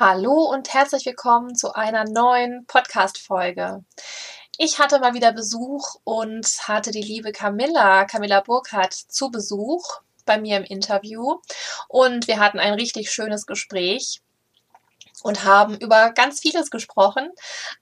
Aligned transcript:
Hallo 0.00 0.44
und 0.44 0.72
herzlich 0.72 1.04
willkommen 1.06 1.56
zu 1.56 1.74
einer 1.74 2.04
neuen 2.04 2.66
Podcast-Folge. 2.66 3.84
Ich 4.56 4.78
hatte 4.78 5.00
mal 5.00 5.12
wieder 5.12 5.32
Besuch 5.32 5.96
und 6.04 6.46
hatte 6.68 6.92
die 6.92 7.02
liebe 7.02 7.32
Camilla, 7.32 8.04
Camilla 8.04 8.40
Burkhardt, 8.40 8.94
zu 8.94 9.32
Besuch 9.32 10.00
bei 10.24 10.38
mir 10.38 10.56
im 10.56 10.62
Interview. 10.62 11.40
Und 11.88 12.28
wir 12.28 12.38
hatten 12.38 12.60
ein 12.60 12.74
richtig 12.74 13.10
schönes 13.10 13.44
Gespräch 13.44 14.20
und 15.24 15.42
haben 15.42 15.76
über 15.76 16.12
ganz 16.12 16.38
vieles 16.38 16.70
gesprochen, 16.70 17.32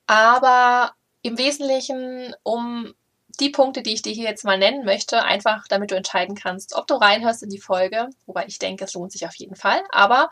aber 0.06 0.92
im 1.20 1.36
Wesentlichen 1.36 2.34
um 2.42 2.94
die 3.40 3.50
Punkte, 3.50 3.82
die 3.82 3.92
ich 3.92 4.00
dir 4.00 4.14
hier 4.14 4.30
jetzt 4.30 4.46
mal 4.46 4.56
nennen 4.56 4.86
möchte, 4.86 5.22
einfach 5.22 5.68
damit 5.68 5.90
du 5.90 5.94
entscheiden 5.94 6.34
kannst, 6.34 6.76
ob 6.76 6.86
du 6.86 6.94
reinhörst 6.94 7.42
in 7.42 7.50
die 7.50 7.60
Folge, 7.60 8.08
wobei 8.24 8.46
ich 8.46 8.58
denke, 8.58 8.84
es 8.86 8.94
lohnt 8.94 9.12
sich 9.12 9.26
auf 9.26 9.34
jeden 9.34 9.56
Fall, 9.56 9.82
aber 9.90 10.30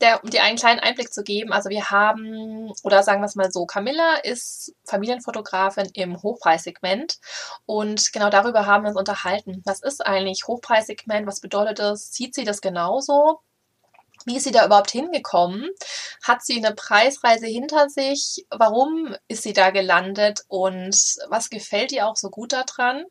der, 0.00 0.22
um 0.22 0.30
dir 0.30 0.42
einen 0.42 0.58
kleinen 0.58 0.80
Einblick 0.80 1.12
zu 1.12 1.22
geben, 1.22 1.52
also 1.52 1.70
wir 1.70 1.90
haben, 1.90 2.72
oder 2.82 3.02
sagen 3.02 3.20
wir 3.20 3.26
es 3.26 3.34
mal 3.34 3.50
so, 3.50 3.66
Camilla 3.66 4.16
ist 4.22 4.74
Familienfotografin 4.84 5.90
im 5.94 6.22
Hochpreissegment 6.22 7.18
und 7.66 8.12
genau 8.12 8.30
darüber 8.30 8.66
haben 8.66 8.84
wir 8.84 8.90
uns 8.90 8.98
unterhalten. 8.98 9.62
Was 9.64 9.82
ist 9.82 10.04
eigentlich 10.06 10.46
Hochpreissegment? 10.46 11.26
Was 11.26 11.40
bedeutet 11.40 11.78
das? 11.78 12.12
Sieht 12.12 12.34
sie 12.34 12.44
das 12.44 12.60
genauso? 12.60 13.40
Wie 14.24 14.36
ist 14.36 14.44
sie 14.44 14.50
da 14.50 14.66
überhaupt 14.66 14.90
hingekommen? 14.90 15.70
Hat 16.22 16.44
sie 16.44 16.62
eine 16.62 16.74
Preisreise 16.74 17.46
hinter 17.46 17.88
sich? 17.88 18.44
Warum 18.50 19.16
ist 19.26 19.42
sie 19.42 19.52
da 19.52 19.70
gelandet? 19.70 20.44
Und 20.48 21.16
was 21.28 21.50
gefällt 21.50 21.92
ihr 21.92 22.06
auch 22.06 22.16
so 22.16 22.28
gut 22.28 22.52
daran? 22.52 23.04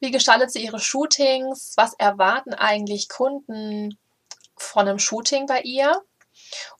Wie 0.00 0.10
gestaltet 0.10 0.50
sie 0.50 0.64
ihre 0.64 0.80
Shootings? 0.80 1.74
Was 1.76 1.94
erwarten 1.94 2.54
eigentlich 2.54 3.08
Kunden 3.08 3.96
von 4.56 4.88
einem 4.88 4.98
Shooting 4.98 5.46
bei 5.46 5.60
ihr? 5.62 6.02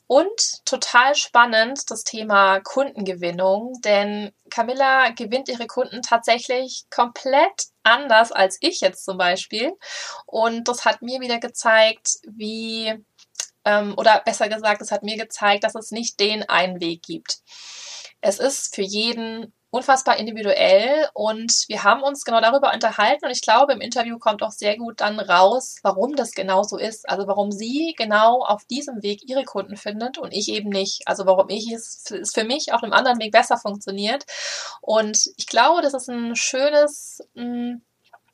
Und 0.06 0.64
total 0.64 1.14
spannend 1.14 1.88
das 1.90 2.02
Thema 2.02 2.58
Kundengewinnung, 2.60 3.80
denn 3.84 4.32
Camilla 4.50 5.10
gewinnt 5.10 5.48
ihre 5.48 5.68
Kunden 5.68 6.02
tatsächlich 6.02 6.84
komplett 6.90 7.66
anders 7.84 8.32
als 8.32 8.58
ich 8.60 8.80
jetzt 8.80 9.04
zum 9.04 9.18
Beispiel. 9.18 9.72
Und 10.26 10.66
das 10.66 10.84
hat 10.84 11.02
mir 11.02 11.20
wieder 11.20 11.38
gezeigt, 11.38 12.18
wie, 12.26 12.92
ähm, 13.64 13.94
oder 13.96 14.20
besser 14.24 14.48
gesagt, 14.48 14.82
es 14.82 14.90
hat 14.90 15.04
mir 15.04 15.16
gezeigt, 15.16 15.62
dass 15.62 15.76
es 15.76 15.92
nicht 15.92 16.18
den 16.18 16.48
einen 16.48 16.80
Weg 16.80 17.02
gibt. 17.02 17.38
Es 18.20 18.40
ist 18.40 18.74
für 18.74 18.82
jeden 18.82 19.52
unfassbar 19.70 20.18
individuell 20.18 21.08
und 21.14 21.64
wir 21.68 21.84
haben 21.84 22.02
uns 22.02 22.24
genau 22.24 22.40
darüber 22.40 22.72
unterhalten 22.74 23.24
und 23.24 23.30
ich 23.30 23.42
glaube, 23.42 23.72
im 23.72 23.80
Interview 23.80 24.18
kommt 24.18 24.42
auch 24.42 24.50
sehr 24.50 24.76
gut 24.76 25.00
dann 25.00 25.20
raus, 25.20 25.76
warum 25.82 26.16
das 26.16 26.32
genau 26.32 26.64
so 26.64 26.76
ist. 26.76 27.08
Also 27.08 27.26
warum 27.28 27.52
sie 27.52 27.94
genau 27.96 28.42
auf 28.42 28.64
diesem 28.64 29.02
Weg 29.02 29.28
ihre 29.28 29.44
Kunden 29.44 29.76
findet 29.76 30.18
und 30.18 30.32
ich 30.32 30.48
eben 30.48 30.70
nicht. 30.70 31.02
Also 31.06 31.24
warum 31.26 31.48
ich 31.48 31.70
es, 31.72 32.10
es 32.10 32.32
für 32.32 32.44
mich 32.44 32.72
auf 32.72 32.82
einem 32.82 32.92
anderen 32.92 33.20
Weg 33.20 33.32
besser 33.32 33.56
funktioniert. 33.56 34.24
Und 34.80 35.30
ich 35.36 35.46
glaube, 35.46 35.82
das 35.82 35.94
ist 35.94 36.08
ein 36.08 36.34
schönes, 36.34 37.20
mh, 37.34 37.42
hm, 37.42 37.82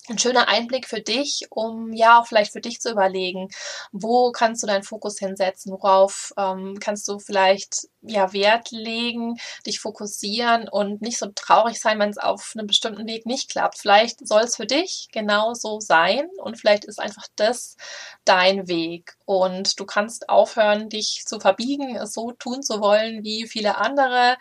ein 0.09 0.19
schöner 0.19 0.49
Einblick 0.49 0.87
für 0.87 1.01
dich, 1.01 1.47
um 1.51 1.93
ja 1.93 2.21
auch 2.21 2.27
vielleicht 2.27 2.53
für 2.53 2.61
dich 2.61 2.81
zu 2.81 2.91
überlegen, 2.91 3.49
wo 3.93 4.31
kannst 4.33 4.63
du 4.63 4.67
deinen 4.67 4.83
Fokus 4.83 5.19
hinsetzen, 5.19 5.73
worauf 5.73 6.33
ähm, 6.37 6.79
kannst 6.81 7.09
du 7.09 7.19
vielleicht 7.19 7.89
ja 8.03 8.33
Wert 8.33 8.71
legen, 8.71 9.37
dich 9.67 9.81
fokussieren 9.81 10.69
und 10.69 11.03
nicht 11.03 11.19
so 11.19 11.27
traurig 11.35 11.81
sein, 11.81 11.99
wenn 11.99 12.11
es 12.11 12.19
auf 12.19 12.53
einem 12.57 12.67
bestimmten 12.67 13.07
Weg 13.07 13.27
nicht 13.27 13.51
klappt. 13.51 13.79
Vielleicht 13.79 14.27
soll 14.27 14.43
es 14.43 14.57
für 14.57 14.67
dich 14.67 15.09
genau 15.13 15.55
so 15.55 15.81
sein 15.81 16.29
und 16.39 16.57
vielleicht 16.59 16.85
ist 16.85 17.01
einfach 17.01 17.27
das 17.37 17.77
dein 18.25 18.69
Weg. 18.69 19.17
Und 19.25 19.79
du 19.81 19.87
kannst 19.87 20.29
aufhören, 20.29 20.89
dich 20.89 21.25
zu 21.27 21.41
verbiegen, 21.41 21.97
es 21.97 22.13
so 22.13 22.33
tun 22.33 22.63
zu 22.63 22.81
wollen 22.81 23.25
wie 23.25 23.47
viele 23.49 23.79
andere 23.79 24.37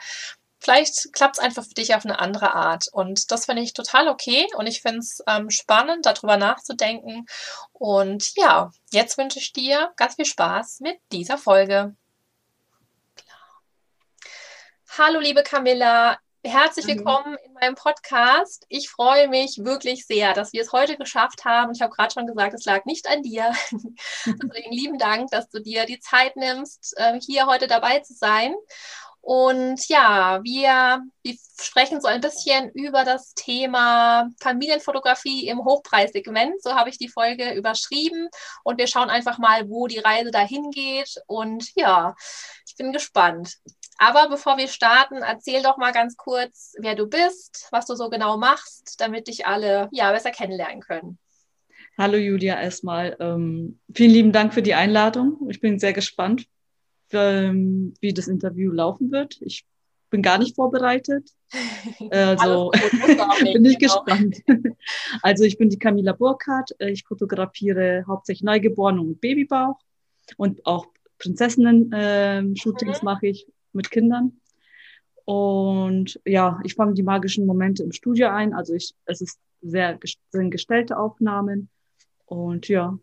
vielleicht 0.66 1.14
klappt 1.14 1.38
es 1.38 1.44
einfach 1.44 1.64
für 1.64 1.76
dich 1.76 1.94
auf 1.94 2.06
eine 2.06 2.20
andere 2.20 2.56
Art. 2.56 2.88
Und 2.92 3.32
das 3.32 3.46
finde 3.46 3.62
ich 3.62 3.74
total 3.74 4.08
okay 4.08 4.48
und 4.56 4.66
ich 4.66 4.82
finde 4.82 5.00
es 5.00 5.22
ähm, 5.28 5.52
spannend, 5.52 6.06
darüber 6.08 6.38
nachzudenken. 6.38 7.28
Und 7.72 8.36
ja, 8.36 8.72
jetzt 8.92 9.18
wünsche 9.18 9.38
ich 9.38 9.54
dir 9.54 9.94
ganz 9.96 10.16
viel 10.16 10.26
Spaß 10.26 10.80
mit 10.80 10.98
dieser 11.12 11.38
Folge. 11.38 11.96
Hallo, 14.98 15.20
liebe 15.20 15.44
Camilla. 15.44 16.18
Herzlich 16.44 16.86
willkommen 16.86 17.38
in 17.44 17.54
meinem 17.54 17.76
Podcast. 17.76 18.66
Ich 18.70 18.90
freue 18.90 19.28
mich 19.28 19.64
wirklich 19.64 20.06
sehr, 20.06 20.34
dass 20.34 20.54
wir 20.54 20.62
es 20.62 20.72
heute 20.72 20.96
geschafft 20.96 21.44
haben. 21.44 21.74
Ich 21.74 21.82
habe 21.82 21.92
gerade 21.92 22.14
schon 22.14 22.28
gesagt, 22.28 22.54
es 22.54 22.66
lag 22.66 22.86
nicht 22.86 23.08
an 23.08 23.24
dir. 23.24 23.52
Deswegen 24.26 24.72
lieben 24.72 25.00
Dank, 25.00 25.32
dass 25.32 25.50
du 25.50 25.60
dir 25.60 25.86
die 25.86 26.00
Zeit 26.00 26.36
nimmst, 26.36 26.94
äh, 26.98 27.20
hier 27.20 27.48
heute 27.48 27.66
dabei 27.66 28.00
zu 28.00 28.14
sein. 28.14 28.54
Und 29.28 29.90
ja, 29.90 30.40
wir, 30.44 31.02
wir 31.24 31.36
sprechen 31.60 32.00
so 32.00 32.08
ein 32.08 32.22
bisschen 32.22 32.70
über 32.76 33.04
das 33.04 33.34
Thema 33.34 34.30
Familienfotografie 34.40 35.48
im 35.48 35.66
Hochpreissegment. 35.66 36.62
So 36.62 36.76
habe 36.76 36.92
ich 36.92 37.00
die 37.00 37.10
Folge 37.10 37.56
überschrieben. 37.56 38.30
Und 38.64 38.78
wir 38.78 38.86
schauen 38.86 39.10
einfach 39.10 39.40
mal, 39.40 39.68
wo 39.68 39.88
die 39.88 39.98
Reise 39.98 40.30
dahin 40.30 40.70
geht. 40.70 41.16
Und 41.26 41.66
ja, 41.74 42.14
ich 42.68 42.76
bin 42.76 42.94
gespannt. 42.94 43.56
Aber 43.98 44.30
bevor 44.30 44.60
wir 44.60 44.68
starten, 44.68 45.16
erzähl 45.24 45.64
doch 45.64 45.78
mal 45.78 45.92
ganz 45.92 46.18
kurz, 46.18 46.76
wer 46.78 46.94
du 46.94 47.08
bist, 47.08 47.68
was 47.72 47.88
du 47.88 47.96
so 47.96 48.12
genau 48.12 48.38
machst, 48.38 48.98
damit 49.00 49.28
dich 49.28 49.48
alle 49.48 49.90
ja 49.92 50.12
besser 50.12 50.30
kennenlernen 50.30 50.82
können. 50.82 51.18
Hallo 51.98 52.18
Julia, 52.18 52.62
erstmal 52.62 53.18
ähm, 53.20 53.80
vielen 53.92 54.12
lieben 54.12 54.32
Dank 54.32 54.54
für 54.54 54.62
die 54.62 54.76
Einladung. 54.76 55.50
Ich 55.50 55.62
bin 55.62 55.80
sehr 55.80 55.94
gespannt, 55.94 56.46
ähm, 57.12 57.94
wie 58.02 58.14
das 58.14 58.28
Interview 58.28 58.72
laufen 58.72 59.12
wird. 59.12 59.38
Ich 59.42 59.66
bin 60.10 60.22
gar 60.22 60.38
nicht 60.38 60.56
vorbereitet. 60.56 61.30
Also 62.10 62.72
bin 63.54 63.66
ich 63.66 63.78
genau. 63.80 64.04
gespannt. 64.04 64.42
Also 65.22 65.44
ich 65.44 65.58
bin 65.58 65.70
die 65.70 65.80
Camilla 65.80 66.14
Burkhardt. 66.14 66.72
Ich 66.80 67.06
fotografiere 67.06 68.04
hauptsächlich 68.08 68.44
Neugeborene 68.44 69.02
und 69.02 69.22
Babybauch 69.22 69.80
und 70.38 70.66
auch 70.66 70.88
Prinzessinnen-Shootings 71.20 72.98
ähm, 72.98 73.02
mhm. 73.02 73.06
mache 73.06 73.28
ich 73.28 73.48
mit 73.72 73.92
Kindern. 73.92 74.42
Und 75.26 76.20
ja, 76.26 76.60
ich 76.64 76.76
fange 76.76 76.94
die 76.94 77.04
magischen 77.04 77.46
Momente 77.46 77.84
im 77.84 77.92
Studio 77.92 78.30
ein. 78.30 78.54
Also 78.54 78.74
ich, 78.74 78.94
es 79.06 79.22
ist 79.22 79.40
sehr 79.62 80.00
sind 80.32 80.52
gestellte 80.52 80.98
Aufnahmen. 80.98 81.70
Und 82.26 82.68
ja, 82.68 82.98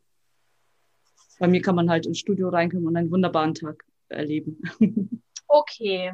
bei 1.39 1.49
mir 1.49 1.63
kann 1.63 1.75
man 1.75 1.91
halt 1.91 2.07
ins 2.07 2.19
Studio 2.19 2.49
reinkommen 2.49 2.87
und 2.87 2.97
einen 2.97 3.11
wunderbaren 3.11 3.55
Tag 3.55 3.85
erleben. 4.13 5.23
Okay. 5.49 6.13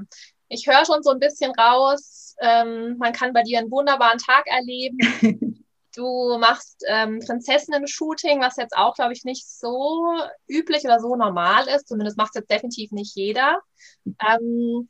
Ich 0.48 0.66
höre 0.66 0.84
schon 0.84 1.02
so 1.02 1.10
ein 1.10 1.20
bisschen 1.20 1.52
raus, 1.52 2.34
ähm, 2.40 2.96
man 2.98 3.12
kann 3.12 3.32
bei 3.32 3.42
dir 3.42 3.58
einen 3.58 3.70
wunderbaren 3.70 4.18
Tag 4.18 4.46
erleben. 4.46 4.98
Du 5.94 6.38
machst 6.38 6.84
ähm, 6.86 7.18
Prinzessinnen-Shooting, 7.18 8.40
was 8.40 8.56
jetzt 8.56 8.76
auch, 8.76 8.94
glaube 8.94 9.14
ich, 9.14 9.24
nicht 9.24 9.48
so 9.48 10.04
üblich 10.46 10.84
oder 10.84 11.00
so 11.00 11.16
normal 11.16 11.66
ist. 11.66 11.88
Zumindest 11.88 12.16
macht 12.16 12.30
es 12.34 12.40
jetzt 12.40 12.50
definitiv 12.52 12.92
nicht 12.92 13.16
jeder. 13.16 13.60
Ähm, 14.06 14.88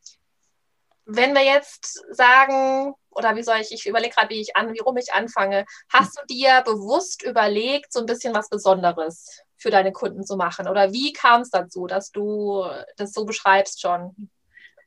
wenn 1.07 1.35
wir 1.35 1.45
jetzt 1.45 2.05
sagen, 2.11 2.95
oder 3.11 3.37
wie 3.37 3.43
soll 3.43 3.57
ich, 3.59 3.73
ich 3.73 3.87
überlege 3.87 4.15
gerade, 4.15 4.29
wie 4.29 4.41
ich 4.43 4.55
an, 4.55 4.75
wie 4.75 4.81
rum 4.81 4.99
ich 4.99 5.15
anfange, 5.15 5.65
hast 5.91 6.19
du 6.19 6.27
dir 6.27 6.61
bewusst 6.67 7.23
überlegt, 7.23 7.91
so 7.91 8.01
ein 8.01 8.07
bisschen 8.07 8.35
was 8.35 8.51
Besonderes 8.51 9.41
für 9.59 9.71
deine 9.71 9.93
Kunden 9.93 10.25
zu 10.25 10.37
machen? 10.37 10.69
Oder 10.69 10.93
wie 10.93 11.13
kam 11.13 11.43
es 11.43 11.51
dazu, 11.51 11.87
dass 11.87 12.11
du 12.11 12.65
das 12.97 13.13
so 13.13 13.25
beschreibst 13.25 13.81
schon? 13.81 14.31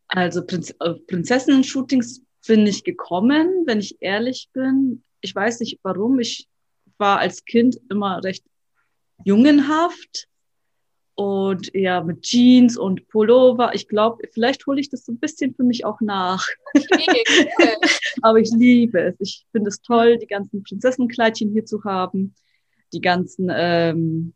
Also 0.07 0.45
Prinz 0.45 0.73
äh, 0.79 0.93
Prinzessinnen-Shootings 1.07 2.21
bin 2.47 2.65
ich 2.65 2.83
gekommen, 2.83 3.63
wenn 3.65 3.79
ich 3.79 4.01
ehrlich 4.01 4.49
bin. 4.53 5.03
Ich 5.21 5.35
weiß 5.35 5.59
nicht 5.59 5.79
warum. 5.83 6.19
Ich 6.19 6.47
war 6.97 7.19
als 7.19 7.45
Kind 7.45 7.79
immer 7.89 8.23
recht 8.23 8.43
jungenhaft 9.23 10.27
und 11.15 11.71
ja 11.73 12.01
mit 12.01 12.23
Jeans 12.23 12.77
und 12.77 13.07
Pullover. 13.07 13.74
Ich 13.75 13.88
glaube, 13.88 14.27
vielleicht 14.33 14.65
hole 14.65 14.79
ich 14.79 14.89
das 14.89 15.06
so 15.06 15.12
ein 15.12 15.19
bisschen 15.19 15.53
für 15.53 15.63
mich 15.63 15.85
auch 15.85 16.01
nach. 16.01 16.47
Aber 18.21 18.39
ich 18.39 18.51
liebe 18.51 19.00
es. 19.00 19.15
Ich 19.19 19.45
finde 19.51 19.69
es 19.69 19.81
toll, 19.81 20.17
die 20.17 20.27
ganzen 20.27 20.63
Prinzessenkleidchen 20.63 21.51
hier 21.51 21.65
zu 21.65 21.83
haben, 21.83 22.33
die 22.94 23.01
ganzen 23.01 23.51
ähm, 23.53 24.33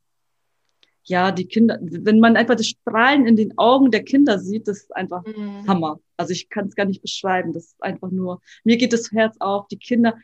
ja, 1.06 1.32
die 1.32 1.48
Kinder, 1.48 1.78
wenn 1.82 2.20
man 2.20 2.36
einfach 2.36 2.56
das 2.56 2.68
Strahlen 2.68 3.28
in 3.28 3.36
den 3.36 3.58
Augen 3.58 3.92
der 3.92 4.04
Kinder 4.04 4.40
sieht, 4.40 4.68
das 4.68 4.80
ist 4.80 4.96
einfach 4.96 5.24
mhm. 5.26 5.68
Hammer. 5.68 6.00
Also 6.18 6.32
ich 6.32 6.50
kann 6.50 6.68
es 6.68 6.76
gar 6.76 6.86
nicht 6.86 7.02
beschreiben. 7.02 7.54
Das 7.54 7.66
ist 7.66 7.84
einfach 7.84 8.10
nur, 8.10 8.42
mir 8.64 8.78
geht 8.78 8.94
das 8.94 9.12
Herz 9.12 9.36
auf. 9.40 9.68
Die 9.68 9.78
Kinder, 9.78 10.18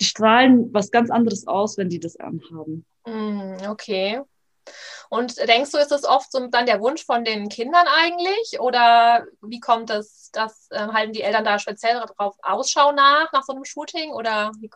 die 0.00 0.04
strahlen 0.04 0.72
was 0.72 0.90
ganz 0.90 1.10
anderes 1.10 1.46
aus, 1.46 1.76
wenn 1.76 1.88
die 1.88 2.00
das 2.00 2.16
anhaben. 2.16 2.86
Mhm, 3.06 3.56
okay. 3.68 4.20
Und 5.08 5.36
denkst 5.38 5.72
du, 5.72 5.78
ist 5.78 5.90
das 5.90 6.04
oft 6.04 6.30
so 6.30 6.46
dann 6.46 6.66
der 6.66 6.80
Wunsch 6.80 7.04
von 7.04 7.24
den 7.24 7.48
Kindern 7.48 7.86
eigentlich? 8.00 8.60
Oder 8.60 9.26
wie 9.42 9.58
kommt 9.58 9.90
es, 9.90 10.30
dass 10.32 10.68
äh, 10.70 10.78
halten 10.78 11.12
die 11.12 11.22
Eltern 11.22 11.44
da 11.44 11.58
speziell 11.58 11.94
darauf 11.94 12.36
Ausschau 12.42 12.92
nach, 12.92 13.32
nach 13.32 13.42
so 13.42 13.52
einem 13.52 13.64
Shooting? 13.64 14.12
Oder 14.12 14.52
wie 14.60 14.70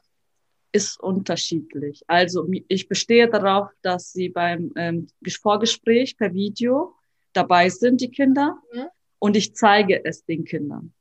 ist 0.74 1.00
unterschiedlich. 1.00 2.02
Also 2.08 2.48
ich 2.66 2.88
bestehe 2.88 3.30
darauf, 3.30 3.68
dass 3.82 4.12
Sie 4.12 4.28
beim 4.28 4.72
ähm, 4.74 5.06
Vorgespräch 5.40 6.16
per 6.16 6.34
Video 6.34 6.94
dabei 7.32 7.68
sind, 7.68 8.00
die 8.00 8.10
Kinder, 8.10 8.58
mhm. 8.72 8.86
und 9.20 9.36
ich 9.36 9.54
zeige 9.54 10.04
es 10.04 10.24
den 10.24 10.44
Kindern. 10.44 10.92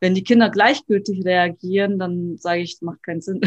Wenn 0.00 0.14
die 0.14 0.24
Kinder 0.24 0.50
gleichgültig 0.50 1.24
reagieren, 1.24 2.00
dann 2.00 2.36
sage 2.36 2.62
ich, 2.62 2.74
es 2.74 2.82
macht 2.82 3.02
keinen 3.04 3.20
Sinn. 3.20 3.40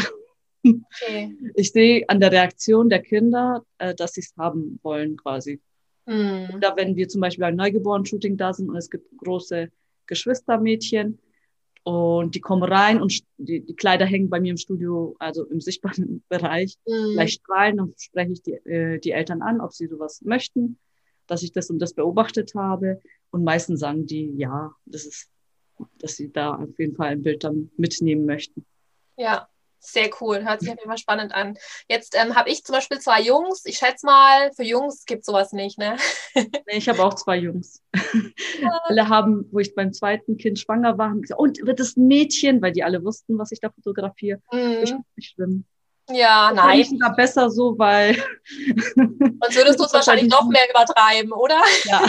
Okay. 0.63 1.36
Ich 1.56 1.72
sehe 1.72 2.08
an 2.08 2.22
der 2.22 2.31
Reaktion 2.31 2.88
der 2.88 3.02
Kinder, 3.02 3.66
äh, 3.80 3.94
dass 3.94 4.13
sie 4.13 4.22
es 4.22 4.34
haben 4.38 4.80
wollen 4.81 5.18
quasi. 5.18 5.60
Mhm. 6.06 6.52
Oder 6.56 6.74
wenn 6.78 6.96
wir 6.96 7.10
zum 7.10 7.19
Beispiel 7.19 7.44
ein 7.44 7.58
Neugeborenen-Shooting 7.58 8.38
da 8.38 8.54
sind 8.54 8.69
und 8.69 8.78
es 8.78 8.90
gibt 8.90 9.18
große 9.18 9.69
Geschwistermädchen 10.08 11.19
und 11.83 12.36
die 12.36 12.42
kommen 12.42 12.63
rein 12.63 13.01
und 13.01 13.24
die, 13.38 13.66
die 13.66 13.75
Kleider 13.75 14.06
hängen 14.06 14.30
bei 14.30 14.39
mir 14.39 14.51
im 14.51 14.57
Studio, 14.57 15.16
also 15.19 15.45
im 15.45 15.62
sichtbaren 15.62 16.24
Bereich, 16.30 16.75
mhm. 16.86 17.13
gleich 17.13 17.33
strahlen, 17.33 17.78
dann 17.78 17.94
spreche 17.98 18.31
ich 18.33 18.44
die, 18.44 18.54
äh, 18.54 19.00
die 19.00 19.12
Eltern 19.12 19.42
an, 19.42 19.62
ob 19.62 19.74
sie 19.74 19.88
sowas 19.88 20.22
möchten, 20.22 20.78
dass 21.28 21.44
ich 21.44 21.51
das 21.51 21.69
und 21.69 21.80
das 21.80 21.94
beobachtet 21.94 22.54
habe. 22.56 23.01
Und 23.31 23.44
meistens 23.44 23.80
sagen 23.80 24.06
die, 24.06 24.31
ja, 24.38 24.74
das 24.86 25.06
ist, 25.06 25.30
dass 25.98 26.16
sie 26.16 26.31
da 26.31 26.56
auf 26.56 26.78
jeden 26.78 26.95
Fall 26.95 27.10
ein 27.10 27.24
Bild 27.24 27.44
dann 27.44 27.72
mitnehmen 27.78 28.25
möchten. 28.25 28.66
Ja, 29.18 29.48
sehr 29.81 30.10
cool, 30.22 30.45
hört 30.45 30.62
sich 30.62 30.69
auf 30.69 30.78
jeden 30.78 30.89
Fall 30.89 30.98
spannend 30.98 31.33
an. 31.33 31.57
Jetzt 31.89 32.16
ähm, 32.16 32.36
habe 32.36 32.50
ich 32.50 32.63
zum 32.63 32.75
Beispiel 32.75 33.00
zwei 33.00 33.22
Jungs. 33.22 33.66
Ich 33.66 33.78
schätze 33.78 34.06
mal, 34.06 34.51
für 34.54 34.63
Jungs 34.63 35.06
gibt 35.06 35.22
es 35.22 35.25
sowas 35.25 35.54
nicht, 35.54 35.78
ne? 35.78 35.98
nee, 36.36 36.78
ich 36.78 36.88
habe 36.88 37.04
auch 37.04 37.16
zwei 37.16 37.38
Jungs. 37.38 37.81
alle 38.83 39.10
haben, 39.10 39.48
wo 39.51 39.60
ich 39.60 39.74
beim 39.74 39.92
zweiten 39.92 40.38
Kind 40.38 40.60
schwanger 40.60 40.98
war, 40.98 41.10
haben 41.10 41.24
gesagt, 41.24 41.39
und 41.39 41.66
wird 41.66 41.80
es 41.80 41.98
ein 41.98 42.07
Mädchen, 42.07 42.62
weil 42.62 42.72
die 42.72 42.83
alle 42.83 43.04
wussten, 43.04 43.38
was 43.38 43.51
ich 43.51 43.60
da 43.60 43.69
fotografiere. 43.72 44.39
Mhm. 44.51 44.83
Ich 44.83 44.94
nicht 45.16 45.33
schwimmen. 45.33 45.66
Ja, 46.10 46.54
das 46.54 46.66
nein. 46.66 46.84
sogar 46.84 47.16
besser 47.16 47.50
so, 47.50 47.77
weil. 47.77 48.16
Sonst 48.95 49.56
würdest 49.56 49.80
du 49.80 49.86
es 49.86 49.94
wahrscheinlich 49.94 50.30
noch 50.30 50.48
mehr 50.48 50.69
übertreiben, 50.69 51.31
oder? 51.31 51.60
Ja. 51.86 52.01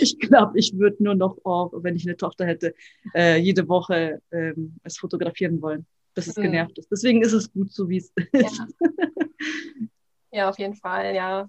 ich 0.00 0.18
glaube, 0.18 0.58
ich 0.58 0.78
würde 0.78 1.02
nur 1.02 1.14
noch, 1.14 1.36
oh, 1.44 1.70
wenn 1.74 1.96
ich 1.96 2.06
eine 2.06 2.16
Tochter 2.16 2.46
hätte, 2.46 2.74
äh, 3.14 3.38
jede 3.38 3.68
Woche 3.68 4.22
ähm, 4.30 4.76
es 4.84 4.98
fotografieren 4.98 5.60
wollen 5.60 5.86
dass 6.14 6.26
es 6.26 6.36
mhm. 6.36 6.42
genervt 6.42 6.78
ist. 6.78 6.90
Deswegen 6.90 7.22
ist 7.22 7.32
es 7.32 7.52
gut 7.52 7.72
so, 7.72 7.88
wie 7.88 7.98
es 7.98 8.12
ist. 8.32 8.58
Ja. 8.58 8.66
ja, 10.32 10.48
auf 10.48 10.58
jeden 10.58 10.74
Fall, 10.74 11.14
ja. 11.14 11.48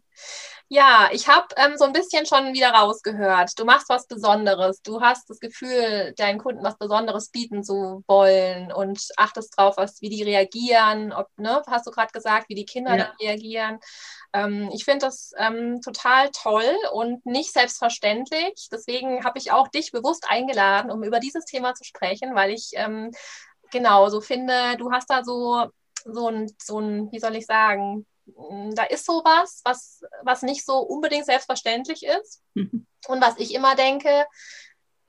Ja, 0.70 1.10
ich 1.12 1.28
habe 1.28 1.46
ähm, 1.58 1.78
so 1.78 1.84
ein 1.86 1.94
bisschen 1.94 2.26
schon 2.26 2.54
wieder 2.54 2.72
rausgehört. 2.72 3.52
Du 3.60 3.64
machst 3.66 3.90
was 3.90 4.08
Besonderes. 4.08 4.82
Du 4.82 5.02
hast 5.02 5.30
das 5.30 5.40
Gefühl, 5.40 6.14
deinen 6.18 6.40
Kunden 6.40 6.64
was 6.64 6.80
Besonderes 6.80 7.30
bieten 7.30 7.64
zu 7.64 8.04
wollen 8.08 8.72
und 8.72 9.00
achtest 9.18 9.56
drauf, 9.56 9.78
was, 9.78 10.02
wie 10.02 10.10
die 10.10 10.24
reagieren. 10.24 11.14
Ob, 11.14 11.28
ne, 11.38 11.62
hast 11.68 11.86
du 11.86 11.92
gerade 11.92 12.12
gesagt, 12.12 12.50
wie 12.50 12.56
die 12.56 12.66
Kinder 12.66 12.98
ja. 12.98 13.14
reagieren. 13.22 13.80
Ähm, 14.34 14.72
ich 14.74 14.84
finde 14.84 15.06
das 15.06 15.34
ähm, 15.38 15.80
total 15.82 16.32
toll 16.32 16.76
und 16.92 17.24
nicht 17.24 17.54
selbstverständlich. 17.54 18.68
Deswegen 18.72 19.24
habe 19.24 19.38
ich 19.38 19.52
auch 19.52 19.68
dich 19.68 19.92
bewusst 19.92 20.26
eingeladen, 20.28 20.90
um 20.90 21.04
über 21.04 21.20
dieses 21.20 21.46
Thema 21.46 21.76
zu 21.76 21.84
sprechen, 21.84 22.34
weil 22.34 22.50
ich 22.50 22.72
ähm, 22.74 23.12
genau, 23.74 24.08
so 24.08 24.22
finde, 24.22 24.78
du 24.78 24.92
hast 24.92 25.10
da 25.10 25.24
so, 25.26 25.66
so 26.06 26.30
ein, 26.30 26.50
so 26.62 26.80
ein, 26.80 27.12
wie 27.12 27.20
soll 27.20 27.36
ich 27.36 27.46
sagen, 27.46 28.06
mm, 28.26 28.72
da 28.76 28.84
ist 28.84 29.06
sowas, 29.06 29.62
was, 29.66 30.02
was 30.24 30.44
nicht 30.44 30.66
so 30.66 30.78
unbedingt 30.78 31.26
selbstverständlich 31.26 32.06
ist. 32.06 32.42
Mhm. 32.54 32.88
Und 33.08 33.22
was 33.22 33.38
ich 33.38 33.54
immer 33.54 33.76
denke, 33.76 34.26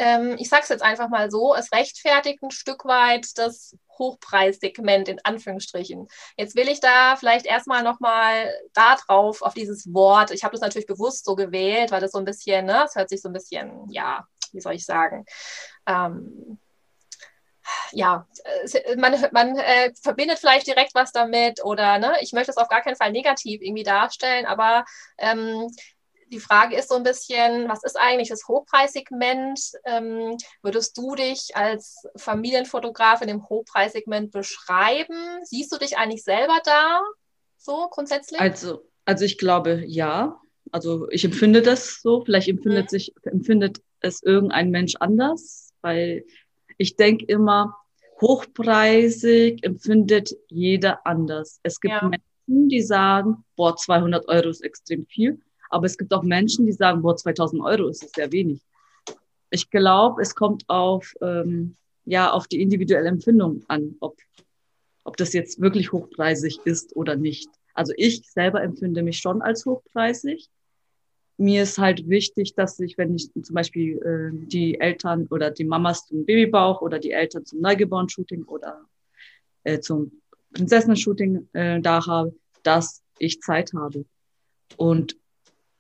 ähm, 0.01 0.35
ich 0.39 0.49
sage 0.49 0.65
es 0.65 0.69
jetzt 0.71 0.83
einfach 0.83 1.09
mal 1.09 1.31
so, 1.31 1.55
es 1.55 1.71
rechtfertigt 1.71 2.43
ein 2.43 2.51
Stück 2.51 2.85
weit 2.85 3.39
das 3.39 3.77
Hochpreissegment 3.97 5.09
in 5.09 5.21
Anführungsstrichen. 5.23 6.09
Jetzt 6.37 6.57
will 6.57 6.69
ich 6.69 6.81
da 6.81 7.15
vielleicht 7.15 7.47
erstmal 7.47 7.85
nochmal 7.85 8.53
da 8.73 8.97
drauf, 8.97 9.43
auf 9.43 9.55
dieses 9.55 9.93
Wort. 9.95 10.33
Ich 10.33 10.43
habe 10.43 10.53
das 10.53 10.63
natürlich 10.63 10.89
bewusst 10.89 11.25
so 11.25 11.37
gewählt, 11.37 11.93
weil 11.93 12.01
das 12.01 12.11
so 12.11 12.19
ein 12.19 12.25
bisschen, 12.25 12.67
ne, 12.67 12.85
es 12.87 12.97
hört 12.97 13.09
sich 13.09 13.23
so 13.23 13.29
ein 13.29 13.33
bisschen, 13.33 13.89
ja, 13.91 14.27
wie 14.53 14.61
soll 14.61 14.75
ich 14.75 14.85
sagen, 14.85 15.25
ähm, 15.87 16.59
ja, 17.93 18.27
man, 18.97 19.15
man 19.33 19.57
äh, 19.57 19.93
verbindet 20.01 20.39
vielleicht 20.39 20.67
direkt 20.67 20.95
was 20.95 21.13
damit 21.13 21.65
oder 21.65 21.99
ne, 21.99 22.15
ich 22.21 22.33
möchte 22.33 22.51
es 22.51 22.57
auf 22.57 22.69
gar 22.69 22.83
keinen 22.83 22.97
Fall 22.97 23.13
negativ 23.13 23.61
irgendwie 23.63 23.83
darstellen, 23.83 24.47
aber 24.47 24.85
ähm, 25.19 25.69
die 26.35 26.41
Frage 26.41 26.77
ist 26.77 26.89
so 26.89 26.97
ein 26.97 27.03
bisschen, 27.03 27.69
was 27.69 27.85
ist 27.85 27.97
eigentlich 27.99 28.29
das 28.29 28.49
Hochpreissegment? 28.49 29.61
Ähm, 29.85 30.37
würdest 30.63 30.97
du 30.99 31.15
dich 31.15 31.51
als 31.55 32.07
Familienfotograf 32.17 33.23
in 33.23 33.29
dem 33.29 33.49
Hochpreissegment 33.49 34.33
beschreiben? 34.33 35.17
Siehst 35.45 35.73
du 35.73 35.79
dich 35.79 35.97
eigentlich 35.97 36.25
selber 36.25 36.59
da, 36.65 37.03
so 37.57 37.89
grundsätzlich? 37.91 38.41
Also, 38.41 38.85
also 39.05 39.25
ich 39.25 39.39
glaube, 39.39 39.85
ja. 39.87 40.41
Also 40.73 41.09
ich 41.11 41.25
empfinde 41.25 41.63
das 41.63 42.01
so. 42.03 42.25
Vielleicht 42.25 42.49
empfindet, 42.49 42.87
mhm. 42.87 42.89
sich, 42.89 43.15
empfindet 43.23 43.81
es 44.01 44.23
irgendein 44.23 44.71
Mensch 44.71 44.95
anders, 44.99 45.73
weil 45.83 46.25
ich 46.79 46.97
denke 46.97 47.25
immer, 47.27 47.77
hochpreisig 48.21 49.65
empfindet 49.65 50.37
jeder 50.49 51.07
anders. 51.07 51.61
Es 51.63 51.81
gibt 51.81 51.95
ja. 51.95 52.09
Menschen, 52.09 52.69
die 52.69 52.83
sagen, 52.83 53.45
boah, 53.57 53.77
200 53.77 54.29
Euro 54.29 54.49
ist 54.49 54.63
extrem 54.63 55.07
viel. 55.07 55.41
Aber 55.71 55.87
es 55.87 55.99
gibt 55.99 56.13
auch 56.13 56.23
Menschen, 56.23 56.67
die 56.67 56.73
sagen, 56.73 57.03
boah, 57.03 57.17
2000 57.17 57.63
Euro 57.63 57.89
ist 57.89 58.15
sehr 58.15 58.31
wenig. 58.31 58.61
Ich 59.51 59.71
glaube, 59.71 60.23
es 60.23 60.35
kommt 60.35 60.65
auf, 60.69 61.15
ähm, 61.21 61.77
ja, 62.05 62.31
auf 62.31 62.47
die 62.47 62.61
individuelle 62.61 63.09
Empfindung 63.09 63.65
an, 63.69 63.97
ob, 64.01 64.17
ob 65.05 65.17
das 65.17 65.33
jetzt 65.33 65.61
wirklich 65.61 65.93
hochpreisig 65.93 66.61
ist 66.65 66.95
oder 66.97 67.17
nicht. 67.17 67.49
Also 67.75 67.93
ich 67.97 68.31
selber 68.31 68.63
empfinde 68.63 69.03
mich 69.03 69.19
schon 69.19 69.43
als 69.43 69.67
hochpreisig 69.67 70.49
mir 71.37 71.63
ist 71.65 71.79
halt 71.79 72.09
wichtig, 72.09 72.55
dass 72.55 72.79
ich, 72.81 72.97
wenn 72.97 73.15
ich 73.15 73.31
zum 73.33 73.55
Beispiel 73.55 73.99
äh, 73.99 74.47
die 74.47 74.81
Eltern 74.81 75.27
oder 75.31 75.51
die 75.51 75.65
Mamas 75.65 76.07
zum 76.07 76.25
Babybauch 76.25 76.81
oder 76.81 76.99
die 76.99 77.11
Eltern 77.11 77.45
zum 77.45 77.61
Neugeborenen-Shooting 77.61 78.45
oder 78.45 78.85
äh, 79.65 79.81
zum 79.81 80.13
Prinzessinnen-Shooting 80.53 81.49
äh, 81.53 81.81
da 81.81 82.07
habe, 82.07 82.35
dass 82.63 83.03
ich 83.19 83.41
Zeit 83.41 83.73
habe. 83.75 84.05
Und 84.77 85.17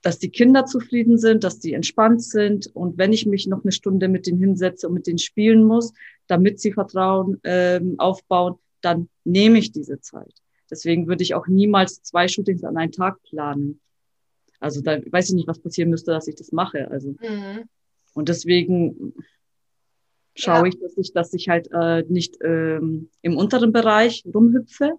dass 0.03 0.19
die 0.19 0.29
Kinder 0.29 0.67
zufrieden 0.67 1.17
sind, 1.17 1.45
dass 1.45 1.61
die 1.61 1.73
entspannt 1.73 2.23
sind. 2.23 2.67
Und 2.75 2.99
wenn 2.99 3.13
ich 3.13 3.25
mich 3.25 3.47
noch 3.47 3.65
eine 3.65 3.73
Stunde 3.73 4.09
mit 4.09 4.27
denen 4.27 4.39
hinsetze 4.39 4.87
und 4.87 4.95
mit 4.95 5.07
denen 5.07 5.19
spielen 5.19 5.65
muss, 5.65 5.95
damit 6.27 6.61
sie 6.61 6.73
Vertrauen 6.73 7.41
ähm, 7.45 7.95
aufbauen, 7.99 8.57
dann 8.83 9.09
nehme 9.25 9.59
ich 9.59 9.73
diese 9.73 10.01
Zeit. 10.01 10.35
Deswegen 10.71 11.07
würde 11.07 11.23
ich 11.23 11.35
auch 11.35 11.47
niemals 11.47 12.03
zwei 12.03 12.29
Shootings 12.29 12.65
an 12.65 12.77
einem 12.77 12.93
Tag 12.93 13.23
planen. 13.23 13.81
Also 14.61 14.81
da 14.81 14.99
weiß 15.05 15.29
ich 15.29 15.35
nicht, 15.35 15.49
was 15.49 15.61
passieren 15.61 15.91
müsste, 15.91 16.13
dass 16.13 16.29
ich 16.29 16.37
das 16.37 16.53
mache. 16.53 16.91
Also 16.91 17.11
mhm. 17.21 17.69
und 18.15 18.29
deswegen 18.29 19.15
schaue 20.35 20.63
ja. 20.63 20.67
ich, 20.67 20.81
dass 20.81 20.97
ich, 20.97 21.13
dass 21.13 21.35
ich 21.35 21.49
halt 21.49 21.69
äh, 21.73 22.03
nicht 22.09 22.39
ähm, 22.43 23.11
im 23.23 23.37
unteren 23.37 23.73
Bereich 23.73 24.25
rumhüpfe, 24.33 24.99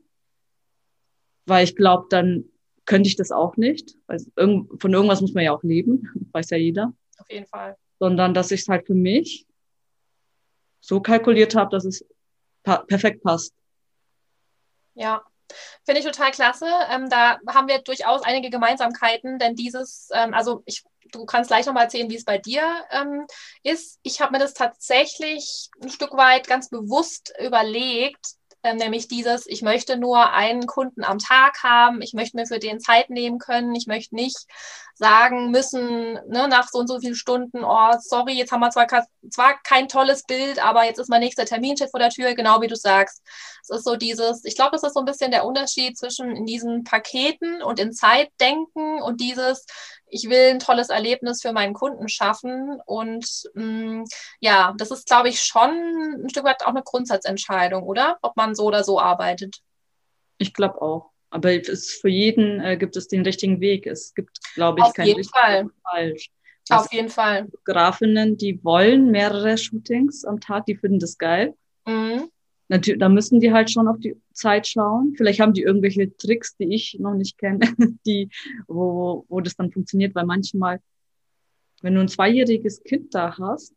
weil 1.45 1.63
ich 1.63 1.75
glaube, 1.75 2.07
dann 2.09 2.45
könnte 2.85 3.07
ich 3.07 3.15
das 3.15 3.31
auch 3.31 3.57
nicht. 3.57 3.97
Also 4.07 4.29
irgend, 4.35 4.81
von 4.81 4.93
irgendwas 4.93 5.21
muss 5.21 5.33
man 5.33 5.43
ja 5.43 5.51
auch 5.51 5.63
leben, 5.63 6.09
weiß 6.31 6.51
ja 6.51 6.57
jeder. 6.57 6.93
Auf 7.17 7.29
jeden 7.29 7.47
Fall. 7.47 7.75
Sondern 8.00 8.33
dass 8.33 8.51
ich 8.51 8.62
es 8.62 8.67
halt 8.67 8.85
für 8.85 8.93
mich 8.93 9.47
so 10.81 11.01
kalkuliert 11.01 11.55
habe, 11.55 11.71
dass 11.71 11.85
es 11.85 12.05
pa 12.63 12.77
perfekt 12.77 13.24
passt. 13.24 13.53
Ja, 14.93 15.24
Finde 15.85 15.99
ich 15.99 16.05
total 16.05 16.31
klasse. 16.31 16.67
Ähm, 16.89 17.09
da 17.09 17.37
haben 17.47 17.67
wir 17.67 17.79
durchaus 17.79 18.23
einige 18.23 18.49
Gemeinsamkeiten, 18.49 19.39
denn 19.39 19.55
dieses, 19.55 20.09
ähm, 20.13 20.33
also 20.33 20.63
ich, 20.65 20.83
du 21.11 21.25
kannst 21.25 21.49
gleich 21.49 21.65
nochmal 21.65 21.83
erzählen, 21.83 22.09
wie 22.09 22.15
es 22.15 22.25
bei 22.25 22.37
dir 22.37 22.63
ähm, 22.91 23.25
ist. 23.63 23.99
Ich 24.03 24.21
habe 24.21 24.33
mir 24.33 24.39
das 24.39 24.53
tatsächlich 24.53 25.69
ein 25.81 25.89
Stück 25.89 26.13
weit 26.13 26.47
ganz 26.47 26.69
bewusst 26.69 27.33
überlegt, 27.39 28.25
nämlich 28.74 29.07
dieses, 29.07 29.45
ich 29.48 29.62
möchte 29.62 29.98
nur 29.98 30.31
einen 30.31 30.65
Kunden 30.65 31.03
am 31.03 31.19
Tag 31.19 31.63
haben, 31.63 32.01
ich 32.01 32.13
möchte 32.13 32.38
mir 32.38 32.45
für 32.45 32.60
den 32.60 32.79
Zeit 32.79 33.10
nehmen 33.10 33.38
können, 33.38 33.75
ich 33.75 33.88
möchte 33.88 34.15
nicht 34.15 34.48
sagen 34.95 35.51
müssen, 35.51 36.13
ne, 36.27 36.48
nach 36.48 36.69
so 36.69 36.79
und 36.79 36.88
so 36.88 37.00
vielen 37.00 37.15
Stunden, 37.15 37.63
oh, 37.63 37.93
sorry, 38.00 38.34
jetzt 38.34 38.51
haben 38.51 38.62
wir 38.62 38.72
zwar, 38.72 38.88
zwar 39.29 39.62
kein 39.63 39.88
tolles 39.88 40.24
Bild, 40.24 40.63
aber 40.63 40.86
jetzt 40.86 41.00
ist 41.00 41.10
mein 41.10 41.19
nächster 41.19 41.45
Termin 41.45 41.75
vor 41.77 42.00
der 42.00 42.10
Tür, 42.10 42.34
genau 42.34 42.62
wie 42.62 42.67
du 42.67 42.75
sagst. 42.75 43.22
Es 43.62 43.69
ist 43.69 43.84
so 43.84 43.95
dieses, 43.98 44.45
ich 44.45 44.55
glaube, 44.55 44.72
das 44.72 44.84
ist 44.84 44.93
so 44.93 45.00
ein 45.00 45.05
bisschen 45.05 45.31
der 45.31 45.45
Unterschied 45.45 45.98
zwischen 45.98 46.36
in 46.36 46.45
diesen 46.45 46.84
Paketen 46.86 47.62
und 47.62 47.79
in 47.79 47.91
Zeitdenken 47.91 49.01
und 49.01 49.19
dieses, 49.19 49.65
ich 50.15 50.29
will 50.29 50.51
ein 50.51 50.60
tolles 50.60 50.89
Erlebnis 50.89 51.41
für 51.41 51.51
meinen 51.51 51.74
Kunden 51.74 52.07
schaffen. 52.07 52.79
Und 52.86 53.27
mh, 53.53 53.63
mm, 53.63 54.05
ja, 54.39 54.74
das 54.77 54.89
ist, 54.89 55.07
glaube 55.07 55.27
ich, 55.27 55.41
schon 55.41 55.69
ein 56.24 56.29
Stück 56.29 56.45
weit 56.45 56.63
auch 56.63 56.69
eine 56.69 56.84
Grundsatzentscheidung, 56.84 57.84
oder? 57.84 58.17
Ob 58.22 58.38
man 58.38 58.55
so 58.55 58.63
oder 58.63 58.86
so 58.86 58.98
arbeitet. 58.98 59.57
Ich 60.38 60.53
glaube 60.53 60.81
auch. 60.81 61.12
Aber 61.31 61.51
es, 61.53 61.91
für 61.91 62.07
jeden 62.07 62.62
äh, 62.62 62.77
gibt 62.77 62.95
es 62.95 63.10
den 63.10 63.24
richtigen 63.24 63.60
Weg. 63.60 63.88
Es 63.88 64.13
gibt, 64.15 64.39
glaube 64.53 64.79
ich, 64.79 64.86
Auf 64.86 64.93
kein 64.93 65.07
richtig 65.07 65.29
Fall. 65.29 65.67
falsch. 65.91 66.31
Auf 66.69 66.91
jeden 66.93 67.10
Fall. 67.10 67.48
Fotografinnen, 67.50 68.38
die 68.38 68.63
wollen 68.63 69.12
mehrere 69.12 69.57
Shootings 69.57 70.24
am 70.24 70.39
Tag, 70.39 70.65
die 70.65 70.75
finden 70.75 71.00
das 71.00 71.17
geil. 71.17 71.55
Mhm. 71.86 72.31
Natürlich, 72.67 73.00
da 73.00 73.10
müssen 73.10 73.39
die 73.39 73.53
halt 73.53 73.69
schon 73.69 73.88
auf 73.88 74.00
die 74.00 74.15
Zeit 74.34 74.67
schauen. 74.67 75.13
Vielleicht 75.15 75.39
haben 75.39 75.53
die 75.53 75.62
irgendwelche 75.62 76.15
Tricks, 76.17 76.57
die 76.57 76.74
ich 76.74 76.98
noch 77.00 77.13
nicht 77.13 77.38
kenne, 77.38 77.60
die, 78.05 78.29
wo, 78.67 79.25
wo 79.29 79.39
das 79.41 79.55
dann 79.55 79.72
funktioniert, 79.72 80.15
weil 80.15 80.25
manchmal 80.25 80.79
wenn 81.86 81.93
du 81.93 82.01
ein 82.01 82.07
zweijähriges 82.07 82.84
Kind 82.84 83.13
da 83.13 83.38
hast 83.38 83.75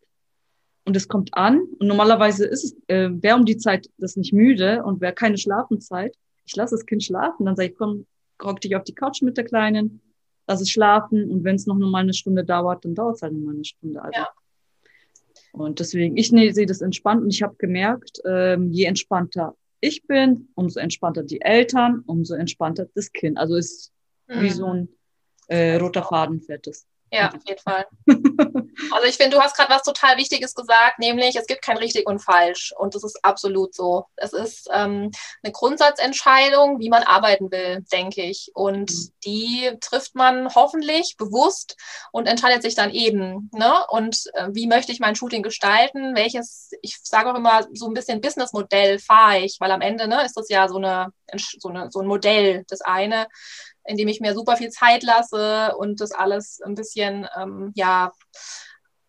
und 0.85 0.97
es 0.97 1.09
kommt 1.09 1.35
an 1.35 1.61
und 1.79 1.87
normalerweise 1.87 2.47
ist 2.47 2.65
es, 2.65 2.77
äh, 2.87 3.11
wer 3.13 3.37
um 3.37 3.45
die 3.45 3.59
Zeit 3.59 3.91
das 3.99 4.17
nicht 4.17 4.33
müde 4.33 4.83
und 4.83 5.01
wer 5.01 5.13
keine 5.13 5.37
Schlafenzeit, 5.37 6.17
ich 6.47 6.57
lasse 6.57 6.75
das 6.75 6.87
Kind 6.87 7.05
schlafen, 7.05 7.45
dann 7.45 7.55
sage 7.55 7.71
ich, 7.71 7.77
komm, 7.77 8.07
hock 8.43 8.61
dich 8.63 8.75
auf 8.77 8.85
die 8.85 8.95
Couch 8.95 9.21
mit 9.21 9.37
der 9.37 9.45
Kleinen, 9.45 10.01
lass 10.47 10.63
es 10.63 10.71
schlafen 10.71 11.31
und 11.31 11.45
wenn 11.45 11.57
es 11.57 11.67
noch 11.67 11.77
mal 11.77 11.99
eine 11.99 12.15
Stunde 12.15 12.45
dauert, 12.45 12.85
dann 12.87 12.95
dauert 12.95 13.17
es 13.17 13.23
halt 13.23 13.35
noch 13.35 13.41
mal 13.41 13.55
eine 13.55 13.65
Stunde. 13.65 14.01
Also. 14.01 14.19
Ja. 14.19 14.29
Und 15.53 15.81
deswegen, 15.81 16.17
ich 16.17 16.33
nee, 16.33 16.51
sehe 16.51 16.67
das 16.67 16.81
entspannt 16.81 17.23
und 17.23 17.31
ich 17.31 17.43
habe 17.43 17.57
gemerkt, 17.59 18.21
ähm, 18.27 18.71
je 18.73 18.85
entspannter 18.85 19.55
ich 19.81 20.07
bin, 20.07 20.49
umso 20.55 20.81
entspannter 20.81 21.23
die 21.23 21.41
Eltern, 21.41 22.03
umso 22.07 22.35
entspannter 22.35 22.89
das 22.95 23.13
Kind. 23.13 23.39
Also 23.39 23.57
ist 23.57 23.93
mhm. 24.27 24.43
wie 24.43 24.51
so 24.51 24.67
ein 24.67 24.89
äh, 25.49 25.77
roter 25.77 26.03
Faden 26.03 26.41
fährt 26.41 26.67
es. 26.67 26.87
Ja, 27.11 27.29
auf 27.29 27.43
jeden 27.47 27.61
Fall. 27.61 27.87
Also 28.93 29.09
ich 29.09 29.17
finde, 29.17 29.37
du 29.37 29.43
hast 29.43 29.57
gerade 29.57 29.71
was 29.71 29.83
total 29.83 30.17
Wichtiges 30.17 30.55
gesagt, 30.55 31.01
nämlich 31.01 31.35
es 31.37 31.47
gibt 31.47 31.63
kein 31.63 31.77
richtig 31.77 32.07
und 32.07 32.21
falsch. 32.21 32.73
Und 32.79 32.95
das 32.95 33.03
ist 33.03 33.19
absolut 33.25 33.75
so. 33.75 34.07
Es 34.17 34.33
ist 34.33 34.69
ähm, 34.73 35.11
eine 35.43 35.53
Grundsatzentscheidung, 35.53 36.79
wie 36.79 36.89
man 36.89 37.03
arbeiten 37.03 37.51
will, 37.51 37.85
denke 37.93 38.23
ich. 38.23 38.53
Und 38.55 38.91
mhm. 38.91 39.13
die 39.25 39.71
trifft 39.81 40.15
man 40.15 40.55
hoffentlich 40.55 41.17
bewusst 41.19 41.77
und 42.13 42.27
entscheidet 42.27 42.63
sich 42.63 42.77
dann 42.77 42.91
eben. 42.91 43.51
Ne? 43.53 43.75
Und 43.89 44.31
äh, 44.35 44.49
wie 44.53 44.69
möchte 44.69 44.93
ich 44.93 45.01
mein 45.01 45.17
Shooting 45.17 45.43
gestalten? 45.43 46.15
Welches, 46.15 46.71
ich 46.81 46.99
sage 47.03 47.33
auch 47.33 47.37
immer, 47.37 47.67
so 47.75 47.89
ein 47.89 47.95
bisschen 47.95 48.21
Businessmodell 48.21 49.01
fahre 49.01 49.41
ich, 49.41 49.57
weil 49.59 49.73
am 49.73 49.81
Ende 49.81 50.07
ne, 50.07 50.25
ist 50.25 50.37
das 50.37 50.49
ja 50.49 50.69
so, 50.69 50.77
eine, 50.77 51.13
so, 51.59 51.69
eine, 51.69 51.91
so 51.91 52.01
ein 52.01 52.07
Modell. 52.07 52.65
Das 52.69 52.81
eine 52.81 53.27
indem 53.89 54.09
ich 54.09 54.21
mir 54.21 54.35
super 54.35 54.57
viel 54.57 54.71
Zeit 54.71 55.03
lasse 55.03 55.75
und 55.77 56.01
das 56.01 56.13
alles 56.13 56.61
ein 56.61 56.75
bisschen, 56.75 57.27
ähm, 57.37 57.73
ja, 57.75 58.13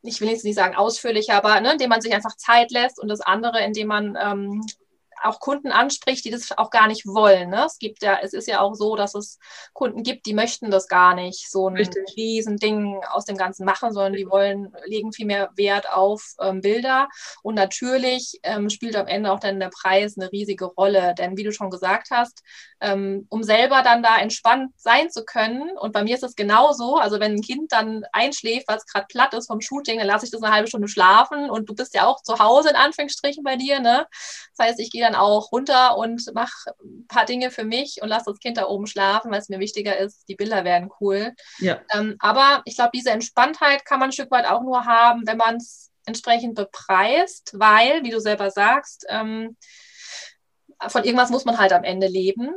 ich 0.02 0.22
will 0.22 0.30
jetzt 0.30 0.46
nicht 0.46 0.56
sagen 0.56 0.76
ausführlicher, 0.76 1.36
aber 1.36 1.60
ne, 1.60 1.74
indem 1.74 1.90
man 1.90 2.02
sich 2.02 2.14
einfach 2.14 2.36
Zeit 2.38 2.72
lässt 2.72 3.00
und 3.00 3.10
das 3.10 3.22
andere, 3.22 3.64
indem 3.64 3.88
man 3.88 4.18
ähm, 4.20 4.62
auch 5.22 5.40
Kunden 5.40 5.72
anspricht, 5.72 6.26
die 6.26 6.32
das 6.32 6.58
auch 6.58 6.70
gar 6.70 6.88
nicht 6.88 7.06
wollen. 7.06 7.50
Ne? 7.50 7.66
Es 7.66 7.78
gibt 7.78 8.02
ja, 8.02 8.20
es 8.22 8.34
ist 8.34 8.48
ja 8.48 8.62
auch 8.62 8.74
so, 8.74 8.96
dass 8.96 9.16
es 9.16 9.38
Kunden 9.74 10.04
gibt, 10.04 10.26
die 10.26 10.34
möchten 10.34 10.72
das 10.72 10.88
gar 10.88 11.16
nicht, 11.16 11.50
so 11.50 11.68
ein 11.68 11.76
Richtig. 11.76 12.04
Riesending 12.16 13.02
aus 13.12 13.26
dem 13.26 13.38
Ganzen 13.38 13.66
machen, 13.66 13.92
sondern 13.92 14.14
die 14.14 14.30
wollen, 14.30 14.74
legen 14.86 15.12
viel 15.12 15.26
mehr 15.26 15.50
Wert 15.56 15.92
auf 15.92 16.36
ähm, 16.42 16.62
Bilder. 16.62 17.10
Und 17.44 17.56
natürlich 17.56 18.40
ähm, 18.44 18.70
spielt 18.70 18.96
am 18.96 19.08
Ende 19.08 19.32
auch 19.32 19.40
dann 19.40 19.60
der 19.60 19.70
Preis 19.70 20.18
eine 20.18 20.32
riesige 20.32 20.66
Rolle. 20.66 21.14
Denn 21.18 21.38
wie 21.38 21.44
du 21.44 21.52
schon 21.52 21.70
gesagt 21.70 22.10
hast, 22.12 22.42
ähm, 22.82 23.28
um 23.30 23.44
selber 23.44 23.82
dann 23.84 24.02
da 24.04 24.18
entspannt 24.18 24.72
sein 24.78 25.10
zu 25.10 25.26
können, 25.26 25.78
und 25.78 25.92
bei 25.92 26.04
mir 26.04 26.16
ist 26.16 26.24
es 26.24 26.36
genauso, 26.36 26.98
also 26.98 27.20
wenn 27.20 27.34
ein 27.34 27.42
Kind 27.42 27.72
dann 27.72 28.04
einschläft, 28.12 28.68
weil 28.68 28.78
es 28.78 28.86
gerade 28.86 29.08
platt 29.10 29.34
ist 29.34 29.48
vom 29.48 29.62
Shooting, 29.62 29.98
dann 29.98 30.08
lasse 30.08 30.26
ich 30.26 30.32
das 30.32 30.42
eine 30.42 30.54
halbe 30.54 30.68
Stunde 30.68 30.88
schlafen 30.88 31.50
und 31.50 31.70
du 31.70 31.76
bist 31.76 31.94
ja 31.94 32.06
auch 32.06 32.22
zu 32.24 32.40
Hause 32.40 32.70
in 32.70 32.76
Anführungsstrichen 32.76 33.44
bei 33.44 33.56
dir, 33.56 33.80
ne? 33.80 34.08
Das 34.56 34.68
heißt, 34.68 34.80
ich 34.80 34.92
gehe 34.92 35.04
dann 35.04 35.16
auch 35.16 35.52
runter 35.52 35.98
und 35.98 36.24
mache 36.34 36.74
ein 36.84 37.08
paar 37.08 37.26
Dinge 37.26 37.52
für 37.52 37.64
mich 37.64 38.02
und 38.02 38.10
lasse 38.10 38.26
das 38.28 38.40
Kind 38.40 38.58
da 38.58 38.68
oben 38.68 38.88
schlafen, 38.88 39.32
weil 39.32 39.40
es 39.40 39.50
mir 39.50 39.60
wichtiger 39.60 39.98
ist, 39.98 40.28
die 40.28 40.36
Bilder 40.36 40.64
werden 40.64 40.90
cool. 41.00 41.34
Ja. 41.60 41.82
Ähm, 41.94 42.16
aber 42.20 42.62
ich 42.66 42.76
glaube, 42.76 42.92
diese 42.94 43.12
Entspanntheit 43.12 43.86
kann 43.86 44.00
man 44.00 44.10
ein 44.10 44.14
Stück 44.14 44.32
weit 44.32 44.48
auch 44.48 44.62
nur 44.62 44.86
haben, 44.86 45.24
wenn 45.26 45.38
man 45.38 45.58
es 45.58 45.92
entsprechend 46.06 46.56
bepreist, 46.56 47.52
weil, 47.54 48.04
wie 48.04 48.10
du 48.10 48.20
selber 48.20 48.52
sagst, 48.52 49.06
ähm, 49.10 49.58
von 50.88 51.04
irgendwas 51.04 51.30
muss 51.30 51.46
man 51.46 51.58
halt 51.58 51.74
am 51.74 51.84
Ende 51.84 52.08
leben. 52.08 52.54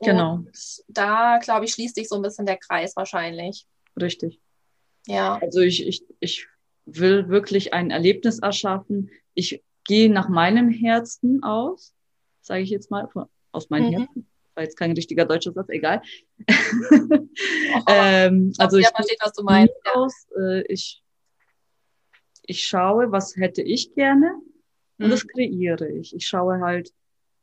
Genau. 0.00 0.34
Und 0.34 0.82
da, 0.88 1.38
glaube 1.38 1.64
ich, 1.64 1.72
schließt 1.72 1.94
sich 1.94 2.08
so 2.08 2.16
ein 2.16 2.22
bisschen 2.22 2.46
der 2.46 2.56
Kreis 2.56 2.96
wahrscheinlich. 2.96 3.66
Richtig. 4.00 4.40
Ja. 5.06 5.38
Also 5.40 5.60
ich, 5.60 5.86
ich, 5.86 6.04
ich 6.20 6.46
will 6.86 7.28
wirklich 7.28 7.72
ein 7.72 7.90
Erlebnis 7.90 8.40
erschaffen. 8.40 9.10
Ich 9.34 9.62
gehe 9.84 10.10
nach 10.10 10.28
meinem 10.28 10.70
Herzen 10.70 11.42
aus, 11.42 11.94
sage 12.40 12.62
ich 12.62 12.70
jetzt 12.70 12.90
mal, 12.90 13.08
aus 13.52 13.70
meinem 13.70 13.86
mhm. 13.86 13.98
Herzen. 13.98 14.26
War 14.54 14.64
jetzt 14.64 14.76
kein 14.76 14.92
richtiger 14.92 15.24
deutscher 15.24 15.52
Satz, 15.52 15.68
egal. 15.68 16.02
ähm, 17.88 18.52
also 18.58 18.78
ich 18.78 18.88
verstehe, 18.88 19.16
was 19.20 19.32
du 19.32 19.44
meinst. 19.44 19.74
Aus, 19.94 20.26
äh, 20.36 20.62
ich, 20.66 21.02
ich 22.44 22.66
schaue, 22.66 23.12
was 23.12 23.36
hätte 23.36 23.62
ich 23.62 23.94
gerne 23.94 24.32
und 24.98 25.06
mhm. 25.06 25.10
das 25.10 25.26
kreiere 25.26 25.88
ich. 25.88 26.14
Ich 26.14 26.26
schaue 26.26 26.60
halt, 26.60 26.92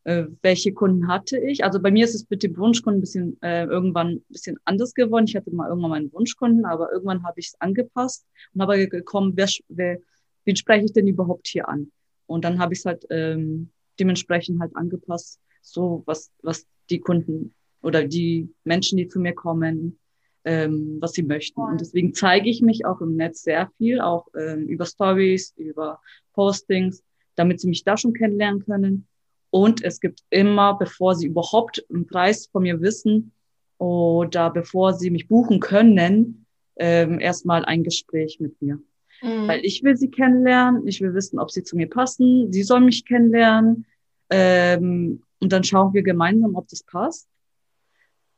äh, 0.08 0.28
welche 0.42 0.72
Kunden 0.72 1.10
hatte 1.10 1.38
ich. 1.38 1.66
Also 1.66 1.82
bei 1.82 1.92
mir 1.92 2.06
ist 2.06 2.16
es 2.16 2.30
mit 2.30 2.42
dem 2.42 2.56
Wunschkunden 2.56 3.00
ein 3.00 3.02
bisschen 3.02 3.38
äh, 3.42 3.66
irgendwann 3.66 4.08
ein 4.08 4.26
bisschen 4.30 4.58
anders 4.64 4.94
geworden. 4.94 5.26
Ich 5.28 5.36
hatte 5.36 5.54
mal 5.54 5.68
irgendwann 5.68 5.90
meinen 5.92 6.14
Wunschkunden, 6.14 6.64
aber 6.64 6.94
irgendwann 6.94 7.24
habe 7.24 7.42
ich 7.42 7.48
es 7.48 7.60
angepasst 7.60 8.26
und 8.54 8.62
habe 8.62 8.88
gekommen, 8.88 9.34
wer, 9.36 9.50
wer, 9.68 9.98
wen 10.46 10.56
spreche 10.56 10.86
ich 10.86 10.94
denn 10.94 11.08
überhaupt 11.08 11.50
hier 11.50 11.68
an? 11.68 11.92
Und 12.26 12.46
dann 12.46 12.58
habe 12.58 12.74
ich 12.74 12.80
es 12.80 12.86
halt 12.86 13.06
ähm, 13.10 13.70
dementsprechend 14.00 14.62
halt 14.62 14.74
angepasst, 14.78 15.42
so 15.62 16.04
was, 16.06 16.32
was 16.42 16.66
die 16.90 17.02
Kunden 17.02 17.54
oder 17.82 18.06
die 18.06 18.50
Menschen, 18.64 18.98
die 18.98 19.10
zu 19.10 19.20
mir 19.20 19.34
kommen, 19.34 20.00
ähm, 20.46 21.00
was 21.02 21.12
sie 21.12 21.24
möchten. 21.24 21.60
Und 21.60 21.82
deswegen 21.82 22.14
zeige 22.14 22.50
ich 22.50 22.62
mich 22.62 22.86
auch 22.86 23.02
im 23.02 23.18
Netz 23.18 23.44
sehr 23.44 23.70
viel, 23.78 24.00
auch 24.00 24.28
ähm, 24.40 24.70
über 24.70 24.86
Stories, 24.86 25.54
über 25.58 26.00
Postings, 26.32 27.04
damit 27.36 27.60
sie 27.60 27.68
mich 27.68 27.84
da 27.84 27.98
schon 27.98 28.14
kennenlernen 28.14 28.64
können. 28.64 29.06
Und 29.50 29.84
es 29.84 30.00
gibt 30.00 30.24
immer, 30.30 30.78
bevor 30.78 31.16
sie 31.16 31.28
überhaupt 31.28 31.86
einen 31.90 32.06
Preis 32.06 32.48
von 32.48 32.64
mir 32.64 32.82
wissen 32.82 33.32
oder 33.78 34.50
bevor 34.50 34.94
sie 34.94 35.10
mich 35.10 35.28
buchen 35.28 35.60
können, 35.60 36.46
ähm, 36.76 37.20
erstmal 37.20 37.66
ein 37.66 37.84
Gespräch 37.84 38.40
mit 38.40 38.62
mir. 38.62 38.80
Mhm. 39.22 39.48
Weil 39.48 39.66
ich 39.66 39.84
will 39.84 39.98
sie 39.98 40.10
kennenlernen, 40.10 40.86
ich 40.88 41.02
will 41.02 41.14
wissen, 41.14 41.40
ob 41.40 41.52
sie 41.52 41.64
zu 41.64 41.76
mir 41.76 41.90
passen, 41.90 42.52
sie 42.52 42.64
sollen 42.64 42.86
mich 42.86 43.06
kennenlernen. 43.06 43.86
Ähm, 44.30 45.24
und 45.40 45.54
dann 45.54 45.64
schauen 45.64 45.94
wir 45.94 46.04
gemeinsam, 46.04 46.56
ob 46.56 46.68
das 46.68 46.84
passt. 46.84 47.28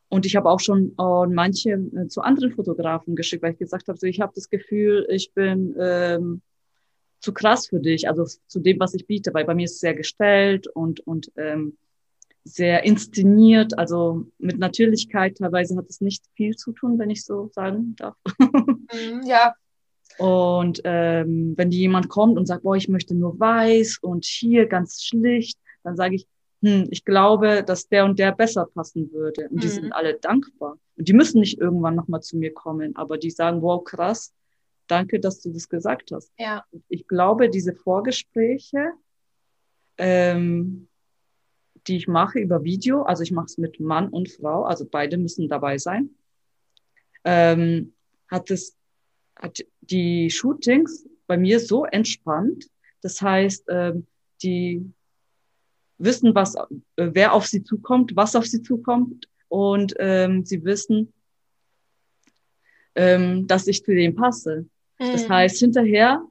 Und 0.09 0.25
ich 0.25 0.35
habe 0.35 0.49
auch 0.49 0.59
schon 0.59 0.95
äh, 0.99 1.27
manche 1.27 1.71
äh, 1.71 2.07
zu 2.07 2.21
anderen 2.21 2.51
Fotografen 2.51 3.15
geschickt, 3.15 3.43
weil 3.43 3.53
ich 3.53 3.59
gesagt 3.59 3.87
habe, 3.87 3.97
so, 3.97 4.07
ich 4.07 4.21
habe 4.21 4.33
das 4.35 4.49
Gefühl, 4.49 5.05
ich 5.09 5.33
bin 5.33 5.75
ähm, 5.79 6.41
zu 7.19 7.33
krass 7.33 7.67
für 7.67 7.79
dich, 7.79 8.07
also 8.07 8.25
zu 8.47 8.59
dem, 8.59 8.79
was 8.79 8.93
ich 8.93 9.07
biete, 9.07 9.33
weil 9.33 9.45
bei 9.45 9.55
mir 9.55 9.65
ist 9.65 9.73
es 9.73 9.79
sehr 9.79 9.93
gestellt 9.93 10.67
und, 10.67 11.01
und 11.01 11.31
ähm, 11.35 11.77
sehr 12.43 12.83
inszeniert, 12.83 13.77
also 13.77 14.25
mit 14.37 14.57
Natürlichkeit 14.57 15.37
teilweise 15.37 15.75
hat 15.77 15.89
es 15.89 16.01
nicht 16.01 16.25
viel 16.35 16.55
zu 16.55 16.71
tun, 16.71 16.97
wenn 16.97 17.09
ich 17.09 17.25
so 17.25 17.49
sagen 17.53 17.95
darf. 17.97 18.15
Mhm, 18.39 19.23
ja, 19.25 19.53
und 20.19 20.81
ähm, 20.83 21.53
wenn 21.55 21.71
jemand 21.71 22.09
kommt 22.09 22.37
und 22.37 22.45
sagt, 22.45 22.63
boah, 22.63 22.75
ich 22.75 22.89
möchte 22.89 23.15
nur 23.15 23.39
weiß 23.39 23.99
und 24.01 24.25
hier 24.25 24.65
ganz 24.65 25.01
schlicht, 25.01 25.57
dann 25.83 25.95
sage 25.95 26.15
ich, 26.15 26.27
hm, 26.61 26.87
ich 26.89 27.05
glaube, 27.05 27.63
dass 27.63 27.87
der 27.87 28.03
und 28.03 28.19
der 28.19 28.33
besser 28.33 28.65
passen 28.65 29.11
würde. 29.13 29.47
Und 29.49 29.63
die 29.63 29.67
mhm. 29.67 29.71
sind 29.71 29.91
alle 29.93 30.15
dankbar. 30.15 30.77
Und 30.97 31.07
die 31.07 31.13
müssen 31.13 31.39
nicht 31.39 31.59
irgendwann 31.59 31.95
nochmal 31.95 32.21
zu 32.21 32.37
mir 32.37 32.53
kommen, 32.53 32.97
aber 32.97 33.17
die 33.17 33.29
sagen, 33.29 33.61
wow, 33.61 33.81
krass, 33.81 34.33
danke, 34.89 35.19
dass 35.19 35.41
du 35.41 35.51
das 35.51 35.69
gesagt 35.69 36.11
hast. 36.11 36.31
Ja. 36.37 36.63
Ich 36.89 37.07
glaube, 37.07 37.49
diese 37.49 37.73
Vorgespräche, 37.73 38.91
ähm, 39.97 40.87
die 41.87 41.97
ich 41.97 42.07
mache 42.07 42.39
über 42.39 42.63
Video, 42.63 43.03
also 43.03 43.23
ich 43.23 43.31
mache 43.31 43.45
es 43.45 43.57
mit 43.57 43.79
Mann 43.79 44.09
und 44.09 44.29
Frau, 44.29 44.63
also 44.63 44.85
beide 44.85 45.17
müssen 45.17 45.47
dabei 45.47 45.77
sein, 45.77 46.09
ähm, 47.23 47.93
hat 48.27 48.51
es 48.51 48.75
hat 49.39 49.65
die 49.81 50.29
Shootings 50.29 51.07
bei 51.25 51.37
mir 51.37 51.59
so 51.59 51.85
entspannt. 51.85 52.67
Das 53.01 53.21
heißt, 53.21 53.65
ähm, 53.69 54.05
die 54.43 54.93
wissen, 55.97 56.35
was, 56.35 56.55
äh, 56.55 56.65
wer 56.95 57.33
auf 57.33 57.47
sie 57.47 57.63
zukommt, 57.63 58.15
was 58.15 58.35
auf 58.35 58.45
sie 58.45 58.61
zukommt 58.61 59.29
und 59.47 59.93
ähm, 59.97 60.45
sie 60.45 60.63
wissen, 60.63 61.13
ähm, 62.95 63.47
dass 63.47 63.67
ich 63.67 63.83
zu 63.83 63.93
denen 63.93 64.15
passe. 64.15 64.65
Mhm. 64.99 65.11
Das 65.11 65.29
heißt, 65.29 65.59
hinterher, 65.59 66.23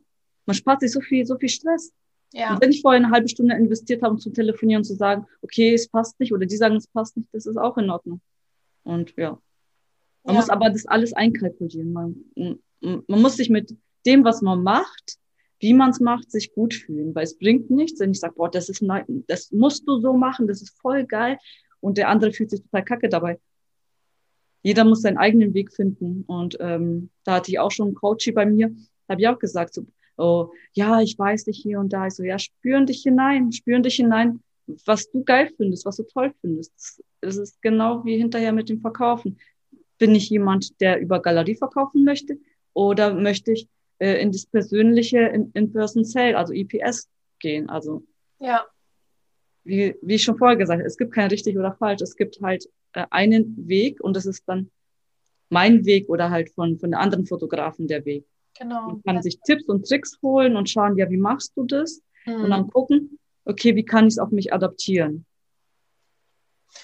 man 0.47 0.55
spart 0.55 0.81
sich 0.81 0.93
so 0.93 1.01
viel, 1.01 1.27
so 1.27 1.37
viel 1.37 1.49
Stress. 1.49 1.93
Ja. 2.33 2.53
Und 2.53 2.61
wenn 2.61 2.71
ich 2.71 2.83
vorher 2.83 3.03
eine 3.03 3.11
halbe 3.11 3.29
Stunde 3.29 3.55
investiert 3.55 4.03
habe, 4.03 4.15
um 4.15 4.21
zu 4.21 4.31
telefonieren 4.31 4.81
und 4.81 4.85
zu 4.85 4.95
sagen, 4.95 5.27
okay, 5.43 5.73
es 5.75 5.89
passt 5.89 6.21
nicht, 6.21 6.33
oder 6.33 6.47
die 6.47 6.57
sagen, 6.57 6.77
es 6.77 6.87
passt 6.87 7.17
nicht, 7.17 7.29
das 7.33 7.47
ist 7.47 7.57
auch 7.57 7.79
in 7.79 7.91
Ordnung. 7.91 8.21
Und 8.85 9.15
ja. 9.17 9.39
Man 10.25 10.35
ja. 10.35 10.41
muss 10.41 10.51
aber 10.51 10.71
das 10.71 10.87
alles 10.87 11.13
einkalkulieren. 11.15 11.93
Man, 11.93 12.25
man 12.81 13.23
muss 13.23 13.37
sich 13.37 13.49
mit 13.49 13.75
dem, 14.05 14.25
was 14.25 14.43
man 14.43 14.63
macht, 14.63 15.19
wie 15.61 15.75
man 15.75 15.91
es 15.91 16.01
macht, 16.01 16.31
sich 16.31 16.53
gut 16.53 16.75
fühlen, 16.75 17.15
weil 17.15 17.25
es 17.25 17.39
bringt 17.39 17.71
nichts, 17.71 17.99
wenn 18.01 18.11
ich 18.11 18.21
sage, 18.21 18.35
boah, 18.37 18.51
das 18.51 18.69
ist 18.69 18.85
das 19.27 19.51
musst 19.51 19.89
du 19.89 19.99
so 19.99 20.13
machen, 20.13 20.47
das 20.47 20.63
ist 20.63 20.79
voll 20.81 21.05
geil 21.05 21.39
und 21.81 21.99
der 21.99 22.09
andere 22.09 22.33
fühlt 22.33 22.51
sich 22.51 22.63
total 22.63 22.85
kacke 22.85 23.09
dabei. 23.09 23.41
Jeder 24.69 24.85
muss 24.85 25.03
seinen 25.03 25.19
eigenen 25.19 25.55
Weg 25.55 25.73
finden 25.73 26.25
und 26.27 26.57
ähm, 26.61 27.11
da 27.25 27.37
hatte 27.37 27.51
ich 27.51 27.59
auch 27.59 27.71
schon 27.71 27.89
einen 27.89 27.95
Coach 27.95 28.31
bei 28.35 28.47
mir, 28.47 28.69
da 29.07 29.13
habe 29.13 29.23
ich 29.23 29.29
auch 29.29 29.39
gesagt, 29.39 29.75
so, 29.75 29.87
oh, 30.17 30.51
ja, 30.75 31.01
ich 31.01 31.19
weiß 31.19 31.45
dich 31.45 31.59
hier 31.59 31.79
und 31.81 31.93
da, 31.93 32.07
ich 32.07 32.15
so, 32.15 32.23
ja, 32.23 32.39
spüren 32.39 32.87
dich 32.87 33.03
hinein, 33.03 33.53
spüren 33.53 33.83
dich 33.83 33.97
hinein, 33.97 34.41
was 34.85 35.11
du 35.11 35.25
geil 35.25 35.51
findest, 35.57 35.87
was 35.87 35.97
du 35.97 36.03
toll 36.03 36.35
findest. 36.41 37.03
Das 37.21 37.37
ist 37.37 37.63
genau 37.63 38.05
wie 38.05 38.19
hinterher 38.19 38.53
mit 38.53 38.69
dem 38.69 38.81
Verkaufen. 38.81 39.39
Bin 39.97 40.15
ich 40.15 40.29
jemand, 40.29 40.81
der 40.81 41.01
über 41.01 41.21
Galerie 41.21 41.57
verkaufen 41.57 42.05
möchte? 42.05 42.39
oder 42.79 43.13
möchte 43.13 43.51
ich 43.51 43.69
äh, 43.99 44.23
in 44.23 44.31
das 44.31 44.47
persönliche 44.47 45.19
In-Person 45.53 46.05
Sale, 46.05 46.39
also 46.39 46.53
IPS 46.53 47.09
gehen? 47.41 47.69
Also 47.69 48.05
ja. 48.39 48.65
wie, 49.65 49.97
wie 50.01 50.15
ich 50.15 50.23
schon 50.23 50.39
vorher 50.39 50.57
gesagt 50.57 50.79
habe, 50.79 50.87
es 50.87 50.97
gibt 50.97 51.13
kein 51.13 51.29
richtig 51.29 51.59
oder 51.59 51.73
falsch. 51.73 52.03
Es 52.03 52.15
gibt 52.15 52.41
halt 52.41 52.69
äh, 52.93 53.07
einen 53.11 53.69
Weg 53.69 54.01
und 54.01 54.17
das 54.17 54.27
ist 54.27 54.45
dann 54.47 54.71
mein 55.49 55.85
Weg 55.87 56.09
oder 56.09 56.31
halt 56.31 56.51
von, 56.51 56.79
von 56.79 56.95
anderen 56.95 57.27
Fotografen 57.27 57.89
der 57.89 58.05
Weg. 58.05 58.27
Genau. 58.59 58.89
Man 58.89 59.03
kann 59.03 59.23
sich 59.23 59.41
Tipps 59.41 59.65
und 59.65 59.87
Tricks 59.87 60.19
holen 60.23 60.57
und 60.57 60.69
schauen, 60.69 60.97
ja, 60.97 61.09
wie 61.11 61.17
machst 61.17 61.53
du 61.57 61.65
das? 61.65 62.03
Mhm. 62.27 62.45
Und 62.45 62.51
dann 62.51 62.69
gucken, 62.69 63.19
okay, 63.45 63.75
wie 63.77 63.85
kann 63.85 64.07
ich 64.07 64.15
es 64.15 64.19
auf 64.19 64.31
mich 64.31 64.53
adaptieren? 64.53 65.25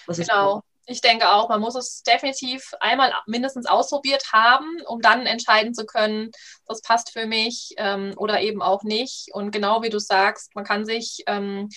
Was 0.07 0.19
genau. 0.19 0.63
Ich 0.87 1.01
denke 1.01 1.31
auch, 1.31 1.49
man 1.49 1.63
muss 1.63 1.77
es 1.77 2.03
definitiv 2.03 2.75
einmal 2.79 3.11
mindestens 3.27 3.65
ausprobiert 3.65 4.33
haben, 4.33 4.67
um 4.87 5.01
dann 5.01 5.25
entscheiden 5.25 5.73
zu 5.73 5.87
können, 5.87 6.31
das 6.67 6.83
passt 6.83 7.11
für 7.11 7.27
mich 7.27 7.75
ähm, 7.79 8.13
oder 8.19 8.43
eben 8.43 8.61
auch 8.61 8.83
nicht. 8.83 9.31
Und 9.33 9.51
genau 9.51 9.83
wie 9.83 9.89
du 9.89 9.99
sagst, 9.99 10.55
man 10.55 10.65
kann 10.65 10.85
sich 10.85 11.23
ähm, 11.27 11.71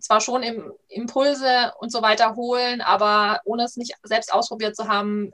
zwar 0.00 0.20
schon 0.20 0.42
im, 0.42 0.72
Impulse 0.88 1.72
und 1.78 1.90
so 1.92 2.02
weiter 2.02 2.36
holen, 2.36 2.80
aber 2.80 3.40
ohne 3.44 3.64
es 3.64 3.76
nicht 3.76 3.94
selbst 4.02 4.32
ausprobiert 4.32 4.76
zu 4.76 4.88
haben, 4.88 5.32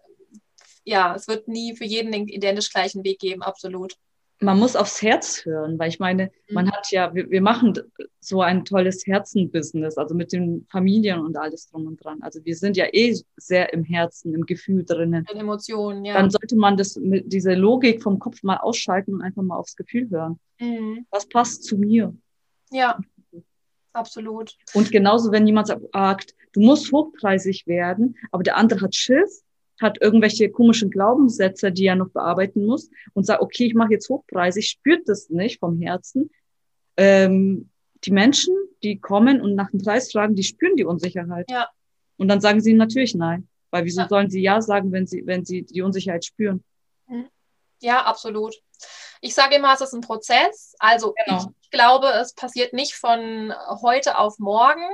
ja, 0.84 1.14
es 1.14 1.26
wird 1.26 1.48
nie 1.48 1.74
für 1.76 1.84
jeden 1.84 2.12
den 2.12 2.28
identisch 2.28 2.70
gleichen 2.70 3.04
Weg 3.04 3.18
geben, 3.18 3.42
absolut 3.42 3.96
man 4.40 4.58
muss 4.58 4.76
aufs 4.76 5.00
Herz 5.00 5.44
hören, 5.44 5.78
weil 5.78 5.88
ich 5.88 5.98
meine, 5.98 6.30
man 6.50 6.66
mhm. 6.66 6.72
hat 6.72 6.90
ja, 6.90 7.14
wir, 7.14 7.30
wir 7.30 7.40
machen 7.40 7.72
so 8.20 8.42
ein 8.42 8.64
tolles 8.64 9.06
Herzenbusiness, 9.06 9.96
also 9.96 10.14
mit 10.14 10.32
den 10.32 10.66
Familien 10.70 11.20
und 11.20 11.36
alles 11.36 11.68
drum 11.68 11.86
und 11.86 12.04
dran. 12.04 12.18
Also 12.22 12.44
wir 12.44 12.54
sind 12.54 12.76
ja 12.76 12.86
eh 12.92 13.18
sehr 13.36 13.72
im 13.72 13.82
Herzen, 13.84 14.34
im 14.34 14.44
Gefühl 14.44 14.84
drinnen. 14.84 15.24
In 15.32 15.38
Emotionen, 15.38 16.04
ja. 16.04 16.14
Dann 16.14 16.30
sollte 16.30 16.56
man 16.56 16.76
das 16.76 16.96
mit 16.96 17.32
diese 17.32 17.54
Logik 17.54 18.02
vom 18.02 18.18
Kopf 18.18 18.42
mal 18.42 18.58
ausschalten 18.58 19.14
und 19.14 19.22
einfach 19.22 19.42
mal 19.42 19.56
aufs 19.56 19.76
Gefühl 19.76 20.10
hören. 20.10 20.38
Mhm. 20.58 21.06
Was 21.10 21.26
passt 21.28 21.64
zu 21.64 21.78
mir? 21.78 22.14
Ja, 22.70 22.98
absolut. 23.96 24.56
Und 24.74 24.92
genauso, 24.92 25.32
wenn 25.32 25.46
jemand 25.46 25.68
sagt, 25.68 26.34
du 26.52 26.60
musst 26.60 26.92
hochpreisig 26.92 27.66
werden, 27.66 28.16
aber 28.30 28.42
der 28.42 28.56
andere 28.56 28.80
hat 28.82 28.94
Schiss, 28.94 29.44
hat 29.80 30.00
irgendwelche 30.00 30.50
komischen 30.50 30.90
Glaubenssätze, 30.90 31.70
die 31.72 31.86
er 31.86 31.96
noch 31.96 32.10
bearbeiten 32.10 32.64
muss 32.64 32.90
und 33.12 33.24
sagt, 33.24 33.42
okay, 33.42 33.66
ich 33.66 33.74
mache 33.74 33.92
jetzt 33.92 34.08
hochpreisig, 34.08 34.68
spürt 34.68 35.08
das 35.08 35.28
nicht 35.28 35.60
vom 35.60 35.80
Herzen. 35.80 36.30
Ähm, 36.96 37.70
die 38.04 38.10
Menschen, 38.10 38.54
die 38.82 38.98
kommen 38.98 39.40
und 39.40 39.54
nach 39.54 39.70
dem 39.70 39.82
Preis 39.82 40.12
fragen, 40.12 40.34
die 40.34 40.44
spüren 40.44 40.76
die 40.76 40.84
Unsicherheit. 40.84 41.50
Ja. 41.50 41.68
Und 42.16 42.28
dann 42.28 42.40
sagen 42.40 42.60
sie 42.60 42.72
natürlich 42.72 43.14
nein. 43.14 43.48
Weil 43.70 43.84
wieso 43.84 44.02
ja. 44.02 44.08
sollen 44.08 44.30
sie 44.30 44.40
ja 44.40 44.62
sagen, 44.62 44.92
wenn 44.92 45.06
sie, 45.06 45.26
wenn 45.26 45.44
sie 45.44 45.62
die 45.62 45.82
Unsicherheit 45.82 46.24
spüren? 46.24 46.64
Mhm. 47.08 47.28
Ja, 47.82 48.04
absolut. 48.04 48.54
Ich 49.20 49.34
sage 49.34 49.56
immer, 49.56 49.74
es 49.74 49.80
ist 49.80 49.92
ein 49.92 50.00
Prozess. 50.00 50.74
Also 50.78 51.14
genau. 51.26 51.52
Ich 51.66 51.70
glaube, 51.70 52.06
es 52.20 52.32
passiert 52.32 52.72
nicht 52.72 52.94
von 52.94 53.52
heute 53.82 54.18
auf 54.18 54.38
morgen. 54.38 54.84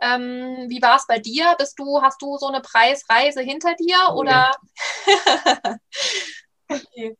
Ähm, 0.00 0.68
wie 0.68 0.80
war 0.80 0.96
es 0.96 1.06
bei 1.08 1.18
dir? 1.18 1.54
Bist 1.58 1.78
du, 1.78 2.00
hast 2.00 2.22
du 2.22 2.36
so 2.38 2.46
eine 2.46 2.60
Preisreise 2.60 3.40
hinter 3.40 3.74
dir 3.74 3.96
oh, 4.10 4.20
oder? 4.20 4.52
Ja. 5.06 5.76
okay. 6.68 7.16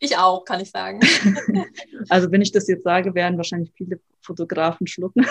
Ich 0.00 0.16
auch, 0.16 0.44
kann 0.44 0.60
ich 0.60 0.70
sagen. 0.70 0.98
also 2.08 2.32
wenn 2.32 2.42
ich 2.42 2.50
das 2.50 2.66
jetzt 2.66 2.82
sage, 2.82 3.14
werden 3.14 3.36
wahrscheinlich 3.36 3.72
viele 3.76 4.00
Fotografen 4.20 4.88
schlucken. 4.88 5.24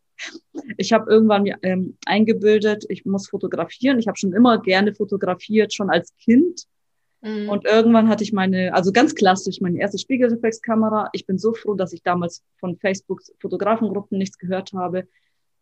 ich 0.78 0.94
habe 0.94 1.10
irgendwann 1.12 1.44
ähm, 1.62 1.98
eingebildet, 2.06 2.86
ich 2.88 3.04
muss 3.04 3.28
fotografieren. 3.28 3.98
Ich 3.98 4.08
habe 4.08 4.16
schon 4.16 4.32
immer 4.32 4.62
gerne 4.62 4.94
fotografiert, 4.94 5.74
schon 5.74 5.90
als 5.90 6.16
Kind. 6.16 6.62
Mhm. 7.22 7.48
Und 7.48 7.66
irgendwann 7.66 8.08
hatte 8.08 8.24
ich 8.24 8.32
meine, 8.32 8.74
also 8.74 8.92
ganz 8.92 9.14
klassisch, 9.14 9.60
meine 9.60 9.78
erste 9.78 9.98
Spiegelreflexkamera. 9.98 11.10
Ich 11.12 11.26
bin 11.26 11.38
so 11.38 11.52
froh, 11.52 11.74
dass 11.74 11.92
ich 11.92 12.02
damals 12.02 12.42
von 12.58 12.76
Facebook 12.76 13.22
Fotografengruppen 13.40 14.18
nichts 14.18 14.38
gehört 14.38 14.72
habe, 14.72 15.06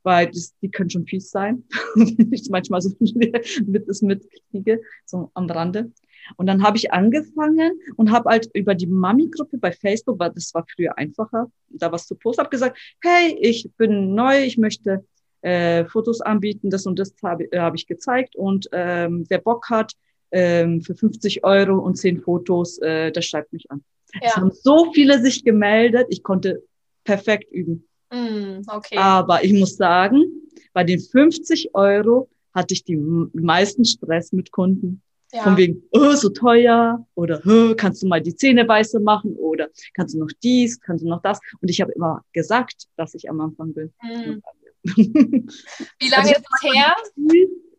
weil 0.03 0.29
das, 0.29 0.55
die 0.63 0.71
können 0.71 0.91
schon 0.91 1.07
fies 1.07 1.31
sein. 1.31 1.65
ich 2.31 2.49
manchmal 2.51 2.81
so 2.81 2.91
mit 3.01 3.89
das 3.89 4.03
mitkriege, 4.03 4.81
so 5.05 5.31
am 5.35 5.51
Rande. 5.51 5.91
Und 6.37 6.47
dann 6.47 6.63
habe 6.63 6.77
ich 6.77 6.93
angefangen 6.93 7.81
und 7.97 8.13
habe 8.13 8.31
halt 8.31 8.51
über 8.55 8.75
die 8.75 8.87
Mami-Gruppe 8.87 9.59
bei 9.59 9.73
Facebook, 9.73 10.19
weil 10.19 10.31
das 10.31 10.53
war 10.55 10.65
früher 10.75 10.97
einfacher, 10.99 11.51
da 11.69 11.91
was 11.91 12.07
zu 12.07 12.17
posten, 12.17 12.41
habe 12.41 12.51
gesagt, 12.51 12.79
hey, 13.03 13.37
ich 13.41 13.71
bin 13.77 14.15
neu, 14.15 14.45
ich 14.45 14.59
möchte 14.59 15.05
äh, 15.41 15.85
Fotos 15.87 16.21
anbieten, 16.21 16.71
das 16.71 16.87
und 16.87 16.99
das 16.99 17.15
habe 17.23 17.45
äh, 17.53 17.61
hab 17.61 17.75
ich 17.75 17.87
gezeigt 17.87 18.37
und 18.37 18.69
ähm, 18.73 19.25
wer 19.29 19.39
Bock 19.39 19.71
hat, 19.71 19.93
ähm, 20.31 20.83
für 20.83 20.95
50 20.95 21.45
Euro 21.45 21.79
und 21.79 21.97
10 21.97 22.21
Fotos, 22.21 22.79
äh, 22.79 23.11
das 23.13 23.25
schreibt 23.27 23.53
mich 23.53 23.71
an. 23.71 23.83
Ja. 24.15 24.21
Es 24.25 24.37
haben 24.37 24.51
so 24.53 24.93
viele 24.93 25.21
sich 25.21 25.45
gemeldet, 25.45 26.07
ich 26.11 26.23
konnte 26.23 26.63
perfekt 27.05 27.53
üben. 27.53 27.87
Mm, 28.11 28.63
okay. 28.67 28.97
Aber 28.97 29.45
ich 29.45 29.53
muss 29.53 29.77
sagen, 29.77 30.25
bei 30.73 30.85
den 30.85 31.01
50 31.01 31.75
Euro 31.75 32.29
hatte 32.55 32.75
ich 32.75 32.85
die 32.85 32.97
meisten 32.97 33.85
Stress 33.85 34.33
mit 34.33 34.51
Kunden. 34.51 35.03
Ja. 35.33 35.43
Von 35.43 35.59
wegen, 35.59 35.83
oh, 35.91 36.15
so 36.15 36.31
teuer 36.31 37.07
oder 37.15 37.43
oh, 37.47 37.75
kannst 37.77 38.03
du 38.03 38.07
mal 38.07 38.23
die 38.23 38.35
Zähne 38.35 38.67
weiße 38.67 38.99
machen 38.99 39.37
oder 39.37 39.69
kannst 39.93 40.15
du 40.15 40.21
noch 40.21 40.31
dies, 40.43 40.81
kannst 40.81 41.05
du 41.05 41.09
noch 41.09 41.21
das. 41.21 41.39
Und 41.61 41.69
ich 41.69 41.83
habe 41.83 41.93
immer 41.93 42.25
gesagt, 42.33 42.87
dass 42.97 43.15
ich 43.15 43.29
am 43.29 43.41
Anfang 43.43 43.75
bin. 43.75 43.93
Mm. 44.03 44.41
Wie 44.85 46.09
lange 46.09 46.29
also 46.29 46.33
ist 46.33 46.47
es 46.63 46.73
her? 46.73 46.95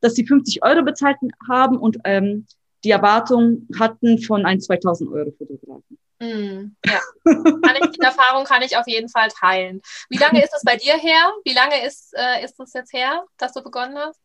Dass 0.02 0.16
sie 0.16 0.26
50 0.26 0.64
Euro 0.64 0.84
bezahlt 0.84 1.18
haben 1.50 1.78
und 1.78 1.98
ähm, 2.04 2.46
die 2.84 2.92
Erwartung 2.92 3.68
hatten 3.78 4.20
von 4.22 4.46
einem 4.46 4.62
2000 4.62 5.12
Euro 5.12 5.32
Fotografen. 5.32 5.98
Mm, 6.20 6.76
ja, 6.86 7.00
ich, 7.26 7.92
die 7.92 8.02
Erfahrung 8.02 8.44
kann 8.46 8.62
ich 8.62 8.76
auf 8.76 8.88
jeden 8.88 9.10
Fall 9.10 9.30
teilen. 9.30 9.82
Wie 10.10 10.18
lange 10.18 10.44
ist 10.44 10.54
es 10.56 10.64
bei 10.64 10.76
dir 10.76 10.98
her? 10.98 11.34
Wie 11.46 11.54
lange 11.54 11.86
ist, 11.86 12.14
äh, 12.18 12.44
ist 12.44 12.60
es 12.60 12.74
jetzt 12.74 12.94
her, 12.94 13.24
dass 13.38 13.54
du 13.54 13.64
begonnen 13.64 13.98
hast? 13.98 14.20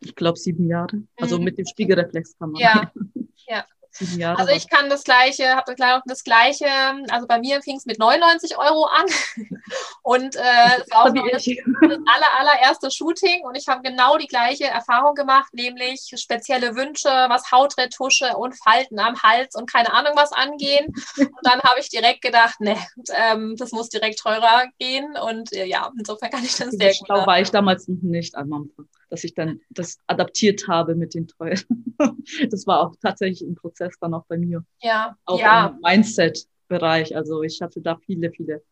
Ich 0.00 0.14
glaube 0.14 0.38
sieben 0.38 0.68
Jahre. 0.68 1.02
Also 1.16 1.38
mm. 1.38 1.42
mit 1.44 1.58
dem 1.58 1.66
Spiegelreflexkamera. 1.66 2.60
Ja, 2.60 2.92
ja. 3.48 3.66
Sieben 3.98 4.20
Jahre. 4.20 4.38
Also 4.38 4.52
ich 4.52 4.68
kann 4.68 4.90
das 4.90 5.04
gleiche, 5.04 5.56
habe 5.56 5.74
das 6.06 6.22
gleiche, 6.22 6.66
also 7.10 7.26
bei 7.26 7.38
mir 7.38 7.62
fing 7.62 7.76
es 7.76 7.86
mit 7.86 7.98
99 7.98 8.58
Euro 8.58 8.84
an 8.84 9.06
und 10.02 10.36
äh, 10.36 10.80
es 10.80 10.90
war 10.90 11.04
auch 11.04 11.14
das, 11.14 11.44
das 11.44 11.98
aller, 12.06 12.38
allererste 12.38 12.90
Shooting 12.90 13.44
und 13.44 13.56
ich 13.56 13.68
habe 13.68 13.80
genau 13.82 14.18
die 14.18 14.26
gleiche 14.26 14.64
Erfahrung 14.64 15.14
gemacht, 15.14 15.52
nämlich 15.54 16.10
spezielle 16.16 16.76
Wünsche, 16.76 17.08
was 17.08 17.50
Hautretusche 17.50 18.36
und 18.36 18.54
Falten 18.54 18.98
am 18.98 19.22
Hals 19.22 19.54
und 19.54 19.70
keine 19.70 19.92
Ahnung 19.92 20.12
was 20.14 20.32
angehen. 20.32 20.86
Und 21.16 21.38
dann 21.42 21.62
habe 21.62 21.80
ich 21.80 21.88
direkt 21.88 22.20
gedacht, 22.20 22.60
ne, 22.60 22.76
ähm, 23.14 23.56
das 23.56 23.72
muss 23.72 23.88
direkt 23.88 24.18
teurer 24.18 24.64
gehen 24.78 25.16
und 25.16 25.52
äh, 25.52 25.64
ja, 25.64 25.90
insofern 25.98 26.30
kann 26.30 26.44
ich 26.44 26.56
das 26.56 26.70
sehr 26.70 26.92
gut. 26.92 27.08
War 27.08 27.40
ich 27.40 27.50
damals 27.50 27.88
nicht 27.88 28.34
am 28.34 28.52
Anfang 28.52 28.88
dass 29.08 29.24
ich 29.24 29.34
dann 29.34 29.60
das 29.70 29.98
adaptiert 30.06 30.68
habe 30.68 30.94
mit 30.94 31.14
den 31.14 31.28
teuren. 31.28 31.94
das 32.50 32.66
war 32.66 32.80
auch 32.80 32.94
tatsächlich 33.00 33.42
ein 33.42 33.54
Prozess 33.54 33.94
dann 34.00 34.14
auch 34.14 34.24
bei 34.26 34.38
mir. 34.38 34.64
Ja. 34.82 35.16
Auch 35.24 35.40
ja. 35.40 35.68
im 35.68 35.80
Mindset-Bereich. 35.82 37.16
Also 37.16 37.42
ich 37.42 37.60
hatte 37.60 37.80
da 37.80 37.96
viele, 37.96 38.30
viele 38.30 38.62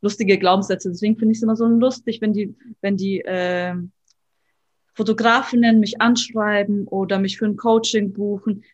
lustige 0.00 0.38
Glaubenssätze. 0.38 0.90
Deswegen 0.90 1.16
finde 1.16 1.32
ich 1.32 1.38
es 1.38 1.42
immer 1.42 1.56
so 1.56 1.66
lustig, 1.66 2.20
wenn 2.20 2.32
die, 2.32 2.54
wenn 2.80 2.96
die 2.96 3.20
äh, 3.20 3.74
Fotografinnen 4.94 5.80
mich 5.80 6.00
anschreiben 6.00 6.86
oder 6.86 7.18
mich 7.18 7.38
für 7.38 7.46
ein 7.46 7.56
Coaching 7.56 8.12
buchen. 8.12 8.64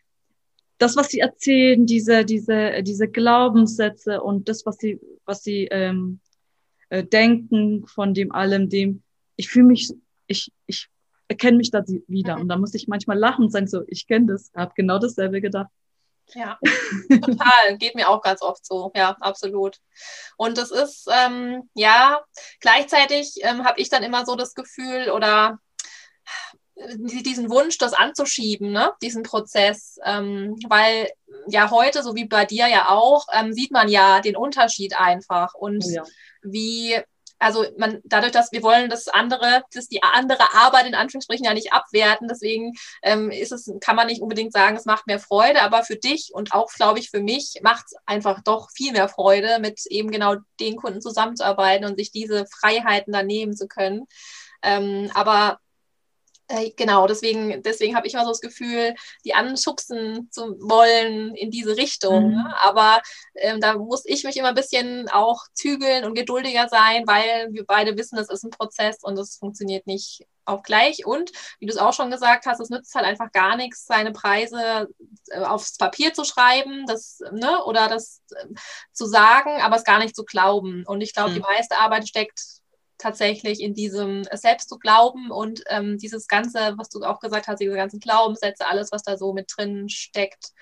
Das, 0.79 0.97
was 0.97 1.09
sie 1.09 1.21
erzählen, 1.21 1.87
diese, 1.87 2.25
diese, 2.25 2.83
diese 2.83 3.09
Glaubenssätze 3.09 4.23
und 4.23 4.49
das, 4.49 4.65
was 4.65 4.79
sie, 4.79 5.01
was 5.25 5.43
sie 5.43 5.69
ähm, 5.71 6.21
äh, 6.89 7.05
denken 7.05 7.87
von 7.87 8.15
dem 8.15 8.33
allem, 8.33 8.69
dem, 8.69 9.03
ich 9.37 9.49
fühle 9.49 9.67
mich, 9.67 9.93
ich, 10.27 10.53
ich 10.67 10.89
erkenne 11.29 11.59
mich 11.59 11.71
da 11.71 11.83
wieder. 12.07 12.37
Mhm. 12.37 12.43
Und 12.43 12.49
da 12.49 12.57
muss 12.57 12.75
ich 12.75 12.89
manchmal 12.89 13.19
lachen 13.19 13.45
und 13.45 13.51
sagen 13.51 13.69
so, 13.69 13.83
ich 13.87 14.07
kenne 14.07 14.27
das, 14.27 14.51
habe 14.57 14.73
genau 14.75 14.99
dasselbe 14.99 15.41
gedacht. 15.41 15.71
Ja, 16.35 16.59
total. 17.23 17.79
Geht 17.79 17.95
mir 17.95 18.09
auch 18.09 18.23
ganz 18.23 18.43
oft 18.43 18.67
so. 18.67 18.91
Ja, 18.95 19.17
absolut. 19.21 19.79
Und 20.37 20.59
es 20.59 20.71
ist, 20.71 21.09
ähm, 21.11 21.71
ja, 21.75 22.21
gleichzeitig 22.61 23.35
ähm, 23.43 23.65
habe 23.65 23.81
ich 23.81 23.89
dann 23.89 24.03
immer 24.03 24.27
so 24.27 24.37
das 24.37 24.55
Gefühl 24.55 25.11
oder 25.11 25.59
diesen 26.97 27.51
Wunsch, 27.51 27.79
das 27.79 27.93
anzuschieben, 27.93 28.71
ne? 28.71 28.93
diesen 29.03 29.23
Prozess, 29.23 29.99
ähm, 30.05 30.57
weil 30.69 31.11
ja 31.49 31.71
heute, 31.71 32.03
so 32.03 32.15
wie 32.15 32.27
bei 32.27 32.45
dir 32.45 32.69
ja 32.69 32.89
auch, 32.89 33.27
ähm, 33.33 33.53
sieht 33.53 33.73
man 33.73 33.89
ja 33.89 34.21
den 34.21 34.37
Unterschied 34.37 34.99
einfach 34.99 35.55
und 35.55 35.85
oh 35.85 35.91
ja. 35.91 36.05
wie 36.43 37.01
also 37.39 37.65
man, 37.77 38.01
dadurch, 38.05 38.33
dass 38.33 38.53
wir 38.53 38.63
wollen 38.63 38.91
das 38.91 39.09
andere, 39.09 39.63
dass 39.73 39.89
die 39.89 40.03
andere 40.03 40.55
Arbeit 40.55 40.87
in 40.87 40.95
Anführungsstrichen 40.95 41.45
ja 41.45 41.55
nicht 41.55 41.73
abwerten, 41.73 42.29
deswegen 42.29 42.75
ähm, 43.03 43.31
ist 43.31 43.53
es, 43.53 43.71
kann 43.81 43.97
man 43.97 44.07
nicht 44.07 44.23
unbedingt 44.23 44.53
sagen, 44.53 44.77
es 44.77 44.85
macht 44.85 45.07
mehr 45.07 45.19
Freude, 45.19 45.63
aber 45.63 45.85
für 45.85 45.97
dich 45.97 46.31
und 46.33 46.53
auch, 46.53 46.73
glaube 46.73 46.99
ich, 46.99 47.11
für 47.11 47.21
mich 47.21 47.61
macht 47.63 47.87
es 47.87 47.95
einfach 48.07 48.43
doch 48.43 48.71
viel 48.73 48.93
mehr 48.93 49.09
Freude, 49.09 49.59
mit 49.61 49.81
eben 49.87 50.11
genau 50.11 50.37
den 50.61 50.77
Kunden 50.77 51.01
zusammenzuarbeiten 51.01 51.87
und 51.87 51.99
sich 51.99 52.11
diese 52.11 52.47
Freiheiten 52.47 53.13
dann 53.13 53.27
nehmen 53.27 53.55
zu 53.57 53.69
können. 53.69 54.07
Ähm, 54.63 55.11
aber 55.15 55.61
Äh, 56.49 56.71
genau, 56.77 57.07
deswegen, 57.07 57.63
deswegen 57.63 57.95
habe 57.95 58.07
ich 58.07 58.15
immer 58.15 58.25
so 58.25 58.31
das 58.31 58.41
Gefühl, 58.41 58.95
die 59.25 59.35
anschubsen 59.35 60.31
zu 60.33 60.57
wollen 60.61 61.35
in 61.35 61.51
diese 61.51 61.77
Richtung. 61.77 62.31
Mhm. 62.31 62.37
Ne? 62.37 62.55
Aber 62.63 63.03
ähm, 63.35 63.61
da 63.61 63.77
muss 63.77 64.05
ich 64.07 64.25
mich 64.25 64.37
immer 64.37 64.49
ein 64.49 64.55
bisschen 64.55 65.09
auch 65.11 65.45
zügeln 65.53 66.05
und 66.05 66.15
geduldiger 66.15 66.69
sein, 66.69 67.05
weil 67.07 67.49
wir 67.53 67.67
beide 67.67 67.97
wissen, 67.99 68.19
es 68.19 68.31
ist 68.31 68.45
ein 68.45 68.51
Prozess 68.51 68.99
und 69.03 69.19
es 69.19 69.37
funktioniert 69.37 69.87
nicht 69.87 70.27
auch 70.47 70.63
gleich. 70.63 71.05
Und 71.05 71.31
wie 71.59 71.67
du 71.67 71.73
es 71.73 71.79
auch 71.79 71.93
schon 71.93 72.11
gesagt 72.11 72.47
hast, 72.47 72.61
es 72.61 72.71
nützt 72.71 72.95
halt 72.95 73.05
einfach 73.05 73.31
gar 73.33 73.57
nichts, 73.57 73.85
seine 73.85 74.13
Preise 74.13 74.89
äh, 75.29 75.41
aufs 75.41 75.77
Papier 75.77 76.15
zu 76.15 76.25
schreiben, 76.25 76.87
das, 76.87 77.21
ne, 77.33 77.63
oder 77.65 77.89
das 77.89 78.23
äh, 78.35 78.47
zu 78.93 79.05
sagen, 79.05 79.61
aber 79.61 79.77
es 79.77 79.85
gar 79.85 79.99
nicht 79.99 80.17
zu 80.17 80.25
glauben. 80.25 80.85
Und 80.87 81.03
ich 81.03 81.13
glaube, 81.13 81.31
mhm. 81.31 81.35
die 81.35 81.41
meiste 81.41 81.77
Arbeit 81.77 82.09
steckt 82.09 82.58
tatsächlich 82.99 83.61
in 83.61 83.75
diesem 83.75 84.25
Selbst 84.33 84.69
zu 84.69 84.79
glauben 84.79 85.31
und 85.31 85.63
ähm, 85.69 85.99
dieses 85.99 86.27
Ganze, 86.27 86.75
was 86.77 86.89
du 86.89 87.03
auch 87.03 87.21
gesagt 87.21 87.49
hast, 87.49 87.61
diese 87.61 87.75
ganzen 87.75 88.01
Glaubenssätze, 88.01 88.67
alles, 88.67 88.93
was 88.93 89.03
da 89.03 89.17
so 89.17 89.33
mit 89.33 89.53
drin 89.57 89.89
steckt, 89.89 90.53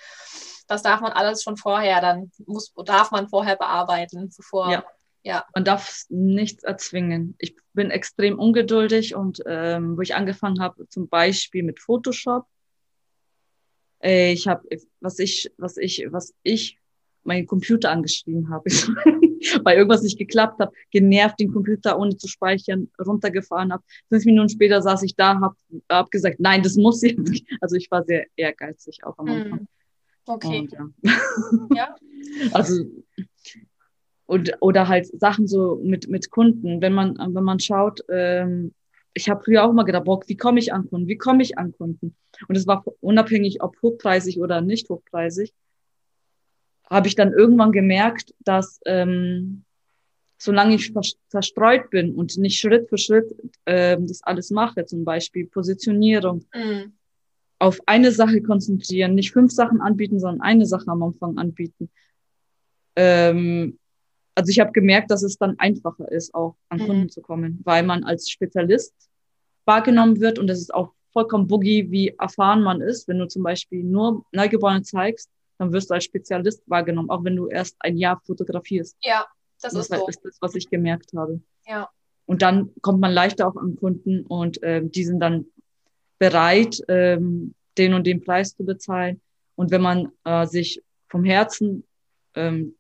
das 0.69 0.83
darf 0.83 1.01
man 1.01 1.13
alles 1.13 1.43
schon 1.43 1.57
vorher, 1.57 2.01
dann 2.01 2.31
muss, 2.47 2.73
darf 2.85 3.11
man 3.11 3.29
vorher 3.29 3.57
bearbeiten, 3.57 4.33
bevor. 4.37 4.71
Ja. 4.71 4.85
ja. 5.23 5.45
Man 5.55 5.65
darf 5.65 6.05
nichts 6.09 6.65
erzwingen. 6.65 7.35
Ich 7.39 7.57
bin 7.73 7.91
extrem 7.91 8.39
ungeduldig 8.39 9.15
und 9.15 9.43
ähm, 9.47 9.97
wo 9.97 10.03
ich 10.03 10.15
angefangen 10.15 10.61
habe, 10.61 10.89
zum 10.89 11.09
Beispiel 11.09 11.63
mit 11.63 11.81
Photoshop, 11.81 12.47
äh, 14.03 14.33
ich 14.33 14.47
habe, 14.47 14.69
was 15.01 15.19
ich, 15.19 15.51
was 15.57 15.77
ich, 15.77 16.07
was 16.11 16.35
ich 16.43 16.79
meinen 17.23 17.47
Computer 17.47 17.91
angeschrieben 17.91 18.51
habe, 18.51 18.71
weil 19.65 19.77
irgendwas 19.77 20.03
nicht 20.03 20.19
geklappt 20.19 20.61
hat, 20.61 20.73
genervt 20.91 21.41
den 21.41 21.53
Computer 21.53 21.99
ohne 21.99 22.17
zu 22.17 22.29
speichern, 22.29 22.91
runtergefahren 23.05 23.73
habe. 23.73 23.83
Fünf 24.09 24.25
Minuten 24.25 24.49
später 24.49 24.83
saß 24.83 25.03
ich 25.03 25.15
da, 25.17 25.41
habe 25.41 25.57
hab 25.91 26.11
gesagt, 26.11 26.37
nein, 26.39 26.63
das 26.63 26.77
muss 26.77 27.03
jetzt. 27.03 27.17
Also 27.61 27.77
ich 27.77 27.91
war 27.91 28.05
sehr 28.05 28.27
ehrgeizig 28.37 29.05
auch 29.05 29.19
am 29.19 29.29
Anfang. 29.29 29.59
Hm. 29.61 29.69
Okay. 30.27 30.61
Und, 30.61 30.73
ja. 30.73 30.89
ja. 31.75 31.97
Also 32.53 32.85
und 34.27 34.53
oder 34.61 34.89
halt 34.89 35.07
Sachen 35.21 35.47
so 35.47 35.81
mit 35.83 36.09
mit 36.09 36.31
Kunden, 36.31 36.81
wenn 36.81 36.93
man 36.93 37.17
wenn 37.17 37.45
man 37.45 37.61
schaut. 37.61 38.01
Ähm, 38.09 38.75
ich 39.15 39.31
habe 39.31 39.43
früher 39.43 39.65
auch 39.65 39.73
mal 39.73 39.85
gedacht, 39.85 40.05
boah, 40.05 40.21
wie 40.27 40.37
komme 40.37 40.59
ich 40.59 40.75
an 40.75 40.89
Kunden? 40.89 41.09
Wie 41.09 41.17
komme 41.17 41.43
ich 41.43 41.57
an 41.57 41.73
Kunden? 41.73 42.15
Und 42.49 42.57
es 42.57 42.67
war 42.67 42.85
unabhängig, 43.01 43.63
ob 43.63 43.81
hochpreisig 43.81 44.39
oder 44.41 44.61
nicht 44.61 44.91
hochpreisig 44.91 45.55
habe 46.89 47.09
ich 47.09 47.15
dann 47.15 47.33
irgendwann 47.33 47.73
gemerkt, 47.73 48.35
dass 48.45 48.81
ähm, 48.87 49.65
solange 50.39 50.75
ich 50.75 50.93
zerstreut 51.29 51.91
bin 51.91 52.15
und 52.15 52.37
nicht 52.37 52.61
Schritt 52.61 52.89
für 52.89 52.99
Schritt 52.99 53.35
ähm, 53.65 54.07
das 54.07 54.23
alles 54.23 54.51
mache, 54.51 54.85
zum 54.85 55.05
Beispiel 55.05 55.47
Positionierung, 55.47 56.45
mhm. 56.55 56.93
auf 57.59 57.81
eine 57.87 58.13
Sache 58.13 58.43
konzentrieren, 58.43 59.15
nicht 59.15 59.33
fünf 59.33 59.53
Sachen 59.53 59.81
anbieten, 59.81 60.21
sondern 60.21 60.43
eine 60.43 60.67
Sache 60.67 60.89
am 60.89 61.03
Anfang 61.03 61.39
anbieten. 61.39 61.91
Ähm, 62.97 63.79
also 64.35 64.51
ich 64.51 64.61
habe 64.61 64.73
gemerkt, 64.73 65.11
dass 65.11 65.23
es 65.23 65.39
dann 65.39 65.59
einfacher 65.59 66.11
ist, 66.13 66.35
auch 66.35 66.57
an 66.69 66.81
mhm. 66.81 66.87
Kunden 66.87 67.09
zu 67.09 67.23
kommen, 67.23 67.61
weil 67.65 67.83
man 67.83 68.05
als 68.05 68.31
Spezialist 68.31 68.95
wahrgenommen 69.65 70.21
wird 70.21 70.39
und 70.39 70.51
es 70.51 70.61
ist 70.61 70.75
auch 70.75 70.93
vollkommen 71.13 71.47
boogie, 71.47 71.91
wie 71.91 72.15
erfahren 72.19 72.63
man 72.63 72.83
ist, 72.83 73.09
wenn 73.09 73.19
du 73.19 73.27
zum 73.27 73.43
Beispiel 73.43 73.83
nur 73.83 74.27
Neugeborene 74.33 74.83
zeigst 74.83 75.31
dann 75.59 75.73
wirst 75.73 75.91
du 75.91 75.95
als 75.95 76.05
Spezialist 76.05 76.63
wahrgenommen, 76.67 77.11
auch 77.11 77.25
wenn 77.25 77.37
du 77.37 77.49
erst 77.49 77.77
ein 77.81 77.97
Jahr 77.97 78.21
fotografierst. 78.25 78.97
Ja, 79.03 79.27
das, 79.61 79.73
das 79.73 79.89
ist 79.89 79.99
so. 79.99 80.09
ist 80.09 80.25
das, 80.25 80.39
was 80.41 80.55
ich 80.55 80.69
gemerkt 80.69 81.13
habe. 81.17 81.41
Ja. 81.67 81.89
Und 82.27 82.43
dann 82.43 82.73
kommt 82.81 83.01
man 83.01 83.13
leichter 83.13 83.47
auch 83.47 83.57
an 83.57 83.77
Kunden 83.77 84.27
und 84.27 84.59
ähm, 84.63 84.91
die 84.91 85.05
sind 85.05 85.21
dann 85.21 85.47
bereit, 86.19 86.83
ähm, 86.89 87.55
den 87.79 87.95
und 87.95 88.07
den 88.07 88.23
Preis 88.23 88.57
zu 88.57 88.65
bezahlen. 88.65 89.21
Und 89.55 89.71
wenn 89.71 89.83
man 89.83 90.13
äh, 90.25 90.47
sich 90.47 90.83
vom 91.09 91.25
Herzen 91.25 91.85
ähm, 92.35 92.75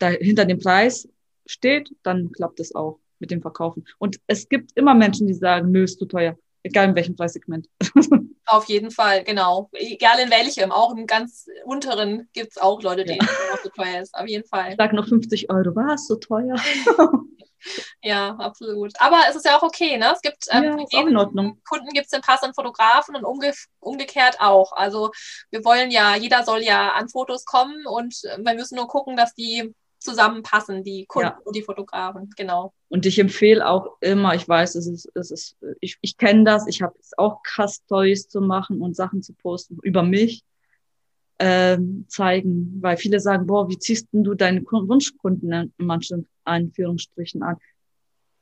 hinter 0.00 0.44
dem 0.44 0.58
Preis 0.58 1.08
steht, 1.46 1.94
dann 2.02 2.32
klappt 2.32 2.60
es 2.60 2.74
auch 2.74 2.98
mit 3.18 3.30
dem 3.30 3.42
Verkaufen. 3.42 3.86
Und 3.98 4.18
es 4.26 4.48
gibt 4.48 4.72
immer 4.76 4.94
Menschen, 4.94 5.26
die 5.26 5.34
sagen, 5.34 5.70
nö, 5.70 5.84
ist 5.84 5.98
zu 5.98 6.06
teuer, 6.06 6.38
egal 6.62 6.88
in 6.88 6.94
welchem 6.94 7.16
Preissegment. 7.16 7.68
Auf 8.46 8.66
jeden 8.66 8.92
Fall, 8.92 9.24
genau. 9.24 9.68
Egal 9.72 10.20
in 10.20 10.30
welchem, 10.30 10.70
auch 10.70 10.94
im 10.94 11.06
ganz 11.06 11.46
unteren 11.64 12.28
gibt 12.32 12.52
es 12.52 12.58
auch 12.58 12.80
Leute, 12.80 13.04
denen 13.04 13.20
ja. 13.20 13.54
noch 13.54 13.62
so 13.62 13.68
teuer 13.70 14.00
ist. 14.00 14.14
Auf 14.14 14.28
jeden 14.28 14.46
Fall. 14.46 14.70
Ich 14.70 14.76
sag 14.76 14.92
noch 14.92 15.08
50 15.08 15.50
Euro, 15.50 15.74
was? 15.74 16.06
So 16.06 16.14
teuer? 16.14 16.54
ja, 18.02 18.36
absolut. 18.38 18.92
Aber 19.00 19.18
es 19.28 19.34
ist 19.34 19.44
ja 19.44 19.58
auch 19.58 19.62
okay, 19.62 19.96
ne? 19.96 20.12
Es 20.14 20.22
gibt 20.22 20.46
ähm, 20.50 20.62
ja, 20.64 20.72
für 20.76 20.86
jeden 20.90 21.16
Kunden 21.68 21.88
gibt 21.92 22.06
es 22.06 22.10
den 22.10 22.20
passenden 22.20 22.54
Fotografen 22.54 23.16
und 23.16 23.24
umge 23.24 23.52
umgekehrt 23.80 24.40
auch. 24.40 24.72
Also 24.72 25.10
wir 25.50 25.64
wollen 25.64 25.90
ja, 25.90 26.14
jeder 26.14 26.44
soll 26.44 26.62
ja 26.62 26.92
an 26.92 27.08
Fotos 27.08 27.44
kommen 27.44 27.84
und 27.86 28.14
äh, 28.24 28.38
wir 28.38 28.54
müssen 28.54 28.76
nur 28.76 28.86
gucken, 28.86 29.16
dass 29.16 29.34
die 29.34 29.74
zusammenpassen, 29.98 30.84
die 30.84 31.06
Kunden 31.06 31.28
ja. 31.28 31.40
und 31.44 31.56
die 31.56 31.62
Fotografen, 31.62 32.30
genau. 32.36 32.72
Und 32.88 33.06
ich 33.06 33.18
empfehle 33.18 33.66
auch 33.66 33.96
immer, 34.00 34.34
ich 34.34 34.48
weiß, 34.48 34.74
es 34.76 34.86
ist, 34.86 35.10
es 35.14 35.30
ist, 35.30 35.56
ich, 35.80 35.98
ich 36.00 36.16
kenne 36.16 36.44
das, 36.44 36.66
ich 36.66 36.82
habe 36.82 36.94
es 37.00 37.16
auch 37.18 37.42
krass 37.42 37.82
Stories 37.84 38.28
zu 38.28 38.40
machen 38.40 38.80
und 38.80 38.94
Sachen 38.94 39.22
zu 39.22 39.32
posten 39.34 39.78
über 39.82 40.02
mich 40.02 40.42
ähm, 41.38 42.06
zeigen, 42.08 42.78
weil 42.80 42.96
viele 42.96 43.20
sagen, 43.20 43.46
boah, 43.46 43.68
wie 43.68 43.78
ziehst 43.78 44.08
denn 44.12 44.24
du 44.24 44.34
deine 44.34 44.62
Wunschkunden 44.62 45.72
in 45.76 45.86
manchen 45.86 46.28
Anführungsstrichen 46.44 47.42
an? 47.42 47.56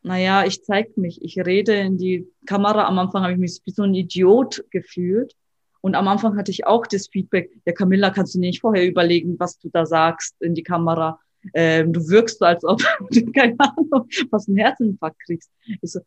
Naja, 0.02 0.44
ich 0.44 0.62
zeig 0.62 0.96
mich, 0.96 1.22
ich 1.22 1.38
rede 1.38 1.74
in 1.74 1.96
die 1.96 2.28
Kamera. 2.44 2.86
Am 2.86 2.98
Anfang 2.98 3.22
habe 3.22 3.32
ich 3.32 3.38
mich 3.38 3.58
wie 3.64 3.70
so 3.70 3.82
ein 3.84 3.94
Idiot 3.94 4.64
gefühlt. 4.70 5.34
Und 5.80 5.94
am 5.94 6.08
Anfang 6.08 6.36
hatte 6.36 6.50
ich 6.50 6.66
auch 6.66 6.86
das 6.86 7.08
Feedback, 7.08 7.50
ja 7.66 7.72
Camilla, 7.72 8.10
kannst 8.10 8.34
du 8.34 8.38
nicht 8.38 8.60
vorher 8.60 8.86
überlegen, 8.86 9.38
was 9.38 9.58
du 9.58 9.70
da 9.70 9.86
sagst 9.86 10.36
in 10.40 10.54
die 10.54 10.62
Kamera? 10.62 11.20
Ähm, 11.52 11.92
du 11.92 12.08
wirkst 12.08 12.38
so, 12.38 12.44
als 12.44 12.64
ob 12.64 12.80
du, 13.10 13.32
keine 13.32 13.56
Ahnung, 13.58 14.08
was 14.30 14.48
einen 14.48 14.58
Herzinfarkt 14.58 15.20
kriegst. 15.24 15.50
Ich 15.66 15.92
so, 15.92 16.00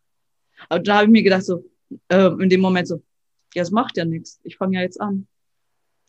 aber 0.69 0.79
da 0.79 0.95
habe 0.95 1.05
ich 1.05 1.11
mir 1.11 1.23
gedacht, 1.23 1.43
so, 1.43 1.63
äh, 2.09 2.27
in 2.41 2.49
dem 2.49 2.61
Moment 2.61 2.87
so, 2.87 3.01
ja, 3.53 3.61
es 3.61 3.71
macht 3.71 3.97
ja 3.97 4.05
nichts. 4.05 4.39
Ich 4.43 4.57
fange 4.57 4.77
ja 4.77 4.81
jetzt 4.81 4.99
an. 4.99 5.27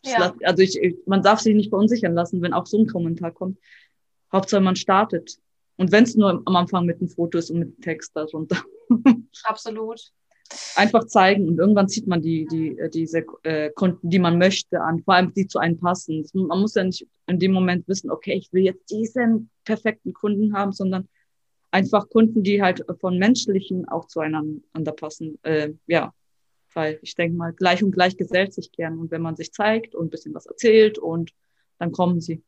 Ja. 0.05 0.33
Also 0.43 0.63
ich, 0.63 0.79
man 1.05 1.21
darf 1.21 1.39
sich 1.39 1.55
nicht 1.55 1.69
verunsichern 1.69 2.13
lassen, 2.13 2.41
wenn 2.41 2.53
auch 2.53 2.65
so 2.65 2.77
ein 2.79 2.87
Kommentar 2.87 3.31
kommt. 3.31 3.59
Hauptsache 4.31 4.61
man 4.61 4.75
startet. 4.75 5.37
Und 5.77 5.91
wenn 5.91 6.03
es 6.03 6.15
nur 6.15 6.41
am 6.45 6.55
Anfang 6.55 6.85
mit 6.85 6.99
einem 6.99 7.09
Foto 7.09 7.37
ist 7.37 7.51
und 7.51 7.59
mit 7.59 7.81
Text 7.81 8.15
darunter. 8.15 8.57
Absolut 9.43 10.11
einfach 10.75 11.05
zeigen 11.05 11.47
und 11.47 11.59
irgendwann 11.59 11.87
zieht 11.87 12.07
man 12.07 12.21
die, 12.21 12.47
die, 12.47 12.77
äh, 12.77 12.89
diese 12.89 13.25
äh, 13.43 13.69
Kunden, 13.71 14.09
die 14.09 14.19
man 14.19 14.37
möchte, 14.37 14.81
an, 14.81 15.03
vor 15.03 15.15
allem 15.15 15.33
die 15.33 15.47
zu 15.47 15.59
einem 15.59 15.79
passen. 15.79 16.25
Man 16.33 16.61
muss 16.61 16.75
ja 16.75 16.83
nicht 16.83 17.07
in 17.27 17.39
dem 17.39 17.51
Moment 17.51 17.87
wissen, 17.87 18.09
okay, 18.09 18.33
ich 18.33 18.51
will 18.51 18.63
jetzt 18.63 18.89
diesen 18.89 19.49
perfekten 19.63 20.13
Kunden 20.13 20.53
haben, 20.53 20.71
sondern 20.71 21.07
einfach 21.71 22.09
Kunden, 22.09 22.43
die 22.43 22.61
halt 22.61 22.83
von 22.99 23.17
menschlichen 23.17 23.87
auch 23.87 24.05
zueinander 24.05 24.91
passen. 24.95 25.37
Äh, 25.43 25.73
ja, 25.87 26.13
weil 26.73 26.99
ich 27.01 27.15
denke 27.15 27.37
mal, 27.37 27.53
gleich 27.53 27.83
und 27.83 27.91
gleich 27.91 28.17
gesellt 28.17 28.53
sich 28.53 28.71
gern. 28.71 28.97
Und 28.97 29.11
wenn 29.11 29.21
man 29.21 29.35
sich 29.35 29.51
zeigt 29.51 29.95
und 29.95 30.07
ein 30.07 30.09
bisschen 30.09 30.33
was 30.33 30.45
erzählt 30.45 30.97
und 30.97 31.31
dann 31.77 31.91
kommen 31.91 32.21
sie 32.21 32.43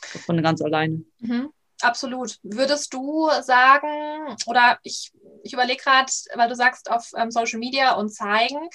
von 0.00 0.42
ganz 0.42 0.62
alleine. 0.62 1.04
Mhm. 1.20 1.50
Absolut. 1.82 2.38
Würdest 2.42 2.92
du 2.92 3.28
sagen, 3.42 4.36
oder 4.46 4.78
ich, 4.82 5.12
ich 5.42 5.52
überlege 5.52 5.82
gerade, 5.82 6.10
weil 6.34 6.48
du 6.48 6.56
sagst 6.56 6.90
auf 6.90 7.10
ähm, 7.16 7.30
Social 7.30 7.58
Media 7.58 7.94
und 7.94 8.10
zeigen, 8.10 8.68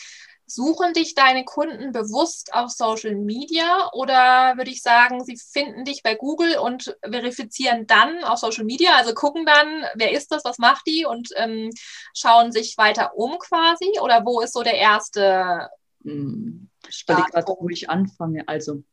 suchen 0.46 0.94
dich 0.94 1.16
deine 1.16 1.46
Kunden 1.46 1.92
bewusst 1.92 2.54
auf 2.54 2.70
Social 2.70 3.16
Media 3.16 3.90
oder 3.94 4.54
würde 4.58 4.72
ich 4.72 4.82
sagen, 4.82 5.24
sie 5.24 5.38
finden 5.38 5.86
dich 5.86 6.04
bei 6.04 6.16
Google 6.16 6.58
und 6.58 6.98
verifizieren 7.02 7.88
dann 7.88 8.24
auf 8.24 8.40
Social 8.40 8.66
Media, 8.66 8.96
also 8.96 9.14
gucken 9.14 9.46
dann, 9.46 9.86
wer 9.96 10.12
ist 10.12 10.32
das, 10.32 10.44
was 10.44 10.58
macht 10.58 10.86
die 10.86 11.06
und 11.06 11.30
ähm, 11.38 11.72
schauen 12.14 12.52
sich 12.52 12.78
weiter 12.78 13.16
um 13.16 13.38
quasi? 13.40 14.00
Oder 14.02 14.26
wo 14.26 14.42
ist 14.42 14.54
so 14.54 14.64
der 14.64 14.76
erste? 14.76 15.70
Hm, 16.04 16.70
ich 16.88 17.04
überlege 17.04 17.32
gerade, 17.32 17.56
wo 17.60 17.70
ich 17.70 17.90
anfange. 17.90 18.48
Also 18.48 18.84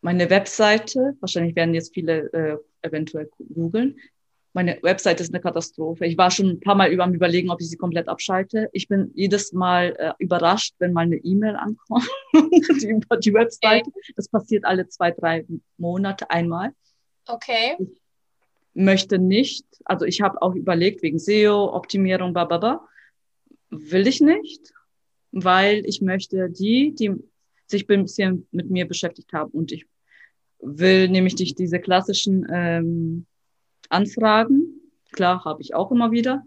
meine 0.00 0.30
Webseite, 0.30 1.16
wahrscheinlich 1.20 1.56
werden 1.56 1.74
jetzt 1.74 1.94
viele 1.94 2.32
äh, 2.32 2.56
eventuell 2.86 3.28
googeln. 3.54 3.96
Meine 4.52 4.78
Webseite 4.82 5.22
ist 5.22 5.34
eine 5.34 5.42
Katastrophe. 5.42 6.06
Ich 6.06 6.16
war 6.16 6.30
schon 6.30 6.48
ein 6.48 6.60
paar 6.60 6.74
Mal 6.74 6.90
über 6.90 7.04
am 7.04 7.12
überlegen, 7.12 7.50
ob 7.50 7.60
ich 7.60 7.68
sie 7.68 7.76
komplett 7.76 8.08
abschalte. 8.08 8.70
Ich 8.72 8.88
bin 8.88 9.10
jedes 9.14 9.52
Mal 9.52 9.94
äh, 9.98 10.12
überrascht, 10.18 10.74
wenn 10.78 10.94
mal 10.94 11.02
eine 11.02 11.16
E-Mail 11.16 11.56
ankommt 11.56 12.08
über 12.82 13.18
die 13.18 13.34
Webseite. 13.34 13.90
Das 14.16 14.28
passiert 14.28 14.64
alle 14.64 14.88
zwei, 14.88 15.10
drei 15.10 15.44
Monate 15.76 16.30
einmal. 16.30 16.72
Okay. 17.26 17.76
Ich 17.78 18.82
möchte 18.82 19.18
nicht, 19.18 19.66
also 19.84 20.06
ich 20.06 20.22
habe 20.22 20.40
auch 20.40 20.54
überlegt, 20.54 21.02
wegen 21.02 21.18
SEO, 21.18 21.74
Optimierung, 21.74 22.32
bababa, 22.32 22.88
will 23.68 24.06
ich 24.06 24.22
nicht, 24.22 24.72
weil 25.32 25.84
ich 25.84 26.00
möchte 26.00 26.48
die, 26.48 26.94
die 26.94 27.12
sich 27.66 27.88
ein 27.90 28.04
bisschen 28.04 28.46
mit 28.52 28.70
mir 28.70 28.86
beschäftigt 28.86 29.32
haben 29.32 29.50
und 29.50 29.72
ich 29.72 29.86
will 30.60 31.08
nämlich 31.08 31.34
dich 31.34 31.54
diese 31.54 31.78
klassischen 31.78 32.46
ähm, 32.50 33.26
Anfragen, 33.88 34.80
klar, 35.12 35.44
habe 35.44 35.62
ich 35.62 35.74
auch 35.74 35.90
immer 35.90 36.10
wieder, 36.10 36.44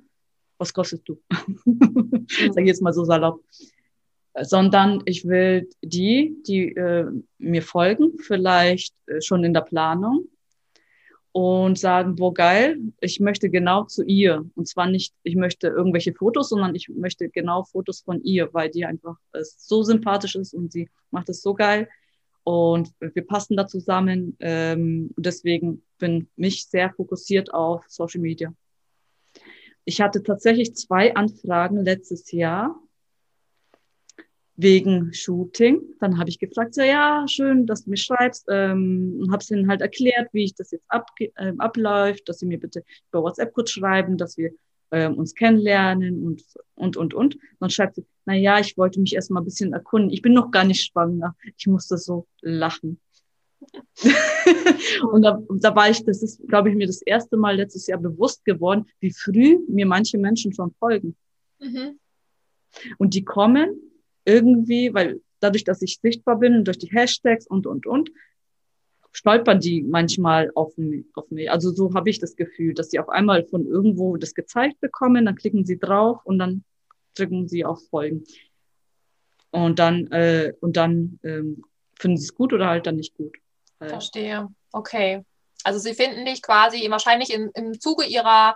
was 0.57 0.73
kostest 0.73 1.07
du? 1.07 1.21
Sag 2.51 2.65
jetzt 2.65 2.81
mal 2.81 2.93
so 2.93 3.05
salopp. 3.05 3.43
Sondern 4.41 5.01
ich 5.05 5.25
will 5.27 5.69
die, 5.81 6.37
die 6.45 6.75
äh, 6.75 7.05
mir 7.39 7.63
folgen, 7.63 8.17
vielleicht 8.19 8.93
äh, 9.07 9.21
schon 9.21 9.43
in 9.43 9.53
der 9.53 9.61
Planung 9.61 10.27
und 11.31 11.77
sagen, 11.77 12.15
boah, 12.15 12.33
geil, 12.33 12.77
ich 13.01 13.19
möchte 13.19 13.49
genau 13.49 13.83
zu 13.85 14.03
ihr. 14.03 14.45
Und 14.55 14.67
zwar 14.67 14.87
nicht, 14.87 15.13
ich 15.23 15.35
möchte 15.35 15.67
irgendwelche 15.67 16.13
Fotos, 16.13 16.49
sondern 16.49 16.75
ich 16.75 16.89
möchte 16.89 17.29
genau 17.29 17.63
Fotos 17.63 18.01
von 18.01 18.21
ihr, 18.23 18.53
weil 18.53 18.69
die 18.69 18.85
einfach 18.85 19.17
äh, 19.33 19.43
so 19.43 19.83
sympathisch 19.83 20.35
ist 20.35 20.53
und 20.53 20.71
sie 20.71 20.89
macht 21.11 21.29
es 21.29 21.41
so 21.41 21.53
geil. 21.53 21.87
Und 22.43 22.91
wir 22.99 23.25
passen 23.25 23.57
da 23.57 23.67
zusammen. 23.67 24.35
Ähm, 24.39 25.11
deswegen 25.17 25.83
bin 25.97 26.29
ich 26.37 26.65
sehr 26.65 26.91
fokussiert 26.93 27.53
auf 27.53 27.85
Social 27.87 28.21
Media. 28.21 28.53
Ich 29.85 30.01
hatte 30.01 30.23
tatsächlich 30.23 30.75
zwei 30.75 31.15
Anfragen 31.15 31.83
letztes 31.83 32.31
Jahr 32.31 32.79
wegen 34.55 35.13
Shooting. 35.13 35.81
Dann 35.99 36.17
habe 36.17 36.29
ich 36.29 36.37
gefragt, 36.37 36.73
so, 36.73 36.81
ja, 36.81 37.25
schön, 37.27 37.65
dass 37.65 37.85
du 37.85 37.91
mir 37.91 37.97
schreibst. 37.97 38.45
Ähm, 38.49 39.27
habe 39.31 39.41
es 39.41 39.49
ihnen 39.51 39.69
halt 39.69 39.81
erklärt, 39.81 40.29
wie 40.33 40.43
ich 40.43 40.53
das 40.53 40.71
jetzt 40.71 40.85
ab, 40.89 41.09
äh, 41.17 41.53
abläuft, 41.57 42.27
dass 42.27 42.39
sie 42.39 42.45
mir 42.45 42.59
bitte 42.59 42.83
über 43.11 43.23
WhatsApp 43.23 43.53
kurz 43.53 43.71
schreiben, 43.71 44.17
dass 44.17 44.37
wir 44.37 44.51
ähm, 44.91 45.15
uns 45.15 45.35
kennenlernen 45.35 46.23
und, 46.25 46.43
und, 46.75 46.97
und, 46.97 47.13
und. 47.13 47.37
dann 47.59 47.69
schreibt 47.69 47.95
sie, 47.95 48.05
na 48.25 48.35
ja, 48.35 48.59
ich 48.59 48.77
wollte 48.77 48.99
mich 48.99 49.13
erstmal 49.13 49.41
ein 49.41 49.45
bisschen 49.45 49.73
erkunden. 49.73 50.11
Ich 50.11 50.21
bin 50.21 50.33
noch 50.33 50.51
gar 50.51 50.63
nicht 50.63 50.85
schwanger. 50.85 51.35
Ich 51.57 51.67
musste 51.67 51.97
so 51.97 52.27
lachen. 52.41 52.99
und 55.11 55.21
da, 55.21 55.41
da 55.49 55.75
war 55.75 55.89
ich, 55.89 56.03
das 56.05 56.23
ist, 56.23 56.47
glaube 56.47 56.69
ich, 56.69 56.75
mir 56.75 56.87
das 56.87 57.01
erste 57.01 57.37
Mal 57.37 57.57
letztes 57.57 57.87
Jahr 57.87 57.99
bewusst 57.99 58.45
geworden, 58.45 58.85
wie 58.99 59.11
früh 59.11 59.59
mir 59.67 59.85
manche 59.85 60.17
Menschen 60.17 60.53
schon 60.53 60.71
folgen. 60.79 61.15
Mhm. 61.59 61.99
Und 62.97 63.13
die 63.13 63.23
kommen 63.23 63.81
irgendwie, 64.25 64.93
weil 64.93 65.21
dadurch, 65.39 65.63
dass 65.63 65.81
ich 65.81 65.99
sichtbar 66.01 66.37
bin, 66.37 66.63
durch 66.63 66.77
die 66.77 66.91
Hashtags 66.91 67.47
und, 67.47 67.67
und, 67.67 67.85
und, 67.85 68.11
stolpern 69.11 69.59
die 69.59 69.81
manchmal 69.81 70.51
auf 70.55 70.77
mich. 70.77 71.05
Auf 71.15 71.29
mich. 71.31 71.51
Also 71.51 71.71
so 71.71 71.93
habe 71.93 72.09
ich 72.09 72.19
das 72.19 72.35
Gefühl, 72.35 72.73
dass 72.73 72.91
sie 72.91 72.99
auf 72.99 73.09
einmal 73.09 73.45
von 73.45 73.65
irgendwo 73.65 74.17
das 74.17 74.33
gezeigt 74.33 74.79
bekommen, 74.79 75.25
dann 75.25 75.35
klicken 75.35 75.65
sie 75.65 75.79
drauf 75.79 76.19
und 76.25 76.39
dann 76.39 76.63
drücken 77.15 77.47
sie 77.47 77.65
auf 77.65 77.81
Folgen. 77.89 78.23
Und 79.51 79.79
dann, 79.79 80.07
äh, 80.11 80.53
und 80.61 80.77
dann 80.77 81.19
ähm, 81.23 81.63
finden 81.97 82.17
sie 82.17 82.25
es 82.25 82.35
gut 82.35 82.53
oder 82.53 82.67
halt 82.67 82.85
dann 82.85 82.97
nicht 82.97 83.15
gut. 83.15 83.35
Verstehe. 83.79 84.47
Okay. 84.71 85.23
Also 85.63 85.79
sie 85.79 85.93
finden 85.93 86.25
dich 86.25 86.41
quasi 86.41 86.89
wahrscheinlich 86.89 87.33
im, 87.33 87.51
im 87.53 87.79
Zuge 87.79 88.05
ihrer 88.05 88.55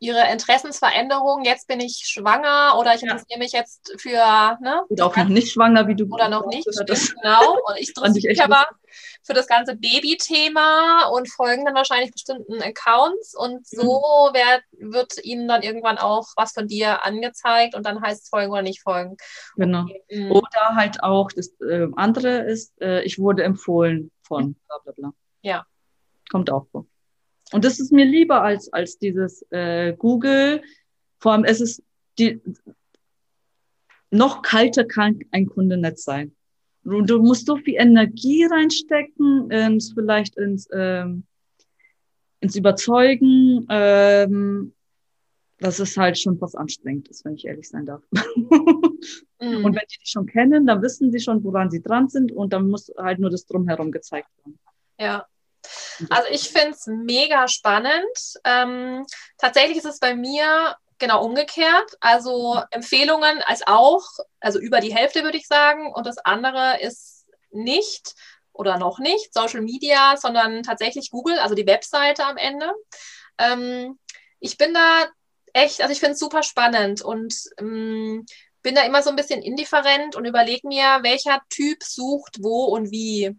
ihre 0.00 0.30
Interessensveränderung, 0.30 1.44
jetzt 1.44 1.66
bin 1.66 1.80
ich 1.80 2.04
schwanger 2.06 2.76
oder 2.78 2.94
ich 2.94 3.02
interessiere 3.02 3.38
mich 3.38 3.52
jetzt 3.52 3.92
für, 3.98 4.56
ne? 4.60 4.84
Oder 4.88 5.06
auch 5.06 5.16
noch 5.16 5.28
nicht 5.28 5.52
schwanger, 5.52 5.88
wie 5.88 5.96
du 5.96 6.06
Oder 6.10 6.28
noch 6.28 6.46
nicht, 6.46 6.68
stimmt, 6.72 6.88
genau. 7.22 7.58
Und 7.66 7.78
ich 7.78 7.88
interessiere 7.96 8.32
mich 8.32 8.42
aber 8.42 8.66
für 9.24 9.34
das 9.34 9.46
ganze 9.46 9.76
Baby-Thema 9.76 11.08
und 11.08 11.30
folgen 11.30 11.64
dann 11.64 11.74
wahrscheinlich 11.74 12.12
bestimmten 12.12 12.62
Accounts 12.62 13.34
und 13.36 13.66
so 13.66 14.30
mhm. 14.30 14.34
wird, 14.34 14.62
wird 14.92 15.24
ihnen 15.24 15.48
dann 15.48 15.62
irgendwann 15.62 15.98
auch 15.98 16.28
was 16.36 16.52
von 16.52 16.68
dir 16.68 17.04
angezeigt 17.04 17.74
und 17.74 17.84
dann 17.84 18.00
heißt 18.00 18.24
es 18.24 18.28
folgen 18.28 18.52
oder 18.52 18.62
nicht 18.62 18.82
folgen. 18.82 19.16
Genau. 19.56 19.82
Okay. 19.82 20.02
Mhm. 20.10 20.32
Oder 20.32 20.76
halt 20.76 21.02
auch, 21.02 21.30
das 21.32 21.48
äh, 21.60 21.88
andere 21.96 22.40
ist, 22.40 22.80
äh, 22.80 23.02
ich 23.02 23.18
wurde 23.18 23.42
empfohlen 23.42 24.10
von 24.22 24.54
bla 24.66 24.78
bla 24.84 24.92
bla. 24.96 25.12
Ja. 25.42 25.66
Kommt 26.30 26.50
auch 26.50 26.66
vor. 26.70 26.86
Und 27.52 27.64
das 27.64 27.80
ist 27.80 27.92
mir 27.92 28.04
lieber 28.04 28.42
als, 28.42 28.72
als 28.72 28.98
dieses 28.98 29.44
äh, 29.50 29.94
Google. 29.94 30.62
Vor 31.18 31.32
allem, 31.32 31.44
es 31.44 31.60
ist 31.60 31.82
die, 32.18 32.40
noch 34.10 34.42
kalter 34.42 34.84
kann 34.84 35.20
ein 35.30 35.46
Kunde 35.46 35.76
nicht 35.76 35.98
sein. 35.98 36.34
Du, 36.84 37.02
du 37.02 37.18
musst 37.20 37.46
so 37.46 37.56
viel 37.56 37.74
Energie 37.76 38.44
reinstecken, 38.44 39.50
ins, 39.50 39.92
vielleicht 39.92 40.36
ins, 40.36 40.68
ähm, 40.72 41.24
ins 42.40 42.56
Überzeugen, 42.56 43.66
ähm, 43.68 44.72
dass 45.58 45.80
es 45.80 45.96
halt 45.96 46.18
schon 46.18 46.40
was 46.40 46.54
anstrengend 46.54 47.08
ist, 47.08 47.24
wenn 47.24 47.34
ich 47.34 47.44
ehrlich 47.44 47.68
sein 47.68 47.84
darf. 47.84 48.02
mhm. 48.12 49.64
Und 49.64 49.74
wenn 49.74 49.82
die 49.90 49.98
dich 49.98 50.10
schon 50.10 50.26
kennen, 50.26 50.66
dann 50.66 50.82
wissen 50.82 51.10
sie 51.10 51.20
schon, 51.20 51.42
woran 51.44 51.70
sie 51.70 51.82
dran 51.82 52.08
sind 52.08 52.32
und 52.32 52.52
dann 52.52 52.68
muss 52.68 52.92
halt 52.96 53.18
nur 53.18 53.30
das 53.30 53.44
Drumherum 53.44 53.90
gezeigt 53.90 54.28
werden. 54.38 54.58
Ja, 54.98 55.26
also 56.10 56.28
ich 56.30 56.50
finde 56.50 56.70
es 56.70 56.86
mega 56.86 57.48
spannend. 57.48 58.38
Ähm, 58.44 59.06
tatsächlich 59.38 59.78
ist 59.78 59.86
es 59.86 59.98
bei 59.98 60.14
mir 60.14 60.76
genau 60.98 61.24
umgekehrt. 61.24 61.96
Also 62.00 62.60
Empfehlungen 62.70 63.42
als 63.42 63.66
auch, 63.66 64.04
also 64.40 64.58
über 64.58 64.80
die 64.80 64.94
Hälfte 64.94 65.22
würde 65.22 65.38
ich 65.38 65.46
sagen. 65.46 65.92
Und 65.92 66.06
das 66.06 66.18
andere 66.18 66.80
ist 66.80 67.26
nicht 67.50 68.14
oder 68.52 68.76
noch 68.76 68.98
nicht 68.98 69.32
Social 69.32 69.60
Media, 69.60 70.16
sondern 70.16 70.62
tatsächlich 70.62 71.10
Google, 71.10 71.38
also 71.38 71.54
die 71.54 71.66
Webseite 71.66 72.24
am 72.24 72.36
Ende. 72.36 72.70
Ähm, 73.38 73.98
ich 74.40 74.58
bin 74.58 74.74
da 74.74 75.06
echt, 75.52 75.80
also 75.80 75.92
ich 75.92 76.00
finde 76.00 76.14
es 76.14 76.18
super 76.18 76.42
spannend 76.42 77.02
und 77.02 77.34
ähm, 77.58 78.26
bin 78.62 78.74
da 78.74 78.82
immer 78.82 79.02
so 79.02 79.10
ein 79.10 79.16
bisschen 79.16 79.42
indifferent 79.42 80.16
und 80.16 80.24
überlege 80.24 80.66
mir, 80.66 80.98
welcher 81.02 81.40
Typ 81.48 81.82
sucht 81.82 82.42
wo 82.42 82.64
und 82.64 82.90
wie. 82.90 83.36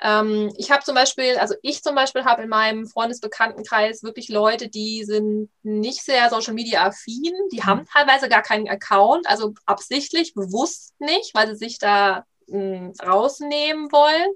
Ähm, 0.00 0.52
ich 0.56 0.70
habe 0.70 0.84
zum 0.84 0.94
Beispiel, 0.94 1.36
also 1.38 1.54
ich 1.62 1.82
zum 1.82 1.94
Beispiel 1.94 2.24
habe 2.24 2.42
in 2.42 2.48
meinem 2.48 2.86
Freundesbekanntenkreis 2.86 4.02
wirklich 4.02 4.28
Leute, 4.28 4.68
die 4.68 5.04
sind 5.04 5.50
nicht 5.62 6.02
sehr 6.02 6.30
Social 6.30 6.54
Media 6.54 6.86
affin, 6.86 7.32
die 7.52 7.64
haben 7.64 7.80
mhm. 7.80 7.86
teilweise 7.92 8.28
gar 8.28 8.42
keinen 8.42 8.68
Account, 8.68 9.28
also 9.28 9.54
absichtlich, 9.66 10.34
bewusst 10.34 10.94
nicht, 11.00 11.34
weil 11.34 11.48
sie 11.48 11.56
sich 11.56 11.78
da 11.78 12.24
mh, 12.46 12.58
hm, 12.58 12.92
rausnehmen 13.04 13.90
wollen. 13.90 14.30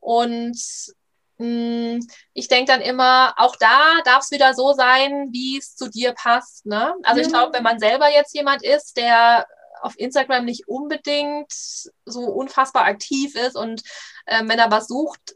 Und 0.00 0.58
hm, 1.38 2.06
ich 2.34 2.48
denke 2.48 2.72
dann 2.72 2.82
immer, 2.82 3.34
auch 3.36 3.56
da 3.56 4.00
darf 4.04 4.24
es 4.24 4.30
wieder 4.30 4.54
so 4.54 4.72
sein, 4.72 5.28
wie 5.30 5.58
es 5.58 5.76
zu 5.76 5.88
dir 5.88 6.12
passt. 6.12 6.66
Ne? 6.66 6.94
Also 7.02 7.20
ja. 7.20 7.26
ich 7.26 7.32
glaube, 7.32 7.54
wenn 7.54 7.62
man 7.62 7.78
selber 7.78 8.10
jetzt 8.10 8.34
jemand 8.34 8.62
ist, 8.62 8.96
der 8.96 9.46
auf 9.82 9.98
Instagram 9.98 10.44
nicht 10.44 10.68
unbedingt 10.68 11.52
so 12.04 12.20
unfassbar 12.20 12.84
aktiv 12.84 13.34
ist 13.36 13.56
und 13.56 13.82
äh, 14.26 14.42
wenn 14.44 14.58
er 14.58 14.70
was 14.70 14.88
sucht, 14.88 15.34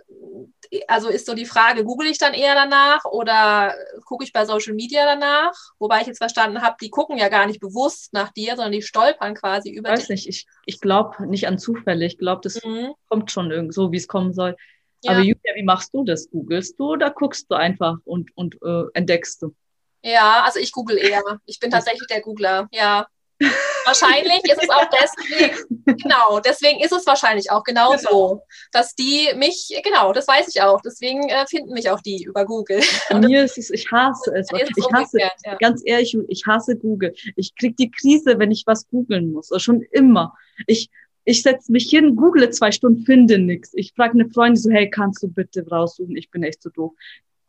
also 0.89 1.09
ist 1.09 1.27
so 1.27 1.35
die 1.35 1.47
Frage, 1.47 1.85
google 1.85 2.09
ich 2.09 2.19
dann 2.19 2.35
eher 2.35 2.55
danach 2.55 3.05
oder 3.05 3.75
gucke 4.05 4.25
ich 4.25 4.33
bei 4.33 4.45
Social 4.45 4.75
Media 4.75 5.05
danach? 5.05 5.53
Wobei 5.79 6.01
ich 6.01 6.07
jetzt 6.07 6.19
verstanden 6.19 6.63
habe, 6.63 6.77
die 6.81 6.91
gucken 6.91 7.19
ja 7.19 7.29
gar 7.29 7.47
nicht 7.47 7.61
bewusst 7.61 8.13
nach 8.13 8.33
dir, 8.33 8.57
sondern 8.57 8.73
die 8.73 8.83
stolpern 8.83 9.35
quasi 9.35 9.71
über 9.71 9.91
dich. 9.91 9.99
Ich 9.99 10.03
weiß 10.05 10.09
nicht, 10.11 10.29
ich, 10.29 10.47
ich 10.67 10.81
glaube 10.81 11.27
nicht 11.27 11.47
an 11.47 11.59
Zufälle. 11.59 12.05
Ich 12.07 12.19
glaube, 12.19 12.41
das 12.43 12.63
mhm. 12.65 12.95
kommt 13.09 13.31
schon 13.31 13.51
irgend 13.51 13.75
so, 13.75 13.93
wie 13.93 13.97
es 13.97 14.09
kommen 14.09 14.33
soll. 14.33 14.57
Ja. 15.03 15.13
Aber 15.13 15.21
Julia, 15.21 15.55
wie 15.55 15.63
machst 15.63 15.93
du 15.95 16.05
das? 16.05 16.31
Googlest 16.31 16.79
du 16.79 16.93
oder 16.93 17.11
guckst 17.11 17.51
du 17.51 17.55
einfach 17.55 17.99
und, 18.05 18.31
und 18.37 18.57
äh, 18.63 18.85
entdeckst 18.95 19.43
du? 19.43 19.55
Ja, 20.03 20.43
also 20.45 20.59
ich 20.59 20.73
google 20.73 20.99
eher. 20.99 21.23
Ich 21.47 21.61
bin 21.61 21.71
tatsächlich 21.71 22.07
der 22.09 22.21
Googler, 22.21 22.69
ja. 22.73 23.07
Wahrscheinlich 23.85 24.43
ist 24.45 24.63
es 24.63 24.71
auch 24.71 24.89
deswegen, 24.91 25.97
genau, 26.03 26.41
deswegen 26.41 26.81
ist 26.81 26.93
es 26.93 27.07
wahrscheinlich 27.07 27.51
auch 27.51 27.65
genau, 27.65 27.91
genau. 27.91 28.03
so, 28.11 28.43
dass 28.73 28.95
die 28.95 29.29
mich, 29.37 29.81
genau, 29.85 30.13
das 30.13 30.27
weiß 30.27 30.49
ich 30.49 30.63
auch, 30.63 30.81
deswegen 30.81 31.29
äh, 31.29 31.47
finden 31.47 31.73
mich 31.73 31.91
auch 31.91 32.01
die 32.01 32.25
über 32.25 32.45
Google. 32.45 32.81
Bei 33.11 33.19
mir 33.19 33.45
ist 33.45 33.59
es, 33.59 33.71
ich 33.71 33.91
hasse 33.91 34.35
es. 34.35 34.49
Ich 34.53 34.93
hasse, 34.93 35.19
ja. 35.19 35.57
ganz 35.57 35.83
ehrlich, 35.85 36.17
ich 36.29 36.47
hasse 36.47 36.77
Google. 36.77 37.15
Ich 37.37 37.55
kriege 37.55 37.75
die 37.75 37.91
Krise, 37.91 38.39
wenn 38.39 38.51
ich 38.51 38.65
was 38.67 38.89
googeln 38.89 39.33
muss, 39.33 39.53
also 39.53 39.63
schon 39.63 39.83
immer. 39.93 40.35
Ich, 40.67 40.91
ich 41.25 41.43
setze 41.43 41.73
mich 41.73 41.89
hin, 41.89 42.17
google 42.17 42.51
zwei 42.51 42.71
Stunden, 42.71 43.05
finde 43.05 43.39
nichts. 43.39 43.73
Ich 43.75 43.93
frage 43.95 44.15
eine 44.15 44.29
Freundin 44.29 44.57
so, 44.57 44.71
hey, 44.71 44.91
kannst 44.91 45.23
du 45.23 45.29
bitte 45.29 45.67
raussuchen? 45.69 46.17
Ich 46.17 46.31
bin 46.31 46.43
echt 46.43 46.63
zu 46.63 46.71
doof. 46.71 46.93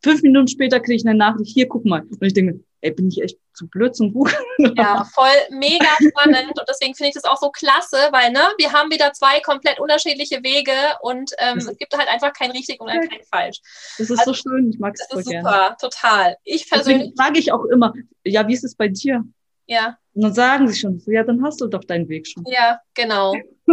Fünf 0.06 0.22
Minuten 0.22 0.46
später 0.46 0.78
kriege 0.78 0.94
ich 0.94 1.04
eine 1.04 1.18
Nachricht, 1.18 1.52
hier, 1.52 1.66
guck 1.66 1.84
mal. 1.84 2.02
Und 2.02 2.22
ich 2.22 2.32
denke, 2.32 2.60
ey, 2.80 2.92
bin 2.92 3.08
ich 3.08 3.20
echt 3.20 3.38
zu 3.54 3.66
blöd 3.66 3.96
zum 3.96 4.12
Buch. 4.12 4.30
Ja, 4.76 5.04
voll 5.12 5.34
mega 5.50 5.84
spannend. 6.10 6.56
Und 6.56 6.68
deswegen 6.68 6.94
finde 6.94 7.08
ich 7.08 7.14
das 7.14 7.24
auch 7.24 7.38
so 7.38 7.50
klasse, 7.50 7.96
weil 8.12 8.30
ne, 8.30 8.40
wir 8.56 8.72
haben 8.72 8.88
wieder 8.92 9.12
zwei 9.14 9.40
komplett 9.40 9.80
unterschiedliche 9.80 10.44
Wege 10.44 10.70
und 11.00 11.32
ähm, 11.38 11.58
es 11.58 11.76
gibt 11.76 11.98
halt 11.98 12.08
einfach 12.08 12.32
kein 12.32 12.52
richtig 12.52 12.80
und 12.80 12.86
kein 12.86 13.08
falsch. 13.32 13.58
Das 13.98 14.10
ist 14.10 14.20
also, 14.20 14.32
so 14.32 14.48
schön, 14.48 14.70
ich 14.70 14.78
mag 14.78 14.94
es 14.94 15.04
voll 15.10 15.24
gerne. 15.24 15.48
Super, 15.48 15.76
total. 15.80 16.36
Ich 16.44 16.70
persönlich. 16.70 16.98
Deswegen 16.98 17.16
frage 17.16 17.38
ich 17.40 17.50
auch 17.50 17.64
immer, 17.64 17.92
ja, 18.24 18.46
wie 18.46 18.54
ist 18.54 18.62
es 18.62 18.76
bei 18.76 18.86
dir? 18.86 19.24
Ja. 19.66 19.98
Und 20.14 20.22
dann 20.22 20.34
sagen 20.34 20.68
sie 20.68 20.78
schon, 20.78 21.02
ja, 21.06 21.24
dann 21.24 21.42
hast 21.42 21.60
du 21.60 21.66
doch 21.66 21.82
deinen 21.82 22.08
Weg 22.08 22.28
schon. 22.28 22.44
Ja, 22.46 22.78
genau. 22.94 23.34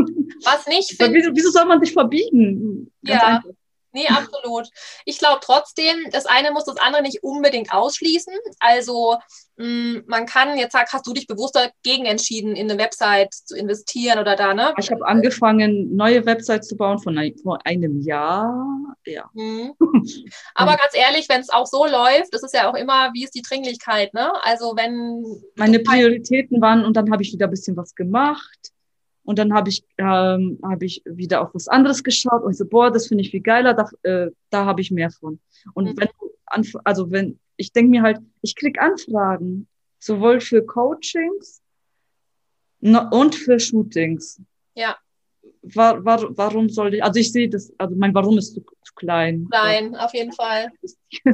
Was 0.44 0.66
nicht. 0.66 0.96
Wieso, 1.00 1.30
wieso 1.36 1.52
soll 1.52 1.66
man 1.66 1.80
sich 1.80 1.94
verbiegen? 1.94 2.92
Ganz 3.04 3.22
ja. 3.22 3.28
Einfach. 3.28 3.50
Nee, 3.94 4.08
absolut. 4.08 4.70
Ich 5.06 5.20
glaube 5.20 5.40
trotzdem, 5.42 6.10
das 6.12 6.26
eine 6.26 6.52
muss 6.52 6.66
das 6.66 6.78
andere 6.78 7.04
nicht 7.04 7.24
unbedingt 7.24 7.72
ausschließen. 7.72 8.34
Also 8.60 9.18
mh, 9.58 9.68
mm, 9.68 10.04
man 10.08 10.26
kann, 10.26 10.58
jetzt 10.58 10.74
sag, 10.74 10.92
hast 10.92 11.06
du 11.06 11.14
dich 11.14 11.28
bewusst 11.28 11.56
dagegen 11.56 12.06
entschieden, 12.06 12.56
in 12.56 12.70
eine 12.70 12.80
Website 12.82 13.34
zu 13.34 13.56
investieren 13.56 14.18
oder 14.18 14.36
da, 14.36 14.54
ne? 14.54 14.74
Ich 14.80 14.92
habe 14.92 15.06
angefangen, 15.06 15.96
neue 15.96 16.26
Websites 16.26 16.68
zu 16.68 16.76
bauen 16.76 17.00
von 17.00 17.18
ein, 17.18 17.36
vor 17.38 17.60
einem 17.66 18.02
Jahr. 18.02 18.96
Ja. 19.06 19.30
Mhm. 19.34 19.74
Aber 20.56 20.76
ganz 20.76 20.96
ehrlich, 20.96 21.30
wenn 21.30 21.42
es 21.42 21.50
auch 21.50 21.68
so 21.68 21.86
läuft, 21.86 22.34
das 22.34 22.42
ist 22.42 22.56
ja 22.56 22.72
auch 22.72 22.76
immer, 22.76 23.12
wie 23.14 23.24
ist 23.24 23.36
die 23.36 23.44
Dringlichkeit, 23.44 24.14
ne? 24.16 24.34
Also 24.44 24.74
wenn. 24.76 25.24
Meine 25.56 25.80
Prioritäten 25.80 26.62
waren 26.62 26.84
und 26.84 26.98
dann 26.98 27.12
habe 27.12 27.22
ich 27.22 27.32
wieder 27.32 27.46
ein 27.46 27.52
bisschen 27.52 27.78
was 27.78 27.94
gemacht 27.94 28.73
und 29.24 29.40
dann 29.40 29.54
habe 29.54 29.70
ich, 29.70 29.86
ähm, 29.98 30.60
hab 30.64 30.82
ich 30.84 31.02
wieder 31.06 31.42
auf 31.42 31.54
was 31.54 31.68
anderes 31.68 32.04
geschaut 32.04 32.44
und 32.44 32.56
so, 32.56 32.66
boah, 32.66 32.92
das 32.92 33.08
finde 33.08 33.24
ich 33.24 33.32
viel 33.32 33.42
geiler, 33.42 33.74
da, 33.74 33.90
äh, 34.04 34.32
da 34.50 34.66
habe 34.66 34.82
ich 34.82 34.92
mehr 34.92 35.12
von. 35.12 35.40
Und 35.74 35.86
mhm. 35.86 35.98
wenn 35.98 36.10
also 36.84 37.12
wenn, 37.12 37.40
ich 37.58 37.72
denke 37.72 37.92
mir 37.92 38.02
halt, 38.02 38.20
ich 38.42 38.56
krieg 38.56 38.80
Anfragen, 38.80 39.68
sowohl 40.00 40.42
für 40.42 40.66
Coachings 40.66 41.62
und 42.82 43.36
für 43.36 43.60
Shootings. 43.60 44.42
Ja. 44.76 44.98
War, 45.62 46.04
war, 46.04 46.38
warum 46.38 46.70
soll 46.70 46.96
ich, 46.96 47.04
also 47.04 47.20
ich 47.20 47.32
sehe 47.32 47.50
das, 47.50 47.72
also 47.78 47.96
mein 47.96 48.14
Warum 48.14 48.38
ist 48.38 48.54
zu, 48.54 48.62
zu 48.62 48.94
klein. 48.96 49.48
Klein, 49.50 49.96
auf 49.96 50.14
jeden 50.14 50.32
Fall. 50.34 50.72
ja. 51.24 51.34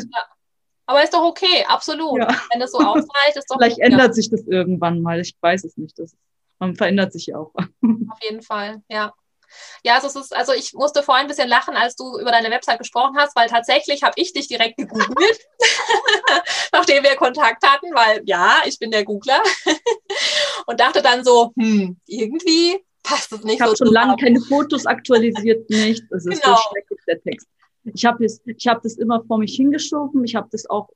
Aber 0.86 1.04
ist 1.04 1.14
doch 1.14 1.24
okay, 1.24 1.66
absolut. 1.68 2.20
Ja. 2.20 2.28
Wenn 2.52 2.60
das 2.60 2.72
so 2.72 2.80
ausreicht, 2.80 3.36
ist 3.36 3.50
doch 3.50 3.58
Vielleicht 3.58 3.80
ändert 3.80 4.16
sich 4.16 4.30
das 4.30 4.42
irgendwann 4.48 5.02
mal, 5.02 5.20
ich 5.20 5.36
weiß 5.40 5.64
es 5.64 5.78
nicht. 5.78 5.98
Das 6.00 6.14
ist 6.14 6.20
man 6.60 6.76
verändert 6.76 7.14
sich 7.14 7.28
ja 7.28 7.38
auch. 7.38 7.54
Auf 7.82 8.20
jeden 8.22 8.42
Fall, 8.42 8.82
ja. 8.90 9.14
Ja, 9.84 9.96
also, 9.96 10.08
es 10.08 10.16
ist, 10.16 10.36
also 10.36 10.54
ich 10.54 10.74
musste 10.74 11.02
vorhin 11.02 11.26
ein 11.26 11.28
bisschen 11.28 11.50
lachen, 11.50 11.76
als 11.76 11.96
du 11.96 12.20
über 12.20 12.32
deine 12.32 12.52
Website 12.52 12.78
gesprochen 12.78 13.18
hast, 13.18 13.36
weil 13.36 13.50
tatsächlich 13.50 14.04
habe 14.04 14.14
ich 14.16 14.32
dich 14.32 14.48
direkt 14.48 14.78
gegoogelt, 14.78 15.40
nachdem 16.72 17.04
wir 17.04 17.16
Kontakt 17.16 17.66
hatten, 17.66 17.88
weil 17.96 18.22
ja, 18.26 18.62
ich 18.66 18.78
bin 18.78 18.92
der 18.92 19.06
Googler 19.06 19.42
und 20.68 20.80
dachte 20.80 21.02
dann 21.02 21.24
so, 21.24 21.52
hm, 21.58 21.98
irgendwie 22.06 22.84
passt 23.04 23.32
es 23.32 23.44
nicht 23.44 23.56
ich 23.56 23.60
so. 23.60 23.66
Habe 23.66 23.78
schon 23.78 23.94
lange 23.94 24.16
keine 24.18 24.40
Fotos 24.40 24.86
aktualisiert, 24.86 25.70
nicht. 25.70 26.04
Es 26.12 26.26
ist 26.26 26.44
genau. 26.44 26.56
so 26.56 26.62
schrecklich, 26.70 27.00
der 27.08 27.22
Text. 27.22 27.48
Ich 27.86 28.06
habe 28.06 28.26
hab 28.26 28.84
das 28.84 28.98
immer 28.98 29.24
vor 29.26 29.40
mich 29.40 29.56
hingeschoben. 29.56 30.24
Ich 30.26 30.36
habe 30.36 30.48
das 30.52 30.70
auch 30.70 30.90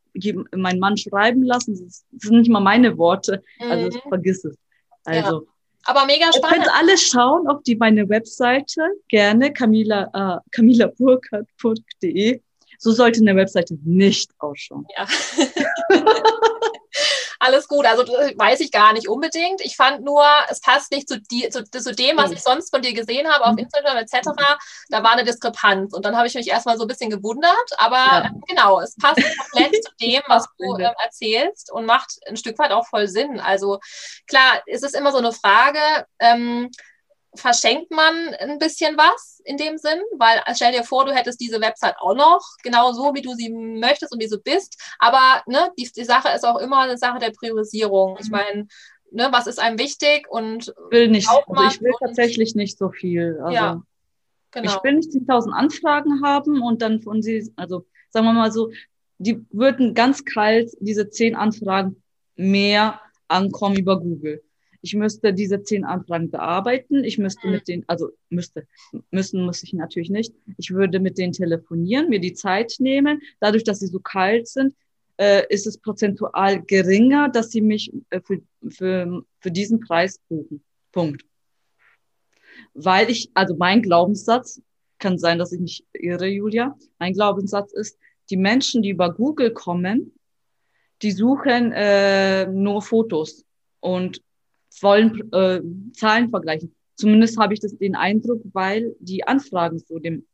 meinen 0.52 0.80
Mann 0.80 0.98
schreiben 0.98 1.42
lassen. 1.42 1.80
Das 1.84 2.04
sind 2.12 2.40
nicht 2.40 2.52
mal 2.52 2.60
meine 2.60 2.98
Worte. 2.98 3.42
Also 3.60 3.98
mhm. 3.98 4.10
vergiss 4.10 4.46
es. 4.46 4.58
Also 5.06 5.46
ja. 5.46 5.53
Aber 5.86 6.06
mega 6.06 6.32
spannend. 6.34 6.58
Ihr 6.58 6.64
könnt 6.64 6.76
alle 6.76 6.98
schauen 6.98 7.48
auf 7.48 7.62
die 7.64 7.76
meine 7.76 8.08
Webseite, 8.10 8.82
gerne 9.10 9.52
Camila, 9.52 10.10
äh, 10.14 10.40
camilaburkhardt.de. 10.52 12.42
So 12.80 12.92
sollte 12.92 13.22
eine 13.22 13.36
Webseite 13.36 13.78
nicht 13.84 14.32
ausschauen. 14.40 14.86
Ja. 14.98 15.06
alles 17.44 17.68
gut. 17.68 17.86
Also 17.86 18.04
weiß 18.04 18.62
ich 18.62 18.72
gar 18.72 18.94
nicht 18.94 19.08
unbedingt. 19.08 19.62
Ich 19.62 19.76
fand 19.76 20.04
nur, 20.04 20.26
es 20.50 20.62
passt 20.62 20.92
nicht 20.92 21.10
zu, 21.10 21.20
die, 21.20 21.50
zu, 21.50 21.64
zu 21.64 21.94
dem, 21.94 22.18
was 22.18 22.32
ich 22.32 22.42
sonst 22.42 22.70
von 22.70 22.82
dir 22.82 22.94
gesehen 22.94 23.28
habe 23.28 23.46
auf 23.46 23.54
mhm. 23.54 23.60
Instagram 23.60 23.98
etc. 23.98 24.30
Da 24.90 25.04
war 25.04 25.12
eine 25.12 25.24
Diskrepanz. 25.24 25.94
Und 25.94 26.06
dann 26.06 26.16
habe 26.16 26.28
ich 26.28 26.36
mich 26.36 26.48
erstmal 26.48 26.78
so 26.78 26.86
ein 26.86 26.88
bisschen 26.88 27.10
gewundert. 27.10 27.70
Aber 27.78 27.96
ja. 27.96 28.30
genau, 28.48 28.80
es 28.80 28.96
passt 28.96 29.22
komplett 29.38 29.76
zu 29.84 29.92
dem, 30.02 30.22
was 30.28 30.48
du 30.58 30.78
äh, 30.78 30.92
erzählst 31.04 31.72
und 31.72 31.86
macht 31.86 32.20
ein 32.28 32.38
Stück 32.38 32.58
weit 32.60 32.72
auch 32.72 32.88
voll 32.88 33.08
Sinn. 33.08 33.40
Also 33.40 33.80
klar, 34.28 34.62
es 34.66 34.84
ist 34.84 34.96
immer 34.96 35.12
so 35.12 35.18
eine 35.18 35.34
Frage, 35.34 35.80
ähm, 36.20 36.70
verschenkt 37.36 37.92
man 37.92 38.14
ein 38.40 38.60
bisschen 38.60 38.98
was 38.98 39.42
in 39.46 39.58
dem 39.58 39.78
Sinn, 39.78 40.00
weil 40.18 40.42
stell 40.56 40.72
dir 40.72 40.84
vor, 40.84 41.06
du 41.06 41.14
hättest 41.14 41.42
diese 41.42 41.60
Website 41.60 41.96
auch 42.00 42.16
noch, 42.16 42.42
genau 42.64 42.94
so, 42.94 43.14
wie 43.14 43.22
du 43.22 43.34
sie 43.34 43.50
möchtest 43.50 44.14
und 44.14 44.22
wie 44.22 44.28
du 44.28 44.40
bist. 44.40 44.82
Aber 45.00 45.42
ne, 45.48 45.72
die, 45.78 45.90
die 45.96 46.04
Sache 46.04 46.30
ist 46.36 46.46
auch 46.46 46.60
immer 46.60 46.80
eine 46.80 46.98
Sache 46.98 47.20
der 47.20 47.32
Priorisierung. 47.32 48.18
Ich 48.20 48.28
mhm. 48.28 48.32
meine, 48.32 48.68
ne, 49.12 49.30
was 49.32 49.48
ist 49.48 49.60
einem 49.60 49.80
wichtig 49.80 50.28
und 50.30 50.74
will 50.90 51.08
nicht, 51.08 51.28
also 51.30 51.64
ich 51.68 51.82
will 51.82 51.94
tatsächlich 52.00 52.56
nicht 52.56 52.78
so 52.78 52.90
viel. 52.90 53.40
Also 53.42 53.54
ja, 53.54 53.84
genau. 54.52 54.72
Ich 54.72 54.84
will 54.84 54.94
nicht 54.94 55.10
10.000 55.10 55.52
Anfragen 55.52 56.24
haben 56.24 56.62
und 56.62 56.82
dann 56.82 57.02
von 57.02 57.22
sie, 57.22 57.52
also 57.56 57.86
sagen 58.10 58.26
wir 58.26 58.34
mal 58.34 58.52
so, 58.52 58.72
die 59.18 59.46
würden 59.52 59.94
ganz 59.94 60.26
kalt 60.26 60.72
diese 60.80 61.10
zehn 61.10 61.36
Anfragen 61.36 62.02
mehr 62.36 63.00
ankommen 63.28 63.78
über 63.78 64.00
Google 64.00 64.44
ich 64.84 64.96
müsste 64.96 65.34
diese 65.34 65.64
zehn 65.64 65.86
Anfragen 65.86 66.30
bearbeiten. 66.30 67.06
Ich 67.06 67.18
müsste 67.18 67.48
mit 67.48 67.70
denen, 67.70 67.86
also 67.88 68.10
müsste, 68.30 68.68
müssen 69.12 69.46
muss 69.46 69.64
ich 69.64 69.72
natürlich 69.72 70.10
nicht. 70.10 70.36
Ich 70.58 70.72
würde 70.72 71.00
mit 71.00 71.18
denen 71.18 71.32
telefonieren, 71.32 72.10
mir 72.10 72.20
die 72.20 72.34
Zeit 72.34 72.76
nehmen. 72.80 73.22
Dadurch, 73.40 73.64
dass 73.64 73.80
sie 73.80 73.88
so 73.88 74.00
kalt 74.00 74.50
sind, 74.50 74.76
äh, 75.16 75.44
ist 75.48 75.68
es 75.68 75.78
prozentual 75.78 76.62
geringer, 76.64 77.30
dass 77.30 77.50
sie 77.50 77.62
mich 77.62 77.94
äh, 78.10 78.20
für, 78.20 78.42
für, 78.68 79.24
für 79.40 79.52
diesen 79.52 79.80
Preis 79.80 80.20
buchen. 80.28 80.62
Punkt. 80.92 81.24
Weil 82.74 83.10
ich, 83.10 83.32
also 83.36 83.56
mein 83.56 83.82
Glaubenssatz, 83.82 84.62
kann 85.00 85.18
sein, 85.18 85.40
dass 85.40 85.54
ich 85.54 85.62
nicht 85.62 85.86
irre, 85.94 86.28
Julia, 86.28 86.78
mein 87.00 87.14
Glaubenssatz 87.14 87.72
ist, 87.72 87.98
die 88.30 88.38
Menschen, 88.38 88.82
die 88.82 88.90
über 88.90 89.14
Google 89.14 89.54
kommen, 89.54 90.12
die 91.02 91.12
suchen 91.12 91.72
äh, 91.72 92.48
nur 92.48 92.82
Fotos 92.82 93.46
und 93.80 94.22
wollen 94.82 95.32
äh, 95.32 95.62
Zahlen 95.94 96.30
vergleichen. 96.30 96.74
Zumindest 96.96 97.38
habe 97.38 97.54
ich 97.54 97.60
das 97.60 97.78
den 97.78 97.96
Eindruck, 97.96 98.42
weil 98.54 98.96
die 99.00 99.26
Anfragen 99.26 99.80
so 99.80 100.00
dem, 100.00 100.26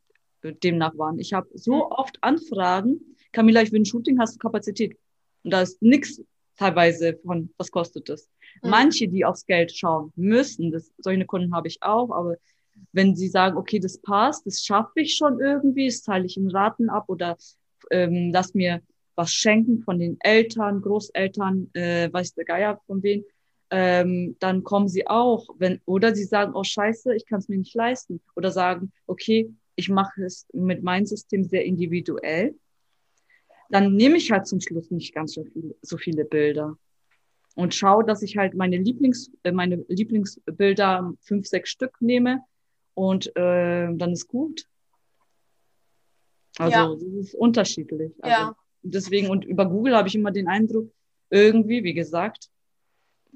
demnach 0.43 0.97
waren. 0.97 1.19
Ich 1.19 1.33
habe 1.33 1.47
so 1.53 1.75
mhm. 1.75 1.81
oft 1.81 2.17
Anfragen, 2.21 3.15
Camilla, 3.31 3.61
ich 3.61 3.71
will 3.71 3.81
ein 3.81 3.85
Shooting, 3.85 4.19
hast 4.19 4.35
du 4.35 4.39
Kapazität? 4.39 4.97
Und 5.43 5.51
da 5.51 5.61
ist 5.61 5.81
nichts 5.81 6.21
teilweise 6.57 7.17
von, 7.25 7.49
was 7.57 7.71
kostet 7.71 8.09
das? 8.09 8.29
Mhm. 8.61 8.69
Manche, 8.69 9.07
die 9.07 9.25
aufs 9.25 9.45
Geld 9.45 9.75
schauen 9.75 10.11
müssen, 10.15 10.71
das, 10.71 10.91
solche 10.97 11.25
Kunden 11.25 11.55
habe 11.55 11.67
ich 11.67 11.81
auch, 11.81 12.11
aber 12.11 12.35
wenn 12.91 13.15
sie 13.15 13.27
sagen, 13.27 13.57
okay, 13.57 13.79
das 13.79 13.97
passt, 13.97 14.45
das 14.45 14.63
schaffe 14.63 15.01
ich 15.01 15.15
schon 15.15 15.39
irgendwie, 15.39 15.87
das 15.87 16.01
zahle 16.01 16.25
ich 16.25 16.37
in 16.37 16.49
Raten 16.49 16.89
ab 16.89 17.05
oder 17.07 17.37
ähm, 17.91 18.31
lass 18.33 18.53
mir 18.53 18.81
was 19.15 19.31
schenken 19.31 19.81
von 19.81 19.99
den 19.99 20.17
Eltern, 20.21 20.81
Großeltern, 20.81 21.69
äh, 21.73 22.11
weiß 22.11 22.35
der 22.35 22.45
Geier 22.45 22.79
von 22.87 23.03
wem, 23.03 23.25
ähm, 23.71 24.35
dann 24.39 24.63
kommen 24.63 24.87
sie 24.87 25.07
auch, 25.07 25.47
wenn, 25.57 25.81
oder 25.85 26.15
sie 26.15 26.23
sagen, 26.23 26.53
oh 26.55 26.63
scheiße, 26.63 27.15
ich 27.15 27.25
kann 27.25 27.39
es 27.39 27.49
mir 27.49 27.57
nicht 27.57 27.75
leisten. 27.75 28.21
Oder 28.35 28.51
sagen, 28.51 28.91
okay, 29.05 29.53
ich 29.75 29.89
mache 29.89 30.23
es 30.23 30.47
mit 30.53 30.83
meinem 30.83 31.05
System 31.05 31.43
sehr 31.43 31.65
individuell. 31.65 32.55
Dann 33.69 33.95
nehme 33.95 34.17
ich 34.17 34.31
halt 34.31 34.47
zum 34.47 34.59
Schluss 34.59 34.89
nicht 34.89 35.13
ganz 35.13 35.33
so 35.33 35.43
viele, 35.43 35.75
so 35.81 35.97
viele 35.97 36.25
Bilder 36.25 36.77
und 37.55 37.75
schaue, 37.75 38.03
dass 38.03 38.21
ich 38.21 38.37
halt 38.37 38.55
meine 38.55 38.77
Lieblings, 38.77 39.31
äh, 39.43 39.51
meine 39.51 39.85
Lieblingsbilder 39.87 41.13
fünf, 41.21 41.47
sechs 41.47 41.69
Stück 41.69 42.01
nehme 42.01 42.41
und 42.93 43.27
äh, 43.35 43.93
dann 43.93 44.11
ist 44.11 44.27
gut. 44.27 44.65
Also 46.57 46.71
ja. 46.71 46.93
das 46.93 47.03
ist 47.03 47.35
unterschiedlich. 47.35 48.13
Also, 48.21 48.33
ja. 48.33 48.55
Deswegen 48.81 49.29
und 49.29 49.45
über 49.45 49.65
Google 49.65 49.95
habe 49.95 50.07
ich 50.07 50.15
immer 50.15 50.31
den 50.31 50.47
Eindruck, 50.47 50.91
irgendwie, 51.29 51.83
wie 51.83 51.93
gesagt, 51.93 52.49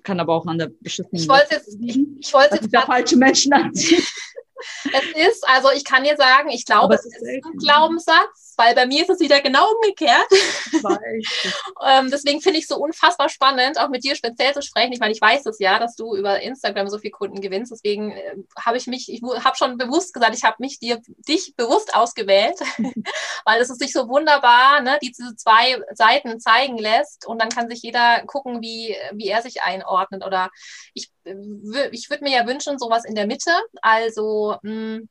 kann 0.01 0.19
aber 0.19 0.33
auch 0.33 0.45
an 0.47 0.57
der 0.57 0.67
beschissenen. 0.67 1.21
Ich 1.21 1.29
wollte 1.29 1.55
jetzt, 1.55 1.77
ich, 1.81 1.99
ich 2.19 2.33
wollte 2.33 2.55
jetzt. 2.55 2.73
Der 2.73 2.81
falsche 2.81 3.17
Menschen 3.17 3.53
anziehen. 3.53 4.03
Es 4.93 5.27
ist, 5.29 5.47
also 5.47 5.71
ich 5.71 5.83
kann 5.83 6.03
dir 6.03 6.15
sagen, 6.15 6.49
ich 6.49 6.65
glaube, 6.65 6.95
es 6.95 7.05
ist, 7.05 7.15
ist 7.15 7.45
ein 7.45 7.57
Glaubenssatz, 7.57 8.53
weil 8.57 8.75
bei 8.75 8.85
mir 8.85 9.01
ist 9.01 9.09
es 9.09 9.19
wieder 9.19 9.41
genau 9.41 9.65
umgekehrt. 9.75 10.27
ähm, 11.87 12.09
deswegen 12.11 12.41
finde 12.41 12.59
ich 12.59 12.65
es 12.65 12.69
so 12.69 12.77
unfassbar 12.77 13.29
spannend, 13.29 13.79
auch 13.79 13.89
mit 13.89 14.03
dir 14.03 14.15
speziell 14.15 14.53
zu 14.53 14.61
sprechen. 14.61 14.93
Ich 14.93 14.99
meine, 14.99 15.13
ich 15.13 15.21
weiß 15.21 15.45
es 15.45 15.59
ja, 15.59 15.79
dass 15.79 15.95
du 15.95 16.15
über 16.15 16.41
Instagram 16.41 16.89
so 16.89 16.99
viele 16.99 17.11
Kunden 17.11 17.41
gewinnst. 17.41 17.71
Deswegen 17.71 18.11
äh, 18.11 18.35
habe 18.59 18.77
ich 18.77 18.87
mich, 18.87 19.11
ich 19.11 19.21
habe 19.43 19.57
schon 19.57 19.77
bewusst 19.77 20.13
gesagt, 20.13 20.35
ich 20.35 20.43
habe 20.43 20.57
mich 20.59 20.79
dir, 20.79 21.01
dich 21.27 21.53
bewusst 21.55 21.95
ausgewählt, 21.95 22.59
weil 23.45 23.61
es 23.61 23.69
sich 23.69 23.91
so 23.91 24.07
wunderbar, 24.07 24.81
ne, 24.81 24.99
diese 25.01 25.35
zwei 25.35 25.81
Seiten 25.93 26.39
zeigen 26.39 26.77
lässt 26.77 27.25
und 27.25 27.41
dann 27.41 27.49
kann 27.49 27.69
sich 27.69 27.81
jeder 27.81 28.23
gucken, 28.25 28.61
wie, 28.61 28.95
wie 29.13 29.27
er 29.27 29.41
sich 29.41 29.61
einordnet. 29.63 30.25
Oder 30.25 30.49
ich 30.93 31.12
ich 31.25 32.09
würde 32.09 32.23
mir 32.23 32.37
ja 32.37 32.47
wünschen, 32.47 32.79
sowas 32.79 33.05
in 33.05 33.15
der 33.15 33.27
Mitte. 33.27 33.51
Also, 33.81 34.57
mh, 34.63 34.71
hm, 34.71 35.09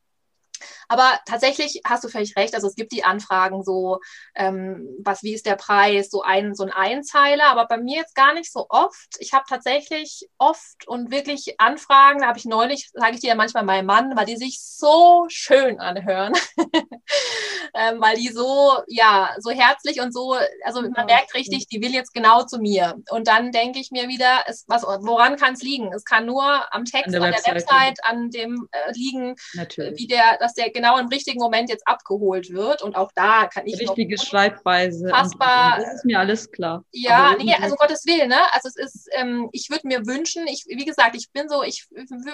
aber 0.93 1.19
tatsächlich 1.25 1.81
hast 1.87 2.05
du 2.05 2.09
völlig 2.09 2.37
recht. 2.37 2.55
Also 2.55 2.67
es 2.67 2.75
gibt 2.75 2.93
die 2.93 3.03
Anfragen 3.03 3.65
so, 3.65 3.99
ähm, 4.35 4.87
was, 5.03 5.23
wie 5.23 5.33
ist 5.33 5.47
der 5.47 5.57
Preis, 5.57 6.11
so 6.11 6.21
ein, 6.21 6.55
so 6.55 6.65
ein 6.65 6.71
Einzeiler, 6.71 7.47
aber 7.47 7.67
bei 7.67 7.79
mir 7.79 7.97
jetzt 7.97 8.15
gar 8.15 8.35
nicht 8.35 8.53
so 8.53 8.67
oft. 8.69 9.17
Ich 9.19 9.33
habe 9.33 9.45
tatsächlich 9.49 10.29
oft 10.37 10.87
und 10.87 11.11
wirklich 11.11 11.55
Anfragen, 11.59 12.21
da 12.21 12.27
habe 12.27 12.39
ich 12.39 12.45
neulich, 12.45 12.91
sage 12.93 13.15
ich 13.15 13.21
dir 13.21 13.29
ja 13.29 13.35
manchmal 13.35 13.65
meinem 13.65 13.87
Mann, 13.87 14.15
weil 14.17 14.27
die 14.27 14.37
sich 14.37 14.61
so 14.61 15.25
schön 15.29 15.81
anhören. 15.81 16.35
ähm, 17.75 17.99
weil 18.03 18.17
die 18.17 18.29
so, 18.29 18.83
ja, 18.87 19.35
so 19.39 19.51
herzlich 19.51 20.03
und 20.03 20.13
so, 20.13 20.37
also 20.63 20.83
man 20.83 21.07
merkt 21.07 21.33
richtig, 21.35 21.69
die 21.69 21.81
will 21.81 21.95
jetzt 21.95 22.13
genau 22.13 22.45
zu 22.45 22.59
mir. 22.59 22.97
Und 23.11 23.29
dann 23.29 23.51
denke 23.51 23.79
ich 23.79 23.91
mir 23.91 24.09
wieder, 24.09 24.45
es, 24.47 24.67
was, 24.69 24.83
woran 24.83 25.37
kann 25.37 25.55
es 25.55 25.63
liegen? 25.63 25.91
Es 25.95 26.05
kann 26.05 26.27
nur 26.27 26.45
am 26.75 26.85
Text, 26.85 27.07
an 27.07 27.13
der, 27.13 27.23
an 27.23 27.35
der 27.47 27.55
Website, 27.55 27.99
an 28.05 28.31
dem 28.31 28.69
äh, 28.73 28.93
liegen, 28.93 29.37
Natürlich. 29.55 29.99
wie 29.99 30.07
der, 30.07 30.37
dass 30.39 30.53
der 30.53 30.71
genau 30.71 30.82
im 30.99 31.09
richtigen 31.09 31.41
Moment 31.41 31.71
jetzt 31.71 31.87
abgeholt 31.87 32.51
wird. 32.51 32.83
Und 32.83 32.97
auch 32.97 33.11
da 33.15 33.47
kann 33.47 33.67
ich. 33.67 33.81
Richtige 33.81 34.19
Schreibweise. 34.19 35.09
Fassbar. 35.09 35.79
das 35.79 35.95
ist 35.95 36.05
mir 36.05 36.19
alles 36.19 36.51
klar. 36.51 36.85
Ja, 36.93 37.35
nee, 37.39 37.55
also 37.61 37.75
Gottes 37.77 38.05
Willen, 38.07 38.29
ne? 38.29 38.41
Also 38.53 38.69
es 38.69 38.77
ist, 38.77 39.09
ähm, 39.13 39.49
ich 39.53 39.71
würde 39.71 39.87
mir 39.87 40.07
wünschen, 40.07 40.47
ich, 40.47 40.65
wie 40.69 40.85
gesagt, 40.85 41.17
ich 41.17 41.31
bin 41.33 41.49
so, 41.49 41.63
ich 41.63 41.87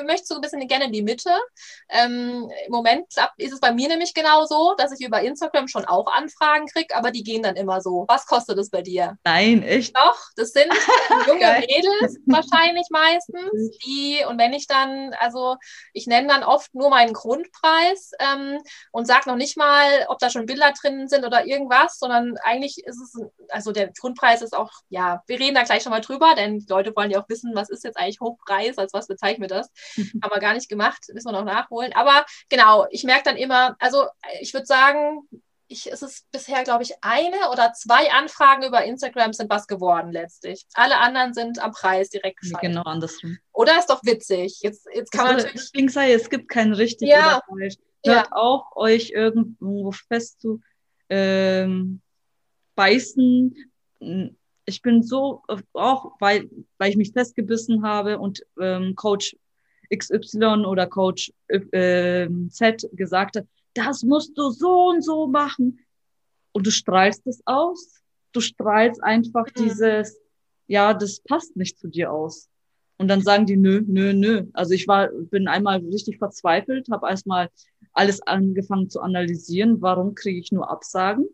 möchte 0.04 0.26
so 0.26 0.34
ein 0.36 0.40
bisschen 0.40 0.66
gerne 0.66 0.86
in 0.86 0.92
die 0.92 1.02
Mitte. 1.02 1.30
Ähm, 1.88 2.50
Im 2.66 2.72
Moment 2.72 3.06
ist 3.36 3.52
es 3.52 3.60
bei 3.60 3.72
mir 3.72 3.88
nämlich 3.88 4.14
genau 4.14 4.44
so, 4.44 4.74
dass 4.76 4.98
ich 4.98 5.06
über 5.06 5.20
Instagram 5.20 5.68
schon 5.68 5.84
auch 5.84 6.06
Anfragen 6.12 6.66
kriege, 6.66 6.94
aber 6.94 7.10
die 7.10 7.22
gehen 7.22 7.42
dann 7.42 7.56
immer 7.56 7.80
so. 7.80 8.04
Was 8.08 8.26
kostet 8.26 8.58
es 8.58 8.70
bei 8.70 8.82
dir? 8.82 9.16
Nein, 9.24 9.62
echt? 9.62 9.96
Doch, 9.96 10.18
das 10.36 10.50
sind 10.50 10.68
junge 11.26 11.60
Mädels 11.60 12.18
wahrscheinlich 12.26 12.86
meistens, 12.90 13.78
die, 13.84 14.24
und 14.28 14.38
wenn 14.38 14.52
ich 14.52 14.66
dann, 14.66 15.14
also 15.18 15.56
ich 15.92 16.06
nenne 16.06 16.28
dann 16.28 16.44
oft 16.44 16.74
nur 16.74 16.90
meinen 16.90 17.12
Grundpreis 17.12 18.12
ähm, 18.18 18.37
und 18.92 19.06
sage 19.06 19.28
noch 19.28 19.36
nicht 19.36 19.56
mal, 19.56 20.06
ob 20.08 20.18
da 20.18 20.30
schon 20.30 20.46
Bilder 20.46 20.72
drin 20.72 21.08
sind 21.08 21.24
oder 21.24 21.46
irgendwas, 21.46 21.98
sondern 21.98 22.36
eigentlich 22.38 22.84
ist 22.84 23.00
es, 23.00 23.20
also 23.48 23.72
der 23.72 23.92
Grundpreis 23.92 24.42
ist 24.42 24.56
auch, 24.56 24.70
ja, 24.88 25.22
wir 25.26 25.38
reden 25.38 25.54
da 25.54 25.62
gleich 25.62 25.82
schon 25.82 25.90
mal 25.90 26.00
drüber, 26.00 26.34
denn 26.36 26.60
die 26.60 26.68
Leute 26.68 26.94
wollen 26.96 27.10
ja 27.10 27.20
auch 27.20 27.28
wissen, 27.28 27.54
was 27.54 27.70
ist 27.70 27.84
jetzt 27.84 27.96
eigentlich 27.96 28.20
Hochpreis, 28.20 28.78
als 28.78 28.92
was 28.92 29.06
bezeichnen 29.06 29.42
wir 29.42 29.48
das. 29.48 29.70
Haben 30.22 30.32
wir 30.32 30.40
gar 30.40 30.54
nicht 30.54 30.68
gemacht, 30.68 31.04
müssen 31.12 31.28
wir 31.28 31.32
noch 31.32 31.44
nachholen. 31.44 31.92
Aber 31.94 32.24
genau, 32.48 32.86
ich 32.90 33.04
merke 33.04 33.24
dann 33.24 33.36
immer, 33.36 33.76
also 33.78 34.06
ich 34.40 34.52
würde 34.54 34.66
sagen, 34.66 35.28
ich, 35.68 35.90
es 35.92 36.02
ist 36.02 36.30
bisher, 36.32 36.64
glaube 36.64 36.82
ich, 36.82 36.94
eine 37.02 37.50
oder 37.52 37.72
zwei 37.74 38.10
Anfragen 38.10 38.64
über 38.64 38.84
Instagram 38.84 39.32
sind 39.32 39.50
was 39.50 39.66
geworden 39.66 40.10
letztlich. 40.12 40.66
Alle 40.74 40.96
anderen 40.98 41.34
sind 41.34 41.62
am 41.62 41.72
Preis 41.72 42.08
direkt 42.08 42.40
geschaltet. 42.40 42.70
Genau 42.70 42.82
andersrum. 42.82 43.38
Oder 43.52 43.78
ist 43.78 43.90
doch 43.90 44.02
witzig. 44.02 44.60
Jetzt, 44.62 44.86
jetzt 44.92 45.12
kann 45.12 45.26
man 45.26 45.36
natürlich. 45.36 45.60
Deswegen 45.60 45.88
sei, 45.88 46.12
es 46.12 46.30
gibt 46.30 46.48
kein 46.48 46.72
richtig 46.72 47.08
ja. 47.10 47.36
oder 47.36 47.42
falsch. 47.46 47.74
Hört 48.04 48.26
ja. 48.26 48.32
auf, 48.32 48.64
euch 48.76 49.10
irgendwo 49.10 49.92
fest 49.92 50.40
zu 50.40 50.60
ähm, 51.08 52.00
beißen. 52.74 53.54
Ich 54.64 54.82
bin 54.82 55.02
so, 55.02 55.42
auch 55.72 56.12
weil, 56.20 56.48
weil 56.78 56.90
ich 56.90 56.96
mich 56.96 57.12
festgebissen 57.12 57.82
habe 57.82 58.18
und 58.18 58.42
ähm, 58.60 58.94
Coach 58.94 59.36
XY 59.94 60.64
oder 60.66 60.86
Coach 60.86 61.32
äh, 61.48 62.28
Z 62.50 62.88
gesagt 62.92 63.36
hat, 63.36 63.46
das 63.74 64.02
musst 64.02 64.36
du 64.36 64.50
so 64.50 64.88
und 64.90 65.02
so 65.02 65.26
machen. 65.26 65.80
Und 66.52 66.66
du 66.66 66.70
strahlst 66.70 67.26
es 67.26 67.40
aus. 67.46 68.02
Du 68.32 68.40
strahlst 68.40 69.02
einfach 69.02 69.46
mhm. 69.46 69.64
dieses, 69.64 70.18
ja, 70.66 70.94
das 70.94 71.20
passt 71.20 71.56
nicht 71.56 71.78
zu 71.78 71.88
dir 71.88 72.12
aus. 72.12 72.48
Und 72.98 73.08
dann 73.08 73.22
sagen 73.22 73.46
die, 73.46 73.56
nö, 73.56 73.82
nö, 73.86 74.12
nö. 74.12 74.46
Also 74.52 74.74
ich 74.74 74.88
war, 74.88 75.08
bin 75.08 75.46
einmal 75.46 75.78
richtig 75.78 76.18
verzweifelt, 76.18 76.88
habe 76.90 77.08
erstmal 77.08 77.48
alles 77.92 78.20
angefangen 78.22 78.90
zu 78.90 79.00
analysieren, 79.00 79.80
warum 79.80 80.14
kriege 80.14 80.40
ich 80.40 80.50
nur 80.50 80.68
Absagen, 80.68 81.28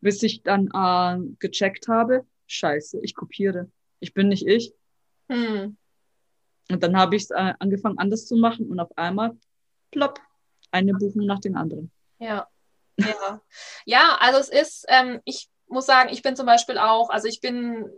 bis 0.00 0.22
ich 0.22 0.42
dann 0.42 0.68
äh, 0.74 1.18
gecheckt 1.38 1.88
habe, 1.88 2.26
scheiße, 2.46 3.00
ich 3.02 3.14
kopiere. 3.14 3.70
Ich 4.00 4.14
bin 4.14 4.28
nicht 4.28 4.46
ich. 4.46 4.72
Hm. 5.28 5.76
Und 6.70 6.82
dann 6.82 6.96
habe 6.96 7.16
ich 7.16 7.30
äh, 7.30 7.52
angefangen, 7.58 7.98
anders 7.98 8.26
zu 8.26 8.36
machen 8.36 8.66
und 8.66 8.80
auf 8.80 8.96
einmal, 8.96 9.36
plopp, 9.90 10.18
eine 10.70 10.94
Buchung 10.94 11.26
nach 11.26 11.40
den 11.40 11.56
anderen. 11.56 11.90
Ja. 12.18 12.48
Ja, 12.98 13.42
ja 13.84 14.16
also 14.20 14.38
es 14.38 14.48
ist, 14.48 14.86
ähm, 14.88 15.20
ich 15.24 15.48
muss 15.72 15.86
sagen, 15.86 16.10
ich 16.12 16.22
bin 16.22 16.36
zum 16.36 16.46
Beispiel 16.46 16.78
auch, 16.78 17.10
also 17.10 17.28
ich 17.28 17.40
bin, 17.40 17.90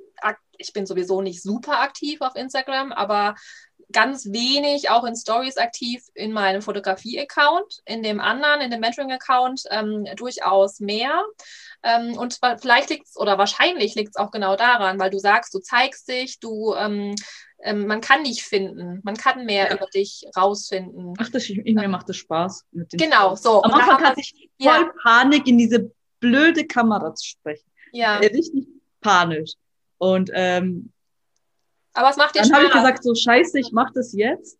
ich 0.58 0.72
bin 0.72 0.86
sowieso 0.86 1.20
nicht 1.20 1.42
super 1.42 1.80
aktiv 1.80 2.20
auf 2.20 2.36
Instagram, 2.36 2.92
aber 2.92 3.34
ganz 3.92 4.26
wenig 4.26 4.90
auch 4.90 5.04
in 5.04 5.16
Stories 5.16 5.56
aktiv 5.56 6.02
in 6.14 6.32
meinem 6.32 6.62
Fotografie-Account, 6.62 7.82
in 7.84 8.02
dem 8.02 8.20
anderen, 8.20 8.60
in 8.60 8.70
dem 8.70 8.80
Mentoring-Account 8.80 9.64
ähm, 9.70 10.06
durchaus 10.16 10.80
mehr. 10.80 11.22
Ähm, 11.82 12.16
und 12.16 12.38
vielleicht 12.60 12.90
liegt 12.90 13.06
es 13.06 13.16
oder 13.16 13.38
wahrscheinlich 13.38 13.94
liegt 13.94 14.10
es 14.10 14.16
auch 14.16 14.30
genau 14.30 14.56
daran, 14.56 14.98
weil 14.98 15.10
du 15.10 15.18
sagst, 15.18 15.54
du 15.54 15.58
zeigst 15.58 16.08
dich, 16.08 16.40
du 16.40 16.74
ähm, 16.74 17.14
ähm, 17.62 17.86
man 17.86 18.00
kann 18.00 18.24
dich 18.24 18.44
finden, 18.44 19.00
man 19.04 19.16
kann 19.16 19.46
mehr 19.46 19.68
ja. 19.68 19.74
über 19.74 19.86
dich 19.86 20.26
rausfinden. 20.36 21.14
Ach, 21.18 21.30
das, 21.30 21.48
mir 21.48 21.88
macht 21.88 22.08
das 22.08 22.16
Spaß. 22.16 22.64
Mit 22.72 22.92
den 22.92 22.98
genau, 22.98 23.34
so. 23.36 23.62
Am 23.62 23.72
Anfang 23.72 24.02
hatte 24.02 24.20
ich 24.20 24.50
voll 24.60 24.72
ja. 24.72 24.92
Panik, 25.02 25.46
in 25.46 25.58
diese 25.58 25.90
blöde 26.24 26.66
Kamera 26.66 27.14
zu 27.14 27.26
sprechen. 27.26 27.70
Ja. 27.92 28.18
Äh, 28.20 28.26
richtig 28.26 28.66
panisch. 29.00 29.52
Und 29.98 30.30
ähm, 30.32 30.90
aber 31.92 32.10
es 32.10 32.16
macht 32.16 32.34
dir 32.34 32.42
Dann 32.42 32.52
habe 32.52 32.64
ich 32.66 32.72
gesagt, 32.72 33.04
so 33.04 33.14
scheiße, 33.14 33.58
ich 33.60 33.70
mache 33.70 33.92
das 33.94 34.12
jetzt. 34.12 34.58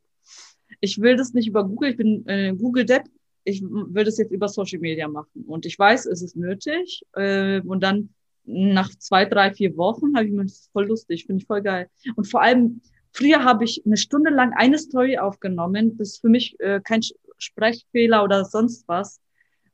Ich 0.81 1.01
will 1.01 1.17
das 1.17 1.35
nicht 1.35 1.49
über 1.49 1.65
Google, 1.65 1.91
ich 1.91 1.97
bin 1.97 2.27
äh, 2.29 2.55
Google 2.55 2.85
Depp. 2.85 3.05
Ich 3.43 3.61
will 3.63 4.05
das 4.05 4.19
jetzt 4.19 4.31
über 4.31 4.49
Social 4.49 4.79
Media 4.79 5.09
machen. 5.09 5.45
Und 5.47 5.67
ich 5.67 5.79
weiß, 5.79 6.07
es 6.07 6.23
ist 6.23 6.37
nötig. 6.37 7.03
Äh, 7.15 7.61
und 7.61 7.83
dann 7.83 8.11
nach 8.45 8.91
zwei, 8.97 9.25
drei, 9.25 9.53
vier 9.53 9.77
Wochen 9.77 10.15
habe 10.17 10.27
ich 10.27 10.33
mir 10.33 10.45
das 10.45 10.69
voll 10.73 10.87
lustig, 10.87 11.27
finde 11.27 11.43
ich 11.43 11.47
voll 11.47 11.63
geil. 11.63 11.89
Und 12.15 12.31
vor 12.31 12.43
allem, 12.43 12.81
Früher 13.17 13.45
habe 13.45 13.65
ich 13.65 13.81
eine 13.87 13.97
Stunde 13.97 14.31
lang 14.31 14.53
eine 14.57 14.77
Story 14.77 15.19
aufgenommen, 15.19 15.97
bis 15.97 16.19
für 16.19 16.29
mich 16.29 16.59
äh, 16.59 16.81
kein 16.83 17.01
Sprechfehler 17.39 18.25
oder 18.25 18.45
sonst 18.45 18.89
was 18.89 19.21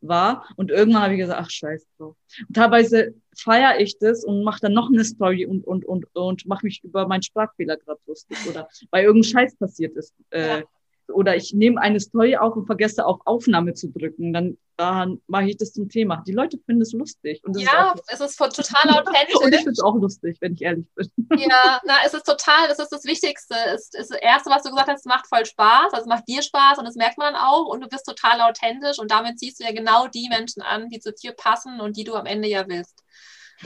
war. 0.00 0.46
Und 0.56 0.70
irgendwann 0.70 1.02
habe 1.02 1.14
ich 1.14 1.20
gesagt, 1.20 1.40
ach 1.40 1.50
scheiße. 1.50 1.86
So. 1.98 2.16
Und 2.48 2.54
teilweise 2.54 3.14
feiere 3.36 3.80
ich 3.80 3.98
das 3.98 4.24
und 4.24 4.42
mache 4.44 4.60
dann 4.60 4.72
noch 4.72 4.88
eine 4.88 5.04
Story 5.04 5.46
und, 5.46 5.66
und, 5.66 5.84
und, 5.84 6.06
und 6.14 6.46
mache 6.46 6.66
mich 6.66 6.82
über 6.84 7.06
meinen 7.06 7.22
Sprachfehler 7.22 7.76
gerade 7.76 8.00
lustig 8.06 8.38
oder 8.48 8.68
weil 8.90 9.04
irgendein 9.04 9.30
Scheiß 9.30 9.56
passiert 9.56 9.96
ist. 9.96 10.14
Äh, 10.30 10.60
ja 10.60 10.62
oder 11.12 11.36
ich 11.36 11.52
nehme 11.52 11.80
eine 11.80 12.00
Story 12.00 12.36
auf 12.36 12.56
und 12.56 12.66
vergesse 12.66 13.06
auf 13.06 13.20
Aufnahme 13.24 13.74
zu 13.74 13.88
drücken, 13.88 14.32
dann, 14.32 14.56
mache 15.26 15.44
ich 15.44 15.58
das 15.58 15.74
zum 15.74 15.90
Thema. 15.90 16.22
Die 16.26 16.32
Leute 16.32 16.56
finden 16.64 16.80
es 16.80 16.92
lustig. 16.92 17.42
ja, 17.54 17.92
ist 18.10 18.20
es 18.22 18.30
ist 18.30 18.38
total 18.38 18.88
authentisch. 18.88 19.34
und 19.42 19.52
ich 19.52 19.58
finde 19.58 19.72
es 19.72 19.82
auch 19.82 19.94
lustig, 19.94 20.38
wenn 20.40 20.54
ich 20.54 20.62
ehrlich 20.62 20.86
bin. 20.94 21.10
Ja, 21.38 21.78
na, 21.84 21.96
es 22.06 22.14
ist 22.14 22.24
total, 22.24 22.66
das 22.66 22.78
ist 22.78 22.88
das 22.88 23.04
Wichtigste. 23.04 23.54
Es 23.74 23.90
ist 23.92 24.10
das 24.10 24.18
Erste, 24.22 24.48
was 24.48 24.62
du 24.62 24.70
gesagt 24.70 24.88
hast, 24.88 25.00
es 25.00 25.04
macht 25.04 25.26
voll 25.26 25.44
Spaß, 25.44 25.92
also 25.92 26.04
es 26.04 26.06
macht 26.06 26.26
dir 26.28 26.40
Spaß 26.40 26.78
und 26.78 26.86
das 26.86 26.94
merkt 26.94 27.18
man 27.18 27.34
auch 27.34 27.66
und 27.66 27.82
du 27.82 27.88
bist 27.88 28.06
total 28.06 28.40
authentisch 28.40 28.98
und 28.98 29.10
damit 29.10 29.38
ziehst 29.38 29.60
du 29.60 29.64
ja 29.64 29.72
genau 29.72 30.06
die 30.06 30.30
Menschen 30.30 30.62
an, 30.62 30.88
die 30.88 30.98
zu 30.98 31.12
dir 31.12 31.32
passen 31.32 31.78
und 31.80 31.98
die 31.98 32.04
du 32.04 32.14
am 32.14 32.24
Ende 32.24 32.48
ja 32.48 32.66
willst. 32.66 33.04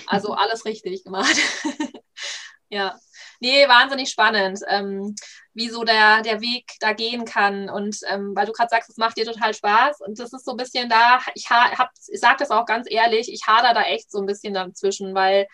Also 0.08 0.32
alles 0.34 0.64
richtig 0.64 1.04
gemacht. 1.04 1.36
ja. 2.68 2.98
Nee, 3.40 3.68
wahnsinnig 3.68 4.10
spannend, 4.10 4.60
ähm, 4.68 5.14
wie 5.52 5.68
so 5.68 5.84
der, 5.84 6.22
der 6.22 6.40
Weg 6.40 6.72
da 6.80 6.92
gehen 6.92 7.24
kann. 7.24 7.68
Und 7.68 7.98
ähm, 8.08 8.32
weil 8.34 8.46
du 8.46 8.52
gerade 8.52 8.70
sagst, 8.70 8.90
es 8.90 8.96
macht 8.96 9.16
dir 9.16 9.24
total 9.24 9.54
Spaß. 9.54 10.00
Und 10.00 10.18
das 10.18 10.32
ist 10.32 10.44
so 10.44 10.52
ein 10.52 10.56
bisschen 10.56 10.88
da, 10.88 11.20
ich, 11.34 11.50
hab, 11.50 11.90
ich 12.08 12.20
sage 12.20 12.36
das 12.38 12.50
auch 12.50 12.66
ganz 12.66 12.86
ehrlich, 12.90 13.32
ich 13.32 13.46
hader 13.46 13.74
da 13.74 13.82
echt 13.82 14.10
so 14.10 14.18
ein 14.18 14.26
bisschen 14.26 14.54
dazwischen, 14.54 15.14
weil 15.14 15.46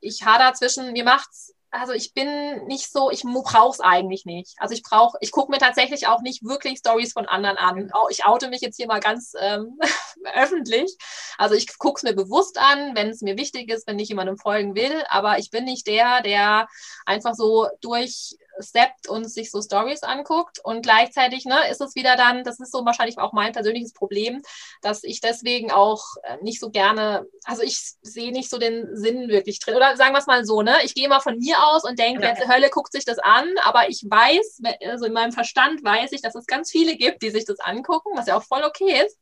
ich 0.00 0.24
hader 0.24 0.52
zwischen, 0.54 0.92
mir 0.92 1.04
macht's 1.04 1.53
also 1.74 1.92
ich 1.92 2.14
bin 2.14 2.66
nicht 2.66 2.90
so, 2.92 3.10
ich 3.10 3.22
brauche 3.24 3.72
es 3.72 3.80
eigentlich 3.80 4.24
nicht. 4.24 4.54
Also 4.58 4.74
ich 4.74 4.82
brauche, 4.82 5.18
ich 5.20 5.32
gucke 5.32 5.50
mir 5.50 5.58
tatsächlich 5.58 6.06
auch 6.06 6.22
nicht 6.22 6.44
wirklich 6.44 6.78
Stories 6.78 7.12
von 7.12 7.26
anderen 7.26 7.56
an. 7.56 7.90
Ich 8.10 8.24
oute 8.24 8.48
mich 8.48 8.60
jetzt 8.60 8.76
hier 8.76 8.86
mal 8.86 9.00
ganz 9.00 9.34
ähm, 9.40 9.78
öffentlich. 10.34 10.96
Also 11.36 11.54
ich 11.54 11.76
gucke 11.78 11.98
es 11.98 12.02
mir 12.04 12.14
bewusst 12.14 12.58
an, 12.58 12.94
wenn 12.94 13.08
es 13.08 13.22
mir 13.22 13.36
wichtig 13.36 13.70
ist, 13.70 13.86
wenn 13.88 13.98
ich 13.98 14.08
jemandem 14.08 14.38
folgen 14.38 14.76
will. 14.76 15.02
Aber 15.08 15.38
ich 15.38 15.50
bin 15.50 15.64
nicht 15.64 15.86
der, 15.86 16.22
der 16.22 16.68
einfach 17.06 17.34
so 17.34 17.66
durch 17.80 18.36
steppt 18.60 19.08
und 19.08 19.24
sich 19.24 19.50
so 19.50 19.60
Stories 19.62 20.02
anguckt. 20.02 20.58
Und 20.62 20.82
gleichzeitig 20.82 21.44
ne, 21.44 21.68
ist 21.70 21.80
es 21.80 21.94
wieder 21.94 22.16
dann, 22.16 22.44
das 22.44 22.60
ist 22.60 22.72
so 22.72 22.84
wahrscheinlich 22.84 23.18
auch 23.18 23.32
mein 23.32 23.52
persönliches 23.52 23.92
Problem, 23.92 24.42
dass 24.82 25.04
ich 25.04 25.20
deswegen 25.20 25.70
auch 25.70 26.04
äh, 26.22 26.36
nicht 26.42 26.60
so 26.60 26.70
gerne, 26.70 27.26
also 27.44 27.62
ich 27.62 27.94
sehe 28.02 28.32
nicht 28.32 28.50
so 28.50 28.58
den 28.58 28.96
Sinn 28.96 29.28
wirklich 29.28 29.58
drin. 29.60 29.76
Oder 29.76 29.96
sagen 29.96 30.14
wir 30.14 30.18
es 30.18 30.26
mal 30.26 30.44
so, 30.44 30.62
ne? 30.62 30.76
Ich 30.84 30.94
gehe 30.94 31.08
mal 31.08 31.20
von 31.20 31.38
mir 31.38 31.62
aus 31.64 31.84
und 31.84 31.98
denke, 31.98 32.24
ja. 32.24 32.48
Hölle 32.48 32.70
guckt 32.70 32.92
sich 32.92 33.04
das 33.04 33.18
an, 33.18 33.48
aber 33.62 33.88
ich 33.88 34.04
weiß, 34.08 34.60
also 34.86 35.06
in 35.06 35.12
meinem 35.12 35.32
Verstand 35.32 35.82
weiß 35.84 36.12
ich, 36.12 36.22
dass 36.22 36.34
es 36.34 36.46
ganz 36.46 36.70
viele 36.70 36.96
gibt, 36.96 37.22
die 37.22 37.30
sich 37.30 37.44
das 37.44 37.60
angucken, 37.60 38.10
was 38.14 38.26
ja 38.26 38.36
auch 38.36 38.44
voll 38.44 38.62
okay 38.64 39.04
ist. 39.04 39.18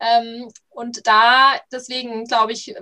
Ähm, 0.00 0.48
und 0.68 1.06
da, 1.06 1.54
deswegen 1.72 2.24
glaube 2.24 2.52
ich, 2.52 2.74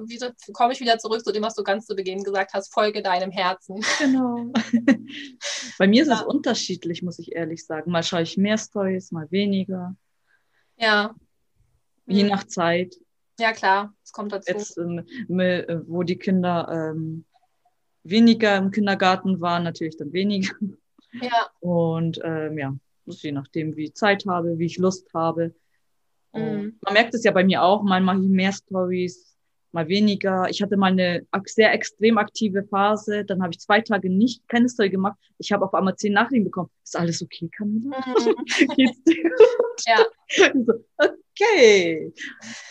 komme 0.53 0.73
ich 0.73 0.81
wieder 0.81 0.99
zurück 0.99 1.25
zu 1.25 1.33
dem, 1.33 1.43
was 1.43 1.55
du 1.55 1.62
ganz 1.62 1.87
zu 1.87 1.97
Beginn 1.97 2.23
gesagt 2.23 2.53
hast, 2.53 2.73
folge 2.73 3.03
deinem 3.03 3.31
Herzen. 3.31 3.83
Genau. 3.99 4.53
Bei 5.79 5.87
mir 5.87 6.03
ist 6.03 6.09
ja. 6.09 6.17
es 6.17 6.23
unterschiedlich, 6.23 7.03
muss 7.03 7.19
ich 7.19 7.35
ehrlich 7.35 7.64
sagen. 7.64 7.91
Mal 7.91 8.03
schaue 8.03 8.23
ich 8.23 8.37
mehr 8.37 8.59
Stories, 8.59 9.12
mal 9.12 9.31
weniger. 9.31 9.97
Ja. 10.77 11.14
Je 12.07 12.25
mhm. 12.25 12.31
nach 12.31 12.45
Zeit. 12.45 12.97
Ja, 13.39 13.53
klar, 13.53 13.95
es 14.05 14.12
kommt 14.12 14.33
dazu. 14.33 14.53
Jetzt, 14.53 14.79
ähm, 14.79 15.05
wo 15.87 16.03
die 16.03 16.19
Kinder 16.19 16.69
ähm, 16.71 17.25
weniger 18.03 18.57
im 18.57 18.71
Kindergarten 18.71 19.41
waren, 19.41 19.64
natürlich 19.64 19.97
dann 19.97 20.12
weniger. 20.12 20.55
Ja. 21.21 21.51
Und 21.61 22.21
ähm, 22.25 22.59
ja, 22.59 22.77
je 23.07 23.33
nachdem, 23.33 23.77
wie 23.77 23.85
ich 23.85 23.95
Zeit 23.95 24.25
habe, 24.27 24.59
wie 24.59 24.67
ich 24.67 24.77
Lust 24.79 25.12
habe. 25.14 25.55
Mhm. 26.37 26.78
Man 26.84 26.95
merkt 26.95 27.14
es 27.14 27.24
ja 27.24 27.32
bei 27.32 27.45
mir 27.45 27.62
auch, 27.62 27.82
mal 27.82 28.01
mache 28.01 28.20
ich 28.20 28.28
mehr 28.28 28.53
Stories, 28.53 29.37
mal 29.72 29.89
weniger. 29.89 30.49
Ich 30.49 30.62
hatte 30.62 30.76
mal 30.76 30.93
eine 30.93 31.26
sehr 31.45 31.72
extrem 31.72 32.18
aktive 32.18 32.64
Phase, 32.64 33.24
dann 33.24 33.43
habe 33.43 33.53
ich 33.53 33.61
zwei 33.61 33.80
Tage 33.80 34.11
nicht 34.11 34.47
keine 34.49 34.68
Story 34.68 34.91
gemacht. 34.91 35.16
Ich 35.39 35.53
habe 35.53 35.64
auf 35.64 35.74
einmal 35.74 35.97
zehn 35.97 36.14
Nachrichten 36.14 36.45
bekommen. 36.45 36.70
Ist 36.82 36.97
alles 36.97 37.22
okay, 37.22 37.49
Camilla? 37.57 37.99
Mhm. 38.07 38.34
Geht's 38.76 39.03
dir? 39.05 39.30
Ja. 39.87 40.05
So, 40.66 40.72
okay. 40.99 42.12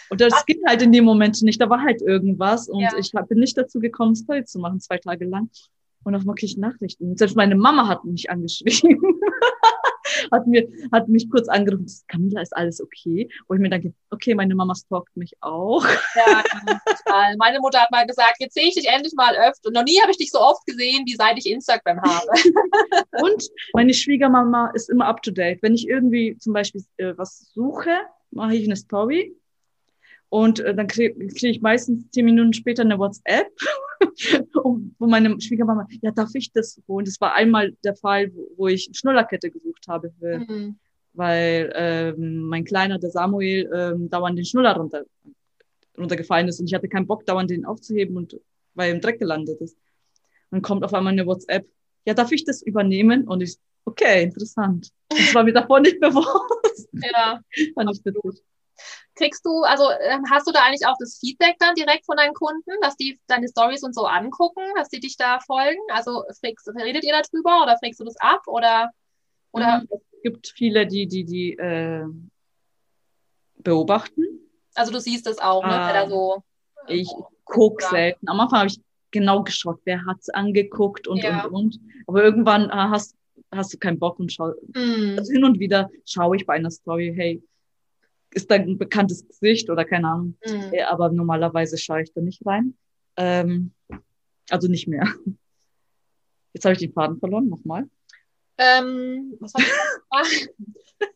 Und 0.09 0.20
das 0.20 0.34
Was? 0.34 0.45
ging 0.45 0.59
halt 0.68 0.82
in 0.82 0.91
dem 0.91 1.05
Moment 1.05 1.41
nicht. 1.41 1.61
Da 1.61 1.70
war 1.70 1.82
halt 1.82 2.01
irgendwas 2.01 2.68
und 2.68 2.82
ja. 2.82 2.89
ich 2.97 3.11
bin 3.30 3.39
nicht 3.39 3.57
dazu 3.57 3.80
gekommen, 3.80 4.13
Story 4.13 4.43
zu 4.43 4.59
machen, 4.59 4.82
zwei 4.82 4.97
Tage 4.97 5.24
lang. 5.24 5.49
Und 6.03 6.16
auf 6.16 6.22
einmal 6.22 6.36
kriege 6.36 6.51
ich 6.51 6.57
Nachrichten. 6.57 7.16
Selbst 7.16 7.38
meine 7.38 7.55
Mama 7.55 7.88
hat 7.88 8.03
mich 8.03 8.30
angeschrieben 8.30 9.01
hat, 10.32 10.47
mir, 10.47 10.67
hat 10.91 11.07
mich 11.07 11.30
kurz 11.30 11.47
angerufen, 11.47 11.86
Camila, 12.07 12.41
ist 12.41 12.55
alles 12.55 12.82
okay? 12.82 13.30
Wo 13.47 13.55
ich 13.55 13.59
mir 13.59 13.69
denke, 13.69 13.93
okay, 14.09 14.36
meine 14.36 14.55
Mama 14.55 14.73
stalkt 14.76 15.15
mich 15.15 15.34
auch. 15.41 15.86
Ja, 16.15 16.43
total. 16.86 17.36
Meine 17.38 17.59
Mutter 17.59 17.80
hat 17.80 17.91
mal 17.91 18.05
gesagt, 18.05 18.38
jetzt 18.39 18.53
sehe 18.53 18.67
ich 18.67 18.76
dich 18.76 18.88
endlich 18.88 19.13
mal 19.15 19.36
öfter. 19.36 19.67
Und 19.67 19.73
noch 19.73 19.84
nie 19.84 19.99
habe 20.01 20.11
ich 20.11 20.17
dich 20.17 20.32
so 20.32 20.39
oft 20.39 20.65
gesehen, 20.65 21.03
wie 21.05 21.15
seit 21.15 21.38
ich 21.38 21.49
Instagram 21.49 22.01
habe. 22.01 22.28
Und 23.21 23.49
meine 23.73 23.93
Schwiegermama 23.93 24.71
ist 24.73 24.89
immer 24.89 25.07
up 25.07 25.21
to 25.21 25.32
date. 25.32 25.61
Wenn 25.61 25.73
ich 25.73 25.88
irgendwie 25.88 26.38
zum 26.38 26.53
Beispiel 26.53 26.84
äh, 26.97 27.13
was 27.17 27.51
suche, 27.53 28.01
mache 28.32 28.55
ich 28.55 28.65
eine 28.65 28.76
Story 28.76 29.36
und 30.36 30.59
äh, 30.59 30.75
dann 30.75 30.88
kriege 30.88 31.13
krieg 31.29 31.51
ich 31.51 31.61
meistens 31.61 32.11
zehn 32.11 32.25
Minuten 32.25 32.51
später 32.51 32.81
eine 32.81 32.99
WhatsApp, 32.99 33.47
wo 34.53 35.07
meine 35.07 35.39
Schwiegermama, 35.39 35.88
ja, 36.01 36.11
darf 36.11 36.31
ich 36.33 36.51
das 36.51 36.81
holen? 36.89 37.05
Das 37.05 37.21
war 37.21 37.36
einmal 37.36 37.71
der 37.86 37.95
Fall, 37.95 38.36
wo, 38.36 38.49
wo 38.57 38.67
ich 38.67 38.89
Schnullerkette 38.91 39.49
gesucht 39.49 39.88
habe, 39.88 40.11
für, 40.19 40.39
mhm. 40.39 40.75
weil 41.13 41.71
ähm, 41.73 42.41
mein 42.41 42.65
Kleiner, 42.65 42.99
der 42.99 43.11
Samuel, 43.11 43.71
ähm, 43.73 44.09
dauernd 44.09 44.38
den 44.38 44.43
Schnuller 44.43 44.75
runter, 44.75 45.05
runtergefallen 45.97 46.49
ist 46.49 46.59
und 46.59 46.67
ich 46.67 46.73
hatte 46.73 46.89
keinen 46.89 47.07
Bock, 47.07 47.25
dauernd 47.25 47.49
den 47.49 47.63
aufzuheben 47.63 48.17
und 48.17 48.38
weil 48.73 48.89
er 48.89 48.95
im 48.95 48.99
Dreck 48.99 49.19
gelandet 49.19 49.61
ist. 49.61 49.77
Dann 50.51 50.61
kommt 50.61 50.83
auf 50.83 50.93
einmal 50.93 51.13
eine 51.13 51.25
WhatsApp, 51.25 51.65
ja, 52.05 52.13
darf 52.13 52.33
ich 52.33 52.43
das 52.43 52.61
übernehmen? 52.61 53.25
Und 53.25 53.41
ich, 53.41 53.55
okay, 53.86 54.23
interessant. 54.23 54.89
Das 55.07 55.33
war 55.33 55.45
mir 55.45 55.53
davor 55.53 55.79
nicht 55.79 56.01
bewusst. 56.01 56.89
Ja. 56.91 57.39
Fand 57.73 57.89
ich 57.93 58.03
witzig. 58.03 58.43
Kriegst 59.15 59.45
du, 59.45 59.63
also 59.63 59.89
ähm, 60.01 60.23
hast 60.30 60.47
du 60.47 60.51
da 60.51 60.63
eigentlich 60.63 60.86
auch 60.86 60.97
das 60.99 61.17
Feedback 61.19 61.55
dann 61.59 61.76
direkt 61.76 62.05
von 62.05 62.17
deinen 62.17 62.34
Kunden, 62.34 62.71
dass 62.82 62.95
die 62.97 63.19
deine 63.28 63.47
Stories 63.47 63.84
und 63.84 63.95
so 63.95 64.05
angucken, 64.05 64.61
dass 64.76 64.89
die 64.89 64.99
dich 64.99 65.17
da 65.17 65.39
folgen? 65.39 65.82
Also 65.89 66.23
fragst, 66.41 66.67
redet 66.76 67.03
ihr 67.03 67.13
darüber 67.13 67.63
oder 67.63 67.78
fragst 67.78 67.99
du 67.99 68.03
das 68.03 68.17
ab 68.17 68.41
oder? 68.47 68.91
oder? 69.51 69.80
Mhm. 69.80 69.88
Es 69.91 70.21
gibt 70.23 70.47
viele, 70.47 70.88
die, 70.88 71.07
die, 71.07 71.23
die 71.23 71.53
äh, 71.53 72.05
beobachten. 73.57 74.23
Also 74.73 74.91
du 74.91 74.99
siehst 74.99 75.28
es 75.28 75.39
auch, 75.39 75.63
ne? 75.63 75.71
Ah, 75.71 75.93
da 75.93 76.09
so, 76.09 76.43
ich 76.88 77.09
gucke 77.45 77.84
selten. 77.84 78.28
Am 78.28 78.39
Anfang 78.39 78.59
habe 78.59 78.69
ich 78.69 78.82
genau 79.11 79.43
geschaut, 79.43 79.80
wer 79.86 80.05
hat 80.05 80.17
es 80.19 80.30
angeguckt 80.30 81.07
und, 81.07 81.23
ja. 81.23 81.45
und, 81.45 81.53
und. 81.53 81.80
Aber 82.07 82.23
irgendwann 82.23 82.69
äh, 82.69 82.73
hast, 82.73 83.15
hast 83.51 83.73
du 83.73 83.78
keinen 83.78 83.99
Bock 83.99 84.19
und 84.19 84.32
schau. 84.32 84.53
Mm. 84.73 85.17
Also 85.17 85.32
hin 85.32 85.45
und 85.45 85.59
wieder 85.59 85.89
schaue 86.05 86.36
ich 86.36 86.45
bei 86.45 86.55
einer 86.55 86.71
Story, 86.71 87.13
hey, 87.15 87.41
ist 88.36 88.51
da 88.51 88.55
ein 88.55 88.77
bekanntes 88.77 89.27
Gesicht 89.27 89.69
oder 89.69 89.86
keine 89.86 90.09
Ahnung. 90.09 90.38
Mhm. 90.45 90.73
Aber 90.88 91.09
normalerweise 91.09 91.77
schaue 91.77 92.03
ich 92.03 92.13
da 92.13 92.21
nicht 92.21 92.45
rein. 92.45 92.75
Ähm, 93.17 93.71
also 94.49 94.67
nicht 94.67 94.88
mehr. 94.88 95.07
Jetzt 96.53 96.65
habe 96.65 96.73
ich 96.73 96.79
den 96.79 96.93
Faden 96.93 97.17
verloren, 97.17 97.49
nochmal. 97.49 97.89
Ähm, 98.58 99.38
was 99.39 99.53
ich 99.58 100.49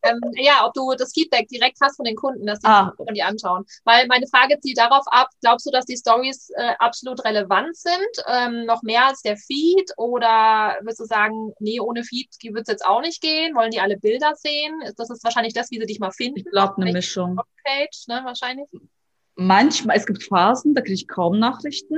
ähm, 0.04 0.20
ja, 0.36 0.66
ob 0.66 0.74
du 0.74 0.94
das 0.98 1.14
Feedback 1.14 1.48
direkt 1.48 1.78
hast 1.82 1.96
von 1.96 2.06
den 2.06 2.16
Kunden, 2.16 2.46
dass 2.46 2.60
die 2.60 2.68
ah. 2.68 2.94
von 2.96 3.14
dir 3.14 3.26
anschauen. 3.28 3.66
Weil 3.86 4.08
meine 4.08 4.28
Frage 4.28 4.60
zielt 4.60 4.78
darauf 4.78 5.06
ab, 5.08 5.30
glaubst 5.42 5.66
du, 5.66 5.72
dass 5.72 5.86
die 5.86 5.98
Stories 5.98 6.50
äh, 6.56 6.74
absolut 6.80 7.24
relevant 7.26 7.76
sind, 7.76 8.24
ähm, 8.28 8.66
noch 8.66 8.84
mehr 8.84 9.06
als 9.06 9.22
der 9.22 9.38
Feed? 9.38 9.92
Oder 9.98 10.78
würdest 10.82 11.00
du 11.00 11.06
sagen, 11.06 11.54
nee, 11.60 11.80
ohne 11.80 12.04
Feed 12.04 12.30
wird 12.44 12.68
es 12.68 12.72
jetzt 12.72 12.86
auch 12.86 13.02
nicht 13.02 13.22
gehen? 13.22 13.56
Wollen 13.56 13.72
die 13.72 13.80
alle 13.80 13.98
Bilder 13.98 14.36
sehen? 14.36 14.82
Das 14.98 15.10
ist 15.10 15.24
wahrscheinlich 15.24 15.54
das, 15.54 15.72
wie 15.72 15.80
sie 15.80 15.86
dich 15.86 16.00
mal 16.00 16.12
finden. 16.12 16.40
Ich 16.40 16.46
glaube, 16.46 16.82
eine 16.82 16.92
Mischung. 16.92 17.40
Page, 17.64 18.08
ne, 18.08 18.22
wahrscheinlich. 18.24 18.68
Manchmal, 19.36 19.98
es 19.98 20.06
gibt 20.06 20.24
Phasen, 20.24 20.74
da 20.74 20.82
kriege 20.82 20.96
ich 20.96 21.08
kaum 21.08 21.40
Nachrichten. 21.40 21.98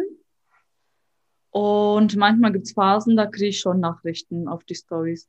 Und 1.52 2.16
manchmal 2.16 2.54
gibt 2.54 2.66
es 2.66 2.74
Phasen, 2.74 3.16
da 3.16 3.28
kriege 3.28 3.50
ich 3.50 3.60
schon 3.60 3.80
Nachrichten 3.80 4.48
auf 4.48 4.64
die 4.64 4.76
Stories. 4.76 5.28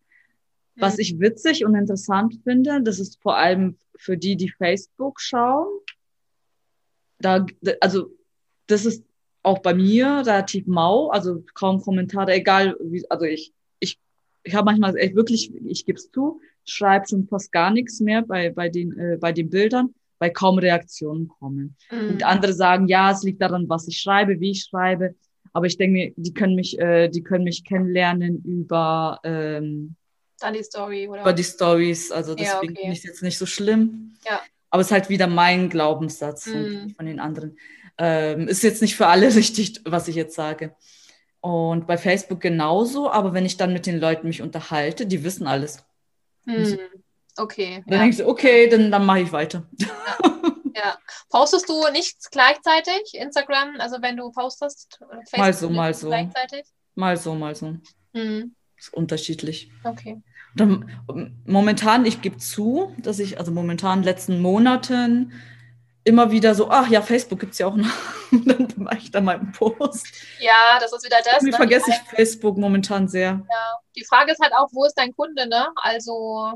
Was 0.76 0.98
ich 0.98 1.20
witzig 1.20 1.64
und 1.66 1.74
interessant 1.74 2.40
finde, 2.44 2.80
das 2.82 2.98
ist 2.98 3.20
vor 3.20 3.36
allem 3.36 3.76
für 3.96 4.16
die, 4.16 4.36
die 4.36 4.48
Facebook 4.48 5.20
schauen. 5.20 5.68
Da, 7.18 7.44
also, 7.80 8.10
das 8.68 8.86
ist 8.86 9.04
auch 9.42 9.58
bei 9.58 9.74
mir 9.74 10.06
relativ 10.24 10.66
mau, 10.66 11.10
also 11.10 11.44
kaum 11.54 11.80
Kommentare, 11.82 12.32
egal 12.32 12.76
wie, 12.80 13.04
also 13.10 13.24
ich, 13.24 13.52
ich, 13.80 13.98
ich 14.44 14.54
habe 14.54 14.66
manchmal 14.66 14.96
echt 14.96 15.14
wirklich, 15.14 15.52
ich 15.66 15.84
gebe 15.84 15.98
es 15.98 16.10
zu, 16.10 16.40
schreibe 16.64 17.06
schon 17.08 17.26
fast 17.26 17.52
gar 17.52 17.70
nichts 17.70 18.00
mehr 18.00 18.22
bei, 18.22 18.50
bei 18.50 18.68
den, 18.68 18.96
äh, 18.98 19.18
bei 19.20 19.32
den 19.32 19.50
Bildern, 19.50 19.94
weil 20.18 20.32
kaum 20.32 20.58
Reaktionen 20.58 21.28
kommen. 21.28 21.76
Mhm. 21.90 22.10
Und 22.10 22.24
andere 22.24 22.52
sagen, 22.52 22.86
ja, 22.86 23.10
es 23.10 23.22
liegt 23.24 23.42
daran, 23.42 23.68
was 23.68 23.88
ich 23.88 23.98
schreibe, 23.98 24.40
wie 24.40 24.52
ich 24.52 24.62
schreibe. 24.62 25.14
Aber 25.52 25.66
ich 25.66 25.76
denke 25.76 25.92
mir, 25.92 26.12
die 26.16 26.32
können 26.32 26.54
mich, 26.54 26.78
äh, 26.78 27.08
die 27.08 27.22
können 27.22 27.44
mich 27.44 27.64
kennenlernen 27.64 28.42
über 28.44 29.20
ähm, 29.24 29.96
dann 30.42 30.54
die 30.54 30.62
Story, 30.62 31.08
oder? 31.08 31.20
Über 31.20 31.32
die 31.32 31.44
Stories, 31.44 32.10
also 32.10 32.34
deswegen 32.34 32.52
ja, 32.52 32.58
okay. 32.58 32.80
finde 32.80 32.92
ich 32.92 32.98
es 32.98 33.04
jetzt 33.04 33.22
nicht 33.22 33.38
so 33.38 33.46
schlimm. 33.46 34.14
Ja. 34.28 34.40
Aber 34.70 34.80
es 34.80 34.88
ist 34.88 34.92
halt 34.92 35.08
wieder 35.08 35.26
mein 35.28 35.68
Glaubenssatz 35.68 36.46
mm. 36.46 36.90
von 36.96 37.06
den 37.06 37.20
anderen. 37.20 37.56
Ähm, 37.98 38.48
ist 38.48 38.62
jetzt 38.62 38.82
nicht 38.82 38.96
für 38.96 39.06
alle 39.06 39.32
richtig, 39.34 39.80
was 39.84 40.08
ich 40.08 40.16
jetzt 40.16 40.34
sage. 40.34 40.74
Und 41.40 41.86
bei 41.86 41.96
Facebook 41.96 42.40
genauso, 42.40 43.10
aber 43.10 43.34
wenn 43.34 43.46
ich 43.46 43.56
dann 43.56 43.72
mit 43.72 43.86
den 43.86 44.00
Leuten 44.00 44.26
mich 44.26 44.42
unterhalte, 44.42 45.06
die 45.06 45.22
wissen 45.22 45.46
alles. 45.46 45.84
Mm. 46.44 46.74
Okay. 47.36 47.82
Dann 47.86 47.94
ja. 47.94 48.00
denkst 48.00 48.18
du, 48.18 48.26
okay, 48.26 48.68
dann, 48.68 48.90
dann 48.90 49.06
mache 49.06 49.20
ich 49.20 49.32
weiter. 49.32 49.68
Ja. 49.78 49.88
ja. 50.74 50.98
Postest 51.30 51.68
du 51.68 51.88
nichts 51.90 52.30
gleichzeitig? 52.30 53.14
Instagram, 53.14 53.76
also 53.78 53.96
wenn 54.00 54.16
du 54.16 54.30
postest? 54.30 54.98
Facebook 55.28 55.38
mal 55.38 55.54
so, 55.54 55.70
mal 55.70 55.94
so. 55.94 56.08
Gleichzeitig? 56.08 56.66
Mal 56.94 57.16
so, 57.16 57.34
mal 57.34 57.54
so. 57.54 57.76
Mhm. 58.12 58.54
Ist 58.76 58.92
unterschiedlich. 58.92 59.70
Okay. 59.84 60.22
Dann, 60.54 60.90
momentan, 61.46 62.04
ich 62.04 62.20
gebe 62.20 62.36
zu, 62.36 62.94
dass 62.98 63.18
ich, 63.18 63.38
also 63.38 63.52
momentan 63.52 63.98
in 63.98 64.02
den 64.02 64.08
letzten 64.08 64.40
Monaten 64.40 65.32
immer 66.04 66.30
wieder 66.30 66.54
so, 66.54 66.68
ach 66.70 66.88
ja, 66.88 67.00
Facebook 67.00 67.40
gibt 67.40 67.52
es 67.52 67.58
ja 67.58 67.66
auch 67.66 67.76
noch. 67.76 67.90
dann 68.46 68.68
mache 68.76 68.98
ich 68.98 69.10
da 69.10 69.20
mal 69.20 69.38
einen 69.38 69.52
Post. 69.52 70.06
Ja, 70.40 70.78
das 70.80 70.92
ist 70.92 71.04
wieder 71.04 71.18
das. 71.18 71.34
Irgendwie 71.34 71.52
ne? 71.52 71.56
vergesse 71.56 71.90
ich 71.90 72.16
Facebook 72.16 72.58
momentan 72.58 73.08
sehr. 73.08 73.44
Ja, 73.48 73.78
die 73.96 74.04
Frage 74.04 74.32
ist 74.32 74.40
halt 74.40 74.52
auch, 74.56 74.68
wo 74.72 74.84
ist 74.84 74.94
dein 74.94 75.14
Kunde, 75.14 75.48
ne? 75.48 75.68
Also 75.76 76.52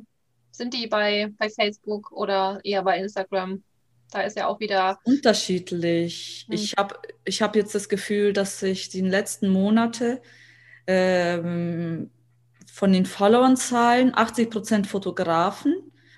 sind 0.51 0.75
die 0.75 0.87
bei, 0.87 1.33
bei 1.39 1.49
Facebook 1.49 2.11
oder 2.13 2.61
eher 2.65 2.83
bei 2.83 2.99
Instagram? 2.99 3.63
Da 4.11 4.23
ist 4.23 4.37
ja 4.37 4.47
auch 4.47 4.61
wieder. 4.61 4.99
Unterschiedlich. 5.05 6.47
Hm. 6.49 6.55
Ich 6.55 6.75
habe 6.77 6.97
ich 7.25 7.43
hab 7.43 7.57
jetzt 7.57 7.75
das 7.75 7.89
Gefühl, 7.89 8.33
dass 8.33 8.61
sich 8.61 8.89
die 8.89 9.01
letzten 9.01 9.49
Monate 9.49 10.23
ähm, 10.87 12.11
von 12.73 12.93
den 12.93 13.07
Followern-Zahlen 13.07 14.13
80 14.15 14.51
Prozent 14.51 14.87
Fotografen, 14.87 15.75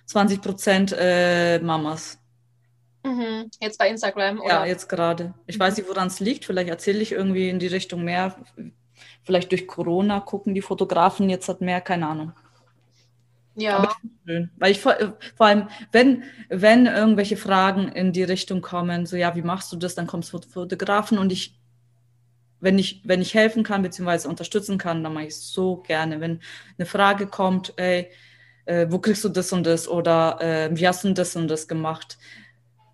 20 0.07 0.43
Prozent 0.43 0.97
äh, 0.99 1.59
Mamas. 1.61 2.19
Mhm. 3.05 3.51
Jetzt 3.61 3.79
bei 3.79 3.89
Instagram, 3.89 4.41
oder? 4.41 4.49
Ja, 4.49 4.67
jetzt 4.67 4.89
gerade. 4.89 5.35
Ich 5.47 5.57
mhm. 5.57 5.61
weiß 5.61 5.77
nicht, 5.77 5.89
woran 5.89 6.09
es 6.09 6.21
liegt. 6.21 6.45
Vielleicht 6.45 6.69
erzähle 6.69 7.01
ich 7.01 7.13
irgendwie 7.13 7.49
in 7.49 7.59
die 7.59 7.69
Richtung 7.69 8.05
mehr. 8.05 8.37
Vielleicht 9.23 9.53
durch 9.53 9.67
Corona 9.67 10.21
gucken 10.21 10.55
die 10.55 10.63
Fotografen 10.63 11.31
jetzt 11.31 11.49
hat 11.49 11.61
mehr, 11.61 11.81
keine 11.81 12.09
Ahnung. 12.09 12.33
Ja. 13.59 13.79
Aber 13.79 13.97
schön. 14.27 14.51
Weil 14.57 14.73
ich 14.73 14.81
vor, 14.81 14.97
vor 15.37 15.47
allem, 15.47 15.69
wenn, 15.93 16.23
wenn 16.49 16.87
irgendwelche 16.87 17.37
Fragen 17.37 17.89
in 17.89 18.13
die 18.13 18.23
Richtung 18.23 18.63
kommen, 18.63 19.07
so 19.07 19.17
ja, 19.17 19.35
wie 19.35 19.43
machst 19.43 19.73
du 19.73 19.77
das, 19.77 19.95
dann 19.95 20.07
kommst 20.07 20.33
du 20.33 20.41
Fotografen 20.41 21.19
und 21.19 21.33
ich 21.33 21.59
wenn 22.61 22.79
ich, 22.79 23.03
wenn 23.05 23.23
ich 23.23 23.35
helfen 23.35 23.63
kann, 23.63 23.83
beziehungsweise 23.83 24.29
unterstützen 24.29 24.79
kann, 24.79 25.05
dann 25.05 25.15
mache 25.15 25.25
ich 25.25 25.35
es 25.35 25.53
so 25.53 25.77
gerne. 25.77 26.21
Wenn 26.21 26.41
eine 26.77 26.87
Frage 26.87 27.27
kommt, 27.27 27.73
ey, 27.77 28.11
äh, 28.65 28.87
wo 28.91 28.99
kriegst 28.99 29.25
du 29.25 29.29
das 29.29 29.53
und 29.53 29.65
das 29.67 29.89
oder 29.89 30.41
äh, 30.41 30.71
wie 30.77 30.87
hast 30.87 31.05
du 31.05 31.13
das 31.13 31.37
und 31.37 31.49
das 31.49 31.69
gemacht? 31.69 32.19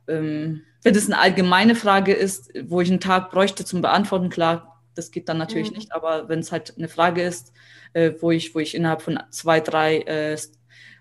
Ähm, 0.07 0.63
wenn 0.83 0.95
es 0.95 1.07
eine 1.07 1.19
allgemeine 1.19 1.75
Frage 1.75 2.13
ist, 2.13 2.53
wo 2.65 2.81
ich 2.81 2.91
einen 2.91 3.01
Tag 3.01 3.31
bräuchte 3.31 3.65
zum 3.65 3.81
Beantworten, 3.81 4.29
klar, 4.29 4.74
das 4.95 5.11
geht 5.11 5.29
dann 5.29 5.39
natürlich 5.39 5.71
mhm. 5.71 5.77
nicht, 5.77 5.93
aber 5.93 6.29
wenn 6.29 6.39
es 6.39 6.53
halt 6.53 6.75
eine 6.77 6.89
Frage 6.89 7.23
ist, 7.23 7.53
äh, 7.93 8.13
wo, 8.21 8.31
ich, 8.31 8.55
wo 8.55 8.59
ich 8.59 8.75
innerhalb 8.75 9.03
von 9.03 9.21
zwei, 9.31 9.61
drei 9.61 9.99
äh, 10.01 10.39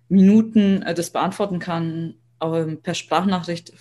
Minuten 0.10 0.82
äh, 0.84 0.94
das 0.94 1.12
beantworten 1.12 1.60
kann, 1.60 2.16
aber 2.40 2.66
per 2.76 2.94
Sprachnachricht, 2.94 3.74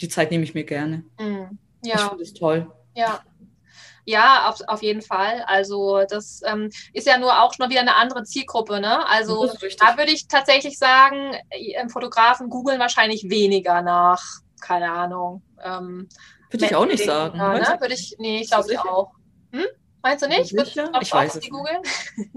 die 0.00 0.08
Zeit 0.08 0.30
nehme 0.30 0.44
ich 0.44 0.54
mir 0.54 0.64
gerne. 0.64 1.04
Mhm. 1.18 1.58
Ja. 1.84 1.94
Ich 1.94 2.02
finde 2.02 2.22
es 2.22 2.34
toll. 2.34 2.70
Ja, 2.94 3.20
Ja, 4.04 4.48
auf, 4.48 4.60
auf 4.66 4.82
jeden 4.82 5.02
Fall. 5.02 5.44
Also 5.46 6.02
das 6.08 6.42
ähm, 6.44 6.70
ist 6.92 7.06
ja 7.06 7.18
nur 7.18 7.42
auch 7.42 7.54
schon 7.54 7.70
wieder 7.70 7.80
eine 7.80 7.96
andere 7.96 8.24
Zielgruppe. 8.24 8.80
Ne? 8.80 9.06
Also 9.08 9.52
da 9.78 9.96
würde 9.96 10.12
ich 10.12 10.26
tatsächlich 10.26 10.78
sagen, 10.78 11.36
äh, 11.50 11.88
Fotografen 11.88 12.50
googeln 12.50 12.80
wahrscheinlich 12.80 13.28
weniger 13.28 13.82
nach, 13.82 14.22
keine 14.60 14.90
Ahnung. 14.90 15.42
Ähm, 15.62 16.08
würde 16.50 16.66
ich 16.66 16.74
auch 16.74 16.86
nicht 16.86 17.04
sagen. 17.04 17.38
Ne? 17.38 17.76
Würde 17.80 17.94
ich, 17.94 18.16
nee, 18.18 18.40
ich 18.40 18.50
glaube 18.50 18.72
ich 18.72 18.78
auch. 18.78 19.12
Hm? 19.52 19.66
Meinst 20.02 20.24
du 20.24 20.28
nicht? 20.28 20.48
Sicher? 20.48 20.90
Ich 21.00 21.12
weiß 21.12 21.36
es 21.36 21.48
googeln? 21.48 21.82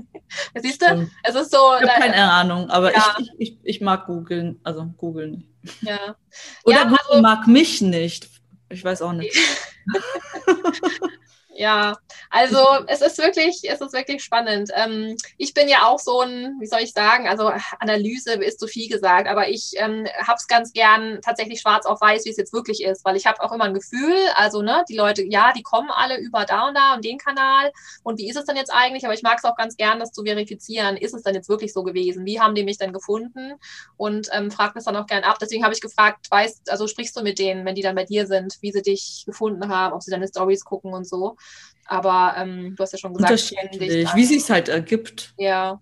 Siehst 0.62 0.82
du, 0.82 1.10
es 1.24 1.36
ist 1.36 1.52
so. 1.52 1.58
Ich 1.82 1.90
habe 1.90 2.02
keine 2.02 2.32
Ahnung, 2.32 2.70
aber 2.70 2.94
ja. 2.94 3.16
ich, 3.20 3.32
ich, 3.38 3.58
ich 3.64 3.82
mag 3.82 4.06
googeln, 4.06 4.60
also 4.64 4.86
googeln 4.98 5.32
nicht. 5.32 5.82
Ja. 5.82 6.16
Oder 6.64 6.76
ja, 6.76 6.98
also, 7.08 7.22
mag 7.22 7.48
mich 7.48 7.82
nicht. 7.82 8.30
Ich 8.70 8.84
weiß 8.84 9.02
auch 9.02 9.14
nicht. 9.14 9.36
Ja, 11.58 11.96
also 12.30 12.60
es 12.88 13.00
ist 13.00 13.18
wirklich, 13.18 13.62
es 13.64 13.80
ist 13.80 13.94
wirklich 13.94 14.22
spannend. 14.22 14.72
Ähm, 14.76 15.16
ich 15.38 15.54
bin 15.54 15.70
ja 15.70 15.86
auch 15.88 16.00
so 16.00 16.20
ein, 16.20 16.58
wie 16.60 16.66
soll 16.66 16.82
ich 16.82 16.92
sagen, 16.92 17.30
also 17.30 17.50
Analyse 17.80 18.34
ist 18.34 18.60
zu 18.60 18.68
viel 18.68 18.90
gesagt, 18.90 19.30
aber 19.30 19.48
ich 19.48 19.72
ähm, 19.78 20.06
habe 20.22 20.36
es 20.36 20.48
ganz 20.48 20.74
gern 20.74 21.22
tatsächlich 21.24 21.62
schwarz 21.62 21.86
auf 21.86 22.02
weiß, 22.02 22.26
wie 22.26 22.30
es 22.30 22.36
jetzt 22.36 22.52
wirklich 22.52 22.84
ist, 22.84 23.06
weil 23.06 23.16
ich 23.16 23.26
habe 23.26 23.42
auch 23.42 23.54
immer 23.54 23.64
ein 23.64 23.74
Gefühl, 23.74 24.18
also 24.36 24.62
ne, 24.62 24.84
die 24.90 24.98
Leute, 24.98 25.24
ja, 25.24 25.54
die 25.54 25.64
kommen 25.64 25.90
alle 25.92 26.18
über 26.20 26.44
da 26.44 26.68
und 26.68 26.76
da 26.76 26.96
und 26.96 27.06
den 27.06 27.18
Kanal 27.18 27.72
und 28.04 28.20
wie 28.20 28.30
ist 28.30 28.36
es 28.36 28.44
denn 28.44 28.58
jetzt 28.58 28.74
eigentlich? 28.74 29.06
Aber 29.06 29.14
ich 29.14 29.24
mag 29.24 29.38
es 29.38 29.46
auch 29.46 29.56
ganz 29.56 29.78
gern, 29.78 30.00
das 30.00 30.12
zu 30.12 30.24
verifizieren. 30.24 30.98
Ist 30.98 31.14
es 31.14 31.24
denn 31.24 31.36
jetzt 31.36 31.48
wirklich 31.48 31.72
so 31.72 31.84
gewesen? 31.84 32.26
Wie 32.26 32.42
haben 32.42 32.56
die 32.56 32.66
mich 32.66 32.80
denn 32.80 32.92
gefunden? 32.92 33.54
Und 33.96 34.28
ähm, 34.34 34.52
frag 34.52 34.74
das 34.74 34.84
dann 34.84 34.98
auch 34.98 35.08
gern 35.08 35.24
ab. 35.24 35.38
Deswegen 35.40 35.64
habe 35.64 35.74
ich 35.74 35.80
gefragt, 35.80 36.28
weißt, 36.30 36.70
also 36.70 36.88
sprichst 36.88 37.16
du 37.16 37.22
mit 37.24 37.40
denen, 37.40 37.66
wenn 37.66 37.76
die 37.76 37.82
dann 37.82 37.96
bei 37.96 38.04
dir 38.04 38.28
sind, 38.28 38.58
wie 38.60 38.74
sie 38.74 38.82
dich 38.82 39.24
gefunden 39.26 39.70
haben, 39.70 39.94
ob 39.94 40.04
sie 40.04 40.12
deine 40.12 40.28
Stories 40.28 40.66
gucken 40.66 40.94
und 40.94 41.08
so. 41.08 41.38
Aber 41.86 42.34
ähm, 42.38 42.76
du 42.76 42.82
hast 42.82 42.94
ja 42.94 42.98
schon 42.98 43.14
gesagt, 43.14 43.32
unterschiedlich, 43.32 44.16
wie 44.16 44.26
sich 44.26 44.38
es 44.38 44.50
halt 44.50 44.70
ergibt. 44.70 45.34
Ja. 45.38 45.80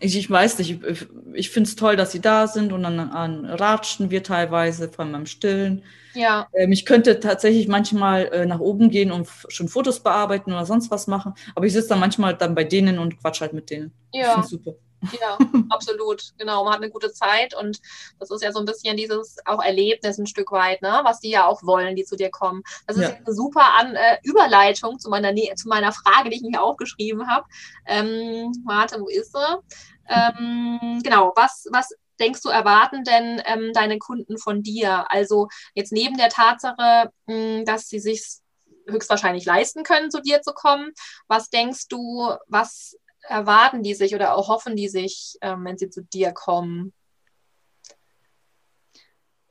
Ich, 0.00 0.16
ich 0.16 0.30
weiß 0.30 0.58
nicht, 0.58 0.82
ich, 0.82 1.06
ich 1.34 1.50
finde 1.50 1.68
es 1.68 1.76
toll, 1.76 1.94
dass 1.94 2.12
sie 2.12 2.20
da 2.20 2.46
sind 2.46 2.72
und 2.72 2.82
dann, 2.82 2.96
dann 2.96 3.44
ratschen 3.44 4.10
wir 4.10 4.22
teilweise, 4.22 4.88
vor 4.88 5.04
allem 5.04 5.12
beim 5.12 5.26
Stillen. 5.26 5.82
Ja. 6.14 6.48
Ähm, 6.54 6.72
ich 6.72 6.86
könnte 6.86 7.20
tatsächlich 7.20 7.68
manchmal 7.68 8.26
äh, 8.32 8.46
nach 8.46 8.60
oben 8.60 8.90
gehen 8.90 9.12
und 9.12 9.28
schon 9.48 9.68
Fotos 9.68 10.00
bearbeiten 10.00 10.52
oder 10.52 10.66
sonst 10.66 10.90
was 10.90 11.06
machen, 11.06 11.34
aber 11.54 11.66
ich 11.66 11.72
sitze 11.72 11.90
dann 11.90 12.00
manchmal 12.00 12.34
dann 12.34 12.54
bei 12.54 12.64
denen 12.64 12.98
und 12.98 13.20
quatsch 13.20 13.40
halt 13.40 13.52
mit 13.52 13.70
denen. 13.70 13.92
Ja. 14.12 14.40
Ich 14.40 14.46
super. 14.46 14.74
Ja, 15.20 15.38
absolut. 15.70 16.32
Genau, 16.38 16.64
man 16.64 16.74
hat 16.74 16.82
eine 16.82 16.90
gute 16.90 17.12
Zeit 17.12 17.54
und 17.54 17.80
das 18.18 18.30
ist 18.30 18.42
ja 18.42 18.52
so 18.52 18.58
ein 18.58 18.66
bisschen 18.66 18.96
dieses 18.96 19.36
auch 19.44 19.62
Erlebnis 19.62 20.18
ein 20.18 20.26
Stück 20.26 20.52
weit, 20.52 20.82
ne? 20.82 21.00
was 21.04 21.20
die 21.20 21.30
ja 21.30 21.46
auch 21.46 21.62
wollen, 21.62 21.96
die 21.96 22.04
zu 22.04 22.16
dir 22.16 22.30
kommen. 22.30 22.62
Das 22.86 22.96
ist 22.96 23.02
ja. 23.02 23.16
eine 23.16 23.34
super 23.34 23.74
An 23.78 23.94
äh, 23.94 24.18
Überleitung 24.22 24.98
zu 24.98 25.08
meiner, 25.08 25.34
zu 25.56 25.68
meiner 25.68 25.92
Frage, 25.92 26.30
die 26.30 26.36
ich 26.36 26.42
mir 26.42 26.62
aufgeschrieben 26.62 27.28
habe. 27.28 27.46
Ähm, 27.86 28.52
Martin, 28.64 29.00
wo 29.00 29.08
ist 29.08 29.32
sie? 29.32 29.58
Ähm, 30.08 31.00
genau, 31.02 31.32
was, 31.36 31.66
was 31.70 31.94
denkst 32.18 32.42
du, 32.42 32.48
erwarten 32.48 33.04
denn 33.04 33.42
ähm, 33.46 33.72
deine 33.72 33.98
Kunden 33.98 34.38
von 34.38 34.62
dir? 34.62 35.10
Also 35.10 35.48
jetzt 35.74 35.92
neben 35.92 36.16
der 36.16 36.28
Tatsache, 36.28 37.10
mh, 37.26 37.34
hm, 37.34 37.64
dass 37.64 37.88
sie 37.88 38.00
sich 38.00 38.40
höchstwahrscheinlich 38.88 39.44
leisten 39.44 39.84
können, 39.84 40.10
zu 40.10 40.20
dir 40.20 40.42
zu 40.42 40.52
kommen, 40.52 40.90
was 41.28 41.50
denkst 41.50 41.88
du, 41.88 42.34
was 42.48 42.96
erwarten 43.22 43.82
die 43.82 43.94
sich 43.94 44.14
oder 44.14 44.26
erhoffen 44.26 44.76
die 44.76 44.88
sich, 44.88 45.36
ähm, 45.40 45.64
wenn 45.64 45.78
sie 45.78 45.90
zu 45.90 46.02
dir 46.02 46.32
kommen? 46.32 46.92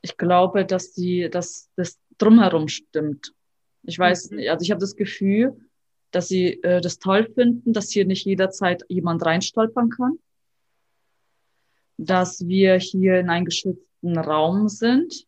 Ich 0.02 0.16
glaube, 0.16 0.64
dass 0.64 0.92
die, 0.92 1.28
dass 1.30 1.68
das 1.76 1.98
drumherum 2.18 2.68
stimmt. 2.68 3.34
Ich 3.82 3.98
weiß, 3.98 4.30
mhm. 4.30 4.48
also 4.48 4.62
ich 4.62 4.70
habe 4.70 4.80
das 4.80 4.96
Gefühl, 4.96 5.56
dass 6.10 6.28
sie 6.28 6.62
äh, 6.62 6.80
das 6.80 6.98
toll 6.98 7.30
finden, 7.34 7.72
dass 7.72 7.90
hier 7.90 8.04
nicht 8.04 8.24
jederzeit 8.24 8.82
jemand 8.88 9.24
reinstolpern 9.24 9.90
kann, 9.90 10.18
dass 11.96 12.46
wir 12.46 12.78
hier 12.78 13.20
in 13.20 13.30
einem 13.30 13.44
geschützten 13.44 14.18
Raum 14.18 14.68
sind, 14.68 15.26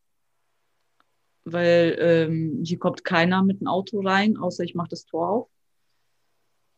weil 1.45 1.97
ähm, 1.99 2.62
hier 2.64 2.78
kommt 2.78 3.05
keiner 3.05 3.43
mit 3.43 3.61
dem 3.61 3.68
Auto 3.68 4.01
rein, 4.01 4.36
außer 4.36 4.64
ich 4.64 4.74
mache 4.74 4.88
das 4.88 5.05
Tor 5.05 5.28
auf. 5.28 5.51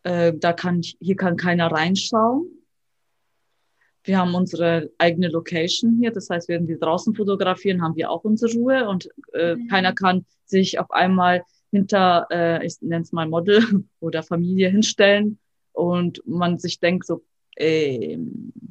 Äh, 0.05 0.35
da 0.37 0.53
kann, 0.53 0.83
hier 0.83 1.17
kann 1.17 1.37
keiner 1.37 1.73
reinschauen. 1.73 2.47
Wir 4.05 4.19
haben 4.19 4.35
unsere 4.35 4.91
eigene 4.99 5.29
Location 5.29 5.97
hier, 5.99 6.13
das 6.13 6.29
heißt, 6.29 6.49
wenn 6.51 6.69
wir 6.69 6.79
draußen 6.79 7.15
fotografieren, 7.15 7.83
haben 7.83 7.97
wir 7.97 8.11
auch 8.11 8.23
unsere 8.23 8.53
Ruhe 8.53 8.87
und 8.87 9.09
äh, 9.33 9.57
mhm. 9.57 9.69
keiner 9.69 9.95
kann 9.95 10.27
sich 10.45 10.79
auf 10.79 10.91
einmal 10.91 11.43
hinter, 11.71 12.27
äh, 12.31 12.67
ich 12.67 12.77
nenne 12.83 13.03
es 13.03 13.13
mal 13.13 13.27
Model 13.27 13.61
oder 14.01 14.23
Familie 14.23 14.69
hinstellen 14.69 15.39
und 15.73 16.23
man 16.27 16.59
sich 16.59 16.81
denkt 16.81 17.07
so, 17.07 17.25
ey, 17.57 18.19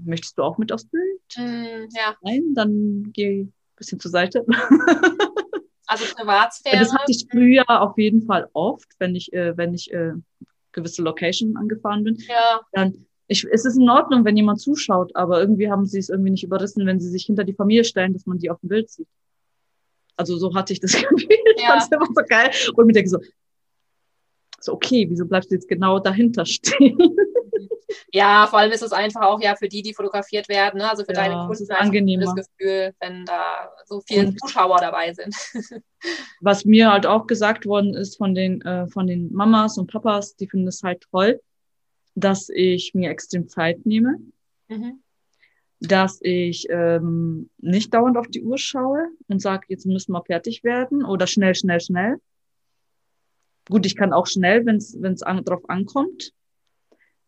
möchtest 0.05 0.37
du 0.37 0.43
auch 0.43 0.59
mit 0.59 0.71
aufs 0.71 0.85
Bild? 0.85 1.21
Mm, 1.35 1.89
ja. 1.95 2.15
Nein, 2.21 2.53
dann 2.53 3.09
geh 3.11 3.41
ein 3.41 3.53
bisschen 3.75 3.99
zur 3.99 4.11
Seite. 4.11 4.45
Also 5.85 6.05
Privatsphäre. 6.15 6.79
Das 6.79 6.93
hatte 6.93 7.11
ich 7.11 7.27
früher 7.29 7.65
auf 7.67 7.97
jeden 7.97 8.23
Fall 8.23 8.49
oft, 8.53 8.87
wenn 8.99 9.15
ich, 9.15 9.31
äh, 9.33 9.55
wenn 9.57 9.73
ich 9.73 9.91
äh, 9.93 10.13
gewisse 10.73 11.01
Location 11.01 11.55
angefahren 11.55 12.03
bin, 12.03 12.17
ja. 12.27 12.61
dann 12.73 13.05
ich, 13.27 13.45
es 13.51 13.65
ist 13.65 13.77
in 13.77 13.89
Ordnung, 13.89 14.25
wenn 14.25 14.35
jemand 14.35 14.59
zuschaut, 14.59 15.15
aber 15.15 15.39
irgendwie 15.39 15.71
haben 15.71 15.85
sie 15.85 15.99
es 15.99 16.09
irgendwie 16.09 16.31
nicht 16.31 16.43
überrissen, 16.43 16.85
wenn 16.85 16.99
sie 16.99 17.09
sich 17.09 17.25
hinter 17.25 17.43
die 17.43 17.53
Familie 17.53 17.83
stellen, 17.83 18.13
dass 18.13 18.25
man 18.25 18.37
die 18.37 18.49
auf 18.49 18.59
dem 18.59 18.69
Bild 18.69 18.89
sieht. 18.89 19.07
Also 20.17 20.37
so 20.37 20.53
hatte 20.53 20.73
ich 20.73 20.79
das 20.79 20.93
Gefühl. 21.09 21.27
Ich 21.55 21.65
fand 21.65 21.81
es 21.81 21.91
immer 21.91 22.05
so 22.05 22.21
geil. 22.27 22.51
Und 22.75 22.85
mir 22.85 22.93
denke 22.93 23.09
so, 23.09 23.19
so, 24.63 24.73
okay, 24.73 25.05
wieso 25.09 25.25
bleibst 25.25 25.51
du 25.51 25.55
jetzt 25.55 25.67
genau 25.67 25.99
dahinter 25.99 26.45
stehen? 26.45 26.97
Ja, 28.11 28.47
vor 28.47 28.59
allem 28.59 28.71
ist 28.71 28.83
es 28.83 28.91
einfach 28.91 29.21
auch 29.21 29.41
ja 29.41 29.55
für 29.55 29.67
die, 29.67 29.81
die 29.81 29.93
fotografiert 29.93 30.49
werden, 30.49 30.79
ne? 30.79 30.89
also 30.89 31.03
für 31.03 31.13
ja, 31.13 31.21
deine 31.21 31.47
Kunden 31.47 31.71
ein 31.71 32.19
das 32.19 32.35
Gefühl, 32.35 32.93
wenn 32.99 33.25
da 33.25 33.71
so 33.85 34.01
viele 34.01 34.27
und 34.27 34.39
Zuschauer 34.39 34.77
dabei 34.79 35.13
sind. 35.13 35.35
was 36.41 36.65
mir 36.65 36.91
halt 36.91 37.05
auch 37.05 37.27
gesagt 37.27 37.65
worden 37.65 37.93
ist 37.93 38.17
von 38.17 38.35
den, 38.35 38.61
äh, 38.61 38.87
von 38.87 39.07
den 39.07 39.33
Mamas 39.33 39.77
und 39.77 39.91
Papas, 39.91 40.35
die 40.35 40.47
finden 40.47 40.67
es 40.67 40.83
halt 40.83 41.03
toll, 41.11 41.41
dass 42.15 42.49
ich 42.49 42.93
mir 42.93 43.09
extrem 43.09 43.47
Zeit 43.47 43.85
nehme, 43.85 44.19
mhm. 44.67 44.99
dass 45.79 46.19
ich 46.21 46.67
ähm, 46.69 47.49
nicht 47.57 47.93
dauernd 47.93 48.17
auf 48.17 48.27
die 48.27 48.43
Uhr 48.43 48.57
schaue 48.57 49.07
und 49.27 49.41
sage, 49.41 49.65
jetzt 49.69 49.85
müssen 49.85 50.13
wir 50.13 50.23
fertig 50.23 50.63
werden 50.63 51.03
oder 51.03 51.27
schnell, 51.27 51.55
schnell, 51.55 51.81
schnell. 51.81 52.17
Gut, 53.69 53.85
ich 53.85 53.95
kann 53.95 54.13
auch 54.13 54.27
schnell, 54.27 54.65
wenn 54.65 54.77
es 54.77 55.23
an, 55.23 55.43
drauf 55.43 55.69
ankommt 55.69 56.33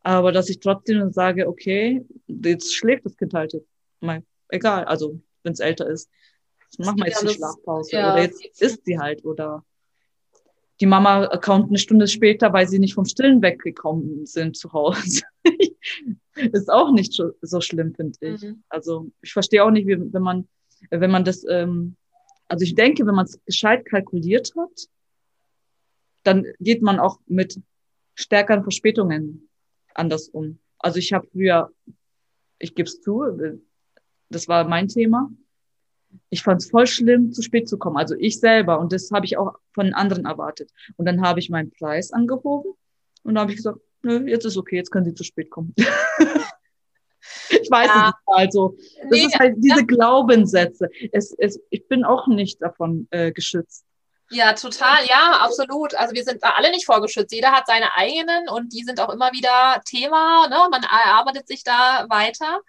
aber 0.05 0.31
dass 0.31 0.49
ich 0.49 0.59
trotzdem 0.59 1.11
sage, 1.11 1.47
okay, 1.47 2.05
jetzt 2.27 2.75
schläft 2.75 3.05
das 3.05 3.17
Kind 3.17 3.33
halt 3.33 3.53
jetzt. 3.53 3.67
Mal, 4.01 4.21
egal, 4.49 4.85
also 4.85 5.19
wenn 5.41 5.53
es 5.53 5.59
älter 5.59 5.89
ist, 5.89 6.11
machen 6.77 6.99
wir 6.99 7.07
jetzt 7.07 7.23
die 7.23 7.29
Schlafpause. 7.29 7.95
Ja. 7.95 8.13
Oder 8.13 8.21
jetzt 8.21 8.61
isst 8.61 8.85
sie 8.85 8.99
halt. 8.99 9.25
Oder 9.25 9.65
die 10.79 10.85
Mama 10.85 11.25
kommt 11.37 11.69
eine 11.69 11.79
Stunde 11.79 12.07
später, 12.07 12.53
weil 12.53 12.67
sie 12.67 12.77
nicht 12.77 12.93
vom 12.93 13.05
Stillen 13.05 13.41
weggekommen 13.41 14.27
sind 14.27 14.55
zu 14.55 14.73
Hause. 14.73 15.23
ist 16.35 16.69
auch 16.69 16.91
nicht 16.91 17.11
so, 17.11 17.31
so 17.41 17.59
schlimm, 17.59 17.95
finde 17.95 18.17
ich. 18.21 18.43
Mhm. 18.43 18.63
Also 18.69 19.09
ich 19.23 19.33
verstehe 19.33 19.63
auch 19.63 19.71
nicht, 19.71 19.87
wie, 19.87 19.97
wenn 19.97 20.21
man, 20.21 20.47
wenn 20.91 21.09
man 21.09 21.25
das, 21.25 21.43
ähm, 21.49 21.95
also 22.47 22.63
ich 22.63 22.75
denke, 22.75 23.07
wenn 23.07 23.15
man 23.15 23.25
es 23.25 23.43
gescheit 23.43 23.85
kalkuliert 23.85 24.53
hat, 24.55 24.87
dann 26.25 26.45
geht 26.59 26.81
man 26.81 26.99
auch 26.99 27.19
mit 27.27 27.61
stärkeren 28.15 28.63
Verspätungen 28.63 29.49
anders 29.93 30.27
um. 30.29 30.59
Also 30.79 30.99
ich 30.99 31.13
habe 31.13 31.27
früher, 31.31 31.71
ich 32.59 32.75
gebe 32.75 32.87
es 32.87 33.01
zu, 33.01 33.23
das 34.29 34.47
war 34.47 34.67
mein 34.67 34.87
Thema. 34.87 35.29
Ich 36.29 36.43
fand 36.43 36.61
es 36.61 36.69
voll 36.69 36.87
schlimm, 36.87 37.31
zu 37.31 37.41
spät 37.41 37.67
zu 37.67 37.77
kommen. 37.77 37.97
Also 37.97 38.15
ich 38.17 38.39
selber. 38.39 38.79
Und 38.79 38.93
das 38.93 39.11
habe 39.11 39.25
ich 39.25 39.37
auch 39.37 39.55
von 39.73 39.93
anderen 39.93 40.25
erwartet. 40.25 40.71
Und 40.95 41.05
dann 41.05 41.21
habe 41.21 41.39
ich 41.39 41.49
meinen 41.49 41.71
Preis 41.71 42.11
angehoben 42.11 42.73
und 43.23 43.35
dann 43.35 43.41
habe 43.41 43.51
ich 43.51 43.57
gesagt, 43.57 43.79
nö, 44.01 44.27
jetzt 44.27 44.45
ist 44.45 44.57
okay, 44.57 44.77
jetzt 44.77 44.91
können 44.91 45.05
Sie 45.05 45.13
zu 45.13 45.23
spät 45.23 45.49
kommen. 45.49 45.73
ich 47.49 47.69
weiß 47.69 47.87
ja. 47.87 48.05
nicht. 48.05 48.15
Also, 48.27 48.77
das 49.01 49.11
nee, 49.11 49.25
ist 49.25 49.37
halt 49.37 49.55
diese 49.57 49.79
ja. 49.79 49.85
Glaubenssätze. 49.85 50.89
Es, 51.11 51.35
es, 51.37 51.59
ich 51.69 51.87
bin 51.87 52.03
auch 52.03 52.27
nicht 52.27 52.61
davon 52.61 53.07
äh, 53.11 53.31
geschützt. 53.31 53.85
Ja, 54.31 54.53
total, 54.53 55.05
ja, 55.05 55.37
absolut. 55.41 55.93
Also 55.95 56.15
wir 56.15 56.23
sind 56.23 56.43
alle 56.43 56.71
nicht 56.71 56.85
vorgeschützt. 56.85 57.31
Jeder 57.31 57.51
hat 57.51 57.67
seine 57.67 57.95
eigenen 57.95 58.49
und 58.49 58.73
die 58.73 58.83
sind 58.83 58.99
auch 58.99 59.09
immer 59.09 59.31
wieder 59.31 59.81
Thema. 59.85 60.47
Ne? 60.47 60.57
Man 60.71 60.83
erarbeitet 60.83 61.47
sich 61.47 61.63
da 61.63 62.05
weiter. 62.09 62.61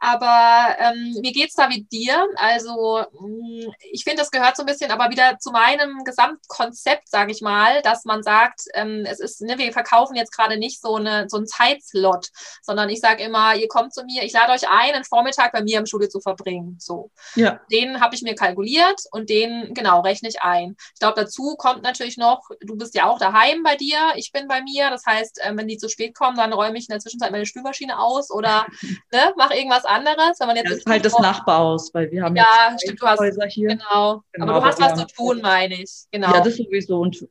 Aber 0.00 0.76
ähm, 0.78 1.16
wie 1.22 1.32
geht's 1.32 1.54
da 1.54 1.68
mit 1.68 1.90
dir? 1.90 2.26
Also 2.36 3.04
mh, 3.18 3.72
ich 3.90 4.04
finde, 4.04 4.18
das 4.18 4.30
gehört 4.30 4.56
so 4.56 4.62
ein 4.62 4.66
bisschen 4.66 4.90
aber 4.90 5.10
wieder 5.10 5.38
zu 5.38 5.50
meinem 5.50 6.04
Gesamtkonzept, 6.04 7.08
sage 7.08 7.32
ich 7.32 7.40
mal, 7.40 7.82
dass 7.82 8.04
man 8.04 8.22
sagt, 8.22 8.62
ähm, 8.74 9.06
es 9.08 9.20
ist, 9.20 9.40
ne, 9.40 9.58
wir 9.58 9.72
verkaufen 9.72 10.16
jetzt 10.16 10.32
gerade 10.32 10.58
nicht 10.58 10.80
so, 10.80 10.96
eine, 10.96 11.28
so 11.28 11.38
einen 11.38 11.46
Zeitslot, 11.46 12.28
sondern 12.62 12.90
ich 12.90 13.00
sage 13.00 13.22
immer, 13.22 13.56
ihr 13.56 13.68
kommt 13.68 13.94
zu 13.94 14.04
mir, 14.04 14.22
ich 14.22 14.32
lade 14.32 14.52
euch 14.52 14.68
ein, 14.68 14.94
einen 14.94 15.04
Vormittag 15.04 15.52
bei 15.52 15.62
mir 15.62 15.78
im 15.78 15.86
Schule 15.86 16.08
zu 16.08 16.20
verbringen. 16.20 16.76
So. 16.78 17.10
Ja. 17.34 17.60
Den 17.72 18.00
habe 18.00 18.14
ich 18.14 18.22
mir 18.22 18.34
kalkuliert 18.34 19.02
und 19.12 19.30
den, 19.30 19.72
genau, 19.72 20.00
rechne 20.00 20.28
ich 20.28 20.42
ein. 20.42 20.76
Ich 20.94 21.00
glaube, 21.00 21.20
dazu 21.20 21.56
kommt 21.56 21.82
natürlich 21.82 22.16
noch, 22.16 22.48
du 22.60 22.76
bist 22.76 22.94
ja 22.94 23.08
auch 23.08 23.18
daheim 23.18 23.62
bei 23.62 23.76
dir, 23.76 23.98
ich 24.16 24.32
bin 24.32 24.46
bei 24.46 24.62
mir. 24.62 24.90
Das 24.90 25.06
heißt, 25.06 25.40
ähm, 25.42 25.56
wenn 25.56 25.68
die 25.68 25.78
zu 25.78 25.88
spät 25.88 26.14
kommen, 26.14 26.36
dann 26.36 26.52
räume 26.52 26.78
ich 26.78 26.88
in 26.88 26.92
der 26.92 27.00
Zwischenzeit 27.00 27.32
meine 27.32 27.46
Spülmaschine 27.46 27.98
aus 27.98 28.30
oder 28.30 28.66
ne, 29.12 29.32
mache 29.36 29.54
irgendwas 29.54 29.85
anderes. 29.86 30.38
Wenn 30.40 30.46
man 30.48 30.56
jetzt 30.56 30.70
das 30.70 30.78
ist 30.78 30.86
halt 30.86 31.04
das 31.04 31.18
Nachbarhaus, 31.18 31.92
weil 31.94 32.10
wir 32.10 32.22
haben 32.22 32.36
ja, 32.36 32.68
jetzt 32.70 32.82
stimmt, 32.82 33.02
du 33.02 33.06
hast, 33.06 33.20
Häuser 33.20 33.46
hier. 33.46 33.68
Genau. 33.68 34.22
genau 34.32 34.52
aber 34.52 34.60
du 34.60 34.66
hast 34.66 34.80
was 34.80 34.98
zu 34.98 35.06
tun, 35.06 35.40
meine 35.42 35.82
ich. 35.82 36.04
Genau. 36.10 36.32
Ja, 36.32 36.40
das 36.40 36.56
sowieso. 36.56 36.98
Und 36.98 37.26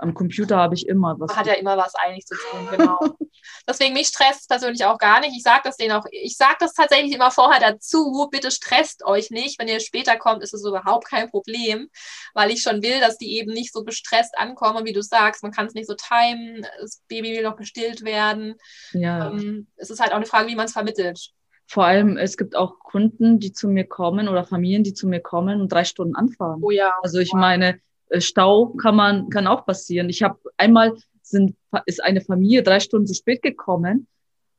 am 0.00 0.14
Computer 0.14 0.56
habe 0.56 0.74
ich 0.74 0.88
immer 0.88 1.18
was. 1.18 1.28
Man 1.28 1.36
hat 1.36 1.46
ja 1.46 1.54
immer 1.54 1.76
was 1.76 1.94
eigentlich 1.94 2.26
zu 2.26 2.34
tun, 2.34 2.68
genau. 2.70 2.98
Deswegen 3.68 3.94
mich 3.94 4.08
stresst 4.08 4.48
persönlich 4.48 4.84
auch 4.84 4.98
gar 4.98 5.20
nicht. 5.20 5.36
Ich 5.36 5.42
sage 5.42 5.62
das 5.64 5.76
denen 5.76 5.92
auch, 5.92 6.04
ich 6.10 6.36
sage 6.36 6.56
das 6.60 6.74
tatsächlich 6.74 7.14
immer 7.14 7.30
vorher 7.30 7.60
dazu, 7.60 8.28
bitte 8.30 8.50
stresst 8.50 9.04
euch 9.04 9.30
nicht. 9.30 9.58
Wenn 9.58 9.68
ihr 9.68 9.80
später 9.80 10.16
kommt, 10.16 10.42
ist 10.42 10.54
es 10.54 10.64
überhaupt 10.64 11.08
kein 11.08 11.30
Problem, 11.30 11.88
weil 12.34 12.50
ich 12.50 12.62
schon 12.62 12.82
will, 12.82 13.00
dass 13.00 13.18
die 13.18 13.38
eben 13.38 13.52
nicht 13.52 13.72
so 13.72 13.84
gestresst 13.84 14.36
ankommen, 14.38 14.84
wie 14.84 14.92
du 14.92 15.02
sagst. 15.02 15.42
Man 15.42 15.52
kann 15.52 15.66
es 15.66 15.74
nicht 15.74 15.88
so 15.88 15.94
timen, 15.94 16.66
das 16.80 17.02
Baby 17.08 17.36
will 17.36 17.42
noch 17.42 17.56
gestillt 17.56 18.04
werden. 18.04 18.56
Ja. 18.92 19.28
Ähm, 19.28 19.68
es 19.76 19.90
ist 19.90 20.00
halt 20.00 20.12
auch 20.12 20.16
eine 20.16 20.26
Frage, 20.26 20.48
wie 20.48 20.56
man 20.56 20.66
es 20.66 20.72
vermittelt. 20.72 21.30
Vor 21.70 21.84
allem, 21.84 22.16
es 22.16 22.36
gibt 22.36 22.56
auch 22.56 22.80
Kunden, 22.80 23.38
die 23.38 23.52
zu 23.52 23.68
mir 23.68 23.84
kommen 23.84 24.26
oder 24.26 24.42
Familien, 24.42 24.82
die 24.82 24.92
zu 24.92 25.06
mir 25.06 25.20
kommen 25.20 25.60
und 25.60 25.70
drei 25.70 25.84
Stunden 25.84 26.16
anfahren. 26.16 26.60
Oh 26.64 26.72
ja. 26.72 26.92
Also 27.00 27.20
ich 27.20 27.32
meine, 27.32 27.78
äh, 28.08 28.20
Stau 28.20 28.70
kann 28.70 28.96
man, 28.96 29.28
kann 29.30 29.46
auch 29.46 29.64
passieren. 29.64 30.08
Ich 30.08 30.24
habe 30.24 30.36
einmal 30.56 30.96
sind, 31.22 31.54
ist 31.86 32.02
eine 32.02 32.22
Familie 32.22 32.64
drei 32.64 32.80
Stunden 32.80 33.06
zu 33.06 33.14
spät 33.14 33.40
gekommen, 33.40 34.08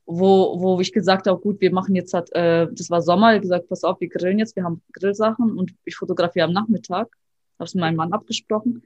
wo, 0.05 0.61
wo 0.61 0.79
ich 0.79 0.93
gesagt 0.93 1.27
habe, 1.27 1.37
gut, 1.41 1.59
wir 1.59 1.73
machen 1.73 1.95
jetzt 1.95 2.13
halt, 2.13 2.33
äh, 2.33 2.69
das 2.71 2.89
war 2.89 3.01
Sommer, 3.01 3.35
ich 3.35 3.41
gesagt, 3.41 3.67
pass 3.67 3.83
auf, 3.83 3.99
wir 3.99 4.07
grillen 4.07 4.39
jetzt, 4.39 4.55
wir 4.55 4.63
haben 4.63 4.81
Grillsachen 4.93 5.57
und 5.57 5.73
ich 5.83 5.97
fotografiere 5.97 6.45
am 6.45 6.53
Nachmittag. 6.53 7.09
Habe 7.59 7.67
es 7.67 7.75
mit 7.75 7.81
meinem 7.81 7.97
Mann 7.97 8.13
abgesprochen. 8.13 8.83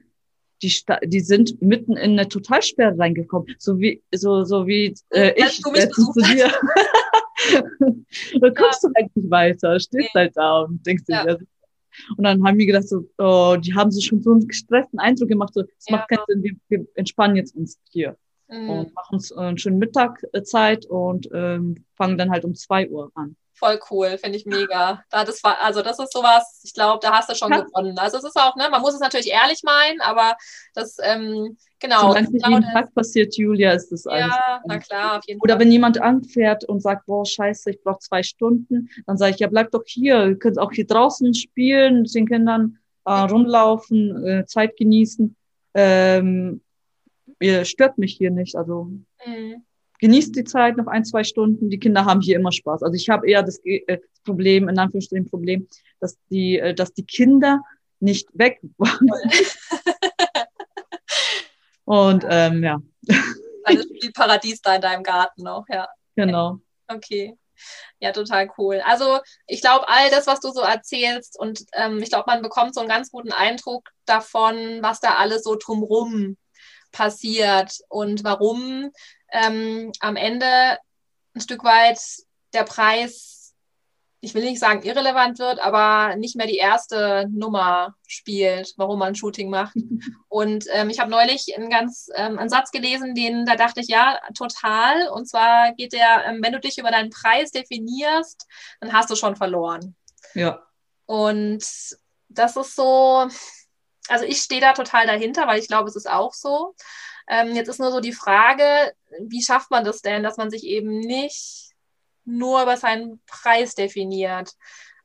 Die, 0.62 0.74
die 1.04 1.20
sind 1.20 1.62
mitten 1.62 1.96
in 1.96 2.18
eine 2.18 2.28
Totalsperre 2.28 2.98
reingekommen, 2.98 3.54
so 3.58 3.78
wie 3.78 4.02
so 4.12 4.42
so 4.42 4.66
wie 4.66 4.94
äh, 5.10 5.32
ich 5.36 5.60
du 5.60 5.70
mich 5.70 5.88
zu 5.90 6.12
dir. 6.22 6.50
da 8.40 8.50
kommst 8.50 8.82
ja. 8.82 8.88
du 8.88 8.94
halt 8.96 9.16
nicht 9.16 9.30
weiter, 9.30 9.80
stehst 9.80 10.14
nee. 10.14 10.20
halt 10.20 10.36
da 10.36 10.60
und 10.62 10.84
denkst 10.86 11.04
ja. 11.08 11.24
dir, 11.24 11.38
und 12.16 12.24
dann 12.24 12.44
haben 12.44 12.58
wir 12.58 12.66
gedacht, 12.66 12.88
so, 12.88 13.08
oh, 13.18 13.56
die 13.58 13.74
haben 13.74 13.90
sich 13.90 14.06
schon 14.06 14.22
so 14.22 14.32
einen 14.32 14.46
gestressten 14.46 14.98
Eindruck 14.98 15.28
gemacht, 15.28 15.54
so, 15.54 15.62
es 15.62 15.86
ja. 15.88 15.96
macht 15.96 16.08
keinen 16.08 16.24
Sinn, 16.26 16.42
wir, 16.42 16.56
wir 16.68 16.86
entspannen 16.94 17.36
jetzt 17.36 17.56
uns 17.56 17.78
hier. 17.90 18.16
Mhm. 18.48 18.70
Und 18.70 18.94
machen 18.94 19.14
uns 19.14 19.30
äh, 19.32 19.38
einen 19.38 19.58
schönen 19.58 19.78
Mittagzeit 19.78 20.86
und 20.86 21.28
ähm, 21.32 21.84
fangen 21.96 22.16
dann 22.16 22.30
halt 22.30 22.44
um 22.44 22.54
zwei 22.54 22.88
Uhr 22.88 23.10
an 23.14 23.36
voll 23.56 23.80
cool, 23.90 24.18
finde 24.18 24.36
ich 24.38 24.46
mega. 24.46 25.02
Da 25.10 25.24
das 25.24 25.42
war, 25.42 25.60
also 25.60 25.82
das 25.82 25.98
ist 25.98 26.12
sowas, 26.12 26.60
ich 26.64 26.74
glaube, 26.74 27.00
da 27.02 27.12
hast 27.12 27.30
du 27.30 27.34
schon 27.34 27.50
ja. 27.52 27.60
gewonnen. 27.60 27.98
Also 27.98 28.18
es 28.18 28.24
ist 28.24 28.36
auch, 28.36 28.54
ne, 28.56 28.68
man 28.70 28.82
muss 28.82 28.94
es 28.94 29.00
natürlich 29.00 29.30
ehrlich 29.30 29.62
meinen, 29.64 30.00
aber 30.00 30.36
das, 30.74 30.98
ähm, 31.02 31.56
genau. 31.78 32.08
Solange 32.08 32.26
es 32.26 32.32
nicht 32.32 32.46
jeden 32.46 32.62
Tag 32.62 32.94
passiert, 32.94 33.36
Julia, 33.36 33.72
ist 33.72 33.90
das 33.90 34.06
alles. 34.06 34.34
Ja, 34.34 34.60
na 34.66 34.78
klar, 34.78 35.18
auf 35.18 35.24
jeden 35.26 35.40
Oder 35.40 35.54
Fall. 35.54 35.60
wenn 35.60 35.72
jemand 35.72 36.00
anfährt 36.00 36.64
und 36.64 36.80
sagt, 36.80 37.06
boah, 37.06 37.24
scheiße, 37.24 37.70
ich 37.70 37.82
brauche 37.82 38.00
zwei 38.00 38.22
Stunden, 38.22 38.90
dann 39.06 39.16
sage 39.16 39.34
ich, 39.34 39.40
ja, 39.40 39.48
bleib 39.48 39.70
doch 39.70 39.84
hier, 39.86 40.26
ihr 40.26 40.38
könnt 40.38 40.58
auch 40.58 40.72
hier 40.72 40.86
draußen 40.86 41.34
spielen, 41.34 42.02
mit 42.02 42.14
den 42.14 42.28
Kindern 42.28 42.78
äh, 43.04 43.12
rumlaufen, 43.12 44.24
äh, 44.24 44.46
Zeit 44.46 44.76
genießen. 44.76 45.34
Ähm, 45.74 46.60
ihr 47.40 47.64
stört 47.64 47.98
mich 47.98 48.14
hier 48.14 48.30
nicht, 48.30 48.56
also. 48.56 48.90
Mhm 49.24 49.64
genießt 50.00 50.34
die 50.36 50.44
Zeit 50.44 50.76
noch 50.76 50.86
ein, 50.86 51.04
zwei 51.04 51.24
Stunden. 51.24 51.70
Die 51.70 51.78
Kinder 51.78 52.04
haben 52.04 52.20
hier 52.20 52.36
immer 52.36 52.52
Spaß. 52.52 52.82
Also 52.82 52.94
ich 52.94 53.08
habe 53.08 53.28
eher 53.28 53.42
das 53.42 53.58
äh, 53.64 53.98
Problem, 54.24 54.68
in 54.68 54.78
Anführungsstrichen 54.78 55.28
Problem, 55.28 55.66
dass 56.00 56.16
die, 56.30 56.58
äh, 56.58 56.74
dass 56.74 56.92
die 56.92 57.04
Kinder 57.04 57.62
nicht 58.00 58.28
weg 58.34 58.60
wollen. 58.78 59.10
Und 61.84 62.24
ähm, 62.28 62.62
ja. 62.64 62.80
Also 63.64 63.84
viel 64.00 64.12
Paradies 64.12 64.60
da 64.60 64.74
in 64.74 64.80
deinem 64.80 65.02
Garten 65.02 65.42
noch, 65.42 65.64
ja. 65.68 65.88
Genau. 66.16 66.58
Okay. 66.88 67.36
Ja, 68.00 68.12
total 68.12 68.50
cool. 68.58 68.82
Also 68.84 69.20
ich 69.46 69.60
glaube, 69.60 69.88
all 69.88 70.10
das, 70.10 70.26
was 70.26 70.40
du 70.40 70.50
so 70.50 70.60
erzählst, 70.60 71.38
und 71.38 71.64
ähm, 71.72 71.98
ich 72.02 72.10
glaube, 72.10 72.24
man 72.26 72.42
bekommt 72.42 72.74
so 72.74 72.80
einen 72.80 72.88
ganz 72.88 73.10
guten 73.10 73.32
Eindruck 73.32 73.88
davon, 74.04 74.82
was 74.82 75.00
da 75.00 75.14
alles 75.14 75.42
so 75.42 75.56
drumrum 75.56 76.36
passiert 76.92 77.78
und 77.88 78.24
warum 78.24 78.90
ähm, 79.32 79.92
am 80.00 80.16
Ende 80.16 80.78
ein 81.34 81.40
Stück 81.40 81.64
weit 81.64 81.98
der 82.52 82.64
Preis, 82.64 83.54
ich 84.20 84.34
will 84.34 84.44
nicht 84.44 84.58
sagen 84.58 84.82
irrelevant 84.82 85.38
wird, 85.38 85.60
aber 85.60 86.16
nicht 86.16 86.36
mehr 86.36 86.46
die 86.46 86.56
erste 86.56 87.28
Nummer 87.30 87.94
spielt, 88.06 88.72
warum 88.76 88.98
man 88.98 89.14
Shooting 89.14 89.50
macht. 89.50 89.74
Und 90.28 90.66
ähm, 90.72 90.90
ich 90.90 90.98
habe 90.98 91.10
neulich 91.10 91.54
einen 91.56 91.70
ganz 91.70 92.08
ähm, 92.14 92.38
einen 92.38 92.48
Satz 92.48 92.70
gelesen, 92.70 93.14
den 93.14 93.44
da 93.44 93.56
dachte 93.56 93.80
ich, 93.80 93.88
ja, 93.88 94.18
total. 94.36 95.08
Und 95.08 95.26
zwar 95.26 95.72
geht 95.74 95.92
der, 95.92 96.24
ähm, 96.26 96.40
wenn 96.42 96.52
du 96.52 96.60
dich 96.60 96.78
über 96.78 96.90
deinen 96.90 97.10
Preis 97.10 97.50
definierst, 97.50 98.46
dann 98.80 98.92
hast 98.92 99.10
du 99.10 99.16
schon 99.16 99.36
verloren. 99.36 99.94
Ja. 100.34 100.66
Und 101.04 101.64
das 102.28 102.56
ist 102.56 102.74
so, 102.74 103.28
also 104.08 104.24
ich 104.24 104.38
stehe 104.38 104.60
da 104.60 104.72
total 104.72 105.06
dahinter, 105.06 105.46
weil 105.46 105.60
ich 105.60 105.68
glaube, 105.68 105.88
es 105.88 105.96
ist 105.96 106.10
auch 106.10 106.32
so. 106.32 106.74
Ähm, 107.28 107.54
jetzt 107.54 107.68
ist 107.68 107.80
nur 107.80 107.90
so 107.90 108.00
die 108.00 108.12
Frage, 108.12 108.92
wie 109.20 109.42
schafft 109.42 109.70
man 109.70 109.84
das 109.84 110.00
denn, 110.00 110.22
dass 110.22 110.36
man 110.36 110.50
sich 110.50 110.64
eben 110.64 110.98
nicht 111.00 111.70
nur 112.24 112.62
über 112.62 112.76
seinen 112.76 113.20
Preis 113.26 113.74
definiert? 113.74 114.52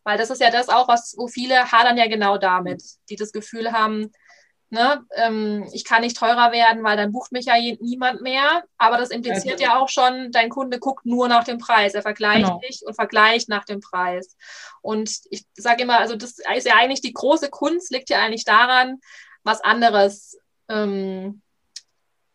Weil 0.04 0.18
das 0.18 0.30
ist 0.30 0.42
ja 0.42 0.50
das 0.50 0.70
auch, 0.70 0.88
was, 0.88 1.16
wo 1.18 1.28
viele 1.28 1.72
hadern 1.72 1.98
ja 1.98 2.08
genau 2.08 2.38
damit, 2.38 2.84
die 3.10 3.16
das 3.16 3.32
Gefühl 3.32 3.72
haben, 3.72 4.12
ne, 4.72 5.06
ähm, 5.16 5.70
ich 5.74 5.84
kann 5.84 6.02
nicht 6.02 6.18
teurer 6.18 6.52
werden, 6.52 6.84
weil 6.84 6.98
dann 6.98 7.12
bucht 7.12 7.32
mich 7.32 7.46
ja 7.46 7.56
niemand 7.80 8.22
mehr. 8.22 8.64
Aber 8.78 8.98
das 8.98 9.12
impliziert 9.12 9.60
ja 9.60 9.78
auch 9.78 9.90
schon, 9.90 10.32
dein 10.32 10.50
Kunde 10.50 10.80
guckt 10.80 11.06
nur 11.06 11.28
nach 11.28 11.44
dem 11.44 11.60
Preis. 11.60 11.94
Er 11.94 12.02
vergleicht 12.02 12.46
genau. 12.46 12.60
dich 12.60 12.82
und 12.86 12.96
vergleicht 12.96 13.50
nach 13.50 13.66
dem 13.66 13.82
Preis. 13.82 14.36
Und 14.82 15.12
ich 15.30 15.46
sage 15.54 15.84
immer, 15.84 16.00
also 16.00 16.16
das 16.16 16.38
ist 16.56 16.66
ja 16.66 16.76
eigentlich 16.76 17.02
die 17.02 17.14
große 17.14 17.50
Kunst, 17.50 17.92
liegt 17.92 18.10
ja 18.10 18.20
eigentlich 18.20 18.46
daran, 18.46 19.00
was 19.44 19.62
anderes 19.62 20.40
ähm, 20.70 21.42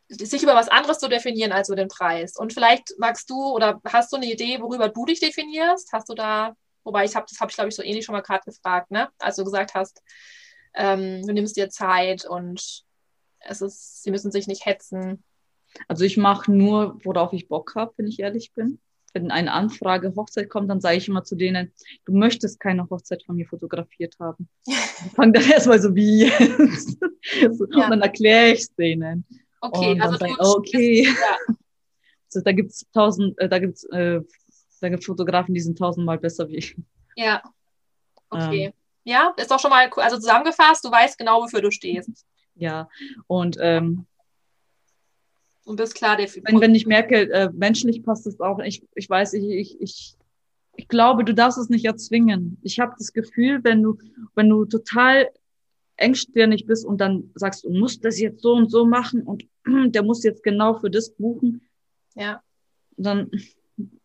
sich 0.08 0.42
über 0.42 0.54
was 0.54 0.68
anderes 0.68 0.98
zu 0.98 1.08
definieren 1.08 1.52
als 1.52 1.68
über 1.68 1.76
den 1.76 1.88
Preis. 1.88 2.36
Und 2.36 2.52
vielleicht 2.52 2.94
magst 2.98 3.28
du 3.28 3.36
oder 3.52 3.80
hast 3.86 4.12
du 4.12 4.16
eine 4.16 4.30
Idee, 4.30 4.60
worüber 4.60 4.88
du 4.88 5.04
dich 5.04 5.20
definierst? 5.20 5.92
Hast 5.92 6.08
du 6.08 6.14
da, 6.14 6.54
wobei 6.84 7.04
ich 7.04 7.16
habe, 7.16 7.26
das 7.28 7.40
habe 7.40 7.50
ich 7.50 7.56
glaube 7.56 7.68
ich 7.68 7.76
so 7.76 7.82
ähnlich 7.82 8.04
schon 8.04 8.14
mal 8.14 8.22
gerade 8.22 8.44
gefragt, 8.44 8.90
ne? 8.90 9.08
Als 9.18 9.36
du 9.36 9.44
gesagt 9.44 9.74
hast, 9.74 10.02
ähm, 10.74 11.26
du 11.26 11.32
nimmst 11.32 11.56
dir 11.56 11.68
Zeit 11.70 12.24
und 12.24 12.84
es 13.40 13.60
ist, 13.60 14.02
sie 14.02 14.10
müssen 14.10 14.30
sich 14.30 14.46
nicht 14.46 14.66
hetzen. 14.66 15.24
Also 15.88 16.04
ich 16.04 16.16
mache 16.16 16.52
nur, 16.52 16.98
worauf 17.04 17.32
ich 17.32 17.48
Bock 17.48 17.74
habe, 17.74 17.92
wenn 17.96 18.06
ich 18.06 18.20
ehrlich 18.20 18.52
bin. 18.54 18.78
Wenn 19.12 19.30
eine 19.30 19.52
Anfrage 19.52 20.14
Hochzeit 20.14 20.50
kommt, 20.50 20.68
dann 20.68 20.80
sage 20.80 20.98
ich 20.98 21.08
immer 21.08 21.24
zu 21.24 21.36
denen, 21.36 21.72
du 22.04 22.12
möchtest 22.12 22.60
keine 22.60 22.88
Hochzeit 22.90 23.22
von 23.24 23.36
mir 23.36 23.46
fotografiert 23.46 24.14
haben. 24.20 24.48
Fang 25.14 25.32
dann 25.32 25.50
erstmal 25.50 25.80
so 25.80 25.94
wie 25.94 26.26
jetzt. 26.26 27.02
und 27.42 27.74
ja. 27.74 27.88
dann 27.88 28.02
erkläre 28.02 28.52
ich 28.52 28.60
es 28.60 28.74
denen. 28.74 29.24
Okay, 29.66 29.92
und 29.92 30.00
also 30.00 30.16
dann 30.18 30.30
du 30.30 30.44
okay. 30.56 31.04
ja. 31.04 31.54
so, 32.28 32.40
da 32.40 32.52
gibt 32.52 32.70
es 32.70 32.86
tausend, 32.92 33.38
äh, 33.38 33.48
da 33.48 33.58
gibt's, 33.58 33.84
äh, 33.84 34.20
da 34.80 34.88
gibt's 34.88 35.06
Fotografen, 35.06 35.54
die 35.54 35.60
sind 35.60 35.78
tausendmal 35.78 36.18
besser 36.18 36.48
wie 36.48 36.56
ich. 36.56 36.76
Ja. 37.16 37.42
Okay. 38.30 38.66
Ähm, 38.66 38.72
ja, 39.04 39.32
ist 39.36 39.50
doch 39.50 39.60
schon 39.60 39.70
mal, 39.70 39.88
also 39.88 40.16
zusammengefasst, 40.16 40.84
du 40.84 40.90
weißt 40.90 41.16
genau, 41.16 41.42
wofür 41.42 41.62
du 41.62 41.70
stehst. 41.70 42.26
Ja, 42.54 42.88
und 43.26 43.56
ähm, 43.60 44.06
und 45.64 45.76
bist 45.76 45.96
klar 45.96 46.16
definiert. 46.16 46.52
Wenn, 46.52 46.60
wenn 46.60 46.74
ich 46.74 46.86
merke, 46.86 47.30
äh, 47.30 47.50
menschlich 47.52 48.02
passt 48.04 48.26
es 48.26 48.40
auch, 48.40 48.60
ich, 48.60 48.86
ich 48.94 49.10
weiß, 49.10 49.34
ich, 49.34 49.44
ich, 49.44 49.80
ich, 49.80 50.16
ich 50.76 50.88
glaube, 50.88 51.24
du 51.24 51.34
darfst 51.34 51.58
es 51.58 51.68
nicht 51.68 51.84
erzwingen. 51.84 52.58
Ich 52.62 52.78
habe 52.78 52.94
das 52.96 53.12
Gefühl, 53.12 53.64
wenn 53.64 53.82
du, 53.82 53.98
wenn 54.36 54.48
du 54.48 54.64
total 54.64 55.28
engstirnig 55.96 56.66
bist 56.66 56.84
und 56.84 57.00
dann 57.00 57.30
sagst, 57.34 57.64
du 57.64 57.70
musst 57.70 58.04
das 58.04 58.20
jetzt 58.20 58.42
so 58.42 58.52
und 58.52 58.70
so 58.70 58.86
machen 58.86 59.22
und 59.22 59.44
der 59.94 60.02
muss 60.02 60.22
jetzt 60.22 60.42
genau 60.42 60.74
für 60.74 60.90
das 60.90 61.10
buchen. 61.10 61.62
Ja. 62.14 62.42
Dann, 62.96 63.30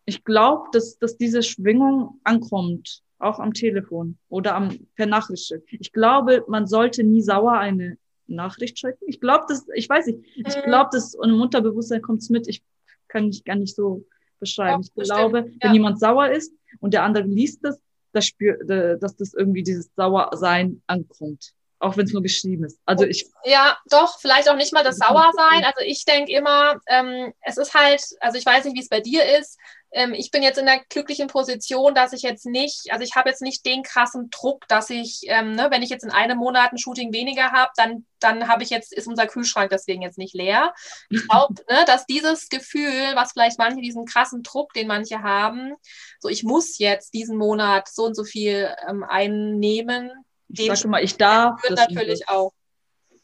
ich 0.06 0.24
glaube, 0.24 0.70
dass, 0.72 0.98
dass 0.98 1.18
diese 1.18 1.44
Schwingung 1.44 2.20
ankommt, 2.24 3.02
auch 3.20 3.40
am 3.40 3.54
Telefon 3.54 4.18
oder 4.30 4.56
am, 4.56 4.88
per 4.96 5.06
Nachricht. 5.06 5.54
Ich 5.68 5.92
glaube, 5.92 6.44
man 6.48 6.66
sollte 6.66 7.04
nie 7.04 7.22
sauer 7.22 7.54
eine 7.54 7.98
Nachricht 8.28 8.80
schicken. 8.80 9.06
Ich 9.06 9.20
glaube, 9.20 9.46
das, 9.48 9.68
ich 9.76 9.88
weiß 9.88 10.08
nicht, 10.08 10.20
ich 10.36 10.56
mhm. 10.56 10.62
glaube, 10.66 10.90
das 10.92 11.14
und 11.14 11.30
im 11.30 11.42
Unterbewusstsein 11.42 12.02
kommt 12.02 12.22
es 12.22 12.30
mit. 12.30 12.48
Ich 12.48 12.64
kann 13.08 13.28
nicht 13.28 13.46
gar 13.46 13.56
nicht 13.56 13.76
so 13.76 14.06
beschreiben. 14.40 14.82
ich 14.82 14.94
glaube, 14.94 15.40
ja. 15.40 15.54
wenn 15.62 15.74
jemand 15.74 16.00
sauer 16.00 16.32
ist 16.32 16.54
und 16.80 16.94
der 16.94 17.04
andere 17.04 17.26
liest 17.26 17.64
das, 17.64 17.80
das 18.12 18.26
spürt, 18.26 18.70
dass 18.70 19.16
das 19.16 19.34
irgendwie 19.34 19.64
dieses 19.64 19.90
Sauersein 19.96 20.82
ankommt. 20.88 21.54
Auch 21.82 21.98
wenn 21.98 22.06
es 22.06 22.14
nur 22.14 22.22
geschrieben 22.22 22.64
ist. 22.64 22.80
Also 22.86 23.06
ich. 23.06 23.26
Ja, 23.44 23.78
doch, 23.90 24.20
vielleicht 24.20 24.48
auch 24.50 24.56
nicht 24.56 24.72
mal 24.72 24.84
das 24.84 24.98
Sauersein. 24.98 25.66
Also 25.66 25.82
ich 25.84 26.06
denke 26.06 26.32
immer, 26.32 26.80
ähm, 26.88 27.34
es 27.42 27.58
ist 27.58 27.74
halt, 27.74 28.04
also 28.20 28.38
ich 28.38 28.46
weiß 28.46 28.66
nicht, 28.66 28.76
wie 28.76 28.82
es 28.82 28.90
bei 28.90 29.00
dir 29.00 29.26
ist, 29.40 29.58
ähm, 29.94 30.14
ich 30.14 30.32
bin 30.32 30.42
jetzt 30.42 30.58
in 30.58 30.66
der 30.66 30.82
glücklichen 30.90 31.28
Position, 31.28 31.94
dass 31.94 32.14
ich 32.14 32.22
jetzt 32.22 32.46
nicht, 32.46 32.92
also 32.92 33.04
ich 33.04 33.16
habe 33.16 33.30
jetzt 33.30 33.42
nicht 33.42 33.66
den 33.66 33.84
krassen 33.84 34.30
Druck, 34.30 34.68
dass 34.68 34.90
ich, 34.90 35.22
ähm, 35.26 35.54
ne, 35.54 35.68
wenn 35.70 35.82
ich 35.82 35.90
jetzt 35.90 36.04
in 36.04 36.12
einem 36.12 36.38
Monat 36.38 36.72
ein 36.72 36.78
Shooting 36.78 37.12
weniger 37.14 37.52
habe, 37.52 37.72
dann, 37.76 38.06
dann 38.20 38.48
habe 38.48 38.64
ich 38.64 38.70
jetzt, 38.70 38.94
ist 38.94 39.08
unser 39.08 39.28
Kühlschrank 39.28 39.70
deswegen 39.70 40.02
jetzt 40.02 40.18
nicht 40.18 40.34
leer. 40.34 40.74
Ich 41.10 41.28
glaube, 41.28 41.56
ne, 41.70 41.84
dass 41.86 42.06
dieses 42.06 42.48
Gefühl, 42.48 43.16
was 43.16 43.34
vielleicht 43.34 43.60
manche, 43.60 43.82
diesen 43.82 44.06
krassen 44.06 44.44
Druck, 44.44 44.74
den 44.74 44.88
manche 44.88 45.24
haben, 45.24 45.74
so 46.20 46.30
ich 46.30 46.44
muss 46.44 46.78
jetzt 46.78 47.14
diesen 47.14 47.38
Monat 47.38 47.90
so 47.90 48.06
und 48.06 48.16
so 48.16 48.24
viel 48.24 48.74
ähm, 48.88 49.04
einnehmen. 49.04 50.12
Ich 50.54 50.66
sage 50.66 50.88
mal, 50.88 51.04
ich 51.04 51.18
darf. 51.18 51.62
Wird 51.64 51.80
natürlich 51.80 52.28
auch. 52.28 52.54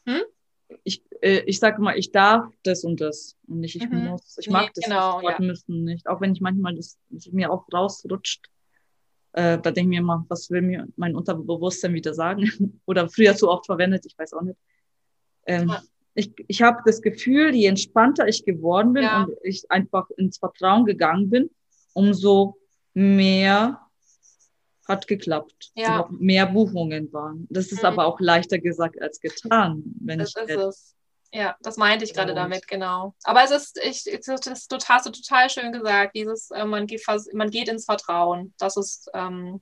Hm? 0.05 0.21
ich, 0.83 1.03
äh, 1.21 1.39
ich 1.45 1.59
sage 1.59 1.81
mal, 1.81 1.97
ich 1.97 2.11
darf 2.11 2.45
das 2.63 2.83
und 2.83 3.01
das 3.01 3.35
und 3.47 3.59
nicht 3.61 3.75
ich 3.75 3.89
mhm. 3.89 4.05
muss. 4.05 4.37
Ich 4.39 4.49
mag 4.49 4.65
nee, 4.65 4.71
das 4.75 4.85
genau, 4.85 5.21
ja. 5.21 5.39
müssen 5.39 5.83
nicht. 5.83 6.07
Auch 6.07 6.21
wenn 6.21 6.33
ich 6.33 6.41
manchmal 6.41 6.75
das, 6.75 6.97
das 7.09 7.27
mir 7.27 7.51
auch 7.51 7.65
rausrutscht, 7.73 8.45
äh, 9.33 9.57
da 9.59 9.71
denke 9.71 9.81
ich 9.81 9.87
mir 9.87 9.99
immer, 9.99 10.25
was 10.29 10.49
will 10.49 10.61
mir 10.61 10.87
mein 10.95 11.15
Unterbewusstsein 11.15 11.93
wieder 11.93 12.13
sagen? 12.13 12.49
Oder 12.85 13.09
früher 13.09 13.35
zu 13.35 13.49
oft 13.49 13.65
verwendet, 13.65 14.05
ich 14.05 14.17
weiß 14.17 14.33
auch 14.33 14.41
nicht. 14.41 14.59
Ähm, 15.45 15.69
ja. 15.69 15.81
Ich, 16.13 16.33
ich 16.47 16.61
habe 16.63 16.81
das 16.85 17.01
Gefühl, 17.01 17.53
je 17.53 17.67
entspannter 17.67 18.27
ich 18.27 18.43
geworden 18.43 18.93
bin 18.93 19.03
ja. 19.03 19.23
und 19.23 19.37
ich 19.43 19.69
einfach 19.69 20.09
ins 20.17 20.39
Vertrauen 20.39 20.85
gegangen 20.85 21.29
bin, 21.29 21.49
umso 21.93 22.57
mehr 22.95 23.79
hat 24.87 25.07
geklappt. 25.07 25.71
Ja. 25.75 26.07
Mehr 26.09 26.45
Buchungen 26.45 27.11
waren. 27.11 27.47
Das 27.49 27.71
ist 27.71 27.81
mhm. 27.81 27.87
aber 27.87 28.05
auch 28.05 28.19
leichter 28.19 28.59
gesagt 28.59 29.01
als 29.01 29.19
getan. 29.19 29.83
Wenn 29.99 30.19
das 30.19 30.33
ich 30.35 30.49
ist 30.49 30.57
es. 30.57 30.93
Ja, 31.33 31.57
das 31.61 31.75
meinte 31.75 32.05
ich 32.05 32.13
gerade 32.13 32.33
damit, 32.33 32.67
genau. 32.67 33.13
Aber 33.23 33.43
es 33.43 33.51
ist, 33.51 33.79
ich, 33.83 34.03
das 34.25 34.47
ist 34.47 34.67
total, 34.69 34.95
hast 34.95 35.05
du 35.07 35.11
total 35.11 35.49
schön 35.49 35.73
gesagt, 35.73 36.15
dieses, 36.15 36.51
äh, 36.51 36.63
man, 36.63 36.87
geht, 36.87 37.03
man 37.33 37.51
geht 37.51 37.67
ins 37.67 37.83
Vertrauen, 37.83 38.53
dass 38.57 38.77
es, 38.77 39.07
ähm, 39.13 39.61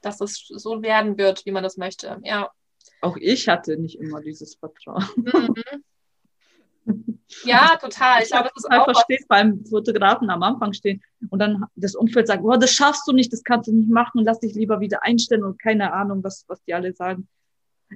dass 0.00 0.20
es 0.22 0.46
so 0.48 0.82
werden 0.82 1.18
wird, 1.18 1.44
wie 1.44 1.50
man 1.50 1.62
das 1.62 1.76
möchte. 1.76 2.18
Ja. 2.24 2.50
Auch 3.02 3.16
ich 3.20 3.48
hatte 3.48 3.76
nicht 3.76 3.98
immer 4.00 4.22
dieses 4.22 4.54
Vertrauen. 4.54 5.04
Mhm. 5.16 5.84
Ja, 7.44 7.76
total. 7.76 8.22
Ich, 8.22 8.30
glaube, 8.30 8.50
das 8.54 8.64
ist 8.64 8.70
auch 8.70 8.84
versteht, 8.84 9.26
beim 9.28 9.64
Fotografen 9.66 10.30
am 10.30 10.42
Anfang 10.42 10.72
stehen 10.72 11.02
und 11.28 11.38
dann 11.38 11.64
das 11.76 11.94
Umfeld 11.94 12.26
sagt, 12.26 12.42
oh, 12.42 12.56
das 12.56 12.72
schaffst 12.72 13.06
du 13.06 13.12
nicht, 13.12 13.32
das 13.32 13.44
kannst 13.44 13.68
du 13.68 13.74
nicht 13.74 13.90
machen, 13.90 14.24
lass 14.24 14.40
dich 14.40 14.54
lieber 14.54 14.80
wieder 14.80 15.04
einstellen 15.04 15.44
und 15.44 15.60
keine 15.60 15.92
Ahnung, 15.92 16.24
was, 16.24 16.44
was 16.48 16.62
die 16.64 16.74
alle 16.74 16.92
sagen. 16.94 17.28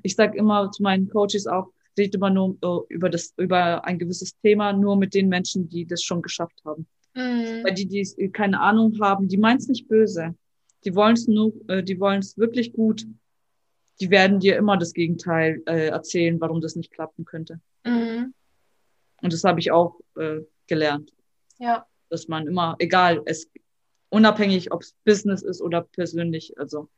Ich 0.02 0.16
sage 0.16 0.36
immer 0.36 0.70
zu 0.70 0.82
meinen 0.82 1.08
Coaches 1.08 1.46
auch, 1.46 1.72
red 1.98 2.14
immer 2.14 2.30
nur 2.30 2.56
uh, 2.64 2.84
über 2.88 3.10
das, 3.10 3.34
über 3.36 3.84
ein 3.84 3.98
gewisses 3.98 4.36
Thema, 4.38 4.72
nur 4.72 4.96
mit 4.96 5.14
den 5.14 5.28
Menschen, 5.28 5.68
die 5.68 5.86
das 5.86 6.02
schon 6.02 6.22
geschafft 6.22 6.62
haben. 6.64 6.86
Mhm. 7.14 7.64
Weil 7.64 7.74
die, 7.74 7.86
die 7.86 8.30
keine 8.30 8.60
Ahnung 8.60 8.98
haben, 9.00 9.28
die 9.28 9.36
meinen 9.36 9.58
es 9.58 9.68
nicht 9.68 9.88
böse. 9.88 10.34
Die 10.84 10.94
wollen 10.94 11.14
es 11.14 11.28
nur, 11.28 11.52
äh, 11.68 11.82
die 11.82 12.00
wollen 12.00 12.20
es 12.20 12.38
wirklich 12.38 12.72
gut. 12.72 13.06
Die 14.00 14.10
werden 14.10 14.40
dir 14.40 14.56
immer 14.56 14.78
das 14.78 14.94
Gegenteil 14.94 15.62
äh, 15.66 15.88
erzählen, 15.88 16.40
warum 16.40 16.60
das 16.60 16.76
nicht 16.76 16.90
klappen 16.90 17.24
könnte. 17.24 17.60
Mhm. 17.84 18.32
Und 19.22 19.32
das 19.32 19.44
habe 19.44 19.60
ich 19.60 19.70
auch 19.72 19.98
äh, 20.16 20.40
gelernt. 20.66 21.12
Ja. 21.58 21.86
Dass 22.10 22.28
man 22.28 22.46
immer, 22.46 22.76
egal, 22.78 23.22
es 23.24 23.48
unabhängig, 24.10 24.72
ob 24.72 24.82
es 24.82 24.94
Business 25.04 25.42
ist 25.42 25.62
oder 25.62 25.82
persönlich, 25.82 26.58
also 26.58 26.88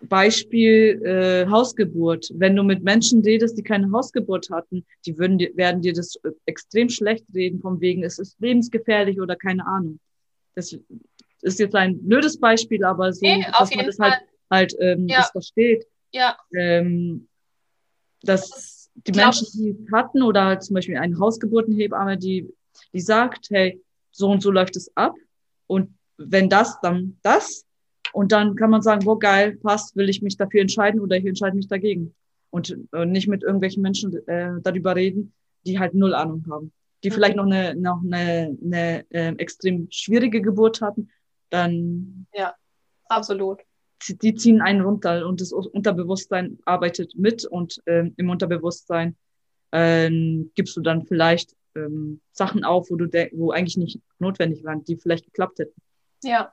Beispiel 0.00 1.02
äh, 1.04 1.50
Hausgeburt. 1.50 2.30
Wenn 2.34 2.54
du 2.54 2.62
mit 2.62 2.84
Menschen 2.84 3.22
redest, 3.22 3.58
die 3.58 3.64
keine 3.64 3.90
Hausgeburt 3.90 4.48
hatten, 4.50 4.86
die 5.04 5.18
würden, 5.18 5.38
werden 5.56 5.82
dir 5.82 5.92
das 5.92 6.14
äh, 6.22 6.30
extrem 6.46 6.88
schlecht 6.88 7.24
reden, 7.34 7.60
vom 7.60 7.80
wegen, 7.80 8.04
es 8.04 8.18
ist 8.18 8.38
lebensgefährlich 8.40 9.20
oder 9.20 9.34
keine 9.34 9.66
Ahnung. 9.66 9.98
Das 10.54 10.76
ist 11.42 11.58
jetzt 11.58 11.74
ein 11.74 12.00
blödes 12.06 12.38
Beispiel, 12.38 12.84
aber 12.84 13.12
so, 13.12 13.26
nee, 13.26 13.44
dass 13.58 13.74
man 13.74 13.86
das 13.86 13.98
halt, 13.98 14.20
halt 14.50 14.76
ähm, 14.78 15.08
ja. 15.08 15.18
das 15.18 15.30
versteht. 15.30 15.86
Ja. 16.12 16.36
Ähm, 16.54 17.28
dass 18.22 18.50
das 18.50 18.77
die 19.06 19.12
Menschen, 19.12 19.46
die 19.52 19.70
es 19.70 19.92
hatten 19.92 20.22
oder 20.22 20.44
halt 20.44 20.62
zum 20.62 20.74
Beispiel 20.74 20.96
eine 20.96 21.18
Hausgeburtenhebamme, 21.18 22.18
die, 22.18 22.48
die 22.92 23.00
sagt, 23.00 23.48
hey, 23.50 23.80
so 24.10 24.30
und 24.30 24.42
so 24.42 24.50
läuft 24.50 24.76
es 24.76 24.90
ab. 24.96 25.14
Und 25.66 25.94
wenn 26.16 26.48
das, 26.48 26.80
dann 26.80 27.18
das. 27.22 27.64
Und 28.12 28.32
dann 28.32 28.56
kann 28.56 28.70
man 28.70 28.82
sagen, 28.82 29.04
wo 29.06 29.16
geil, 29.16 29.56
passt, 29.56 29.94
will 29.96 30.08
ich 30.08 30.22
mich 30.22 30.36
dafür 30.36 30.60
entscheiden 30.60 31.00
oder 31.00 31.16
ich 31.16 31.26
entscheide 31.26 31.56
mich 31.56 31.68
dagegen. 31.68 32.14
Und 32.50 32.76
äh, 32.92 33.04
nicht 33.04 33.28
mit 33.28 33.42
irgendwelchen 33.42 33.82
Menschen 33.82 34.26
äh, 34.26 34.52
darüber 34.62 34.96
reden, 34.96 35.34
die 35.66 35.78
halt 35.78 35.94
null 35.94 36.14
Ahnung 36.14 36.44
haben, 36.50 36.72
die 37.04 37.10
mhm. 37.10 37.14
vielleicht 37.14 37.36
noch 37.36 37.44
eine 37.44 37.74
noch 37.74 38.00
eine, 38.02 38.56
eine 38.64 39.04
äh, 39.10 39.34
extrem 39.36 39.88
schwierige 39.90 40.40
Geburt 40.40 40.80
hatten, 40.80 41.10
dann 41.50 42.26
ja, 42.34 42.54
absolut 43.08 43.60
die 44.06 44.34
ziehen 44.34 44.60
einen 44.60 44.80
runter 44.80 45.26
und 45.26 45.40
das 45.40 45.52
Unterbewusstsein 45.52 46.58
arbeitet 46.64 47.14
mit 47.16 47.44
und 47.44 47.80
ähm, 47.86 48.14
im 48.16 48.30
Unterbewusstsein 48.30 49.16
ähm, 49.72 50.50
gibst 50.54 50.76
du 50.76 50.80
dann 50.80 51.06
vielleicht 51.06 51.54
ähm, 51.74 52.20
Sachen 52.32 52.64
auf, 52.64 52.90
wo 52.90 52.96
du 52.96 53.06
wo 53.32 53.50
eigentlich 53.50 53.76
nicht 53.76 54.00
notwendig 54.18 54.64
waren, 54.64 54.84
die 54.84 54.96
vielleicht 54.96 55.24
geklappt 55.24 55.58
hätten. 55.58 55.80
Ja, 56.22 56.52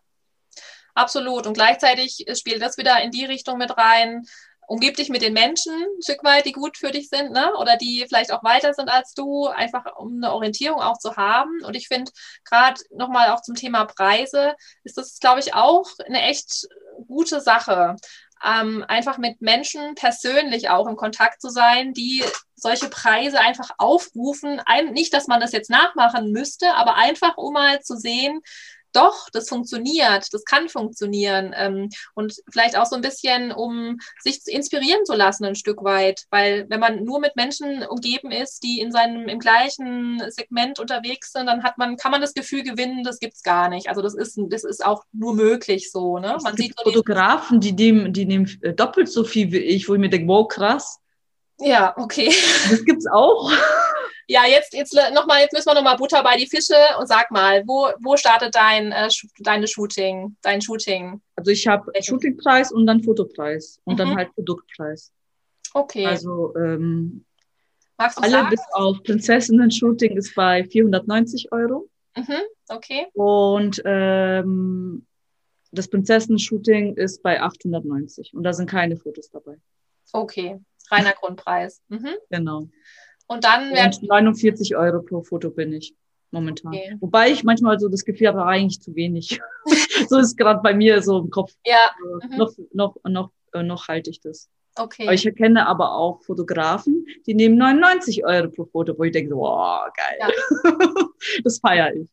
absolut. 0.93 1.47
Und 1.47 1.53
gleichzeitig 1.53 2.25
spielt 2.35 2.61
das 2.61 2.77
wieder 2.77 3.01
in 3.03 3.11
die 3.11 3.25
Richtung 3.25 3.57
mit 3.57 3.77
rein, 3.77 4.23
umgib 4.68 4.95
dich 4.95 5.09
mit 5.09 5.22
den 5.22 5.34
Menschen 5.34 5.74
ein 5.74 6.01
Stück 6.01 6.24
weit, 6.24 6.45
die 6.45 6.51
gut 6.51 6.78
für 6.78 6.91
dich 6.91 7.09
sind, 7.09 7.32
ne? 7.32 7.53
Oder 7.55 7.78
die 7.78 8.05
vielleicht 8.07 8.32
auch 8.32 8.43
weiter 8.43 8.74
sind 8.74 8.89
als 8.89 9.13
du, 9.13 9.47
einfach 9.47 9.95
um 9.97 10.16
eine 10.16 10.34
Orientierung 10.34 10.82
auch 10.82 10.97
zu 10.97 11.16
haben. 11.16 11.63
Und 11.63 11.76
ich 11.76 11.88
finde, 11.88 12.11
gerade 12.43 12.82
nochmal 12.91 13.32
auch 13.32 13.41
zum 13.41 13.55
Thema 13.55 13.86
Preise, 13.86 14.55
ist 14.84 14.97
das, 14.97 15.20
glaube 15.20 15.39
ich, 15.39 15.53
auch 15.53 15.89
eine 16.05 16.22
echt 16.22 16.68
gute 17.07 17.41
Sache. 17.41 17.95
Ähm, 18.43 18.86
einfach 18.88 19.18
mit 19.18 19.41
Menschen 19.41 19.95
persönlich 19.95 20.70
auch 20.70 20.88
in 20.88 20.95
Kontakt 20.95 21.41
zu 21.41 21.49
sein, 21.49 21.93
die 21.93 22.24
solche 22.55 22.89
Preise 22.89 23.39
einfach 23.39 23.72
aufrufen. 23.78 24.61
Ein, 24.66 24.91
nicht, 24.93 25.13
dass 25.13 25.28
man 25.28 25.39
das 25.39 25.51
jetzt 25.51 25.70
nachmachen 25.70 26.32
müsste, 26.32 26.74
aber 26.76 26.95
einfach 26.95 27.38
um 27.38 27.53
mal 27.53 27.82
zu 27.82 27.95
sehen, 27.95 28.41
doch, 28.95 29.29
das 29.31 29.49
funktioniert, 29.49 30.27
das 30.31 30.43
kann 30.45 30.69
funktionieren. 30.69 31.53
Ähm, 31.55 31.89
und 32.13 32.35
vielleicht 32.51 32.77
auch 32.77 32.85
so 32.85 32.95
ein 32.95 33.01
bisschen, 33.01 33.51
um 33.51 33.97
sich 34.19 34.41
inspirieren 34.47 35.05
zu 35.05 35.13
lassen, 35.13 35.45
ein 35.45 35.55
Stück 35.55 35.83
weit. 35.83 36.25
Weil 36.29 36.65
wenn 36.69 36.79
man 36.79 37.03
nur 37.03 37.19
mit 37.19 37.35
Menschen 37.35 37.83
umgeben 37.87 38.31
ist, 38.31 38.63
die 38.63 38.79
in 38.79 38.91
seinem 38.91 39.27
im 39.27 39.39
gleichen 39.39 40.21
Segment 40.29 40.79
unterwegs 40.79 41.31
sind, 41.31 41.47
dann 41.47 41.63
hat 41.63 41.77
man, 41.77 41.97
kann 41.97 42.11
man 42.11 42.21
das 42.21 42.33
Gefühl 42.33 42.63
gewinnen, 42.63 43.03
das 43.03 43.19
gibt 43.19 43.33
es 43.33 43.43
gar 43.43 43.69
nicht. 43.69 43.89
Also 43.89 44.01
das 44.01 44.15
ist, 44.15 44.39
das 44.49 44.63
ist 44.63 44.85
auch 44.85 45.03
nur 45.11 45.33
möglich 45.33 45.91
so. 45.91 46.19
Ne? 46.19 46.37
Man 46.43 46.55
sieht 46.55 46.75
so 46.77 46.91
Fotografen, 46.91 47.59
die 47.59 47.73
nehmen, 47.73 48.13
die 48.13 48.25
nehmen 48.25 48.49
äh, 48.61 48.73
doppelt 48.73 49.09
so 49.09 49.23
viel 49.23 49.51
wie 49.51 49.59
ich, 49.59 49.89
wo 49.89 49.93
ich 49.93 49.99
mir 49.99 50.09
denke, 50.09 50.27
wow, 50.27 50.47
krass. 50.47 50.99
Ja, 51.59 51.93
okay. 51.97 52.33
Das 52.69 52.83
gibt's 52.83 53.07
auch. 53.07 53.51
Ja, 54.28 54.45
jetzt, 54.47 54.73
jetzt 54.73 54.97
noch 55.13 55.28
mal, 55.28 55.41
jetzt 55.41 55.53
müssen 55.53 55.67
wir 55.67 55.76
nochmal 55.76 55.97
Butter 55.97 56.23
bei 56.23 56.36
die 56.36 56.47
Fische 56.47 56.76
und 56.99 57.07
sag 57.07 57.30
mal, 57.32 57.63
wo, 57.67 57.89
wo 58.01 58.17
startet 58.17 58.55
dein, 58.55 58.91
äh, 58.91 59.07
deine 59.39 59.67
Shooting, 59.67 60.36
dein 60.41 60.61
Shooting? 60.61 61.21
Also 61.36 61.51
ich 61.51 61.67
habe 61.67 61.91
Shootingpreis 62.01 62.71
und 62.71 62.88
dann 62.88 63.03
Fotopreis 63.03 63.80
und 63.84 63.93
mhm. 63.93 63.97
dann 63.97 64.15
halt 64.15 64.34
Produktpreis. 64.34 65.11
Okay. 65.73 66.05
Also 66.05 66.55
ähm, 66.55 67.26
Magst 67.97 68.17
du 68.17 68.23
alle 68.23 68.32
sagen? 68.32 68.49
bis 68.49 68.61
auf 68.73 69.03
Prinzessinnen-Shooting 69.03 70.17
ist 70.17 70.36
bei 70.36 70.63
490 70.63 71.51
Euro. 71.51 71.89
Mhm. 72.15 72.41
Okay. 72.69 73.07
Und 73.13 73.82
ähm, 73.86 75.05
das 75.71 75.88
Prinzessinnen-Shooting 75.88 76.95
ist 76.95 77.21
bei 77.21 77.41
890 77.41 78.34
und 78.34 78.43
da 78.43 78.53
sind 78.53 78.69
keine 78.69 78.97
Fotos 78.97 79.30
dabei. 79.30 79.57
Okay, 80.13 80.59
reiner 80.89 81.13
Grundpreis. 81.13 81.82
Mhm. 81.89 82.15
Genau. 82.30 82.69
Und 83.28 83.43
dann 83.43 83.71
werden. 83.73 84.07
49 84.07 84.76
Euro 84.76 85.01
pro 85.01 85.23
Foto 85.23 85.49
bin 85.49 85.73
ich 85.73 85.95
momentan. 86.32 86.73
Okay. 86.73 86.95
Wobei 86.99 87.32
ich 87.32 87.43
manchmal 87.43 87.80
so 87.80 87.89
das 87.89 88.05
Gefühl 88.05 88.28
habe, 88.28 88.45
eigentlich 88.45 88.82
zu 88.82 88.95
wenig. 88.95 89.39
so 90.09 90.17
ist 90.17 90.38
gerade 90.38 90.61
bei 90.61 90.73
mir 90.73 91.01
so 91.01 91.19
im 91.19 91.30
Kopf. 91.30 91.53
Ja. 91.65 91.91
Mhm. 92.23 92.38
Noch, 92.38 92.53
noch, 92.73 92.95
noch, 93.03 93.32
äh, 93.53 93.63
noch 93.63 93.88
halte 93.88 94.09
ich 94.09 94.21
das. 94.21 94.49
Okay. 94.78 95.11
Ich 95.13 95.26
erkenne 95.26 95.67
aber 95.67 95.93
auch 95.93 96.21
Fotografen, 96.23 97.05
die 97.26 97.34
nehmen 97.34 97.57
99 97.57 98.26
Euro 98.26 98.49
pro 98.49 98.65
Foto, 98.65 98.97
wo 98.97 99.03
ich 99.03 99.13
denke, 99.13 99.34
wow, 99.34 99.88
geil. 99.95 100.17
Ja. 100.19 100.71
das 101.43 101.59
feiere 101.59 101.93
ich. 101.95 102.09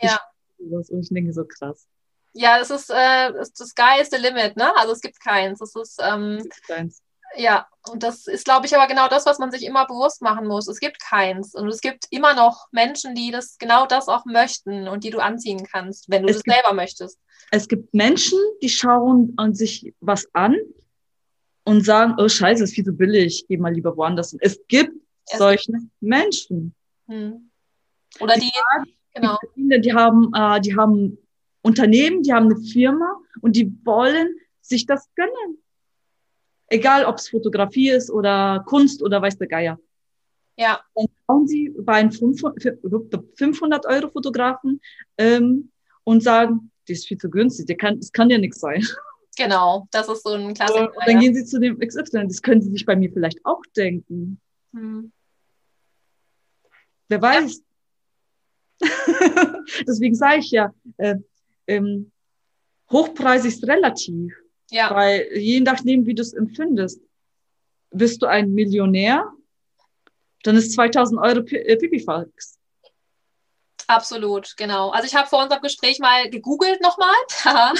Ja. 0.00 0.18
Ich, 0.58 0.90
und 0.90 1.02
ich 1.02 1.08
denke 1.10 1.32
so 1.34 1.44
krass. 1.44 1.86
Ja, 2.32 2.58
das 2.58 2.70
ist, 2.70 2.90
äh, 2.90 3.32
das 3.32 3.68
Sky 3.68 4.00
is 4.00 4.10
the 4.10 4.16
limit, 4.16 4.56
ne? 4.56 4.74
Also 4.76 4.92
es 4.92 5.00
gibt 5.00 5.20
keins. 5.20 5.58
Das 5.58 5.74
ist, 5.76 6.00
ähm, 6.02 6.36
es 6.38 6.44
gibt 6.44 6.66
keins 6.66 7.02
Ja, 7.36 7.66
und 7.90 8.02
das 8.02 8.26
ist, 8.26 8.44
glaube 8.44 8.66
ich, 8.66 8.76
aber 8.76 8.86
genau 8.86 9.08
das, 9.08 9.26
was 9.26 9.38
man 9.38 9.50
sich 9.50 9.64
immer 9.64 9.86
bewusst 9.86 10.22
machen 10.22 10.46
muss. 10.46 10.68
Es 10.68 10.80
gibt 10.80 11.00
keins. 11.00 11.54
Und 11.54 11.68
es 11.68 11.80
gibt 11.80 12.06
immer 12.10 12.34
noch 12.34 12.66
Menschen, 12.72 13.14
die 13.14 13.30
das 13.30 13.58
genau 13.58 13.86
das 13.86 14.08
auch 14.08 14.24
möchten 14.24 14.88
und 14.88 15.04
die 15.04 15.10
du 15.10 15.18
anziehen 15.18 15.66
kannst, 15.70 16.08
wenn 16.08 16.22
du 16.22 16.28
es 16.28 16.36
das 16.36 16.44
gibt, 16.44 16.56
selber 16.56 16.74
möchtest. 16.74 17.18
Es 17.50 17.68
gibt 17.68 17.92
Menschen, 17.92 18.38
die 18.62 18.68
schauen 18.68 19.34
an 19.36 19.54
sich 19.54 19.94
was 20.00 20.26
an 20.34 20.56
und 21.64 21.84
sagen, 21.84 22.14
oh 22.18 22.28
scheiße, 22.28 22.64
ist 22.64 22.74
viel 22.74 22.84
zu 22.84 22.92
billig, 22.92 23.44
geh 23.48 23.56
mal 23.56 23.72
lieber 23.72 23.96
woanders 23.96 24.30
hin. 24.30 24.38
Es 24.42 24.58
gibt 24.68 24.92
es 25.26 25.38
solche 25.38 25.72
gibt. 25.72 25.84
Menschen. 26.00 26.74
Hm. 27.06 27.50
Oder 28.20 28.34
die, 28.34 28.50
die, 28.86 28.94
genau. 29.14 29.38
die, 29.56 29.80
die 29.80 29.92
haben, 29.92 30.32
äh, 30.34 30.60
die 30.60 30.76
haben 30.76 31.18
Unternehmen, 31.62 32.22
die 32.22 32.32
haben 32.32 32.46
eine 32.46 32.60
Firma 32.60 33.20
und 33.40 33.56
die 33.56 33.72
wollen 33.84 34.28
sich 34.60 34.86
das 34.86 35.08
gönnen. 35.14 35.58
Egal, 36.68 37.04
ob 37.04 37.16
es 37.16 37.28
Fotografie 37.28 37.90
ist 37.90 38.10
oder 38.10 38.64
Kunst 38.66 39.02
oder 39.02 39.22
weiß 39.22 39.38
der 39.38 39.46
Geier. 39.46 39.78
Ja. 40.56 40.80
Dann 40.94 41.06
schauen 41.26 41.46
sie 41.46 41.74
bei 41.78 41.94
einem 41.94 42.10
500 42.12 43.86
Euro 43.86 44.10
Fotografen 44.10 44.80
ähm, 45.18 45.70
und 46.04 46.22
sagen, 46.22 46.70
die 46.88 46.92
ist 46.92 47.06
viel 47.06 47.18
zu 47.18 47.30
günstig, 47.30 47.66
das 47.66 47.76
kann, 47.76 48.00
das 48.00 48.12
kann 48.12 48.30
ja 48.30 48.38
nichts 48.38 48.60
sein. 48.60 48.84
Genau, 49.36 49.86
das 49.90 50.08
ist 50.08 50.22
so 50.22 50.30
ein 50.30 50.54
Klassiker. 50.54 50.88
Und 50.96 51.06
dann 51.06 51.20
gehen 51.20 51.34
sie 51.34 51.44
zu 51.44 51.60
dem 51.60 51.78
XY, 51.78 52.26
das 52.26 52.40
können 52.40 52.62
sie 52.62 52.70
sich 52.70 52.86
bei 52.86 52.96
mir 52.96 53.12
vielleicht 53.12 53.44
auch 53.44 53.60
denken. 53.76 54.40
Hm. 54.72 55.12
Wer 57.08 57.22
weiß. 57.22 57.62
Ja. 58.80 58.88
Deswegen 59.86 60.14
sage 60.14 60.38
ich 60.38 60.50
ja, 60.50 60.72
äh, 60.96 61.16
ähm, 61.66 62.10
Hochpreis 62.90 63.44
ist 63.44 63.66
relativ. 63.66 64.34
Ja. 64.70 64.94
Weil 64.94 65.28
je 65.36 65.60
nachdem, 65.60 66.06
wie 66.06 66.14
du 66.14 66.22
es 66.22 66.32
empfindest, 66.32 67.00
bist 67.90 68.22
du 68.22 68.26
ein 68.26 68.52
Millionär, 68.52 69.32
dann 70.42 70.56
ist 70.56 70.72
2000 70.72 71.20
Euro 71.20 71.40
äh, 71.40 71.76
Pipifax. 71.76 72.58
Absolut, 73.88 74.56
genau. 74.56 74.90
Also 74.90 75.06
ich 75.06 75.14
habe 75.14 75.28
vor 75.28 75.42
unserem 75.42 75.62
Gespräch 75.62 76.00
mal 76.00 76.28
gegoogelt 76.28 76.80
nochmal 76.82 77.14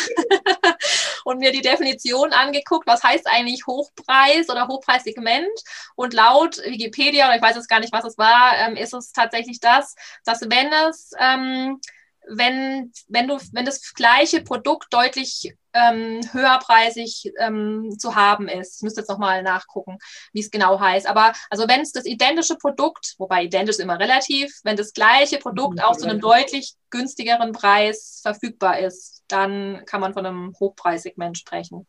und 1.24 1.38
mir 1.38 1.50
die 1.50 1.62
Definition 1.62 2.32
angeguckt, 2.32 2.86
was 2.86 3.02
heißt 3.02 3.26
eigentlich 3.26 3.66
Hochpreis 3.66 4.48
oder 4.48 4.68
Hochpreissegment. 4.68 5.50
Und 5.96 6.14
laut 6.14 6.58
Wikipedia, 6.58 7.26
oder 7.26 7.36
ich 7.36 7.42
weiß 7.42 7.56
jetzt 7.56 7.68
gar 7.68 7.80
nicht, 7.80 7.92
was 7.92 8.04
es 8.04 8.18
war, 8.18 8.56
ähm, 8.56 8.76
ist 8.76 8.94
es 8.94 9.10
tatsächlich 9.10 9.58
das, 9.58 9.96
dass 10.24 10.42
wenn 10.42 10.72
es 10.88 11.10
ähm, 11.18 11.80
wenn, 12.28 12.92
wenn 13.08 13.28
du, 13.28 13.38
wenn 13.52 13.64
das 13.64 13.94
gleiche 13.94 14.42
Produkt 14.42 14.92
deutlich 14.92 15.54
ähm, 15.72 16.20
höherpreisig 16.32 17.32
ähm, 17.38 17.96
zu 17.98 18.14
haben 18.14 18.48
ist. 18.48 18.76
Ich 18.76 18.82
müsste 18.82 19.00
jetzt 19.00 19.10
nochmal 19.10 19.42
nachgucken, 19.42 19.98
wie 20.32 20.40
es 20.40 20.50
genau 20.50 20.80
heißt. 20.80 21.06
Aber 21.06 21.32
also 21.50 21.68
wenn 21.68 21.80
es 21.80 21.92
das 21.92 22.06
identische 22.06 22.56
Produkt, 22.56 23.14
wobei 23.18 23.44
identisch 23.44 23.78
immer 23.78 23.98
relativ, 23.98 24.58
wenn 24.64 24.76
das 24.76 24.92
gleiche 24.92 25.38
Produkt 25.38 25.82
auch 25.82 25.96
zu 25.96 26.08
einem 26.08 26.20
deutlich 26.20 26.74
günstigeren 26.90 27.52
Preis 27.52 28.20
verfügbar 28.22 28.78
ist, 28.78 29.22
dann 29.28 29.84
kann 29.86 30.00
man 30.00 30.14
von 30.14 30.24
einem 30.24 30.54
Hochpreissegment 30.58 31.36
sprechen. 31.36 31.86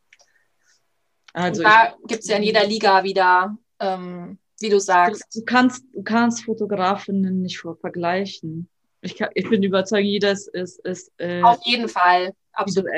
Also 1.34 1.62
Und 1.62 1.68
da 1.68 1.96
gibt 2.08 2.24
es 2.24 2.30
ja 2.30 2.38
in 2.38 2.44
jeder 2.44 2.66
Liga 2.66 3.04
wieder, 3.04 3.56
ähm, 3.80 4.40
wie 4.60 4.70
du 4.70 4.80
sagst. 4.80 5.24
Du 5.36 5.46
kannst, 5.46 5.84
du 5.94 6.04
kannst 6.04 6.44
Fotografinnen 6.44 7.42
nicht 7.42 7.64
vergleichen. 7.80 8.70
Ich, 9.02 9.16
kann, 9.16 9.30
ich 9.36 9.50
bin 9.50 9.62
überzeugt, 9.64 10.04
jeder 10.04 10.32
ist, 10.32 10.48
ist, 10.48 11.12
äh, 11.18 11.42
auf 11.44 11.60
jeden 11.64 11.88
Fall 11.88 12.34
absolut. 12.54 12.90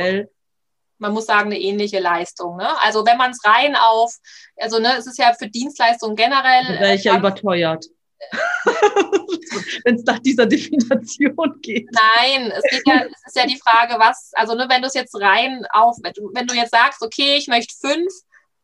Man 1.01 1.13
muss 1.13 1.27
sagen, 1.27 1.45
eine 1.45 1.59
ähnliche 1.59 1.99
Leistung. 1.99 2.57
Ne? 2.57 2.67
Also 2.81 3.05
wenn 3.05 3.17
man 3.17 3.31
es 3.31 3.39
rein 3.45 3.75
auf, 3.75 4.13
also 4.57 4.79
ne, 4.79 4.97
es 4.97 5.07
ist 5.07 5.17
ja 5.17 5.33
für 5.33 5.47
Dienstleistungen 5.47 6.17
generell. 6.17 6.75
Da 6.75 6.79
wäre 6.81 6.95
ich 6.95 7.05
ja 7.05 7.17
überteuert. 7.17 7.85
wenn 9.85 9.95
es 9.95 10.03
nach 10.03 10.19
dieser 10.19 10.45
Definition 10.45 11.59
geht. 11.61 11.89
Nein, 11.91 12.51
es, 12.51 12.63
ja, 12.85 13.05
es 13.05 13.27
ist 13.27 13.35
ja 13.35 13.45
die 13.45 13.59
Frage, 13.59 13.95
was, 13.97 14.31
also 14.33 14.55
ne, 14.55 14.65
wenn 14.69 14.81
du 14.81 14.87
es 14.87 14.93
jetzt 14.93 15.15
rein 15.19 15.65
auf, 15.71 15.97
wenn 16.03 16.47
du 16.47 16.53
jetzt 16.53 16.71
sagst, 16.71 17.01
okay, 17.01 17.37
ich 17.37 17.47
möchte 17.47 17.73
fünf 17.79 18.11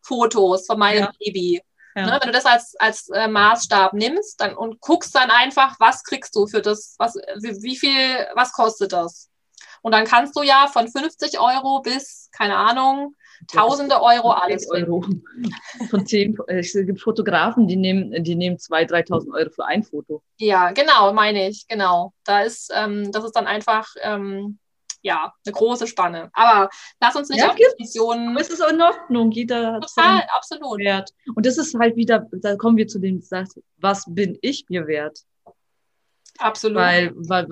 Fotos 0.02 0.66
von 0.66 0.78
meinem 0.78 1.04
ja. 1.04 1.12
Baby, 1.20 1.62
ja. 1.96 2.06
Ne, 2.06 2.20
wenn 2.22 2.32
du 2.32 2.34
das 2.34 2.46
als, 2.46 2.76
als 2.78 3.10
äh, 3.10 3.28
Maßstab 3.28 3.94
nimmst 3.94 4.42
dann, 4.42 4.56
und 4.56 4.82
guckst 4.82 5.16
dann 5.16 5.32
einfach, 5.32 5.80
was 5.80 6.04
kriegst 6.04 6.36
du 6.36 6.48
für 6.48 6.62
das, 6.62 6.96
was, 6.98 7.16
wie, 7.16 7.62
wie 7.64 7.78
viel, 7.78 8.28
was 8.36 8.52
kostet 8.52 8.94
das? 8.94 9.30
Und 9.82 9.94
dann 9.94 10.06
kannst 10.06 10.36
du 10.36 10.42
ja 10.42 10.68
von 10.68 10.88
50 10.88 11.40
Euro 11.40 11.82
bis, 11.82 12.30
keine 12.32 12.58
Ahnung, 12.58 13.16
Tausende 13.52 14.02
Euro 14.02 14.32
alles. 14.32 14.70
Euro. 14.70 15.06
Von 15.90 16.06
zehn, 16.06 16.38
es 16.48 16.74
gibt 16.74 17.02
Fotografen, 17.02 17.68
die 17.68 17.76
nehmen, 17.76 18.24
die 18.24 18.36
nehmen 18.36 18.58
2.000, 18.58 19.08
3.000 19.10 19.34
Euro 19.34 19.50
für 19.50 19.66
ein 19.66 19.84
Foto. 19.84 20.22
Ja, 20.38 20.72
genau, 20.72 21.14
meine 21.14 21.50
ich, 21.50 21.68
genau. 21.68 22.14
Da 22.24 22.42
ist, 22.42 22.72
ähm, 22.74 23.12
das 23.12 23.24
ist 23.24 23.34
dann 23.34 23.48
einfach, 23.48 23.88
ähm, 24.02 24.60
ja, 25.06 25.32
eine 25.46 25.54
große 25.54 25.86
Spanne. 25.86 26.32
Aber 26.34 26.68
lass 27.00 27.16
uns 27.16 27.30
nicht 27.30 27.40
ja, 27.40 27.50
auf 27.50 27.56
Definitionen. 27.56 28.36
Es 28.38 28.50
ist 28.50 28.60
in 28.60 28.82
Ordnung, 28.82 29.32
jeder 29.32 29.74
hat 29.74 29.84
Total, 29.84 30.24
absolut. 30.36 30.80
Wert. 30.80 31.14
Und 31.36 31.46
das 31.46 31.60
ist 31.60 31.76
halt 31.76 31.96
wieder, 31.96 32.28
da 32.32 32.56
kommen 32.56 32.76
wir 32.76 32.88
zu 32.88 32.98
dem 32.98 33.22
Satz, 33.22 33.60
was 33.78 34.04
bin 34.08 34.36
ich 34.42 34.66
mir 34.68 34.88
wert? 34.88 35.20
Absolut. 36.40 36.78
Weil, 36.78 37.14
weil 37.16 37.48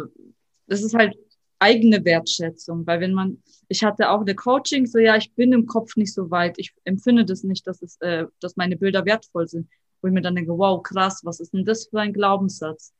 das 0.65 0.81
ist 0.81 0.95
halt 0.95 1.15
eigene 1.59 2.03
Wertschätzung, 2.03 2.87
weil 2.87 2.99
wenn 2.99 3.13
man, 3.13 3.43
ich 3.67 3.83
hatte 3.83 4.09
auch 4.09 4.21
eine 4.21 4.33
Coaching, 4.33 4.87
so 4.87 4.97
ja, 4.97 5.15
ich 5.15 5.31
bin 5.33 5.53
im 5.53 5.67
Kopf 5.67 5.95
nicht 5.95 6.13
so 6.13 6.31
weit, 6.31 6.55
ich 6.57 6.73
empfinde 6.85 7.23
das 7.23 7.43
nicht, 7.43 7.67
dass 7.67 7.83
es, 7.83 7.97
äh, 8.01 8.25
dass 8.41 8.57
meine 8.57 8.77
Bilder 8.77 9.05
wertvoll 9.05 9.47
sind, 9.47 9.69
wo 10.01 10.07
ich 10.07 10.13
mir 10.13 10.23
dann 10.23 10.35
denke, 10.35 10.57
wow, 10.57 10.81
krass, 10.81 11.21
was 11.23 11.39
ist 11.39 11.53
denn 11.53 11.65
das 11.65 11.85
für 11.85 11.99
ein 11.99 12.13
Glaubenssatz? 12.13 12.93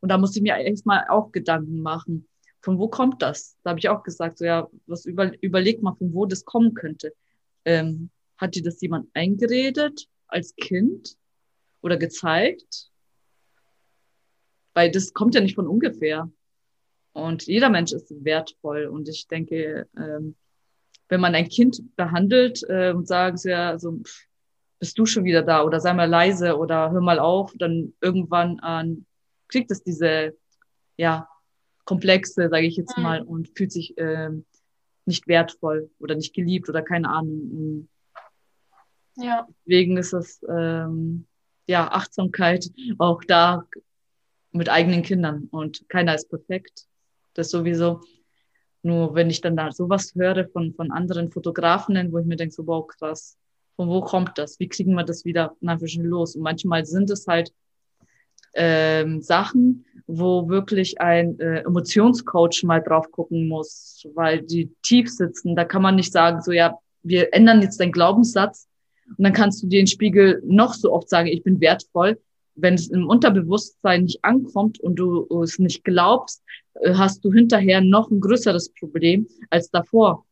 Und 0.00 0.08
da 0.08 0.18
musste 0.18 0.40
ich 0.40 0.42
mir 0.42 0.56
erstmal 0.56 1.06
auch 1.08 1.30
Gedanken 1.30 1.80
machen 1.80 2.26
von 2.62 2.78
wo 2.78 2.88
kommt 2.88 3.20
das? 3.22 3.56
Da 3.62 3.70
habe 3.70 3.80
ich 3.80 3.88
auch 3.88 4.02
gesagt, 4.02 4.38
so 4.38 4.44
ja, 4.44 4.68
was 4.86 5.04
über, 5.04 5.32
überleg 5.42 5.82
mal, 5.82 5.94
von 5.94 6.14
wo 6.14 6.26
das 6.26 6.44
kommen 6.44 6.74
könnte. 6.74 7.12
Ähm, 7.64 8.10
hat 8.36 8.54
dir 8.54 8.62
das 8.62 8.80
jemand 8.80 9.10
eingeredet 9.14 10.06
als 10.28 10.54
Kind 10.56 11.16
oder 11.80 11.96
gezeigt? 11.96 12.90
Weil 14.74 14.90
das 14.90 15.12
kommt 15.12 15.34
ja 15.34 15.40
nicht 15.40 15.56
von 15.56 15.66
ungefähr. 15.66 16.30
Und 17.12 17.46
jeder 17.46 17.68
Mensch 17.68 17.92
ist 17.92 18.12
wertvoll. 18.24 18.86
Und 18.86 19.08
ich 19.08 19.26
denke, 19.26 19.88
ähm, 19.96 20.36
wenn 21.08 21.20
man 21.20 21.34
ein 21.34 21.48
Kind 21.48 21.94
behandelt 21.96 22.62
äh, 22.68 22.92
und 22.92 23.06
sagt, 23.06 23.44
ja, 23.44 23.78
so, 23.78 23.98
pff, 23.98 24.26
bist 24.78 24.98
du 24.98 25.04
schon 25.04 25.24
wieder 25.24 25.42
da 25.42 25.62
oder 25.62 25.78
sei 25.80 25.92
mal 25.92 26.08
leise 26.08 26.56
oder 26.56 26.90
hör 26.90 27.00
mal 27.00 27.18
auf, 27.18 27.52
dann 27.56 27.92
irgendwann 28.00 28.58
äh, 28.64 29.02
kriegt 29.48 29.70
es 29.70 29.82
diese, 29.82 30.36
ja, 30.96 31.28
Komplexe, 31.84 32.48
sage 32.48 32.66
ich 32.66 32.76
jetzt 32.76 32.96
mhm. 32.96 33.02
mal, 33.02 33.22
und 33.22 33.50
fühlt 33.56 33.72
sich 33.72 33.94
ähm, 33.96 34.44
nicht 35.04 35.26
wertvoll 35.26 35.90
oder 35.98 36.14
nicht 36.14 36.34
geliebt 36.34 36.68
oder 36.68 36.82
keine 36.82 37.08
Ahnung. 37.08 37.88
Ja. 39.16 39.46
Deswegen 39.66 39.96
ist 39.96 40.12
es 40.12 40.40
ähm, 40.48 41.26
ja 41.66 41.90
Achtsamkeit 41.90 42.70
auch 42.98 43.22
da 43.24 43.66
mit 44.52 44.68
eigenen 44.68 45.02
Kindern 45.02 45.48
und 45.50 45.88
keiner 45.88 46.14
ist 46.14 46.28
perfekt. 46.28 46.86
Das 47.34 47.50
sowieso. 47.50 48.02
Nur 48.82 49.14
wenn 49.14 49.30
ich 49.30 49.40
dann 49.40 49.56
da 49.56 49.70
sowas 49.70 50.14
höre 50.14 50.48
von, 50.48 50.74
von 50.74 50.90
anderen 50.90 51.30
Fotografen, 51.30 52.12
wo 52.12 52.18
ich 52.18 52.26
mir 52.26 52.36
denke, 52.36 52.54
so, 52.54 52.66
wow, 52.66 52.86
krass, 52.86 53.38
von 53.76 53.88
wo 53.88 54.00
kommt 54.00 54.36
das? 54.38 54.58
Wie 54.58 54.68
kriegen 54.68 54.94
wir 54.94 55.04
das 55.04 55.24
wieder 55.24 55.56
nach 55.60 55.80
los? 55.80 56.36
Und 56.36 56.42
manchmal 56.42 56.84
sind 56.84 57.10
es 57.10 57.26
halt 57.26 57.52
ähm, 58.54 59.22
Sachen, 59.22 59.84
wo 60.06 60.48
wirklich 60.48 61.00
ein 61.00 61.38
äh, 61.40 61.60
Emotionscoach 61.60 62.64
mal 62.64 62.80
drauf 62.80 63.10
gucken 63.10 63.48
muss, 63.48 64.06
weil 64.14 64.42
die 64.42 64.70
tief 64.82 65.08
sitzen. 65.08 65.56
Da 65.56 65.64
kann 65.64 65.82
man 65.82 65.96
nicht 65.96 66.12
sagen, 66.12 66.42
so 66.42 66.52
ja, 66.52 66.78
wir 67.02 67.32
ändern 67.32 67.62
jetzt 67.62 67.80
deinen 67.80 67.92
Glaubenssatz 67.92 68.68
und 69.16 69.24
dann 69.24 69.32
kannst 69.32 69.62
du 69.62 69.66
dir 69.66 69.80
den 69.80 69.86
Spiegel 69.86 70.42
noch 70.44 70.74
so 70.74 70.92
oft 70.92 71.08
sagen, 71.08 71.28
ich 71.28 71.42
bin 71.42 71.60
wertvoll. 71.60 72.20
Wenn 72.54 72.74
es 72.74 72.88
im 72.88 73.08
Unterbewusstsein 73.08 74.04
nicht 74.04 74.22
ankommt 74.24 74.78
und 74.78 74.96
du 74.96 75.26
es 75.42 75.58
nicht 75.58 75.84
glaubst, 75.84 76.42
äh, 76.74 76.94
hast 76.94 77.24
du 77.24 77.32
hinterher 77.32 77.80
noch 77.80 78.10
ein 78.10 78.20
größeres 78.20 78.72
Problem 78.78 79.26
als 79.50 79.70
davor. 79.70 80.26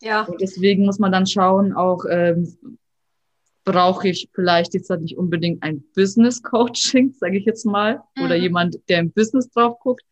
Ja. 0.00 0.24
Und 0.24 0.40
deswegen 0.40 0.84
muss 0.84 0.98
man 0.98 1.12
dann 1.12 1.26
schauen, 1.26 1.72
auch 1.72 2.04
ähm, 2.08 2.56
brauche 3.64 4.08
ich 4.08 4.28
vielleicht 4.34 4.74
jetzt 4.74 4.90
nicht 4.90 5.16
unbedingt 5.16 5.62
ein 5.62 5.84
Business 5.94 6.42
Coaching, 6.42 7.12
sage 7.18 7.38
ich 7.38 7.44
jetzt 7.44 7.64
mal, 7.64 8.02
mhm. 8.16 8.24
oder 8.24 8.34
jemand, 8.36 8.78
der 8.88 9.00
im 9.00 9.12
Business 9.12 9.50
drauf 9.50 9.78
guckt, 9.80 10.04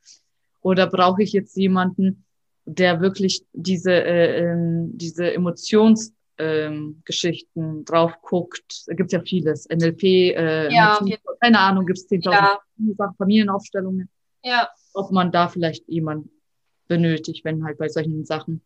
oder 0.62 0.86
brauche 0.86 1.22
ich 1.22 1.32
jetzt 1.32 1.56
jemanden, 1.56 2.24
der 2.64 3.00
wirklich 3.00 3.42
diese 3.52 3.92
äh, 3.92 4.42
ähm, 4.42 4.96
diese 4.96 5.32
Emotionsgeschichten 5.32 7.62
ähm, 7.62 7.84
drauf 7.84 8.12
guckt. 8.22 8.84
Da 8.86 8.94
gibt's 8.94 9.12
ja 9.12 9.22
vieles. 9.22 9.68
NLP, 9.68 10.02
äh, 10.02 10.72
ja, 10.72 11.00
keine 11.40 11.58
Ahnung, 11.58 11.86
gibt's 11.86 12.08
10.000 12.08 12.32
ja. 12.32 12.60
Sachen, 12.96 13.16
Familienaufstellungen. 13.16 14.08
Ja. 14.44 14.68
Ob 14.92 15.10
man 15.10 15.32
da 15.32 15.48
vielleicht 15.48 15.88
jemand 15.88 16.28
benötigt, 16.88 17.44
wenn 17.44 17.64
halt 17.64 17.78
bei 17.78 17.88
solchen 17.88 18.24
Sachen 18.24 18.62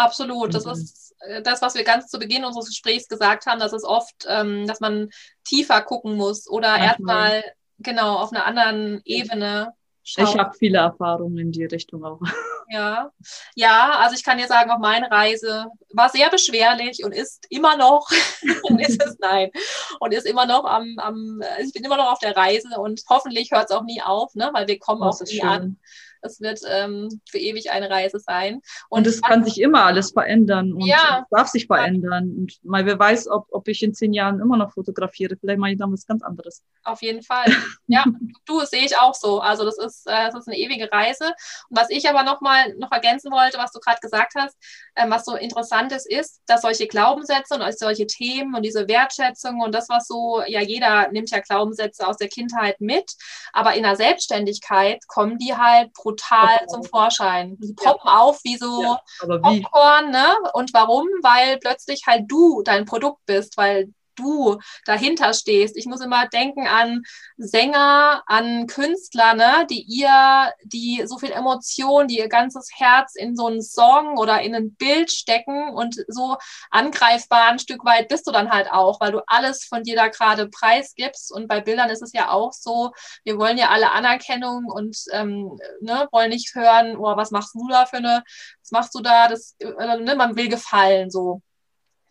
Absolut. 0.00 0.54
Das 0.54 0.64
mhm. 0.64 0.72
ist 0.72 1.14
äh, 1.20 1.42
das, 1.42 1.60
was 1.62 1.74
wir 1.74 1.84
ganz 1.84 2.08
zu 2.08 2.18
Beginn 2.18 2.44
unseres 2.44 2.68
Gesprächs 2.68 3.08
gesagt 3.08 3.46
haben, 3.46 3.60
dass 3.60 3.72
es 3.72 3.84
oft, 3.84 4.26
ähm, 4.28 4.66
dass 4.66 4.80
man 4.80 5.10
tiefer 5.44 5.82
gucken 5.82 6.16
muss 6.16 6.48
oder 6.48 6.76
erstmal 6.78 7.44
genau 7.78 8.16
auf 8.16 8.32
einer 8.32 8.46
anderen 8.46 9.02
Ebene 9.04 9.74
schauen. 10.02 10.26
Ich 10.26 10.38
habe 10.38 10.56
viele 10.58 10.78
Erfahrungen 10.78 11.38
in 11.38 11.52
die 11.52 11.64
Richtung 11.64 12.04
auch. 12.04 12.20
Ja, 12.72 13.10
ja, 13.56 13.98
also 13.98 14.14
ich 14.14 14.22
kann 14.22 14.38
dir 14.38 14.46
sagen, 14.46 14.70
auch 14.70 14.78
meine 14.78 15.10
Reise 15.10 15.66
war 15.92 16.08
sehr 16.08 16.30
beschwerlich 16.30 17.02
und 17.02 17.10
ist 17.10 17.44
immer 17.50 17.76
noch, 17.76 18.08
ist 18.78 19.04
es 19.04 19.18
nein, 19.18 19.50
und 19.98 20.14
ist 20.14 20.24
immer 20.24 20.46
noch 20.46 20.64
am, 20.64 20.94
am, 20.98 21.42
ich 21.64 21.72
bin 21.72 21.82
immer 21.82 21.96
noch 21.96 22.12
auf 22.12 22.20
der 22.20 22.36
Reise 22.36 22.68
und 22.78 23.02
hoffentlich 23.08 23.50
hört 23.50 23.70
es 23.70 23.76
auch 23.76 23.82
nie 23.82 24.00
auf, 24.00 24.36
ne, 24.36 24.50
weil 24.52 24.68
wir 24.68 24.78
kommen 24.78 25.00
das 25.00 25.20
auch 25.20 25.26
nie 25.26 25.40
schön. 25.40 25.48
an. 25.48 25.80
Es 26.22 26.40
wird 26.40 26.60
ähm, 26.68 27.20
für 27.28 27.38
ewig 27.38 27.70
eine 27.70 27.90
Reise 27.90 28.18
sein. 28.18 28.60
Und 28.88 29.06
es 29.06 29.20
kann 29.22 29.44
sich 29.44 29.60
immer 29.60 29.84
alles 29.84 30.12
verändern 30.12 30.72
und 30.72 30.86
ja, 30.86 31.22
es 31.22 31.28
darf 31.30 31.48
sich 31.48 31.66
verändern. 31.66 32.34
Und 32.36 32.58
mal 32.64 32.86
wer 32.86 32.98
weiß, 32.98 33.28
ob, 33.28 33.46
ob 33.50 33.68
ich 33.68 33.82
in 33.82 33.94
zehn 33.94 34.12
Jahren 34.12 34.40
immer 34.40 34.56
noch 34.56 34.72
fotografiere. 34.72 35.36
Vielleicht 35.36 35.58
mache 35.58 35.72
ich 35.72 35.78
dann 35.78 35.92
was 35.92 36.06
ganz 36.06 36.22
anderes. 36.22 36.62
Auf 36.84 37.02
jeden 37.02 37.22
Fall. 37.22 37.46
Ja, 37.92 38.04
du, 38.46 38.60
das 38.60 38.70
sehe 38.70 38.84
ich 38.84 38.96
auch 38.96 39.14
so. 39.14 39.40
Also 39.40 39.64
das 39.64 39.76
ist, 39.76 40.06
äh, 40.06 40.26
das 40.26 40.36
ist 40.36 40.46
eine 40.46 40.56
ewige 40.56 40.92
Reise. 40.92 41.24
Und 41.68 41.76
was 41.76 41.90
ich 41.90 42.08
aber 42.08 42.22
nochmal 42.22 42.72
noch 42.76 42.92
ergänzen 42.92 43.32
wollte, 43.32 43.58
was 43.58 43.72
du 43.72 43.80
gerade 43.80 43.98
gesagt 44.00 44.34
hast, 44.36 44.56
ähm, 45.00 45.10
was 45.10 45.24
so 45.24 45.34
interessant 45.34 45.92
ist, 45.92 46.08
ist, 46.10 46.40
dass 46.46 46.62
solche 46.62 46.86
Glaubenssätze 46.86 47.54
und 47.54 47.78
solche 47.78 48.06
Themen 48.06 48.54
und 48.54 48.62
diese 48.62 48.88
Wertschätzung 48.88 49.60
und 49.60 49.74
das, 49.74 49.88
was 49.88 50.06
so, 50.06 50.42
ja, 50.46 50.60
jeder 50.60 51.10
nimmt 51.10 51.30
ja 51.30 51.40
Glaubenssätze 51.40 52.06
aus 52.06 52.16
der 52.16 52.28
Kindheit 52.28 52.80
mit, 52.80 53.12
aber 53.52 53.74
in 53.74 53.82
der 53.82 53.96
Selbstständigkeit 53.96 55.06
kommen 55.08 55.38
die 55.38 55.56
halt 55.56 55.92
brutal 55.92 56.58
Poppen 56.58 56.68
zum 56.68 56.84
Vorschein. 56.84 57.56
Die 57.58 57.74
poppen 57.74 58.00
ja. 58.04 58.18
auf 58.18 58.40
wie 58.44 58.56
so 58.56 58.82
ja, 58.82 59.38
Popcorn, 59.38 60.10
ne? 60.10 60.36
Und 60.54 60.72
warum? 60.74 61.06
Weil 61.22 61.58
plötzlich 61.58 62.02
halt 62.06 62.24
du 62.28 62.62
dein 62.62 62.84
Produkt 62.84 63.24
bist, 63.26 63.56
weil 63.56 63.92
du 64.20 64.58
dahinter 64.84 65.34
stehst. 65.34 65.76
Ich 65.76 65.86
muss 65.86 66.00
immer 66.00 66.28
denken 66.28 66.66
an 66.66 67.02
Sänger, 67.36 68.22
an 68.26 68.66
Künstler, 68.66 69.34
ne, 69.34 69.66
die 69.68 69.82
ihr, 69.82 70.52
die 70.64 71.04
so 71.06 71.18
viel 71.18 71.32
Emotion, 71.32 72.08
die 72.08 72.18
ihr 72.18 72.28
ganzes 72.28 72.68
Herz 72.74 73.14
in 73.16 73.36
so 73.36 73.46
einen 73.46 73.62
Song 73.62 74.18
oder 74.18 74.40
in 74.42 74.54
ein 74.54 74.74
Bild 74.74 75.10
stecken 75.10 75.70
und 75.74 75.96
so 76.08 76.36
angreifbar 76.70 77.48
ein 77.48 77.58
Stück 77.58 77.84
weit 77.84 78.08
bist 78.08 78.26
du 78.26 78.32
dann 78.32 78.50
halt 78.50 78.70
auch, 78.70 79.00
weil 79.00 79.12
du 79.12 79.20
alles 79.26 79.64
von 79.64 79.82
dir 79.82 79.96
da 79.96 80.08
gerade 80.08 80.48
preisgibst. 80.48 81.32
Und 81.32 81.48
bei 81.48 81.60
Bildern 81.60 81.90
ist 81.90 82.02
es 82.02 82.12
ja 82.12 82.30
auch 82.30 82.52
so, 82.52 82.92
wir 83.24 83.38
wollen 83.38 83.58
ja 83.58 83.68
alle 83.70 83.92
Anerkennung 83.92 84.66
und 84.66 84.96
ähm, 85.12 85.58
ne, 85.80 86.08
wollen 86.12 86.30
nicht 86.30 86.54
hören, 86.54 86.96
oh, 86.96 87.16
was 87.16 87.30
machst 87.30 87.54
du 87.54 87.66
da 87.68 87.86
für 87.86 87.98
eine, 87.98 88.22
was 88.62 88.70
machst 88.70 88.94
du 88.94 89.00
da? 89.00 89.28
Das, 89.28 89.56
äh, 89.58 89.96
ne, 89.98 90.14
man 90.16 90.36
will 90.36 90.48
gefallen 90.48 91.10
so. 91.10 91.42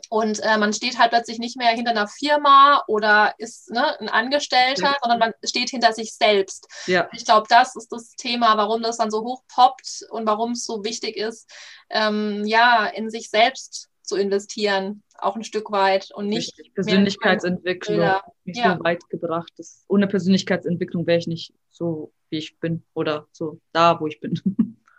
Und 0.07 0.39
äh, 0.39 0.57
man 0.57 0.73
steht 0.73 0.97
halt 0.97 1.11
plötzlich 1.11 1.39
nicht 1.39 1.57
mehr 1.57 1.69
hinter 1.69 1.91
einer 1.91 2.07
Firma 2.07 2.83
oder 2.87 3.33
ist 3.37 3.69
ne, 3.69 3.99
ein 3.99 4.09
Angestellter, 4.09 4.83
ja. 4.83 4.97
sondern 5.01 5.19
man 5.19 5.33
steht 5.43 5.69
hinter 5.69 5.93
sich 5.93 6.13
selbst. 6.15 6.67
Ja. 6.87 7.09
Ich 7.13 7.25
glaube, 7.25 7.47
das 7.49 7.75
ist 7.75 7.91
das 7.91 8.11
Thema, 8.15 8.57
warum 8.57 8.81
das 8.81 8.97
dann 8.97 9.11
so 9.11 9.23
hoch 9.23 9.43
poppt 9.53 10.05
und 10.09 10.25
warum 10.25 10.53
es 10.53 10.65
so 10.65 10.83
wichtig 10.83 11.17
ist, 11.17 11.51
ähm, 11.89 12.43
ja, 12.45 12.85
in 12.87 13.09
sich 13.09 13.29
selbst 13.29 13.89
zu 14.01 14.15
investieren, 14.15 15.03
auch 15.19 15.35
ein 15.35 15.43
Stück 15.43 15.69
weit 15.71 16.09
und 16.15 16.27
nicht. 16.27 16.57
Richtig. 16.57 16.73
Persönlichkeitsentwicklung, 16.73 18.09
nicht 18.45 18.57
ja. 18.57 18.77
so 18.77 18.83
weit 18.83 19.07
gebracht. 19.09 19.51
Das, 19.57 19.83
ohne 19.87 20.07
Persönlichkeitsentwicklung 20.07 21.05
wäre 21.05 21.19
ich 21.19 21.27
nicht 21.27 21.53
so, 21.69 22.11
wie 22.29 22.37
ich 22.37 22.57
bin 22.59 22.83
oder 22.95 23.27
so 23.31 23.59
da, 23.73 23.99
wo 23.99 24.07
ich 24.07 24.19
bin. 24.19 24.39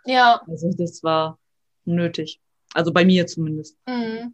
Ja. 0.03 0.41
Also 0.47 0.71
das 0.75 1.03
war 1.03 1.37
nötig. 1.85 2.41
Also 2.73 2.91
bei 2.91 3.05
mir 3.05 3.27
zumindest. 3.27 3.77
Mhm 3.85 4.33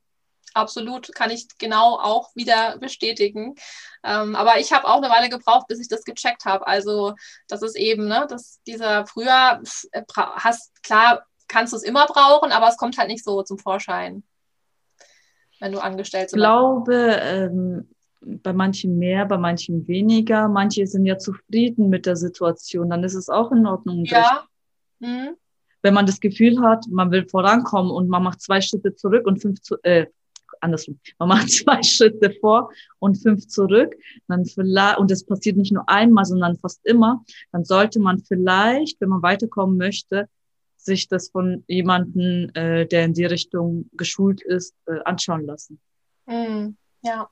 absolut, 0.54 1.14
kann 1.14 1.30
ich 1.30 1.48
genau 1.58 1.98
auch 2.00 2.36
wieder 2.36 2.78
bestätigen. 2.80 3.56
Ähm, 4.04 4.36
aber 4.36 4.60
ich 4.60 4.72
habe 4.74 4.86
auch 4.88 4.98
eine 4.98 5.10
Weile 5.10 5.30
gebraucht, 5.30 5.68
bis 5.68 5.80
ich 5.80 5.88
das 5.88 6.04
gecheckt 6.04 6.46
habe. 6.46 6.68
Also 6.68 7.14
das 7.48 7.62
ist 7.62 7.76
eben, 7.76 8.08
ne, 8.08 8.26
dass 8.30 8.62
dieser 8.66 9.06
früher 9.06 9.62
äh, 9.92 10.04
hast, 10.16 10.84
klar, 10.84 11.26
kannst 11.48 11.74
du 11.74 11.78
es 11.78 11.84
immer 11.84 12.06
brauchen, 12.06 12.52
aber 12.52 12.68
es 12.68 12.78
kommt 12.78 12.98
halt 12.98 13.10
nicht 13.10 13.24
so 13.24 13.42
zum 13.44 13.58
Vorschein, 13.58 14.24
wenn 15.60 15.72
du 15.72 15.80
angestellt 15.80 16.26
bist. 16.26 16.36
Ich 16.36 16.42
glaube, 16.42 17.20
ähm, 17.22 17.90
bei 18.22 18.54
manchen 18.54 18.98
mehr, 18.98 19.26
bei 19.26 19.38
manchen 19.38 19.88
weniger. 19.88 20.48
Manche 20.48 20.86
sind 20.88 21.06
ja 21.06 21.18
zufrieden 21.18 21.90
mit 21.90 22.06
der 22.06 22.16
Situation, 22.16 22.90
dann 22.90 23.04
ist 23.04 23.14
es 23.14 23.30
auch 23.30 23.52
in 23.52 23.66
Ordnung. 23.66 24.04
Ja. 24.06 24.46
Mhm 25.00 25.38
wenn 25.82 25.94
man 25.94 26.06
das 26.06 26.20
Gefühl 26.20 26.62
hat, 26.62 26.86
man 26.90 27.12
will 27.12 27.28
vorankommen 27.28 27.92
und 27.92 28.10
man 28.10 28.24
macht 28.24 28.42
zwei 28.42 28.62
Schritte 28.62 28.96
zurück 28.96 29.26
und 29.26 29.42
fünf 29.42 29.62
zu, 29.62 29.78
äh, 29.84 30.08
andersrum. 30.62 31.00
Man 31.20 31.30
macht 31.30 31.50
zwei 31.52 31.82
Schritte 31.84 32.36
vor 32.40 32.72
und 33.00 33.16
fünf 33.16 33.48
zurück. 33.48 33.96
Dann 34.28 34.46
vielleicht, 34.46 34.98
und 35.00 35.12
das 35.12 35.26
passiert 35.26 35.58
nicht 35.58 35.72
nur 35.72 35.88
einmal, 35.88 36.26
sondern 36.26 36.58
fast 36.58 36.86
immer. 36.86 37.24
Dann 37.52 37.64
sollte 37.64 38.00
man 38.00 38.20
vielleicht, 38.20 39.00
wenn 39.02 39.10
man 39.10 39.22
weiterkommen 39.22 39.78
möchte, 39.78 40.30
sich 40.78 41.08
das 41.08 41.30
von 41.30 41.64
jemandem, 41.68 42.50
äh, 42.54 42.86
der 42.86 43.06
in 43.06 43.14
die 43.14 43.26
Richtung 43.26 43.90
geschult 43.94 44.42
ist, 44.42 44.74
äh, 44.86 45.00
anschauen 45.04 45.46
lassen. 45.46 45.80
Mm, 46.26 46.70
ja. 47.02 47.30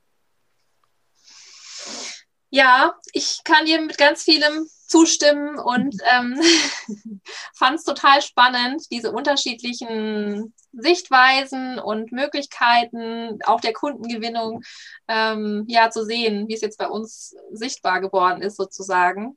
Ja, 2.50 2.94
ich 3.12 3.40
kann 3.44 3.66
dir 3.66 3.80
mit 3.80 3.98
ganz 3.98 4.22
vielem 4.22 4.66
zustimmen 4.86 5.58
und 5.58 5.96
ähm, 6.12 6.40
fand 7.54 7.78
es 7.78 7.84
total 7.84 8.22
spannend, 8.22 8.84
diese 8.90 9.12
unterschiedlichen 9.12 10.54
Sichtweisen 10.72 11.78
und 11.78 12.12
Möglichkeiten 12.12 13.38
auch 13.44 13.60
der 13.60 13.72
Kundengewinnung 13.72 14.62
ähm, 15.08 15.64
ja 15.68 15.90
zu 15.90 16.04
sehen, 16.04 16.48
wie 16.48 16.54
es 16.54 16.60
jetzt 16.60 16.78
bei 16.78 16.88
uns 16.88 17.34
sichtbar 17.52 18.00
geworden 18.00 18.42
ist 18.42 18.56
sozusagen. 18.56 19.36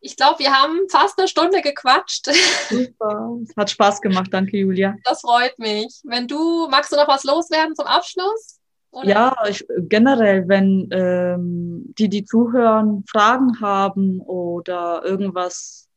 Ich 0.00 0.16
glaube, 0.16 0.38
wir 0.38 0.52
haben 0.52 0.88
fast 0.88 1.18
eine 1.18 1.26
Stunde 1.26 1.60
gequatscht. 1.60 2.28
Super, 2.68 3.36
hat 3.56 3.70
Spaß 3.70 4.00
gemacht, 4.00 4.28
danke 4.32 4.56
Julia. 4.56 4.96
Das 5.04 5.22
freut 5.22 5.58
mich. 5.58 6.00
Wenn 6.04 6.28
du, 6.28 6.68
magst 6.68 6.92
du 6.92 6.96
noch 6.96 7.08
was 7.08 7.24
loswerden 7.24 7.74
zum 7.74 7.86
Abschluss? 7.86 8.57
Oder? 8.90 9.08
Ja, 9.08 9.36
ich, 9.48 9.66
generell, 9.88 10.48
wenn 10.48 10.88
ähm, 10.92 11.94
die, 11.98 12.08
die 12.08 12.24
zuhören, 12.24 13.04
Fragen 13.06 13.60
haben 13.60 14.20
oder 14.20 15.02
irgendwas 15.04 15.88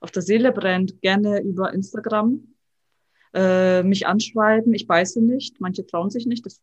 auf 0.00 0.10
der 0.10 0.22
Seele 0.22 0.52
brennt, 0.52 1.00
gerne 1.00 1.40
über 1.40 1.72
Instagram 1.72 2.52
äh, 3.34 3.82
mich 3.82 4.06
anschreiben. 4.06 4.74
Ich 4.74 4.88
weiß 4.88 5.16
nicht, 5.16 5.60
manche 5.60 5.86
trauen 5.86 6.10
sich 6.10 6.26
nicht. 6.26 6.44
Das, 6.44 6.60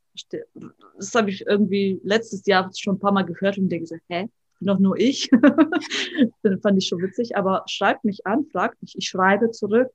das 0.98 1.16
habe 1.16 1.30
ich 1.30 1.46
irgendwie 1.48 2.00
letztes 2.04 2.46
Jahr 2.46 2.70
schon 2.78 2.96
ein 2.96 3.00
paar 3.00 3.12
Mal 3.12 3.26
gehört 3.26 3.58
und 3.58 3.70
denke 3.70 3.88
so, 3.88 3.96
hä? 4.08 4.28
Noch 4.60 4.78
nur 4.78 4.98
ich. 4.98 5.30
das 6.44 6.62
fand 6.62 6.78
ich 6.78 6.88
schon 6.88 7.02
witzig. 7.02 7.38
Aber 7.38 7.64
schreibt 7.68 8.04
mich 8.04 8.28
an, 8.28 8.46
fragt 8.52 8.82
mich. 8.82 8.94
Ich 8.98 9.08
schreibe 9.08 9.52
zurück. 9.52 9.90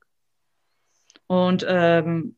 Und 1.27 1.65
ähm, 1.67 2.35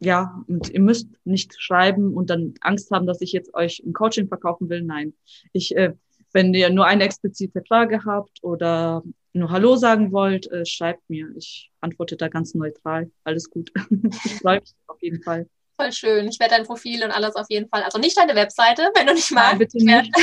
ja, 0.00 0.42
und 0.48 0.70
ihr 0.70 0.80
müsst 0.80 1.08
nicht 1.24 1.54
schreiben 1.60 2.14
und 2.14 2.30
dann 2.30 2.54
Angst 2.62 2.90
haben, 2.90 3.06
dass 3.06 3.20
ich 3.20 3.32
jetzt 3.32 3.54
euch 3.54 3.82
ein 3.84 3.92
Coaching 3.92 4.28
verkaufen 4.28 4.68
will. 4.70 4.82
Nein. 4.82 5.12
Ich, 5.52 5.76
äh, 5.76 5.92
wenn 6.32 6.54
ihr 6.54 6.70
nur 6.70 6.86
eine 6.86 7.04
explizite 7.04 7.62
Frage 7.66 8.04
habt 8.04 8.42
oder 8.42 9.02
nur 9.32 9.50
Hallo 9.50 9.76
sagen 9.76 10.10
wollt, 10.10 10.50
äh, 10.50 10.64
schreibt 10.64 11.08
mir. 11.08 11.28
Ich 11.36 11.70
antworte 11.80 12.16
da 12.16 12.28
ganz 12.28 12.54
neutral. 12.54 13.10
Alles 13.24 13.50
gut. 13.50 13.70
ich 14.24 14.34
freue 14.36 14.60
mich 14.60 14.74
auf 14.86 15.00
jeden 15.02 15.22
Fall. 15.22 15.46
Voll 15.78 15.92
schön. 15.92 16.28
Ich 16.28 16.40
werde 16.40 16.56
dein 16.56 16.66
Profil 16.66 17.04
und 17.04 17.10
alles 17.10 17.36
auf 17.36 17.46
jeden 17.48 17.68
Fall, 17.68 17.82
also 17.82 17.98
nicht 17.98 18.16
deine 18.16 18.34
Webseite, 18.34 18.90
wenn 18.94 19.06
du 19.06 19.14
nicht 19.14 19.30
magst. 19.30 19.50
Nein, 19.50 19.58
bitte 19.58 19.78
nicht. 19.78 20.14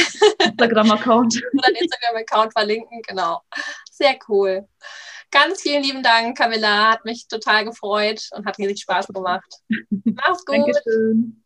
Instagram-Account. 0.43 1.41
Oder 1.53 1.69
Instagram-Account 1.69 2.53
verlinken, 2.53 3.01
genau. 3.07 3.41
Sehr 3.89 4.17
cool. 4.27 4.67
Ganz 5.31 5.61
vielen 5.61 5.83
lieben 5.83 6.03
Dank, 6.03 6.37
Camilla. 6.37 6.91
Hat 6.91 7.05
mich 7.05 7.27
total 7.27 7.65
gefreut 7.65 8.27
und 8.31 8.45
hat 8.45 8.57
riesig 8.57 8.81
Spaß 8.81 9.07
gemacht. 9.07 9.49
Mach's 10.03 10.45
gut. 10.45 10.57
Dankeschön. 10.57 11.43